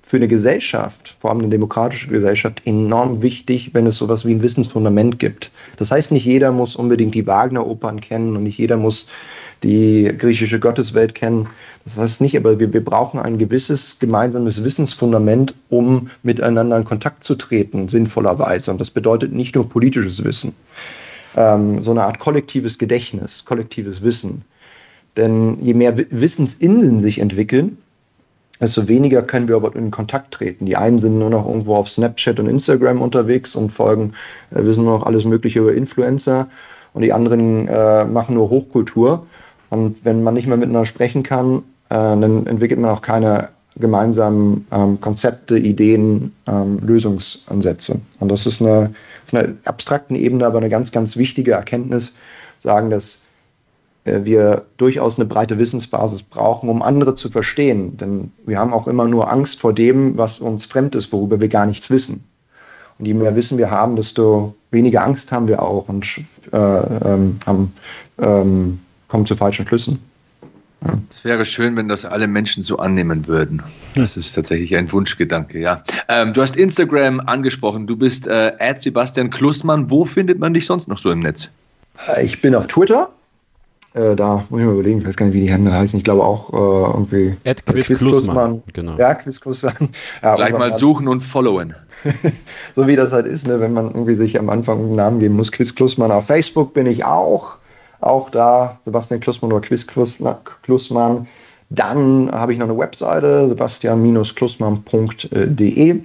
für 0.03 0.17
eine 0.19 0.29
Gesellschaft, 0.29 1.17
vor 1.21 1.31
allem 1.31 1.41
eine 1.41 1.49
demokratische 1.49 2.09
Gesellschaft, 2.09 2.63
enorm 2.67 3.23
wichtig, 3.23 3.71
wenn 3.73 3.87
es 3.87 3.97
sowas 3.97 4.25
wie 4.27 4.35
ein 4.35 4.43
Wissensfundament 4.43 5.19
gibt. 5.19 5.51
Das 5.79 5.91
heißt, 5.91 6.13
nicht 6.13 6.25
jeder 6.25 6.53
muss 6.53 6.77
unbedingt 6.77 7.15
die 7.15 7.27
Wagner-Opern 7.27 8.01
kennen 8.01 8.37
und 8.37 8.43
nicht 8.43 8.59
jeder 8.59 8.77
muss 8.77 9.09
die 9.63 10.13
griechische 10.17 10.61
Gotteswelt 10.61 11.15
kennen. 11.15 11.49
Das 11.85 11.97
heißt 11.97 12.21
nicht, 12.21 12.37
aber 12.37 12.61
wir, 12.61 12.73
wir 12.73 12.85
brauchen 12.85 13.19
ein 13.19 13.39
gewisses 13.39 13.99
gemeinsames 13.99 14.63
Wissensfundament, 14.63 15.55
um 15.71 16.11
miteinander 16.23 16.77
in 16.77 16.85
Kontakt 16.85 17.25
zu 17.25 17.35
treten, 17.35 17.89
sinnvollerweise. 17.89 18.71
Und 18.71 18.81
das 18.81 18.91
bedeutet 18.91 19.33
nicht 19.33 19.55
nur 19.55 19.69
politisches 19.69 20.23
Wissen, 20.23 20.55
ähm, 21.37 21.83
so 21.83 21.93
eine 21.93 22.03
Art 22.03 22.19
kollektives 22.19 22.79
Gedächtnis, 22.79 23.45
kollektives 23.45 24.03
Wissen. 24.03 24.43
Denn 25.17 25.59
je 25.61 25.75
mehr 25.75 25.97
Wissensinseln 26.11 27.01
sich 27.01 27.21
entwickeln, 27.21 27.79
desto 28.61 28.89
weniger 28.89 29.23
können 29.23 29.49
wir 29.49 29.57
aber 29.57 29.75
in 29.77 29.91
Kontakt 29.91 30.33
treten. 30.35 30.67
Die 30.67 30.77
einen 30.77 31.01
sind 31.01 31.19
nur 31.19 31.31
noch 31.31 31.47
irgendwo 31.47 31.77
auf 31.77 31.89
Snapchat 31.89 32.39
und 32.41 32.49
Instagram 32.49 33.03
unterwegs 33.03 33.57
und 33.57 33.71
folgen, 33.71 34.13
äh, 34.51 34.65
wissen 34.65 34.85
nur 34.85 34.99
noch 34.99 35.07
alles 35.07 35.25
Mögliche 35.25 35.61
über 35.61 35.75
Influencer 35.75 36.49
und 36.93 37.03
die 37.03 37.13
anderen 37.13 37.69
äh, 37.69 38.05
machen 38.05 38.35
nur 38.35 38.51
Hochkultur. 38.51 39.27
Und 39.71 39.97
wenn 40.05 40.23
man 40.23 40.35
nicht 40.35 40.47
mehr 40.47 40.57
miteinander 40.57 40.87
sprechen 40.87 41.23
kann, 41.23 41.59
äh, 41.91 41.95
dann 41.95 42.47
entwickelt 42.47 42.81
man 42.81 42.91
auch 42.91 43.03
keine 43.03 43.49
gemeinsamen 43.77 44.67
ähm, 44.71 45.01
Konzepte, 45.01 45.59
Ideen, 45.59 46.33
ähm, 46.47 46.79
Lösungsansätze. 46.81 48.01
Und 48.21 48.31
das 48.31 48.47
ist 48.47 48.63
eine, 48.63 48.95
auf 49.27 49.35
einer 49.35 49.49
abstrakten 49.65 50.15
Ebene 50.15 50.47
aber 50.47 50.59
eine 50.59 50.69
ganz, 50.69 50.93
ganz 50.93 51.17
wichtige 51.17 51.53
Erkenntnis, 51.53 52.13
sagen, 52.63 52.91
dass 52.91 53.24
wir 54.05 54.67
durchaus 54.77 55.17
eine 55.17 55.25
breite 55.25 55.59
Wissensbasis 55.59 56.23
brauchen, 56.23 56.69
um 56.69 56.83
andere 56.83 57.15
zu 57.15 57.31
verstehen. 57.31 57.97
Denn 57.97 58.31
wir 58.47 58.59
haben 58.59 58.73
auch 58.73 58.87
immer 58.87 59.07
nur 59.07 59.31
Angst 59.33 59.61
vor 59.61 59.73
dem, 59.73 60.17
was 60.17 60.41
uns 60.41 60.67
fremd 60.67 60.95
ist, 60.95 61.13
worüber 61.13 61.41
wir 61.41 61.49
gar 61.49 61.67
nichts 61.67 61.89
wissen. 61.91 62.23
Und 62.99 63.07
je 63.07 63.15
mehr 63.15 63.35
Wissen 63.35 63.59
wir 63.59 63.71
haben, 63.71 63.97
desto 63.97 64.55
weniger 64.71 65.03
Angst 65.03 65.33
haben 65.33 65.49
wir 65.49 65.63
auch 65.63 65.89
und 65.89 66.07
äh, 66.53 66.57
ähm, 66.57 67.41
haben, 67.47 67.73
ähm, 68.19 68.79
kommen 69.09 69.27
zu 69.27 69.37
falschen 69.37 69.67
Schlüssen. 69.67 69.99
Es 71.11 71.25
wäre 71.25 71.47
schön, 71.47 71.77
wenn 71.77 71.89
das 71.89 72.05
alle 72.05 72.27
Menschen 72.27 72.63
so 72.63 72.77
annehmen 72.77 73.27
würden. 73.27 73.63
Das 73.95 74.17
ist 74.19 74.35
tatsächlich 74.35 74.77
ein 74.77 74.91
Wunschgedanke, 74.93 75.59
ja. 75.59 75.83
Ähm, 76.09 76.35
du 76.35 76.43
hast 76.43 76.57
Instagram 76.57 77.21
angesprochen. 77.21 77.87
Du 77.87 77.97
bist 77.97 78.27
äh, 78.27 78.53
Sebastian 78.79 79.31
Klussmann. 79.31 79.89
Wo 79.89 80.05
findet 80.05 80.39
man 80.39 80.53
dich 80.53 80.67
sonst 80.67 80.87
noch 80.89 80.99
so 80.99 81.11
im 81.11 81.21
Netz? 81.21 81.51
Äh, 82.09 82.27
ich 82.27 82.41
bin 82.43 82.55
auf 82.55 82.67
Twitter 82.67 83.09
äh, 83.95 84.15
da 84.17 84.45
muss 84.51 84.61
ich 84.61 84.67
mal 84.67 84.75
überlegen, 84.75 84.99
ich 85.01 85.07
weiß 85.07 85.17
gar 85.17 85.27
nicht, 85.27 85.35
wie 85.35 85.43
die 85.43 85.51
Hände 85.51 85.73
heißen. 85.73 85.97
Ich 85.97 86.05
glaube 86.05 86.25
auch 86.25 86.53
äh, 86.53 86.93
irgendwie. 86.93 87.37
Ed 87.45 87.65
Quiz, 87.65 87.87
Quiz 87.87 88.01
Klussmann. 88.01 88.61
Genau. 88.73 88.97
Ja, 88.97 89.15
Quiz 89.15 89.41
Klussmann. 89.41 89.91
Ja, 90.23 90.35
Gleich 90.35 90.53
mal 90.53 90.75
suchen 90.75 91.07
und 91.07 91.21
followen. 91.21 91.77
so 92.75 92.89
wie 92.89 92.97
das 92.97 93.13
halt 93.13 93.27
ist, 93.27 93.47
ne, 93.47 93.61
wenn 93.61 93.73
man 93.73 93.87
irgendwie 93.87 94.17
sich 94.17 94.37
am 94.39 94.51
Anfang 94.51 94.81
einen 94.81 94.97
Namen 94.97 95.21
geben 95.21 95.37
muss. 95.37 95.53
Quiz 95.53 95.77
Klussmann. 95.77 96.11
Auf 96.11 96.27
Facebook 96.27 96.75
bin 96.75 96.87
ich 96.87 97.05
auch. 97.05 97.53
Auch 98.01 98.31
da 98.31 98.81
Sebastian 98.85 99.21
Klussmann 99.21 99.53
oder 99.53 99.65
Quiz 99.65 99.87
Klussmann. 99.87 101.29
Dann 101.71 102.33
habe 102.33 102.53
ich 102.53 102.59
noch 102.59 102.69
eine 102.69 102.77
Webseite, 102.77 103.49
sebastian-klussmann.de. 103.49 106.01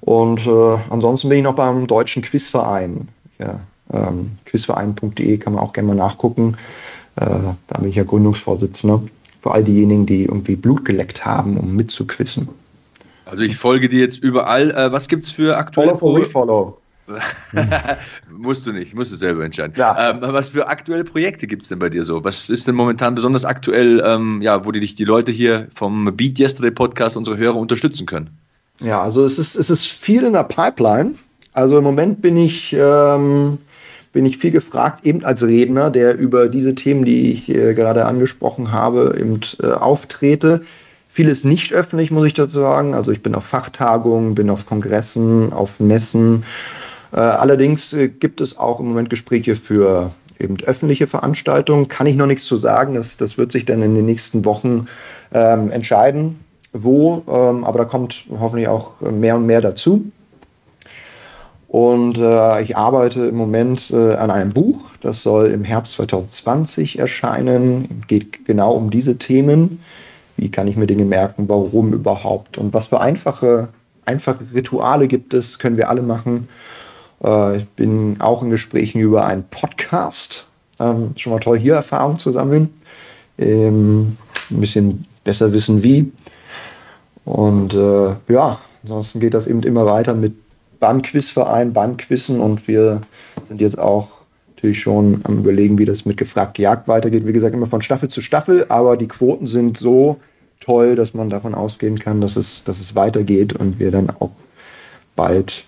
Und 0.00 0.46
äh, 0.46 0.78
ansonsten 0.88 1.28
bin 1.28 1.38
ich 1.38 1.44
noch 1.44 1.56
beim 1.56 1.86
Deutschen 1.86 2.22
Quizverein. 2.22 3.08
Ja, 3.38 3.60
ähm, 3.92 4.32
quizverein.de 4.46 5.38
kann 5.38 5.54
man 5.54 5.62
auch 5.62 5.72
gerne 5.72 5.88
mal 5.88 5.96
nachgucken. 5.96 6.56
Äh, 7.16 7.26
da 7.68 7.78
bin 7.78 7.88
ich 7.88 7.96
ja 7.96 8.04
Gründungsvorsitzender. 8.04 9.02
Für 9.42 9.52
all 9.52 9.64
diejenigen, 9.64 10.06
die 10.06 10.24
irgendwie 10.24 10.56
Blut 10.56 10.84
geleckt 10.84 11.24
haben, 11.24 11.56
um 11.56 11.74
mitzuquissen. 11.74 12.48
Also 13.26 13.42
ich 13.42 13.56
folge 13.56 13.88
dir 13.88 14.00
jetzt 14.00 14.18
überall. 14.18 14.70
Äh, 14.70 14.92
was 14.92 15.08
gibt 15.08 15.24
es 15.24 15.32
für 15.32 15.56
aktuelle... 15.56 15.96
Follow 15.96 16.20
for 16.20 16.20
refollow. 16.20 16.78
musst 18.30 18.66
du 18.66 18.72
nicht, 18.72 18.94
musst 18.94 19.12
du 19.12 19.16
selber 19.16 19.44
entscheiden. 19.44 19.74
Ja. 19.76 20.10
Ähm, 20.10 20.18
was 20.20 20.50
für 20.50 20.68
aktuelle 20.68 21.04
Projekte 21.04 21.46
gibt 21.46 21.62
es 21.62 21.68
denn 21.68 21.78
bei 21.78 21.88
dir 21.88 22.04
so? 22.04 22.22
Was 22.24 22.48
ist 22.48 22.68
denn 22.68 22.74
momentan 22.74 23.14
besonders 23.14 23.44
aktuell, 23.44 24.02
ähm, 24.06 24.40
ja, 24.40 24.64
wo 24.64 24.70
die 24.70 24.80
dich 24.80 24.94
die 24.94 25.04
Leute 25.04 25.32
hier 25.32 25.68
vom 25.74 26.04
Beat 26.16 26.38
Yesterday 26.38 26.70
Podcast, 26.70 27.16
unsere 27.16 27.36
Hörer, 27.36 27.56
unterstützen 27.56 28.06
können? 28.06 28.30
Ja, 28.80 29.02
also 29.02 29.24
es 29.24 29.38
ist, 29.38 29.56
es 29.56 29.70
ist 29.70 29.86
viel 29.86 30.24
in 30.24 30.32
der 30.32 30.44
Pipeline. 30.44 31.14
Also 31.52 31.78
im 31.78 31.84
Moment 31.84 32.22
bin 32.22 32.36
ich 32.36 32.72
ähm, 32.72 33.58
bin 34.12 34.26
ich 34.26 34.38
viel 34.38 34.50
gefragt, 34.50 35.06
eben 35.06 35.24
als 35.24 35.42
Redner, 35.42 35.90
der 35.90 36.16
über 36.16 36.48
diese 36.48 36.74
Themen, 36.74 37.04
die 37.04 37.32
ich 37.32 37.48
äh, 37.48 37.74
gerade 37.74 38.04
angesprochen 38.04 38.72
habe, 38.72 39.16
eben 39.18 39.40
äh, 39.62 39.68
auftrete. 39.68 40.62
Vieles 41.08 41.44
nicht 41.44 41.72
öffentlich, 41.72 42.10
muss 42.10 42.26
ich 42.26 42.34
dazu 42.34 42.60
sagen. 42.60 42.94
Also 42.94 43.10
ich 43.10 43.22
bin 43.22 43.34
auf 43.34 43.44
Fachtagungen, 43.44 44.34
bin 44.34 44.50
auf 44.50 44.66
Kongressen, 44.66 45.52
auf 45.52 45.80
Messen. 45.80 46.44
Äh, 47.12 47.20
allerdings 47.20 47.92
äh, 47.92 48.08
gibt 48.08 48.40
es 48.40 48.58
auch 48.58 48.80
im 48.80 48.88
Moment 48.88 49.10
Gespräche 49.10 49.56
für 49.56 50.10
eben 50.38 50.58
öffentliche 50.64 51.06
Veranstaltungen. 51.06 51.88
Kann 51.88 52.06
ich 52.06 52.16
noch 52.16 52.26
nichts 52.26 52.44
zu 52.44 52.56
sagen. 52.56 52.94
Das, 52.94 53.16
das 53.16 53.38
wird 53.38 53.52
sich 53.52 53.64
dann 53.64 53.82
in 53.82 53.94
den 53.94 54.06
nächsten 54.06 54.44
Wochen 54.44 54.88
ähm, 55.32 55.70
entscheiden, 55.70 56.38
wo. 56.72 57.22
Ähm, 57.28 57.64
aber 57.64 57.78
da 57.78 57.84
kommt 57.84 58.24
hoffentlich 58.30 58.68
auch 58.68 59.00
mehr 59.00 59.36
und 59.36 59.46
mehr 59.46 59.60
dazu. 59.60 60.04
Und 61.72 62.18
äh, 62.18 62.60
ich 62.60 62.76
arbeite 62.76 63.24
im 63.24 63.36
Moment 63.36 63.90
äh, 63.92 64.14
an 64.16 64.30
einem 64.30 64.52
Buch, 64.52 64.90
das 65.00 65.22
soll 65.22 65.46
im 65.46 65.64
Herbst 65.64 65.94
2020 65.94 66.98
erscheinen. 66.98 68.04
Geht 68.08 68.44
genau 68.44 68.74
um 68.74 68.90
diese 68.90 69.16
Themen. 69.16 69.82
Wie 70.36 70.50
kann 70.50 70.68
ich 70.68 70.76
mir 70.76 70.86
Dinge 70.86 71.06
merken, 71.06 71.48
warum 71.48 71.94
überhaupt 71.94 72.58
und 72.58 72.74
was 72.74 72.88
für 72.88 73.00
einfache, 73.00 73.68
einfache 74.04 74.44
Rituale 74.52 75.08
gibt 75.08 75.32
es, 75.32 75.58
können 75.58 75.78
wir 75.78 75.88
alle 75.88 76.02
machen. 76.02 76.46
Äh, 77.24 77.56
ich 77.56 77.68
bin 77.70 78.16
auch 78.20 78.42
in 78.42 78.50
Gesprächen 78.50 79.00
über 79.00 79.24
einen 79.24 79.44
Podcast. 79.44 80.44
Ähm, 80.78 81.14
schon 81.16 81.32
mal 81.32 81.40
toll, 81.40 81.58
hier 81.58 81.76
Erfahrung 81.76 82.18
zu 82.18 82.32
sammeln. 82.32 82.68
Ähm, 83.38 84.18
ein 84.50 84.60
bisschen 84.60 85.06
besser 85.24 85.50
wissen 85.54 85.82
wie. 85.82 86.12
Und 87.24 87.72
äh, 87.72 88.10
ja, 88.30 88.60
ansonsten 88.82 89.20
geht 89.20 89.32
das 89.32 89.46
eben 89.46 89.62
immer 89.62 89.86
weiter 89.86 90.12
mit 90.12 90.34
beim 90.82 91.00
Quizverein, 91.00 91.72
beim 91.72 91.96
Quizzen 91.96 92.40
und 92.40 92.66
wir 92.66 93.02
sind 93.46 93.60
jetzt 93.60 93.78
auch 93.78 94.08
natürlich 94.48 94.80
schon 94.80 95.20
am 95.22 95.38
überlegen, 95.38 95.78
wie 95.78 95.84
das 95.84 96.04
mit 96.04 96.16
gefragt 96.16 96.58
Jagd 96.58 96.88
weitergeht. 96.88 97.24
Wie 97.24 97.32
gesagt, 97.32 97.54
immer 97.54 97.68
von 97.68 97.82
Staffel 97.82 98.08
zu 98.08 98.20
Staffel, 98.20 98.66
aber 98.68 98.96
die 98.96 99.06
Quoten 99.06 99.46
sind 99.46 99.78
so 99.78 100.20
toll, 100.58 100.96
dass 100.96 101.14
man 101.14 101.30
davon 101.30 101.54
ausgehen 101.54 102.00
kann, 102.00 102.20
dass 102.20 102.34
es, 102.34 102.64
dass 102.64 102.80
es 102.80 102.96
weitergeht 102.96 103.52
und 103.52 103.78
wir 103.78 103.92
dann 103.92 104.10
auch 104.10 104.32
bald 105.14 105.62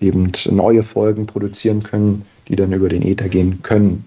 eben 0.00 0.30
neue 0.48 0.84
Folgen 0.84 1.26
produzieren 1.26 1.82
können, 1.82 2.24
die 2.46 2.54
dann 2.54 2.72
über 2.72 2.88
den 2.88 3.02
Ether 3.02 3.28
gehen 3.28 3.64
können. 3.64 4.04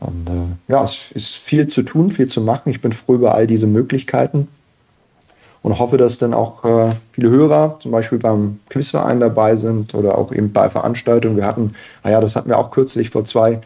Und 0.00 0.26
äh, 0.28 0.72
ja, 0.72 0.82
es 0.82 1.10
ist 1.12 1.34
viel 1.34 1.68
zu 1.68 1.82
tun, 1.82 2.10
viel 2.10 2.28
zu 2.28 2.40
machen. 2.40 2.70
Ich 2.70 2.80
bin 2.80 2.94
froh 2.94 3.16
über 3.16 3.34
all 3.34 3.46
diese 3.46 3.66
Möglichkeiten 3.66 4.48
und 5.64 5.78
hoffe, 5.78 5.96
dass 5.96 6.18
dann 6.18 6.34
auch 6.34 6.62
äh, 6.62 6.94
viele 7.12 7.30
Hörer 7.30 7.78
zum 7.80 7.90
Beispiel 7.90 8.18
beim 8.18 8.60
Quizverein 8.68 9.18
dabei 9.18 9.56
sind 9.56 9.94
oder 9.94 10.18
auch 10.18 10.30
eben 10.30 10.52
bei 10.52 10.68
Veranstaltungen. 10.68 11.38
Wir 11.38 11.46
hatten, 11.46 11.74
naja, 12.04 12.20
das 12.20 12.36
hatten 12.36 12.50
wir 12.50 12.58
auch 12.58 12.70
kürzlich 12.70 13.08
vor 13.08 13.24
zwei 13.24 13.62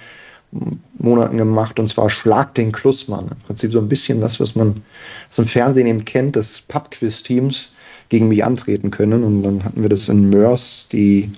Monaten 0.96 1.36
gemacht 1.36 1.80
und 1.80 1.88
zwar 1.88 2.08
Schlag 2.08 2.54
den 2.54 2.70
Klussmann. 2.70 3.26
Im 3.32 3.46
Prinzip 3.48 3.72
so 3.72 3.80
ein 3.80 3.88
bisschen 3.88 4.20
das, 4.20 4.38
was 4.38 4.54
man 4.54 4.80
aus 5.28 5.36
dem 5.36 5.46
Fernsehen 5.46 5.88
eben 5.88 6.04
kennt, 6.04 6.36
dass 6.36 6.60
Pub-Quiz-Teams 6.60 7.70
gegen 8.10 8.28
mich 8.28 8.44
antreten 8.44 8.92
können. 8.92 9.24
Und 9.24 9.42
dann 9.42 9.64
hatten 9.64 9.82
wir 9.82 9.88
das 9.88 10.08
in 10.08 10.30
Mörs, 10.30 10.86
die 10.92 11.32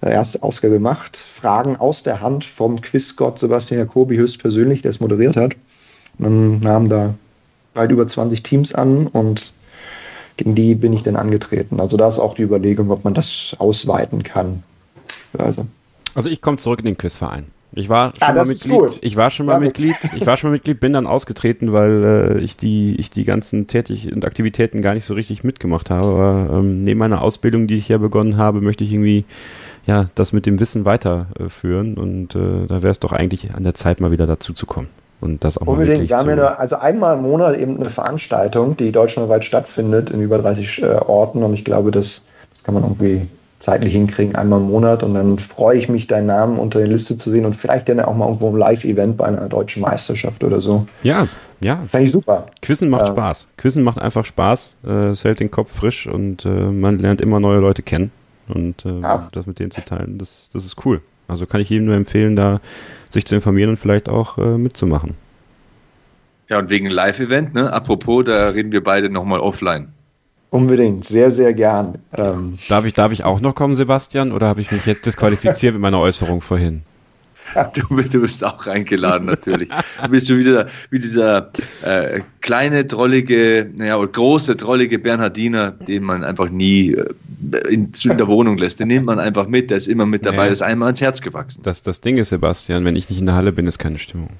erste 0.00 0.42
Ausgabe 0.42 0.74
gemacht. 0.74 1.18
Fragen 1.18 1.76
aus 1.76 2.02
der 2.02 2.22
Hand 2.22 2.46
vom 2.46 2.80
Quizgott 2.80 3.38
Sebastian 3.38 3.80
Jacobi 3.80 4.16
höchstpersönlich, 4.16 4.80
der 4.80 4.92
es 4.92 5.00
moderiert 5.00 5.36
hat. 5.36 5.56
Und 6.16 6.24
dann 6.24 6.60
nahmen 6.60 6.88
da 6.88 7.14
weit 7.74 7.90
über 7.90 8.06
20 8.06 8.42
Teams 8.42 8.74
an 8.74 9.06
und 9.06 9.52
gegen 10.40 10.54
die 10.54 10.74
bin 10.74 10.94
ich 10.94 11.02
dann 11.02 11.16
angetreten. 11.16 11.80
Also 11.80 11.98
da 11.98 12.08
ist 12.08 12.18
auch 12.18 12.34
die 12.34 12.42
Überlegung, 12.42 12.90
ob 12.90 13.04
man 13.04 13.12
das 13.12 13.54
ausweiten 13.58 14.22
kann. 14.22 14.62
Also, 15.36 15.66
also 16.14 16.30
ich 16.30 16.40
komme 16.40 16.56
zurück 16.56 16.78
in 16.78 16.86
den 16.86 16.96
Quizverein. 16.96 17.48
Ich 17.72 17.90
war 17.90 18.14
ah, 18.20 18.26
schon 18.26 18.28
ah, 18.28 18.32
mal 18.32 18.46
Mitglied. 18.46 18.98
Ich 19.02 19.16
war 19.16 19.30
schon 19.30 19.46
mal 19.46 19.52
ja, 19.52 19.58
Mitglied. 19.60 19.96
Ich 20.16 20.26
war 20.26 20.38
schon 20.38 20.48
mal 20.48 20.54
Mitglied, 20.54 20.80
bin 20.80 20.94
dann 20.94 21.06
ausgetreten, 21.06 21.74
weil 21.74 22.38
äh, 22.38 22.40
ich 22.40 22.56
die 22.56 22.96
ich 22.98 23.10
die 23.10 23.24
ganzen 23.24 23.66
Tätig 23.66 24.10
und 24.12 24.24
Aktivitäten 24.24 24.80
gar 24.80 24.94
nicht 24.94 25.04
so 25.04 25.12
richtig 25.12 25.44
mitgemacht 25.44 25.90
habe. 25.90 26.06
Aber 26.06 26.58
ähm, 26.58 26.80
neben 26.80 26.98
meiner 26.98 27.20
Ausbildung, 27.20 27.66
die 27.66 27.76
ich 27.76 27.88
ja 27.88 27.98
begonnen 27.98 28.38
habe, 28.38 28.62
möchte 28.62 28.82
ich 28.82 28.92
irgendwie 28.92 29.26
ja 29.86 30.08
das 30.14 30.32
mit 30.32 30.46
dem 30.46 30.58
Wissen 30.58 30.86
weiterführen 30.86 31.96
äh, 31.96 32.00
und 32.00 32.34
äh, 32.34 32.66
da 32.66 32.82
wäre 32.82 32.92
es 32.92 32.98
doch 32.98 33.12
eigentlich 33.12 33.54
an 33.54 33.62
der 33.62 33.74
Zeit 33.74 34.00
mal 34.00 34.10
wieder 34.10 34.26
dazu 34.26 34.54
zu 34.54 34.64
kommen 34.64 34.88
und 35.20 35.44
das 35.44 35.58
auch 35.58 35.66
Unbedingt. 35.66 35.88
mal 35.88 35.94
wirklich 35.94 36.10
wir 36.10 36.16
haben 36.16 36.38
ja 36.38 36.54
also 36.54 36.76
einmal 36.76 37.16
im 37.16 37.22
Monat 37.22 37.56
eben 37.58 37.76
eine 37.76 37.90
Veranstaltung, 37.90 38.76
die 38.76 38.92
deutschlandweit 38.92 39.44
stattfindet 39.44 40.10
in 40.10 40.20
über 40.20 40.38
30 40.38 40.82
äh, 40.82 40.86
Orten 40.86 41.42
und 41.42 41.54
ich 41.54 41.64
glaube, 41.64 41.90
das, 41.90 42.22
das 42.54 42.62
kann 42.64 42.74
man 42.74 42.84
irgendwie 42.84 43.26
zeitlich 43.60 43.92
hinkriegen, 43.92 44.34
einmal 44.34 44.60
im 44.60 44.66
Monat 44.66 45.02
und 45.02 45.14
dann 45.14 45.38
freue 45.38 45.78
ich 45.78 45.88
mich, 45.88 46.06
deinen 46.06 46.26
Namen 46.26 46.58
unter 46.58 46.78
der 46.78 46.88
Liste 46.88 47.16
zu 47.16 47.30
sehen 47.30 47.44
und 47.44 47.54
vielleicht 47.54 47.88
dann 47.88 48.00
auch 48.00 48.14
mal 48.14 48.26
irgendwo 48.26 48.48
ein 48.48 48.56
Live-Event 48.56 49.18
bei 49.18 49.26
einer 49.26 49.48
deutschen 49.48 49.82
Meisterschaft 49.82 50.42
oder 50.42 50.62
so. 50.62 50.86
Ja, 51.02 51.28
ja. 51.60 51.80
Fand 51.90 52.04
ich 52.04 52.12
super. 52.12 52.46
Quizzen 52.62 52.88
macht 52.88 53.08
äh, 53.08 53.12
Spaß. 53.12 53.48
Quizzen 53.58 53.82
macht 53.82 53.98
einfach 53.98 54.24
Spaß. 54.24 54.74
Äh, 54.86 55.08
es 55.10 55.24
hält 55.24 55.40
den 55.40 55.50
Kopf 55.50 55.76
frisch 55.76 56.06
und 56.06 56.46
äh, 56.46 56.48
man 56.48 56.98
lernt 56.98 57.20
immer 57.20 57.38
neue 57.38 57.58
Leute 57.58 57.82
kennen. 57.82 58.10
Und 58.48 58.84
äh, 58.84 59.00
ja. 59.00 59.28
das 59.32 59.46
mit 59.46 59.58
denen 59.58 59.70
zu 59.70 59.82
teilen, 59.82 60.18
das, 60.18 60.50
das 60.52 60.64
ist 60.64 60.84
cool. 60.84 61.02
Also 61.30 61.46
kann 61.46 61.60
ich 61.60 61.70
jedem 61.70 61.86
nur 61.86 61.94
empfehlen, 61.94 62.36
da 62.36 62.60
sich 63.08 63.24
zu 63.24 63.34
informieren 63.34 63.70
und 63.70 63.76
vielleicht 63.76 64.08
auch 64.08 64.38
äh, 64.38 64.58
mitzumachen. 64.58 65.14
Ja, 66.48 66.58
und 66.58 66.68
wegen 66.68 66.86
Live-Event, 66.86 67.54
ne? 67.54 67.72
Apropos, 67.72 68.24
da 68.24 68.48
reden 68.48 68.72
wir 68.72 68.82
beide 68.82 69.08
nochmal 69.08 69.40
offline. 69.40 69.92
Unbedingt, 70.50 71.04
sehr, 71.04 71.30
sehr 71.30 71.54
gern. 71.54 71.98
Ähm. 72.12 72.58
Darf, 72.68 72.84
ich, 72.84 72.94
darf 72.94 73.12
ich 73.12 73.22
auch 73.22 73.40
noch 73.40 73.54
kommen, 73.54 73.76
Sebastian, 73.76 74.32
oder 74.32 74.48
habe 74.48 74.60
ich 74.60 74.72
mich 74.72 74.84
jetzt 74.84 75.06
disqualifiziert 75.06 75.74
mit 75.74 75.82
meiner 75.82 76.00
Äußerung 76.00 76.40
vorhin? 76.40 76.82
Du, 77.74 78.02
du, 78.02 78.20
bist 78.20 78.44
auch 78.44 78.66
eingeladen, 78.66 79.26
natürlich. 79.26 79.68
Du 80.02 80.08
bist 80.08 80.28
schon 80.28 80.38
wieder 80.38 80.68
wie 80.90 80.98
dieser 80.98 81.50
äh, 81.82 82.20
kleine, 82.40 82.84
drollige, 82.84 83.70
naja, 83.76 83.96
oder 83.96 84.08
große, 84.08 84.56
drollige 84.56 84.98
Bernhardiner, 84.98 85.72
den 85.72 86.02
man 86.02 86.24
einfach 86.24 86.50
nie 86.50 86.92
äh, 86.92 87.06
in, 87.68 87.92
in, 88.04 88.16
der 88.16 88.28
Wohnung 88.28 88.58
lässt. 88.58 88.80
Den 88.80 88.88
nimmt 88.88 89.06
man 89.06 89.18
einfach 89.18 89.46
mit, 89.46 89.70
der 89.70 89.76
ist 89.78 89.88
immer 89.88 90.06
mit 90.06 90.26
dabei, 90.26 90.46
nee. 90.46 90.52
ist 90.52 90.62
einmal 90.62 90.86
ans 90.88 91.00
Herz 91.00 91.20
gewachsen. 91.20 91.62
Das, 91.62 91.82
das 91.82 92.00
Ding 92.00 92.18
ist, 92.18 92.30
Sebastian, 92.30 92.84
wenn 92.84 92.96
ich 92.96 93.08
nicht 93.10 93.18
in 93.18 93.26
der 93.26 93.34
Halle 93.34 93.52
bin, 93.52 93.66
ist 93.66 93.78
keine 93.78 93.98
Stimmung. 93.98 94.30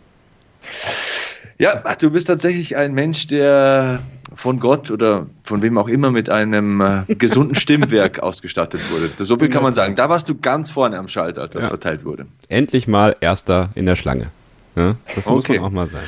Ja, 1.61 1.83
du 1.95 2.11
bist 2.11 2.27
tatsächlich 2.27 2.75
ein 2.77 2.95
Mensch, 2.95 3.27
der 3.27 4.01
von 4.35 4.61
Gott 4.61 4.91
oder 4.91 5.27
von 5.43 5.61
wem 5.61 5.77
auch 5.77 5.89
immer 5.89 6.11
mit 6.11 6.31
einem 6.31 6.81
äh, 6.81 7.15
gesunden 7.15 7.55
Stimmwerk 7.55 8.19
ausgestattet 8.23 8.81
wurde. 8.91 9.11
So 9.23 9.37
viel 9.37 9.51
kann 9.51 9.63
man 9.63 9.75
sagen. 9.75 9.95
Da 9.95 10.09
warst 10.09 10.27
du 10.31 10.35
ganz 10.41 10.71
vorne 10.71 10.97
am 10.97 11.07
Schalter, 11.07 11.43
als 11.43 11.53
das 11.53 11.65
ja. 11.65 11.69
verteilt 11.69 12.07
wurde. 12.07 12.27
Endlich 12.49 12.89
mal 12.89 13.15
Erster 13.21 13.69
in 13.75 13.85
der 13.85 13.97
Schlange. 13.97 14.31
Ja, 14.75 14.97
das 15.15 15.27
okay. 15.27 15.35
muss 15.35 15.49
man 15.49 15.59
auch 15.59 15.71
mal 15.71 15.89
sein. 15.89 16.05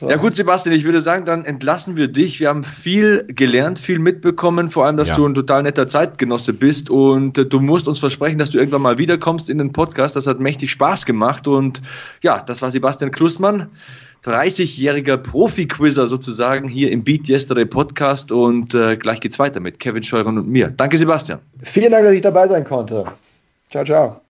Ja 0.00 0.16
gut, 0.16 0.36
Sebastian, 0.36 0.74
ich 0.74 0.84
würde 0.84 1.00
sagen, 1.00 1.24
dann 1.24 1.44
entlassen 1.44 1.96
wir 1.96 2.08
dich. 2.08 2.38
Wir 2.40 2.48
haben 2.48 2.64
viel 2.64 3.24
gelernt, 3.28 3.78
viel 3.78 3.98
mitbekommen, 3.98 4.70
vor 4.70 4.84
allem, 4.84 4.96
dass 4.96 5.08
ja. 5.10 5.14
du 5.16 5.26
ein 5.26 5.34
total 5.34 5.62
netter 5.62 5.88
Zeitgenosse 5.88 6.52
bist 6.52 6.90
und 6.90 7.38
äh, 7.38 7.46
du 7.46 7.60
musst 7.60 7.88
uns 7.88 7.98
versprechen, 7.98 8.38
dass 8.38 8.50
du 8.50 8.58
irgendwann 8.58 8.82
mal 8.82 8.98
wiederkommst 8.98 9.48
in 9.48 9.58
den 9.58 9.72
Podcast. 9.72 10.14
Das 10.16 10.26
hat 10.26 10.38
mächtig 10.38 10.70
Spaß 10.70 11.06
gemacht 11.06 11.48
und 11.48 11.80
ja, 12.22 12.42
das 12.42 12.60
war 12.62 12.70
Sebastian 12.70 13.10
Klussmann. 13.10 13.68
30-jähriger 14.24 15.16
Profi-Quizzer 15.16 16.06
sozusagen 16.06 16.68
hier 16.68 16.90
im 16.90 17.04
Beat 17.04 17.28
Yesterday 17.28 17.64
Podcast 17.64 18.32
und 18.32 18.74
äh, 18.74 18.96
gleich 18.96 19.20
geht's 19.20 19.38
weiter 19.38 19.60
mit 19.60 19.78
Kevin 19.78 20.02
Scheuren 20.02 20.36
und 20.38 20.48
mir. 20.48 20.68
Danke, 20.68 20.98
Sebastian. 20.98 21.38
Vielen 21.62 21.92
Dank, 21.92 22.04
dass 22.04 22.12
ich 22.12 22.22
dabei 22.22 22.48
sein 22.48 22.64
konnte. 22.64 23.04
Ciao, 23.70 23.84
ciao. 23.84 24.25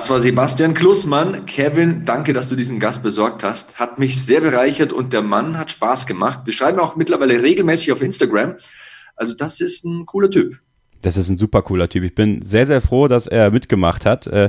Das 0.00 0.08
war 0.08 0.18
Sebastian 0.18 0.72
Klussmann. 0.72 1.44
Kevin, 1.44 2.06
danke, 2.06 2.32
dass 2.32 2.48
du 2.48 2.56
diesen 2.56 2.80
Gast 2.80 3.02
besorgt 3.02 3.44
hast. 3.44 3.78
Hat 3.78 3.98
mich 3.98 4.24
sehr 4.24 4.40
bereichert 4.40 4.94
und 4.94 5.12
der 5.12 5.20
Mann 5.20 5.58
hat 5.58 5.70
Spaß 5.70 6.06
gemacht. 6.06 6.40
Wir 6.46 6.54
schreiben 6.54 6.80
auch 6.80 6.96
mittlerweile 6.96 7.42
regelmäßig 7.42 7.92
auf 7.92 8.00
Instagram. 8.00 8.54
Also 9.14 9.34
das 9.34 9.60
ist 9.60 9.84
ein 9.84 10.06
cooler 10.06 10.30
Typ. 10.30 10.58
Das 11.02 11.18
ist 11.18 11.28
ein 11.28 11.36
super 11.36 11.60
cooler 11.60 11.86
Typ. 11.86 12.02
Ich 12.04 12.14
bin 12.14 12.40
sehr, 12.40 12.64
sehr 12.64 12.80
froh, 12.80 13.08
dass 13.08 13.26
er 13.26 13.50
mitgemacht 13.50 14.06
hat. 14.06 14.26
Äh, 14.26 14.48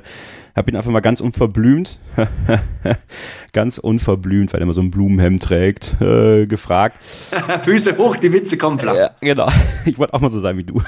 hab 0.55 0.69
ihn 0.69 0.77
einfach 0.77 0.89
mal 0.89 1.01
ganz 1.01 1.19
unverblümt, 1.19 1.99
ganz 3.51 3.77
unverblümt, 3.77 4.53
weil 4.53 4.61
er 4.61 4.63
immer 4.63 4.73
so 4.73 4.79
ein 4.79 4.89
Blumenhemd 4.89 5.43
trägt, 5.43 5.97
äh, 5.99 6.45
gefragt. 6.45 6.97
Füße 7.63 7.97
hoch, 7.97 8.15
die 8.15 8.31
Witze 8.31 8.57
kommen 8.57 8.79
flach. 8.79 8.95
Ja, 8.95 9.15
genau. 9.19 9.49
Ich 9.85 9.99
wollte 9.99 10.13
auch 10.13 10.21
mal 10.21 10.29
so 10.29 10.39
sein 10.39 10.57
wie 10.57 10.63
du 10.63 10.81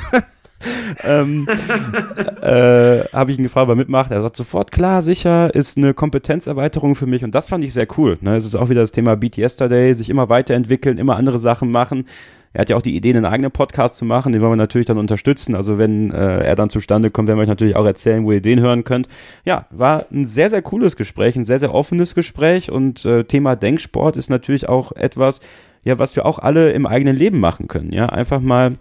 ähm, 1.04 1.48
äh, 2.42 3.00
habe 3.14 3.32
ich 3.32 3.38
ihn 3.38 3.44
gefragt, 3.44 3.64
ob 3.64 3.70
er 3.70 3.76
mitmacht. 3.76 4.12
Er 4.12 4.22
sagt 4.22 4.36
sofort, 4.36 4.72
klar, 4.72 5.02
sicher, 5.02 5.54
ist 5.54 5.78
eine 5.78 5.94
Kompetenzerweiterung 5.94 6.96
für 6.96 7.06
mich 7.06 7.24
und 7.24 7.36
das 7.36 7.50
fand 7.50 7.64
ich 7.64 7.74
sehr 7.74 7.88
cool. 7.98 8.18
Ne? 8.22 8.36
Es 8.36 8.46
ist 8.46 8.56
auch 8.56 8.70
wieder 8.70 8.82
das 8.82 8.92
Thema 8.92 9.16
Beat 9.16 9.38
Yesterday, 9.38 9.94
sich 9.94 10.10
immer 10.10 10.30
weiterentwickeln, 10.30 10.98
immer 10.98 11.16
andere 11.16 11.40
Sachen 11.40 11.72
machen. 11.72 12.06
Er 12.54 12.62
hat 12.62 12.70
ja 12.70 12.76
auch 12.76 12.84
die 12.84 12.96
Idee, 12.96 13.10
einen 13.10 13.26
eigenen 13.26 13.52
Podcast 13.52 13.98
zu 13.98 14.06
machen, 14.06 14.32
den 14.32 14.42
wollen 14.42 14.52
wir 14.52 14.58
natürlich 14.58 14.86
dann 14.86 15.00
unterstützen. 15.00 15.56
Also 15.56 15.80
wenn 15.80 16.12
äh, 16.12 16.46
er 16.46 16.56
dann 16.56 16.70
zustande 16.70 17.10
kommt, 17.10 17.28
werden 17.28 17.40
wir 17.40 17.44
euch 17.44 17.48
natürlich 17.48 17.76
auch 17.76 17.86
erzählen, 17.86 18.24
wo 18.26 18.32
ihr 18.32 18.42
den 18.42 18.60
hören 18.60 18.84
könnt. 18.84 19.08
Ja, 19.44 19.66
war 19.72 20.06
ein 20.12 20.26
sehr, 20.26 20.52
sehr 20.52 20.62
cooles 20.62 20.96
Gespräch, 20.96 21.36
ein 21.36 21.46
sehr, 21.46 21.60
sehr 21.60 21.74
offenes 21.74 22.14
Gespräch 22.14 22.72
und 22.72 23.04
äh, 23.06 23.24
Thema 23.24 23.56
Denksport 23.56 24.18
ist 24.18 24.30
natürlich 24.30 24.70
auch 24.70 24.92
etwas, 24.92 25.40
ja, 25.84 25.98
was 25.98 26.16
wir 26.16 26.28
auch 26.28 26.38
alle 26.38 26.72
im 26.74 26.86
eigenen 26.86 27.16
Leben 27.16 27.40
machen 27.40 27.68
können. 27.68 27.92
Ja, 27.92 28.06
einfach 28.08 28.40
mal 28.40 28.74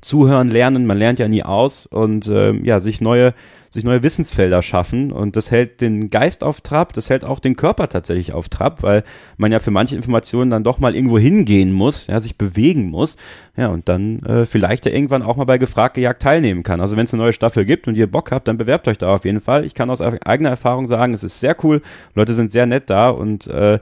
zuhören, 0.00 0.48
lernen, 0.48 0.86
man 0.86 0.98
lernt 0.98 1.18
ja 1.18 1.28
nie 1.28 1.42
aus 1.42 1.86
und 1.86 2.26
äh, 2.26 2.52
ja, 2.52 2.80
sich 2.80 3.00
neue, 3.00 3.34
sich 3.70 3.84
neue 3.84 4.02
Wissensfelder 4.02 4.62
schaffen 4.62 5.12
und 5.12 5.36
das 5.36 5.50
hält 5.50 5.80
den 5.80 6.10
Geist 6.10 6.42
auf 6.42 6.60
Trab, 6.60 6.92
das 6.92 7.08
hält 7.08 7.24
auch 7.24 7.38
den 7.38 7.56
Körper 7.56 7.88
tatsächlich 7.88 8.32
auf 8.32 8.48
Trab, 8.48 8.82
weil 8.82 9.04
man 9.36 9.52
ja 9.52 9.60
für 9.60 9.70
manche 9.70 9.94
Informationen 9.94 10.50
dann 10.50 10.64
doch 10.64 10.78
mal 10.78 10.94
irgendwo 10.94 11.18
hingehen 11.18 11.72
muss, 11.72 12.08
ja, 12.08 12.18
sich 12.18 12.36
bewegen 12.36 12.90
muss, 12.90 13.16
ja, 13.56 13.68
und 13.68 13.88
dann 13.88 14.20
äh, 14.24 14.44
vielleicht 14.44 14.86
ja 14.86 14.92
irgendwann 14.92 15.22
auch 15.22 15.36
mal 15.36 15.44
bei 15.44 15.58
gefragt 15.58 15.94
gejagt 15.94 16.22
teilnehmen 16.22 16.64
kann. 16.64 16.80
Also 16.80 16.96
wenn 16.96 17.04
es 17.04 17.14
eine 17.14 17.22
neue 17.22 17.32
Staffel 17.32 17.64
gibt 17.64 17.86
und 17.86 17.96
ihr 17.96 18.10
Bock 18.10 18.32
habt, 18.32 18.48
dann 18.48 18.58
bewerbt 18.58 18.88
euch 18.88 18.98
da 18.98 19.14
auf 19.14 19.24
jeden 19.24 19.40
Fall. 19.40 19.64
Ich 19.64 19.74
kann 19.74 19.90
aus 19.90 20.00
eigener 20.00 20.50
Erfahrung 20.50 20.88
sagen, 20.88 21.14
es 21.14 21.22
ist 21.22 21.38
sehr 21.38 21.56
cool, 21.64 21.80
Leute 22.14 22.34
sind 22.34 22.50
sehr 22.50 22.66
nett 22.66 22.90
da 22.90 23.10
und 23.10 23.46
äh, 23.46 23.78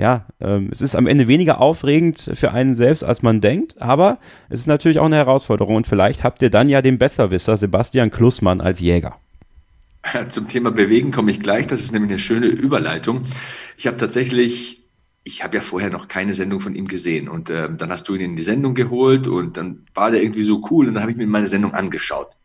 ja, 0.00 0.24
ähm, 0.40 0.70
es 0.72 0.80
ist 0.80 0.96
am 0.96 1.06
Ende 1.06 1.28
weniger 1.28 1.60
aufregend 1.60 2.30
für 2.32 2.52
einen 2.52 2.74
selbst, 2.74 3.04
als 3.04 3.20
man 3.20 3.42
denkt, 3.42 3.80
aber 3.82 4.18
es 4.48 4.60
ist 4.60 4.66
natürlich 4.66 4.98
auch 4.98 5.04
eine 5.04 5.16
Herausforderung 5.16 5.76
und 5.76 5.86
vielleicht 5.86 6.24
habt 6.24 6.40
ihr 6.40 6.48
dann 6.48 6.70
ja 6.70 6.80
den 6.80 6.96
Besserwisser 6.96 7.58
Sebastian 7.58 8.10
Klussmann 8.10 8.62
als 8.62 8.80
Jäger. 8.80 9.18
Zum 10.30 10.48
Thema 10.48 10.70
Bewegen 10.72 11.12
komme 11.12 11.30
ich 11.30 11.40
gleich. 11.40 11.66
Das 11.66 11.82
ist 11.82 11.92
nämlich 11.92 12.12
eine 12.12 12.18
schöne 12.18 12.46
Überleitung. 12.46 13.24
Ich 13.76 13.86
habe 13.86 13.98
tatsächlich, 13.98 14.79
ich 15.22 15.44
habe 15.44 15.58
ja 15.58 15.62
vorher 15.62 15.90
noch 15.90 16.08
keine 16.08 16.32
Sendung 16.32 16.60
von 16.60 16.74
ihm 16.74 16.88
gesehen 16.88 17.28
und 17.28 17.50
äh, 17.50 17.68
dann 17.76 17.90
hast 17.90 18.08
du 18.08 18.14
ihn 18.14 18.22
in 18.22 18.36
die 18.36 18.42
Sendung 18.42 18.74
geholt 18.74 19.28
und 19.28 19.58
dann 19.58 19.84
war 19.92 20.10
der 20.10 20.22
irgendwie 20.22 20.42
so 20.42 20.64
cool 20.70 20.88
und 20.88 20.94
dann 20.94 21.02
habe 21.02 21.12
ich 21.12 21.18
mir 21.18 21.26
meine 21.26 21.46
Sendung 21.46 21.74
angeschaut. 21.74 22.36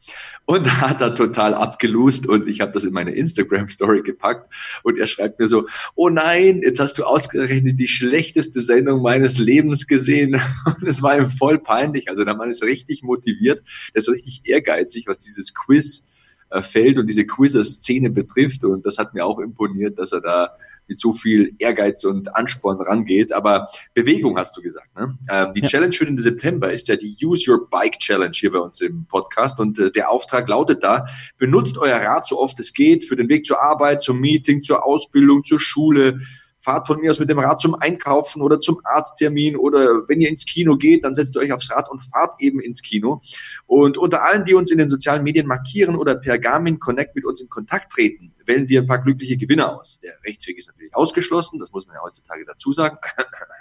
Und 0.45 0.65
da 0.65 0.81
hat 0.81 1.01
er 1.01 1.15
total 1.15 1.53
abgelust 1.53 2.27
und 2.27 2.49
ich 2.49 2.59
habe 2.59 2.73
das 2.73 2.83
in 2.83 2.91
meine 2.91 3.11
Instagram-Story 3.11 4.01
gepackt 4.03 4.53
und 4.83 4.99
er 4.99 5.07
schreibt 5.07 5.39
mir 5.39 5.47
so, 5.47 5.67
oh 5.95 6.09
nein, 6.09 6.61
jetzt 6.63 6.81
hast 6.81 6.97
du 6.97 7.05
ausgerechnet 7.05 7.79
die 7.79 7.87
schlechteste 7.87 8.59
Sendung 8.59 9.01
meines 9.01 9.37
Lebens 9.37 9.87
gesehen. 9.87 10.35
Und 10.65 10.87
es 10.87 11.01
war 11.01 11.17
ihm 11.17 11.29
voll 11.29 11.57
peinlich. 11.59 12.09
Also 12.09 12.25
der 12.25 12.35
Mann 12.35 12.49
ist 12.49 12.63
richtig 12.63 13.03
motiviert, 13.03 13.63
er 13.93 13.99
ist 13.99 14.09
richtig 14.09 14.41
ehrgeizig, 14.45 15.07
was 15.07 15.19
dieses 15.19 15.53
Quiz 15.53 16.03
äh, 16.51 16.61
Feld 16.61 16.99
und 16.99 17.09
diese 17.09 17.25
Quizzer-Szene 17.25 18.11
betrifft. 18.11 18.63
Und 18.65 18.85
das 18.85 18.97
hat 18.97 19.13
mir 19.13 19.25
auch 19.25 19.39
imponiert, 19.39 19.97
dass 19.97 20.11
er 20.11 20.21
da 20.21 20.49
mit 20.87 20.99
so 20.99 21.13
viel 21.13 21.53
Ehrgeiz 21.59 22.03
und 22.03 22.35
Ansporn 22.35 22.81
rangeht. 22.81 23.33
Aber 23.33 23.67
Bewegung 23.93 24.37
hast 24.37 24.55
du 24.57 24.61
gesagt. 24.61 24.95
Ne? 24.95 25.17
Ähm, 25.29 25.53
die 25.53 25.61
ja. 25.61 25.67
Challenge 25.67 25.93
für 25.93 26.05
den 26.05 26.17
September 26.17 26.71
ist 26.71 26.87
ja 26.87 26.95
die 26.95 27.15
Use 27.23 27.49
Your 27.49 27.69
Bike 27.69 27.99
Challenge 27.99 28.33
hier 28.33 28.51
bei 28.51 28.59
uns 28.59 28.81
im 28.81 29.05
Podcast. 29.05 29.59
Und 29.59 29.79
äh, 29.79 29.91
der 29.91 30.09
Auftrag 30.09 30.47
lautet 30.47 30.83
da, 30.83 31.05
benutzt 31.37 31.77
euer 31.77 31.97
Rad 31.97 32.25
so 32.25 32.39
oft 32.39 32.59
es 32.59 32.73
geht 32.73 33.03
für 33.03 33.15
den 33.15 33.29
Weg 33.29 33.45
zur 33.45 33.61
Arbeit, 33.61 34.01
zum 34.01 34.19
Meeting, 34.19 34.63
zur 34.63 34.85
Ausbildung, 34.85 35.43
zur 35.43 35.59
Schule, 35.59 36.19
fahrt 36.65 36.87
von 36.87 36.99
mir 36.99 37.11
aus 37.11 37.19
mit 37.19 37.29
dem 37.29 37.39
Rad 37.39 37.61
zum 37.61 37.75
Einkaufen 37.75 38.41
oder 38.41 38.59
zum 38.59 38.81
Arzttermin 38.83 39.55
oder 39.55 40.07
wenn 40.07 40.19
ihr 40.19 40.29
ins 40.29 40.45
Kino 40.45 40.75
geht, 40.75 41.03
dann 41.03 41.13
setzt 41.13 41.35
ihr 41.35 41.41
euch 41.41 41.53
aufs 41.53 41.71
Rad 41.71 41.89
und 41.89 41.99
fahrt 41.99 42.41
eben 42.41 42.59
ins 42.59 42.81
Kino. 42.81 43.21
Und 43.67 43.97
unter 43.97 44.23
allen, 44.23 44.45
die 44.45 44.55
uns 44.55 44.71
in 44.71 44.79
den 44.79 44.89
sozialen 44.89 45.23
Medien 45.23 45.47
markieren 45.47 45.95
oder 45.95 46.15
per 46.15 46.39
Garmin 46.39 46.79
Connect 46.79 47.15
mit 47.15 47.25
uns 47.25 47.41
in 47.41 47.49
Kontakt 47.49 47.91
treten, 47.91 48.33
wählen 48.45 48.69
wir 48.69 48.81
ein 48.81 48.87
paar 48.87 49.01
glückliche 49.01 49.37
Gewinner 49.37 49.77
aus. 49.77 49.99
Der 49.99 50.13
Rechtsweg 50.23 50.57
ist 50.57 50.67
natürlich 50.67 50.95
ausgeschlossen, 50.95 51.59
das 51.59 51.71
muss 51.71 51.85
man 51.87 51.95
ja 51.95 52.01
heutzutage 52.01 52.45
dazu 52.45 52.73
sagen. 52.73 52.97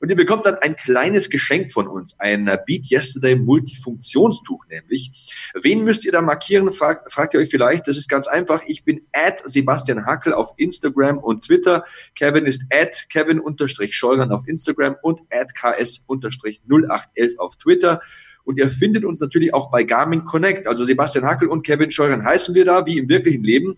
Und 0.00 0.10
ihr 0.10 0.16
bekommt 0.16 0.46
dann 0.46 0.56
ein 0.56 0.76
kleines 0.76 1.30
Geschenk 1.30 1.72
von 1.72 1.88
uns, 1.88 2.20
ein 2.20 2.44
Beat 2.66 2.90
Yesterday 2.90 3.36
Multifunktionstuch 3.36 4.66
nämlich. 4.66 5.12
Wen 5.54 5.84
müsst 5.84 6.04
ihr 6.04 6.12
da 6.12 6.20
markieren, 6.20 6.70
fragt, 6.70 7.10
fragt 7.10 7.34
ihr 7.34 7.40
euch 7.40 7.50
vielleicht. 7.50 7.88
Das 7.88 7.96
ist 7.96 8.08
ganz 8.08 8.26
einfach. 8.26 8.62
Ich 8.66 8.84
bin 8.84 9.06
at 9.12 9.40
Sebastian 9.40 10.04
Hackel 10.06 10.34
auf 10.34 10.52
Instagram 10.56 11.18
und 11.18 11.46
Twitter. 11.46 11.84
Kevin 12.14 12.44
ist 12.46 12.64
at 12.72 13.08
Kevin-Scheurern 13.08 14.32
auf 14.32 14.46
Instagram 14.46 14.96
und 15.02 15.20
at 15.30 15.54
KS-0811 15.54 17.38
auf 17.38 17.56
Twitter. 17.56 18.00
Und 18.46 18.58
ihr 18.58 18.70
findet 18.70 19.04
uns 19.04 19.20
natürlich 19.20 19.52
auch 19.52 19.70
bei 19.70 19.82
Garmin 19.82 20.24
Connect. 20.24 20.68
Also 20.68 20.84
Sebastian 20.84 21.24
Hackel 21.24 21.48
und 21.48 21.66
Kevin 21.66 21.90
Scheuren 21.90 22.24
heißen 22.24 22.54
wir 22.54 22.64
da, 22.64 22.86
wie 22.86 22.96
im 22.96 23.08
wirklichen 23.08 23.42
Leben. 23.42 23.76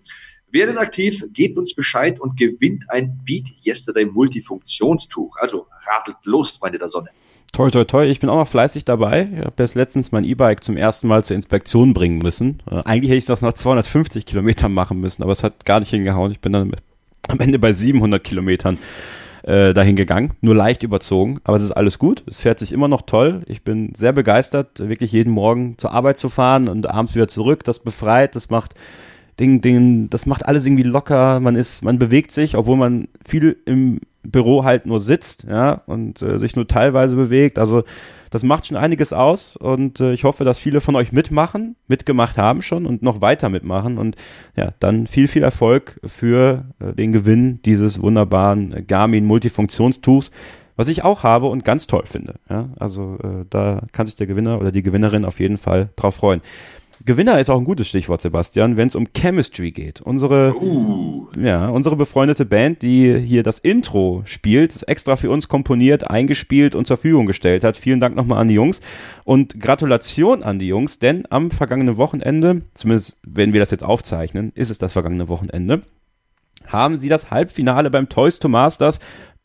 Werdet 0.50 0.78
aktiv, 0.78 1.24
gebt 1.32 1.58
uns 1.58 1.74
Bescheid 1.74 2.20
und 2.20 2.38
gewinnt 2.38 2.84
ein 2.88 3.18
Beat 3.24 3.46
Yesterday 3.64 4.04
Multifunktionstuch. 4.04 5.36
Also 5.38 5.66
radelt 5.86 6.18
los, 6.24 6.50
Freunde 6.50 6.78
der 6.78 6.90
Sonne. 6.90 7.08
Toi, 7.52 7.70
toi, 7.70 7.84
toi. 7.84 8.06
Ich 8.06 8.20
bin 8.20 8.28
auch 8.28 8.36
noch 8.36 8.48
fleißig 8.48 8.84
dabei. 8.84 9.30
Ich 9.32 9.40
habe 9.40 9.54
jetzt 9.62 9.74
letztens 9.74 10.12
mein 10.12 10.24
E-Bike 10.24 10.62
zum 10.62 10.76
ersten 10.76 11.08
Mal 11.08 11.24
zur 11.24 11.34
Inspektion 11.34 11.94
bringen 11.94 12.18
müssen. 12.18 12.62
Äh, 12.70 12.82
eigentlich 12.84 13.10
hätte 13.10 13.18
ich 13.18 13.26
das 13.26 13.40
nach 13.40 13.54
250 13.54 14.26
Kilometern 14.26 14.72
machen 14.72 15.00
müssen, 15.00 15.22
aber 15.22 15.32
es 15.32 15.42
hat 15.42 15.64
gar 15.64 15.80
nicht 15.80 15.90
hingehauen. 15.90 16.30
Ich 16.30 16.40
bin 16.40 16.52
dann 16.52 16.72
am 17.26 17.40
Ende 17.40 17.58
bei 17.58 17.72
700 17.72 18.22
Kilometern 18.22 18.78
äh, 19.42 19.74
dahin 19.74 19.96
gegangen. 19.96 20.32
Nur 20.40 20.54
leicht 20.54 20.82
überzogen, 20.82 21.40
aber 21.44 21.56
es 21.56 21.62
ist 21.62 21.72
alles 21.72 21.98
gut. 21.98 22.22
Es 22.26 22.40
fährt 22.40 22.58
sich 22.58 22.72
immer 22.72 22.88
noch 22.88 23.02
toll. 23.02 23.42
Ich 23.46 23.62
bin 23.62 23.92
sehr 23.94 24.12
begeistert, 24.12 24.88
wirklich 24.88 25.12
jeden 25.12 25.32
Morgen 25.32 25.76
zur 25.78 25.92
Arbeit 25.92 26.18
zu 26.18 26.28
fahren 26.28 26.68
und 26.68 26.88
abends 26.90 27.14
wieder 27.14 27.28
zurück. 27.28 27.64
Das 27.64 27.78
befreit, 27.78 28.36
das 28.36 28.50
macht 28.50 28.74
Ding, 29.38 29.60
Ding, 29.60 30.10
das 30.10 30.26
macht 30.26 30.46
alles 30.46 30.66
irgendwie 30.66 30.82
locker. 30.82 31.40
Man 31.40 31.54
ist, 31.54 31.84
man 31.84 31.98
bewegt 31.98 32.32
sich, 32.32 32.56
obwohl 32.56 32.76
man 32.76 33.08
viel 33.24 33.56
im 33.66 34.00
Büro 34.22 34.64
halt 34.64 34.86
nur 34.86 35.00
sitzt, 35.00 35.44
ja, 35.44 35.82
und 35.86 36.22
äh, 36.22 36.38
sich 36.38 36.56
nur 36.56 36.66
teilweise 36.66 37.16
bewegt. 37.16 37.58
Also 37.58 37.84
das 38.30 38.42
macht 38.42 38.66
schon 38.66 38.76
einiges 38.76 39.12
aus 39.12 39.56
und 39.56 40.00
äh, 40.00 40.12
ich 40.12 40.24
hoffe, 40.24 40.44
dass 40.44 40.58
viele 40.58 40.80
von 40.80 40.96
euch 40.96 41.12
mitmachen, 41.12 41.76
mitgemacht 41.86 42.36
haben 42.36 42.62
schon 42.62 42.86
und 42.86 43.02
noch 43.02 43.20
weiter 43.20 43.48
mitmachen 43.48 43.96
und 43.98 44.16
ja, 44.56 44.72
dann 44.80 45.06
viel, 45.06 45.28
viel 45.28 45.42
Erfolg 45.42 46.00
für 46.04 46.64
äh, 46.80 46.92
den 46.92 47.12
Gewinn 47.12 47.60
dieses 47.62 48.02
wunderbaren 48.02 48.86
Garmin 48.86 49.24
Multifunktionstuchs, 49.24 50.30
was 50.76 50.88
ich 50.88 51.04
auch 51.04 51.22
habe 51.22 51.46
und 51.46 51.64
ganz 51.64 51.86
toll 51.86 52.04
finde. 52.04 52.34
Ja, 52.50 52.70
also 52.78 53.18
äh, 53.22 53.44
da 53.48 53.82
kann 53.92 54.06
sich 54.06 54.16
der 54.16 54.26
Gewinner 54.26 54.60
oder 54.60 54.72
die 54.72 54.82
Gewinnerin 54.82 55.24
auf 55.24 55.40
jeden 55.40 55.58
Fall 55.58 55.90
drauf 55.96 56.16
freuen. 56.16 56.40
Gewinner 57.04 57.38
ist 57.38 57.48
auch 57.48 57.58
ein 57.58 57.64
gutes 57.64 57.88
Stichwort, 57.88 58.20
Sebastian, 58.20 58.76
wenn 58.76 58.88
es 58.88 58.96
um 58.96 59.08
Chemistry 59.16 59.70
geht. 59.70 60.00
Unsere, 60.00 60.54
uh. 60.60 61.28
ja, 61.40 61.68
unsere 61.68 61.96
befreundete 61.96 62.44
Band, 62.44 62.82
die 62.82 63.18
hier 63.18 63.42
das 63.42 63.58
Intro 63.58 64.22
spielt, 64.24 64.74
das 64.74 64.82
extra 64.82 65.16
für 65.16 65.30
uns 65.30 65.48
komponiert, 65.48 66.10
eingespielt 66.10 66.74
und 66.74 66.86
zur 66.86 66.96
Verfügung 66.96 67.26
gestellt 67.26 67.62
hat. 67.62 67.76
Vielen 67.76 68.00
Dank 68.00 68.16
nochmal 68.16 68.40
an 68.40 68.48
die 68.48 68.54
Jungs 68.54 68.80
und 69.24 69.60
Gratulation 69.60 70.42
an 70.42 70.58
die 70.58 70.68
Jungs, 70.68 70.98
denn 70.98 71.24
am 71.30 71.50
vergangenen 71.50 71.96
Wochenende, 71.96 72.62
zumindest 72.74 73.20
wenn 73.24 73.52
wir 73.52 73.60
das 73.60 73.70
jetzt 73.70 73.84
aufzeichnen, 73.84 74.52
ist 74.54 74.70
es 74.70 74.78
das 74.78 74.92
vergangene 74.92 75.28
Wochenende, 75.28 75.82
haben 76.66 76.96
sie 76.96 77.08
das 77.08 77.30
Halbfinale 77.30 77.90
beim 77.90 78.08
Toys 78.08 78.40
to 78.40 78.48
Masters 78.48 78.98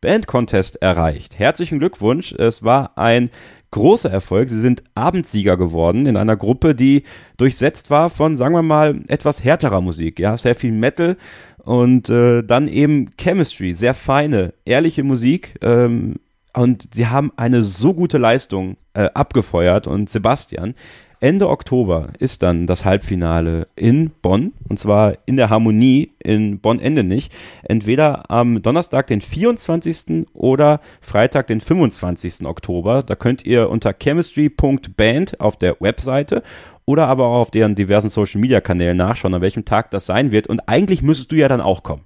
Band 0.04 0.28
Contest 0.28 0.82
erreicht. 0.82 1.40
Herzlichen 1.40 1.80
Glückwunsch. 1.80 2.34
Es 2.34 2.62
war 2.62 2.98
ein 2.98 3.30
großer 3.74 4.10
Erfolg. 4.10 4.50
Sie 4.50 4.60
sind 4.60 4.84
Abendsieger 4.96 5.58
geworden 5.58 6.06
in 6.06 6.16
einer 6.16 6.38
Gruppe, 6.38 6.76
die 6.76 7.04
durchsetzt 7.38 7.90
war 7.90 8.10
von, 8.10 8.38
sagen 8.38 8.56
wir 8.56 8.62
mal, 8.62 9.02
etwas 9.08 9.44
härterer 9.44 9.82
Musik. 9.82 10.20
Ja, 10.20 10.38
sehr 10.38 10.56
viel 10.56 10.72
Metal 10.72 11.18
und 11.64 12.10
äh, 12.10 12.44
dann 12.44 12.68
eben 12.68 13.10
Chemistry, 13.18 13.74
sehr 13.74 13.96
feine, 13.96 14.54
ehrliche 14.64 15.04
Musik. 15.04 15.56
Ähm, 15.62 16.16
und 16.56 16.94
sie 16.94 17.08
haben 17.08 17.32
eine 17.36 17.64
so 17.64 17.96
gute 17.96 18.20
Leistung 18.20 18.78
äh, 18.94 19.10
abgefeuert 19.16 19.88
und 19.88 20.08
Sebastian, 20.08 20.76
Ende 21.24 21.48
Oktober 21.48 22.10
ist 22.20 22.44
dann 22.44 22.68
das 22.68 22.84
Halbfinale 22.84 23.70
in 23.78 24.10
Bonn 24.10 24.52
und 24.68 24.78
zwar 24.78 25.14
in 25.26 25.38
der 25.38 25.50
Harmonie 25.50 26.12
in 26.20 26.60
Bonn-Endenich. 26.60 27.30
Entweder 27.64 28.30
am 28.30 28.62
Donnerstag, 28.62 29.08
den 29.08 29.22
24. 29.22 30.28
oder 30.34 30.82
Freitag, 31.00 31.48
den 31.48 31.62
25. 31.62 32.46
Oktober. 32.46 33.04
Da 33.04 33.16
könnt 33.16 33.46
ihr 33.46 33.70
unter 33.70 33.94
chemistry.band 33.98 35.40
auf 35.40 35.56
der 35.56 35.78
Webseite 35.80 36.44
oder 36.84 37.08
aber 37.08 37.28
auch 37.28 37.40
auf 37.40 37.52
deren 37.52 37.76
diversen 37.76 38.10
Social 38.10 38.42
Media 38.42 38.60
Kanälen 38.60 38.98
nachschauen, 38.98 39.34
an 39.34 39.42
welchem 39.42 39.64
Tag 39.64 39.92
das 39.92 40.06
sein 40.06 40.34
wird. 40.34 40.48
Und 40.48 40.68
eigentlich 40.68 41.02
müsstest 41.02 41.32
du 41.32 41.38
ja 41.38 41.48
dann 41.48 41.62
auch 41.62 41.84
kommen. 41.84 42.04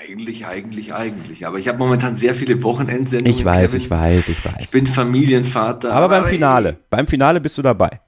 Eigentlich, 0.00 0.46
eigentlich, 0.46 0.94
eigentlich. 0.94 1.46
Aber 1.46 1.58
ich 1.58 1.68
habe 1.68 1.76
momentan 1.76 2.16
sehr 2.16 2.34
viele 2.34 2.62
Wochenendsendungen. 2.62 3.38
Ich 3.38 3.44
weiß, 3.44 3.72
Kevin. 3.72 3.80
ich 3.80 3.90
weiß, 3.90 4.28
ich 4.30 4.44
weiß. 4.44 4.54
Ich 4.60 4.70
bin 4.70 4.86
Familienvater. 4.86 5.92
Aber, 5.92 6.06
aber 6.06 6.20
beim 6.20 6.24
Finale, 6.24 6.70
ich, 6.78 6.88
beim 6.88 7.06
Finale 7.06 7.40
bist 7.40 7.58
du 7.58 7.62
dabei. 7.62 8.00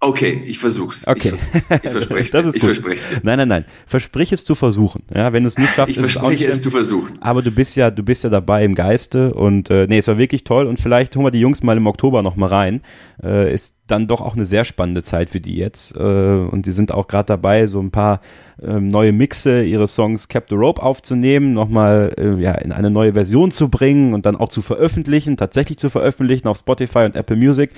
Okay, 0.00 0.44
ich 0.46 0.60
versuch's. 0.60 1.08
Okay. 1.08 1.32
Ich, 1.34 1.90
verspreche 1.90 2.38
es. 2.38 2.54
Ich 2.54 2.62
verspreche 2.62 3.16
dir. 3.16 3.20
Nein, 3.24 3.38
nein, 3.38 3.48
nein. 3.48 3.64
Versprich 3.86 4.32
es 4.32 4.44
zu 4.44 4.54
versuchen. 4.54 5.02
Ja, 5.12 5.32
wenn 5.32 5.42
du 5.42 5.48
es 5.48 5.58
nicht 5.58 5.74
schaffst, 5.74 5.90
ich 5.90 5.96
ist 5.96 6.12
verspreche 6.12 6.46
es, 6.46 6.56
es 6.56 6.60
zu 6.60 6.70
versuchen. 6.70 7.18
Aber 7.20 7.42
du 7.42 7.50
bist 7.50 7.74
ja, 7.74 7.90
du 7.90 8.04
bist 8.04 8.22
ja 8.22 8.30
dabei 8.30 8.64
im 8.64 8.76
Geiste 8.76 9.34
und 9.34 9.70
äh, 9.70 9.88
nee, 9.88 9.98
es 9.98 10.06
war 10.06 10.18
wirklich 10.18 10.44
toll 10.44 10.68
und 10.68 10.78
vielleicht 10.78 11.16
holen 11.16 11.26
wir 11.26 11.30
die 11.32 11.40
Jungs 11.40 11.64
mal 11.64 11.76
im 11.76 11.88
Oktober 11.88 12.22
noch 12.22 12.36
mal 12.36 12.46
rein. 12.46 12.82
Äh, 13.20 13.52
ist 13.52 13.77
dann 13.90 14.06
doch 14.06 14.20
auch 14.20 14.34
eine 14.34 14.44
sehr 14.44 14.64
spannende 14.64 15.02
Zeit 15.02 15.30
für 15.30 15.40
die 15.40 15.56
jetzt 15.56 15.96
äh, 15.96 16.00
und 16.00 16.66
die 16.66 16.72
sind 16.72 16.92
auch 16.92 17.06
gerade 17.06 17.26
dabei, 17.26 17.66
so 17.66 17.80
ein 17.80 17.90
paar 17.90 18.20
äh, 18.62 18.80
neue 18.80 19.12
Mixe 19.12 19.62
ihre 19.62 19.86
Songs 19.86 20.28
Cap 20.28 20.46
the 20.48 20.54
Rope 20.54 20.82
aufzunehmen, 20.82 21.52
nochmal 21.52 22.14
äh, 22.18 22.40
ja 22.42 22.52
in 22.54 22.72
eine 22.72 22.90
neue 22.90 23.14
Version 23.14 23.50
zu 23.50 23.68
bringen 23.68 24.14
und 24.14 24.26
dann 24.26 24.36
auch 24.36 24.48
zu 24.48 24.62
veröffentlichen, 24.62 25.36
tatsächlich 25.36 25.78
zu 25.78 25.90
veröffentlichen 25.90 26.48
auf 26.48 26.58
Spotify 26.58 27.00
und 27.00 27.16
Apple 27.16 27.36
Music. 27.36 27.70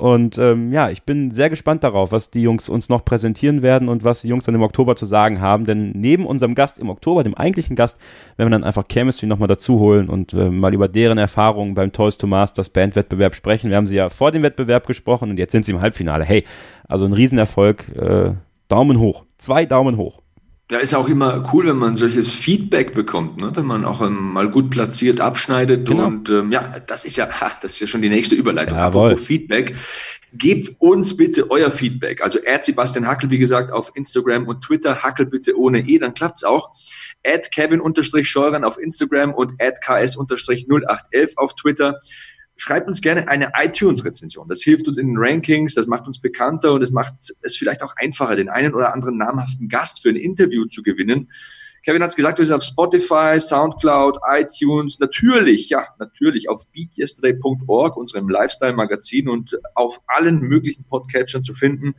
Und 0.00 0.38
ähm, 0.38 0.72
ja, 0.72 0.88
ich 0.88 1.02
bin 1.02 1.30
sehr 1.30 1.50
gespannt 1.50 1.84
darauf, 1.84 2.10
was 2.10 2.30
die 2.30 2.40
Jungs 2.40 2.70
uns 2.70 2.88
noch 2.88 3.04
präsentieren 3.04 3.60
werden 3.60 3.90
und 3.90 4.02
was 4.02 4.22
die 4.22 4.28
Jungs 4.28 4.44
dann 4.44 4.54
im 4.54 4.62
Oktober 4.62 4.96
zu 4.96 5.04
sagen 5.04 5.42
haben. 5.42 5.66
Denn 5.66 5.92
neben 5.94 6.24
unserem 6.24 6.54
Gast 6.54 6.78
im 6.78 6.88
Oktober, 6.88 7.22
dem 7.22 7.34
eigentlichen 7.34 7.76
Gast, 7.76 7.98
werden 8.38 8.50
wir 8.50 8.58
dann 8.58 8.64
einfach 8.64 8.84
Chemistry 8.90 9.26
nochmal 9.26 9.48
dazu 9.48 9.78
holen 9.78 10.08
und 10.08 10.32
äh, 10.32 10.48
mal 10.48 10.72
über 10.72 10.88
deren 10.88 11.18
Erfahrungen 11.18 11.74
beim 11.74 11.92
Toys 11.92 12.16
to 12.16 12.26
Masters 12.26 12.70
Bandwettbewerb 12.70 13.34
sprechen. 13.34 13.68
Wir 13.68 13.76
haben 13.76 13.86
sie 13.86 13.96
ja 13.96 14.08
vor 14.08 14.32
dem 14.32 14.42
Wettbewerb 14.42 14.86
gesprochen 14.86 15.28
und 15.28 15.38
jetzt 15.38 15.49
sind 15.52 15.64
sie 15.64 15.72
im 15.72 15.80
Halbfinale. 15.80 16.24
Hey, 16.24 16.44
also 16.88 17.04
ein 17.04 17.12
Riesenerfolg. 17.12 17.88
Äh, 17.96 18.32
Daumen 18.68 18.98
hoch. 18.98 19.24
Zwei 19.38 19.66
Daumen 19.66 19.96
hoch. 19.96 20.20
Ja, 20.70 20.78
ist 20.78 20.94
auch 20.94 21.08
immer 21.08 21.50
cool, 21.52 21.66
wenn 21.66 21.76
man 21.76 21.96
solches 21.96 22.30
Feedback 22.30 22.94
bekommt, 22.94 23.40
ne? 23.40 23.50
wenn 23.54 23.64
man 23.64 23.84
auch 23.84 24.00
ähm, 24.02 24.32
mal 24.32 24.48
gut 24.48 24.70
platziert 24.70 25.20
abschneidet. 25.20 25.88
Genau. 25.88 26.06
Und 26.06 26.30
ähm, 26.30 26.52
ja, 26.52 26.78
das 26.86 27.04
ist 27.04 27.16
ja, 27.16 27.28
ha, 27.28 27.50
das 27.60 27.72
ist 27.72 27.80
ja 27.80 27.86
schon 27.88 28.02
die 28.02 28.08
nächste 28.08 28.36
Überleitung. 28.36 28.78
Jawohl. 28.78 29.06
Apropos 29.06 29.26
Feedback. 29.26 29.74
Gebt 30.32 30.80
uns 30.80 31.16
bitte 31.16 31.50
euer 31.50 31.72
Feedback. 31.72 32.22
Also 32.22 32.38
add 32.46 32.64
Sebastian 32.64 33.08
Hackel, 33.08 33.30
wie 33.30 33.38
gesagt, 33.38 33.72
auf 33.72 33.90
Instagram 33.96 34.46
und 34.46 34.62
Twitter. 34.62 35.02
Hackel 35.02 35.26
bitte 35.26 35.58
ohne 35.58 35.80
E, 35.80 35.98
dann 35.98 36.14
klappt's 36.14 36.44
auch. 36.44 36.70
Add 37.26 37.48
Kevin-Scheuren 37.50 38.62
auf 38.62 38.78
Instagram 38.78 39.34
und 39.34 39.60
add 39.60 39.80
KS-0811 39.84 41.32
auf 41.34 41.56
Twitter 41.56 42.00
schreibt 42.60 42.88
uns 42.88 43.00
gerne 43.00 43.26
eine 43.26 43.52
iTunes-Rezension. 43.56 44.46
Das 44.46 44.60
hilft 44.60 44.86
uns 44.86 44.98
in 44.98 45.08
den 45.08 45.16
Rankings, 45.16 45.74
das 45.74 45.86
macht 45.86 46.06
uns 46.06 46.20
bekannter 46.20 46.74
und 46.74 46.82
es 46.82 46.90
macht 46.90 47.14
es 47.40 47.56
vielleicht 47.56 47.82
auch 47.82 47.94
einfacher, 47.96 48.36
den 48.36 48.50
einen 48.50 48.74
oder 48.74 48.92
anderen 48.92 49.16
namhaften 49.16 49.68
Gast 49.68 50.02
für 50.02 50.10
ein 50.10 50.16
Interview 50.16 50.66
zu 50.66 50.82
gewinnen. 50.82 51.30
Kevin 51.82 52.02
hat 52.02 52.10
es 52.10 52.16
gesagt, 52.16 52.38
wir 52.38 52.44
sind 52.44 52.56
auf 52.56 52.62
Spotify, 52.62 53.40
Soundcloud, 53.40 54.18
iTunes, 54.28 54.98
natürlich, 54.98 55.70
ja, 55.70 55.86
natürlich 55.98 56.50
auf 56.50 56.66
beatyesterday.org, 56.72 57.96
unserem 57.96 58.28
Lifestyle-Magazin 58.28 59.30
und 59.30 59.58
auf 59.74 60.02
allen 60.06 60.40
möglichen 60.40 60.84
Podcatchern 60.84 61.42
zu 61.42 61.54
finden. 61.54 61.94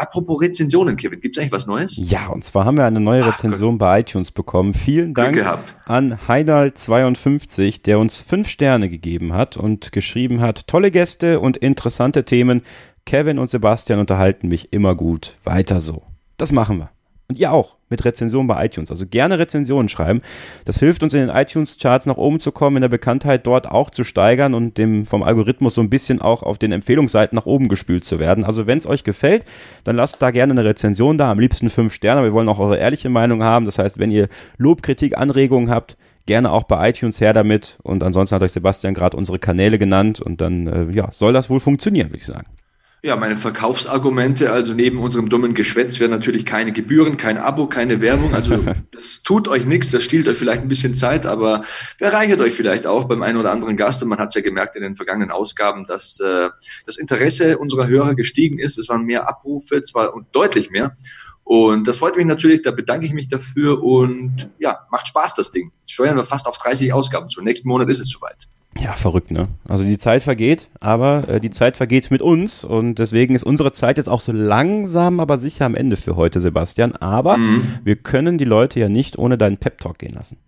Apropos 0.00 0.40
Rezensionen, 0.40 0.96
Kevin, 0.96 1.20
gibt 1.20 1.36
es 1.36 1.40
eigentlich 1.40 1.52
was 1.52 1.66
Neues? 1.66 1.94
Ja, 1.98 2.28
und 2.28 2.42
zwar 2.42 2.64
haben 2.64 2.78
wir 2.78 2.86
eine 2.86 3.00
neue 3.00 3.26
Rezension 3.26 3.74
Ach, 3.74 3.78
bei 3.80 4.00
iTunes 4.00 4.30
bekommen. 4.30 4.72
Vielen 4.72 5.12
Dank 5.12 5.36
an 5.84 6.18
Heidal52, 6.26 7.82
der 7.82 7.98
uns 7.98 8.16
fünf 8.16 8.48
Sterne 8.48 8.88
gegeben 8.88 9.34
hat 9.34 9.58
und 9.58 9.92
geschrieben 9.92 10.40
hat, 10.40 10.66
tolle 10.66 10.90
Gäste 10.90 11.38
und 11.38 11.58
interessante 11.58 12.24
Themen. 12.24 12.62
Kevin 13.04 13.38
und 13.38 13.48
Sebastian 13.48 14.00
unterhalten 14.00 14.48
mich 14.48 14.72
immer 14.72 14.94
gut. 14.94 15.36
Weiter 15.44 15.80
so. 15.80 16.02
Das 16.38 16.50
machen 16.50 16.78
wir. 16.78 16.90
Und 17.30 17.38
ihr 17.38 17.52
auch 17.52 17.76
mit 17.90 18.04
Rezensionen 18.04 18.48
bei 18.48 18.66
iTunes. 18.66 18.90
Also 18.90 19.06
gerne 19.06 19.38
Rezensionen 19.38 19.88
schreiben. 19.88 20.20
Das 20.64 20.80
hilft 20.80 21.04
uns 21.04 21.14
in 21.14 21.20
den 21.20 21.28
iTunes-Charts 21.28 22.06
nach 22.06 22.16
oben 22.16 22.40
zu 22.40 22.50
kommen, 22.50 22.78
in 22.78 22.82
der 22.82 22.88
Bekanntheit 22.88 23.46
dort 23.46 23.70
auch 23.70 23.90
zu 23.90 24.02
steigern 24.02 24.52
und 24.52 24.78
dem 24.78 25.06
vom 25.06 25.22
Algorithmus 25.22 25.76
so 25.76 25.80
ein 25.80 25.90
bisschen 25.90 26.20
auch 26.20 26.42
auf 26.42 26.58
den 26.58 26.72
Empfehlungsseiten 26.72 27.36
nach 27.36 27.46
oben 27.46 27.68
gespült 27.68 28.04
zu 28.04 28.18
werden. 28.18 28.42
Also 28.42 28.66
wenn 28.66 28.78
es 28.78 28.86
euch 28.86 29.04
gefällt, 29.04 29.44
dann 29.84 29.94
lasst 29.94 30.20
da 30.20 30.32
gerne 30.32 30.54
eine 30.54 30.64
Rezension 30.64 31.18
da, 31.18 31.30
am 31.30 31.38
liebsten 31.38 31.70
fünf 31.70 31.94
Sterne. 31.94 32.24
Wir 32.24 32.32
wollen 32.32 32.48
auch 32.48 32.58
eure 32.58 32.78
ehrliche 32.78 33.10
Meinung 33.10 33.44
haben. 33.44 33.64
Das 33.64 33.78
heißt, 33.78 34.00
wenn 34.00 34.10
ihr 34.10 34.26
Lob, 34.58 34.82
Kritik, 34.82 35.16
Anregungen 35.16 35.70
habt, 35.70 35.96
gerne 36.26 36.50
auch 36.50 36.64
bei 36.64 36.90
iTunes 36.90 37.20
her 37.20 37.32
damit. 37.32 37.78
Und 37.84 38.02
ansonsten 38.02 38.34
hat 38.34 38.42
euch 38.42 38.50
Sebastian 38.50 38.92
gerade 38.92 39.16
unsere 39.16 39.38
Kanäle 39.38 39.78
genannt 39.78 40.20
und 40.20 40.40
dann 40.40 40.66
äh, 40.66 40.92
ja, 40.92 41.12
soll 41.12 41.32
das 41.32 41.48
wohl 41.48 41.60
funktionieren, 41.60 42.08
würde 42.08 42.18
ich 42.18 42.26
sagen. 42.26 42.48
Ja, 43.02 43.16
meine 43.16 43.38
Verkaufsargumente, 43.38 44.52
also 44.52 44.74
neben 44.74 44.98
unserem 44.98 45.30
dummen 45.30 45.54
Geschwätz 45.54 46.00
wären 46.00 46.10
natürlich 46.10 46.44
keine 46.44 46.70
Gebühren, 46.70 47.16
kein 47.16 47.38
Abo, 47.38 47.66
keine 47.66 48.02
Werbung. 48.02 48.34
Also 48.34 48.62
das 48.90 49.22
tut 49.22 49.48
euch 49.48 49.64
nichts, 49.64 49.90
das 49.90 50.04
stiehlt 50.04 50.28
euch 50.28 50.36
vielleicht 50.36 50.60
ein 50.60 50.68
bisschen 50.68 50.94
Zeit, 50.94 51.24
aber 51.24 51.64
bereichert 51.98 52.40
euch 52.40 52.52
vielleicht 52.52 52.86
auch 52.86 53.04
beim 53.04 53.22
einen 53.22 53.38
oder 53.38 53.52
anderen 53.52 53.78
Gast. 53.78 54.02
Und 54.02 54.10
man 54.10 54.18
hat 54.18 54.28
es 54.28 54.34
ja 54.34 54.42
gemerkt 54.42 54.76
in 54.76 54.82
den 54.82 54.96
vergangenen 54.96 55.30
Ausgaben, 55.30 55.86
dass 55.86 56.20
äh, 56.20 56.50
das 56.84 56.98
Interesse 56.98 57.56
unserer 57.56 57.86
Hörer 57.86 58.14
gestiegen 58.14 58.58
ist. 58.58 58.76
Es 58.76 58.90
waren 58.90 59.04
mehr 59.04 59.26
Abrufe, 59.26 59.80
zwar 59.80 60.12
und 60.14 60.26
deutlich 60.32 60.70
mehr. 60.70 60.94
Und 61.42 61.88
das 61.88 61.96
freut 61.96 62.16
mich 62.16 62.26
natürlich, 62.26 62.60
da 62.60 62.70
bedanke 62.70 63.06
ich 63.06 63.14
mich 63.14 63.28
dafür 63.28 63.82
und 63.82 64.50
ja, 64.58 64.86
macht 64.90 65.08
Spaß 65.08 65.32
das 65.34 65.50
Ding. 65.50 65.72
Jetzt 65.80 65.92
steuern 65.92 66.16
wir 66.16 66.24
fast 66.24 66.46
auf 66.46 66.58
30 66.58 66.92
Ausgaben 66.92 67.30
zu. 67.30 67.40
Nächsten 67.40 67.68
Monat 67.68 67.88
ist 67.88 68.00
es 68.00 68.10
soweit. 68.10 68.46
Ja, 68.80 68.94
verrückt, 68.94 69.30
ne? 69.30 69.48
Also 69.68 69.84
die 69.84 69.98
Zeit 69.98 70.22
vergeht, 70.22 70.68
aber 70.80 71.28
äh, 71.28 71.40
die 71.40 71.50
Zeit 71.50 71.76
vergeht 71.76 72.10
mit 72.10 72.22
uns 72.22 72.64
und 72.64 72.98
deswegen 72.98 73.34
ist 73.34 73.42
unsere 73.42 73.72
Zeit 73.72 73.98
jetzt 73.98 74.08
auch 74.08 74.22
so 74.22 74.32
langsam, 74.32 75.20
aber 75.20 75.36
sicher 75.36 75.66
am 75.66 75.74
Ende 75.74 75.98
für 75.98 76.16
heute, 76.16 76.40
Sebastian. 76.40 76.96
Aber 76.96 77.36
mhm. 77.36 77.80
wir 77.84 77.96
können 77.96 78.38
die 78.38 78.44
Leute 78.44 78.80
ja 78.80 78.88
nicht 78.88 79.18
ohne 79.18 79.36
deinen 79.36 79.58
Pep-Talk 79.58 79.98
gehen 79.98 80.14
lassen. 80.14 80.38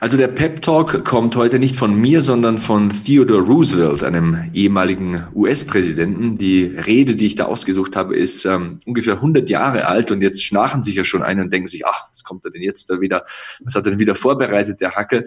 Also 0.00 0.16
der 0.16 0.28
Pep 0.28 0.62
Talk 0.62 1.04
kommt 1.04 1.36
heute 1.36 1.58
nicht 1.58 1.76
von 1.76 1.94
mir, 1.94 2.22
sondern 2.22 2.58
von 2.58 2.90
Theodore 2.90 3.42
Roosevelt, 3.42 4.02
einem 4.02 4.50
ehemaligen 4.52 5.24
US-Präsidenten. 5.34 6.36
Die 6.36 6.64
Rede, 6.64 7.16
die 7.16 7.26
ich 7.26 7.34
da 7.34 7.46
ausgesucht 7.46 7.96
habe, 7.96 8.16
ist 8.16 8.44
ähm, 8.44 8.78
ungefähr 8.86 9.14
100 9.14 9.48
Jahre 9.48 9.86
alt 9.86 10.10
und 10.10 10.20
jetzt 10.20 10.44
schnarchen 10.44 10.82
sich 10.82 10.96
ja 10.96 11.04
schon 11.04 11.22
ein 11.22 11.40
und 11.40 11.52
denken 11.52 11.68
sich, 11.68 11.86
ach, 11.86 12.08
was 12.10 12.24
kommt 12.24 12.44
er 12.44 12.50
denn 12.50 12.62
jetzt 12.62 12.90
da 12.90 13.00
wieder, 13.00 13.24
was 13.64 13.74
hat 13.74 13.86
er 13.86 13.90
denn 13.90 14.00
wieder 14.00 14.14
vorbereitet, 14.14 14.80
der 14.80 14.92
Hacke? 14.92 15.24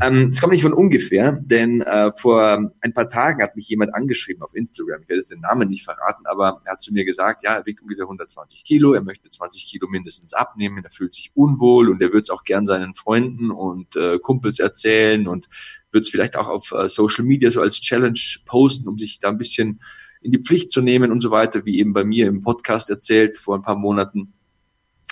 Ähm, 0.00 0.30
es 0.30 0.38
ähm, 0.38 0.40
kommt 0.40 0.52
nicht 0.52 0.62
von 0.62 0.72
ungefähr, 0.72 1.32
denn 1.32 1.82
äh, 1.82 2.12
vor 2.12 2.72
ein 2.80 2.94
paar 2.94 3.08
Tagen 3.08 3.42
hat 3.42 3.56
mich 3.56 3.68
jemand 3.68 3.94
angeschrieben 3.94 4.42
auf 4.42 4.54
Instagram, 4.54 5.02
ich 5.02 5.08
werde 5.08 5.20
jetzt 5.20 5.30
den 5.30 5.40
Namen 5.40 5.68
nicht 5.68 5.84
verraten, 5.84 6.26
aber 6.26 6.60
er 6.64 6.72
hat 6.72 6.82
zu 6.82 6.92
mir 6.92 7.04
gesagt, 7.04 7.42
ja, 7.42 7.54
er 7.54 7.66
wiegt 7.66 7.82
ungefähr 7.82 8.04
120 8.04 8.64
Kilo, 8.64 8.92
er 8.92 9.02
möchte 9.02 9.30
20 9.30 9.66
Kilo 9.66 9.88
mindestens 9.88 10.34
abnehmen, 10.34 10.82
er 10.84 10.90
fühlt 10.90 11.14
sich 11.14 11.30
unwohl 11.34 11.88
und 11.88 12.00
er 12.02 12.08
würde 12.08 12.20
es 12.20 12.30
auch 12.30 12.44
gern 12.44 12.66
seinen 12.66 12.94
Freunden 12.94 13.50
und 13.50 13.79
und 13.80 13.96
äh, 13.96 14.18
Kumpels 14.18 14.58
erzählen 14.58 15.26
und 15.26 15.48
wird 15.92 16.04
es 16.04 16.10
vielleicht 16.10 16.36
auch 16.36 16.48
auf 16.48 16.72
äh, 16.72 16.88
Social 16.88 17.24
Media 17.24 17.50
so 17.50 17.60
als 17.60 17.80
Challenge 17.80 18.20
posten, 18.46 18.88
um 18.88 18.98
sich 18.98 19.18
da 19.18 19.28
ein 19.28 19.38
bisschen 19.38 19.80
in 20.20 20.32
die 20.32 20.38
Pflicht 20.38 20.70
zu 20.70 20.82
nehmen 20.82 21.10
und 21.10 21.20
so 21.20 21.30
weiter, 21.30 21.64
wie 21.64 21.78
eben 21.78 21.92
bei 21.92 22.04
mir 22.04 22.28
im 22.28 22.42
Podcast 22.42 22.90
erzählt 22.90 23.36
vor 23.36 23.56
ein 23.56 23.62
paar 23.62 23.76
Monaten. 23.76 24.34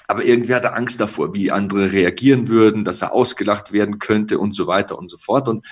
Aber 0.07 0.25
irgendwie 0.25 0.55
hat 0.55 0.65
er 0.65 0.77
Angst 0.77 1.01
davor, 1.01 1.35
wie 1.35 1.51
andere 1.51 1.93
reagieren 1.93 2.49
würden, 2.49 2.85
dass 2.85 3.03
er 3.03 3.13
ausgelacht 3.13 3.73
werden 3.73 3.99
könnte 3.99 4.39
und 4.39 4.55
so 4.55 4.67
weiter 4.67 4.99
und 4.99 5.09
so 5.09 5.17
fort. 5.17 5.49
Und 5.49 5.67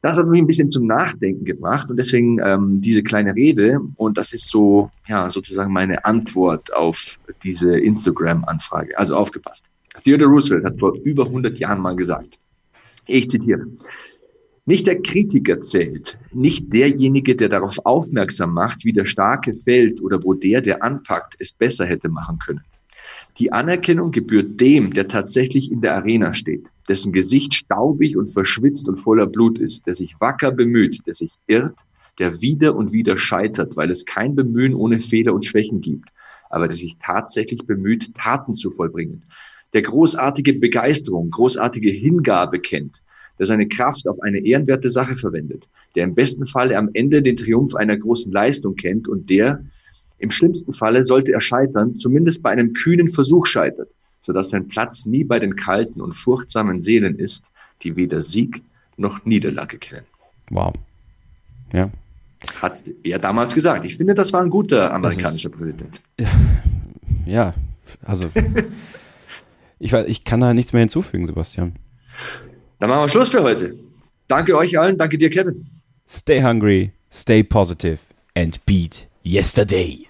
das 0.00 0.16
hat 0.16 0.28
mich 0.28 0.40
ein 0.40 0.46
bisschen 0.46 0.70
zum 0.70 0.86
Nachdenken 0.86 1.44
gebracht 1.44 1.90
und 1.90 1.96
deswegen 1.96 2.38
ähm, 2.38 2.78
diese 2.78 3.02
kleine 3.02 3.34
Rede 3.34 3.80
und 3.96 4.16
das 4.16 4.32
ist 4.32 4.48
so 4.48 4.90
ja 5.08 5.28
sozusagen 5.28 5.72
meine 5.72 6.04
Antwort 6.04 6.72
auf 6.72 7.18
diese 7.42 7.76
Instagram-Anfrage. 7.78 8.96
Also 8.96 9.16
aufgepasst. 9.16 9.64
Theodore 10.04 10.30
Roosevelt 10.30 10.64
hat 10.64 10.78
vor 10.78 10.94
über 11.04 11.26
100 11.26 11.58
Jahren 11.58 11.80
mal 11.80 11.96
gesagt, 11.96 12.38
ich 13.06 13.28
zitiere, 13.28 13.66
nicht 14.66 14.86
der 14.86 15.00
Kritiker 15.00 15.62
zählt, 15.62 16.18
nicht 16.32 16.72
derjenige, 16.72 17.34
der 17.34 17.48
darauf 17.48 17.78
aufmerksam 17.86 18.52
macht, 18.52 18.84
wie 18.84 18.92
der 18.92 19.06
Starke 19.06 19.54
fällt 19.54 20.02
oder 20.02 20.22
wo 20.22 20.34
der, 20.34 20.60
der 20.60 20.82
anpackt, 20.82 21.36
es 21.38 21.52
besser 21.52 21.86
hätte 21.86 22.10
machen 22.10 22.38
können. 22.38 22.60
Die 23.38 23.52
Anerkennung 23.52 24.10
gebührt 24.10 24.60
dem, 24.60 24.92
der 24.92 25.08
tatsächlich 25.08 25.70
in 25.70 25.80
der 25.80 25.94
Arena 25.94 26.34
steht, 26.34 26.66
dessen 26.86 27.12
Gesicht 27.12 27.54
staubig 27.54 28.16
und 28.16 28.26
verschwitzt 28.28 28.88
und 28.88 29.00
voller 29.00 29.26
Blut 29.26 29.58
ist, 29.58 29.86
der 29.86 29.94
sich 29.94 30.14
wacker 30.20 30.50
bemüht, 30.50 31.06
der 31.06 31.14
sich 31.14 31.30
irrt, 31.46 31.78
der 32.18 32.40
wieder 32.42 32.74
und 32.76 32.92
wieder 32.92 33.16
scheitert, 33.16 33.76
weil 33.76 33.90
es 33.90 34.04
kein 34.04 34.34
Bemühen 34.34 34.74
ohne 34.74 34.98
Fehler 34.98 35.32
und 35.32 35.46
Schwächen 35.46 35.80
gibt, 35.80 36.10
aber 36.50 36.68
der 36.68 36.76
sich 36.76 36.96
tatsächlich 37.00 37.64
bemüht, 37.64 38.14
Taten 38.14 38.54
zu 38.54 38.70
vollbringen, 38.70 39.22
der 39.72 39.82
großartige 39.82 40.54
Begeisterung, 40.54 41.30
großartige 41.30 41.90
Hingabe 41.90 42.60
kennt, 42.60 43.02
der 43.38 43.46
seine 43.46 43.68
Kraft 43.68 44.08
auf 44.08 44.20
eine 44.20 44.38
ehrenwerte 44.38 44.90
Sache 44.90 45.16
verwendet, 45.16 45.68
der 45.94 46.04
im 46.04 46.14
besten 46.14 46.46
Falle 46.46 46.76
am 46.76 46.90
Ende 46.94 47.22
den 47.22 47.36
Triumph 47.36 47.74
einer 47.74 47.96
großen 47.96 48.32
Leistung 48.32 48.74
kennt 48.76 49.08
und 49.08 49.30
der 49.30 49.62
im 50.18 50.30
schlimmsten 50.30 50.72
Falle 50.72 51.04
sollte 51.04 51.32
er 51.32 51.40
scheitern, 51.40 51.96
zumindest 51.96 52.42
bei 52.42 52.50
einem 52.50 52.72
kühnen 52.72 53.08
Versuch 53.08 53.46
scheitert, 53.46 53.88
sodass 54.22 54.50
sein 54.50 54.66
Platz 54.66 55.06
nie 55.06 55.22
bei 55.22 55.38
den 55.38 55.54
kalten 55.54 56.00
und 56.00 56.12
furchtsamen 56.12 56.82
Seelen 56.82 57.18
ist, 57.18 57.44
die 57.82 57.94
weder 57.94 58.20
Sieg 58.20 58.60
noch 58.96 59.24
Niederlage 59.24 59.78
kennen. 59.78 60.06
Wow. 60.50 60.74
Ja. 61.72 61.90
Hat 62.60 62.84
er 63.02 63.18
damals 63.18 63.54
gesagt. 63.54 63.84
Ich 63.84 63.96
finde, 63.96 64.14
das 64.14 64.32
war 64.32 64.42
ein 64.42 64.50
guter 64.50 64.92
amerikanischer 64.92 65.50
ist, 65.50 65.56
Präsident. 65.56 66.00
Ja, 66.18 66.28
ja 67.26 67.54
also 68.04 68.28
Ich, 69.78 69.92
ich 69.92 70.24
kann 70.24 70.40
da 70.40 70.54
nichts 70.54 70.72
mehr 70.72 70.80
hinzufügen, 70.80 71.26
Sebastian. 71.26 71.76
Dann 72.78 72.90
machen 72.90 73.02
wir 73.02 73.08
Schluss 73.08 73.30
für 73.30 73.42
heute. 73.42 73.74
Danke 74.26 74.56
euch 74.56 74.78
allen, 74.78 74.96
danke 74.96 75.18
dir, 75.18 75.30
Kevin. 75.30 75.66
Stay 76.08 76.42
hungry, 76.42 76.92
stay 77.12 77.42
positive 77.42 77.98
and 78.34 78.64
beat 78.66 79.06
yesterday. 79.24 80.07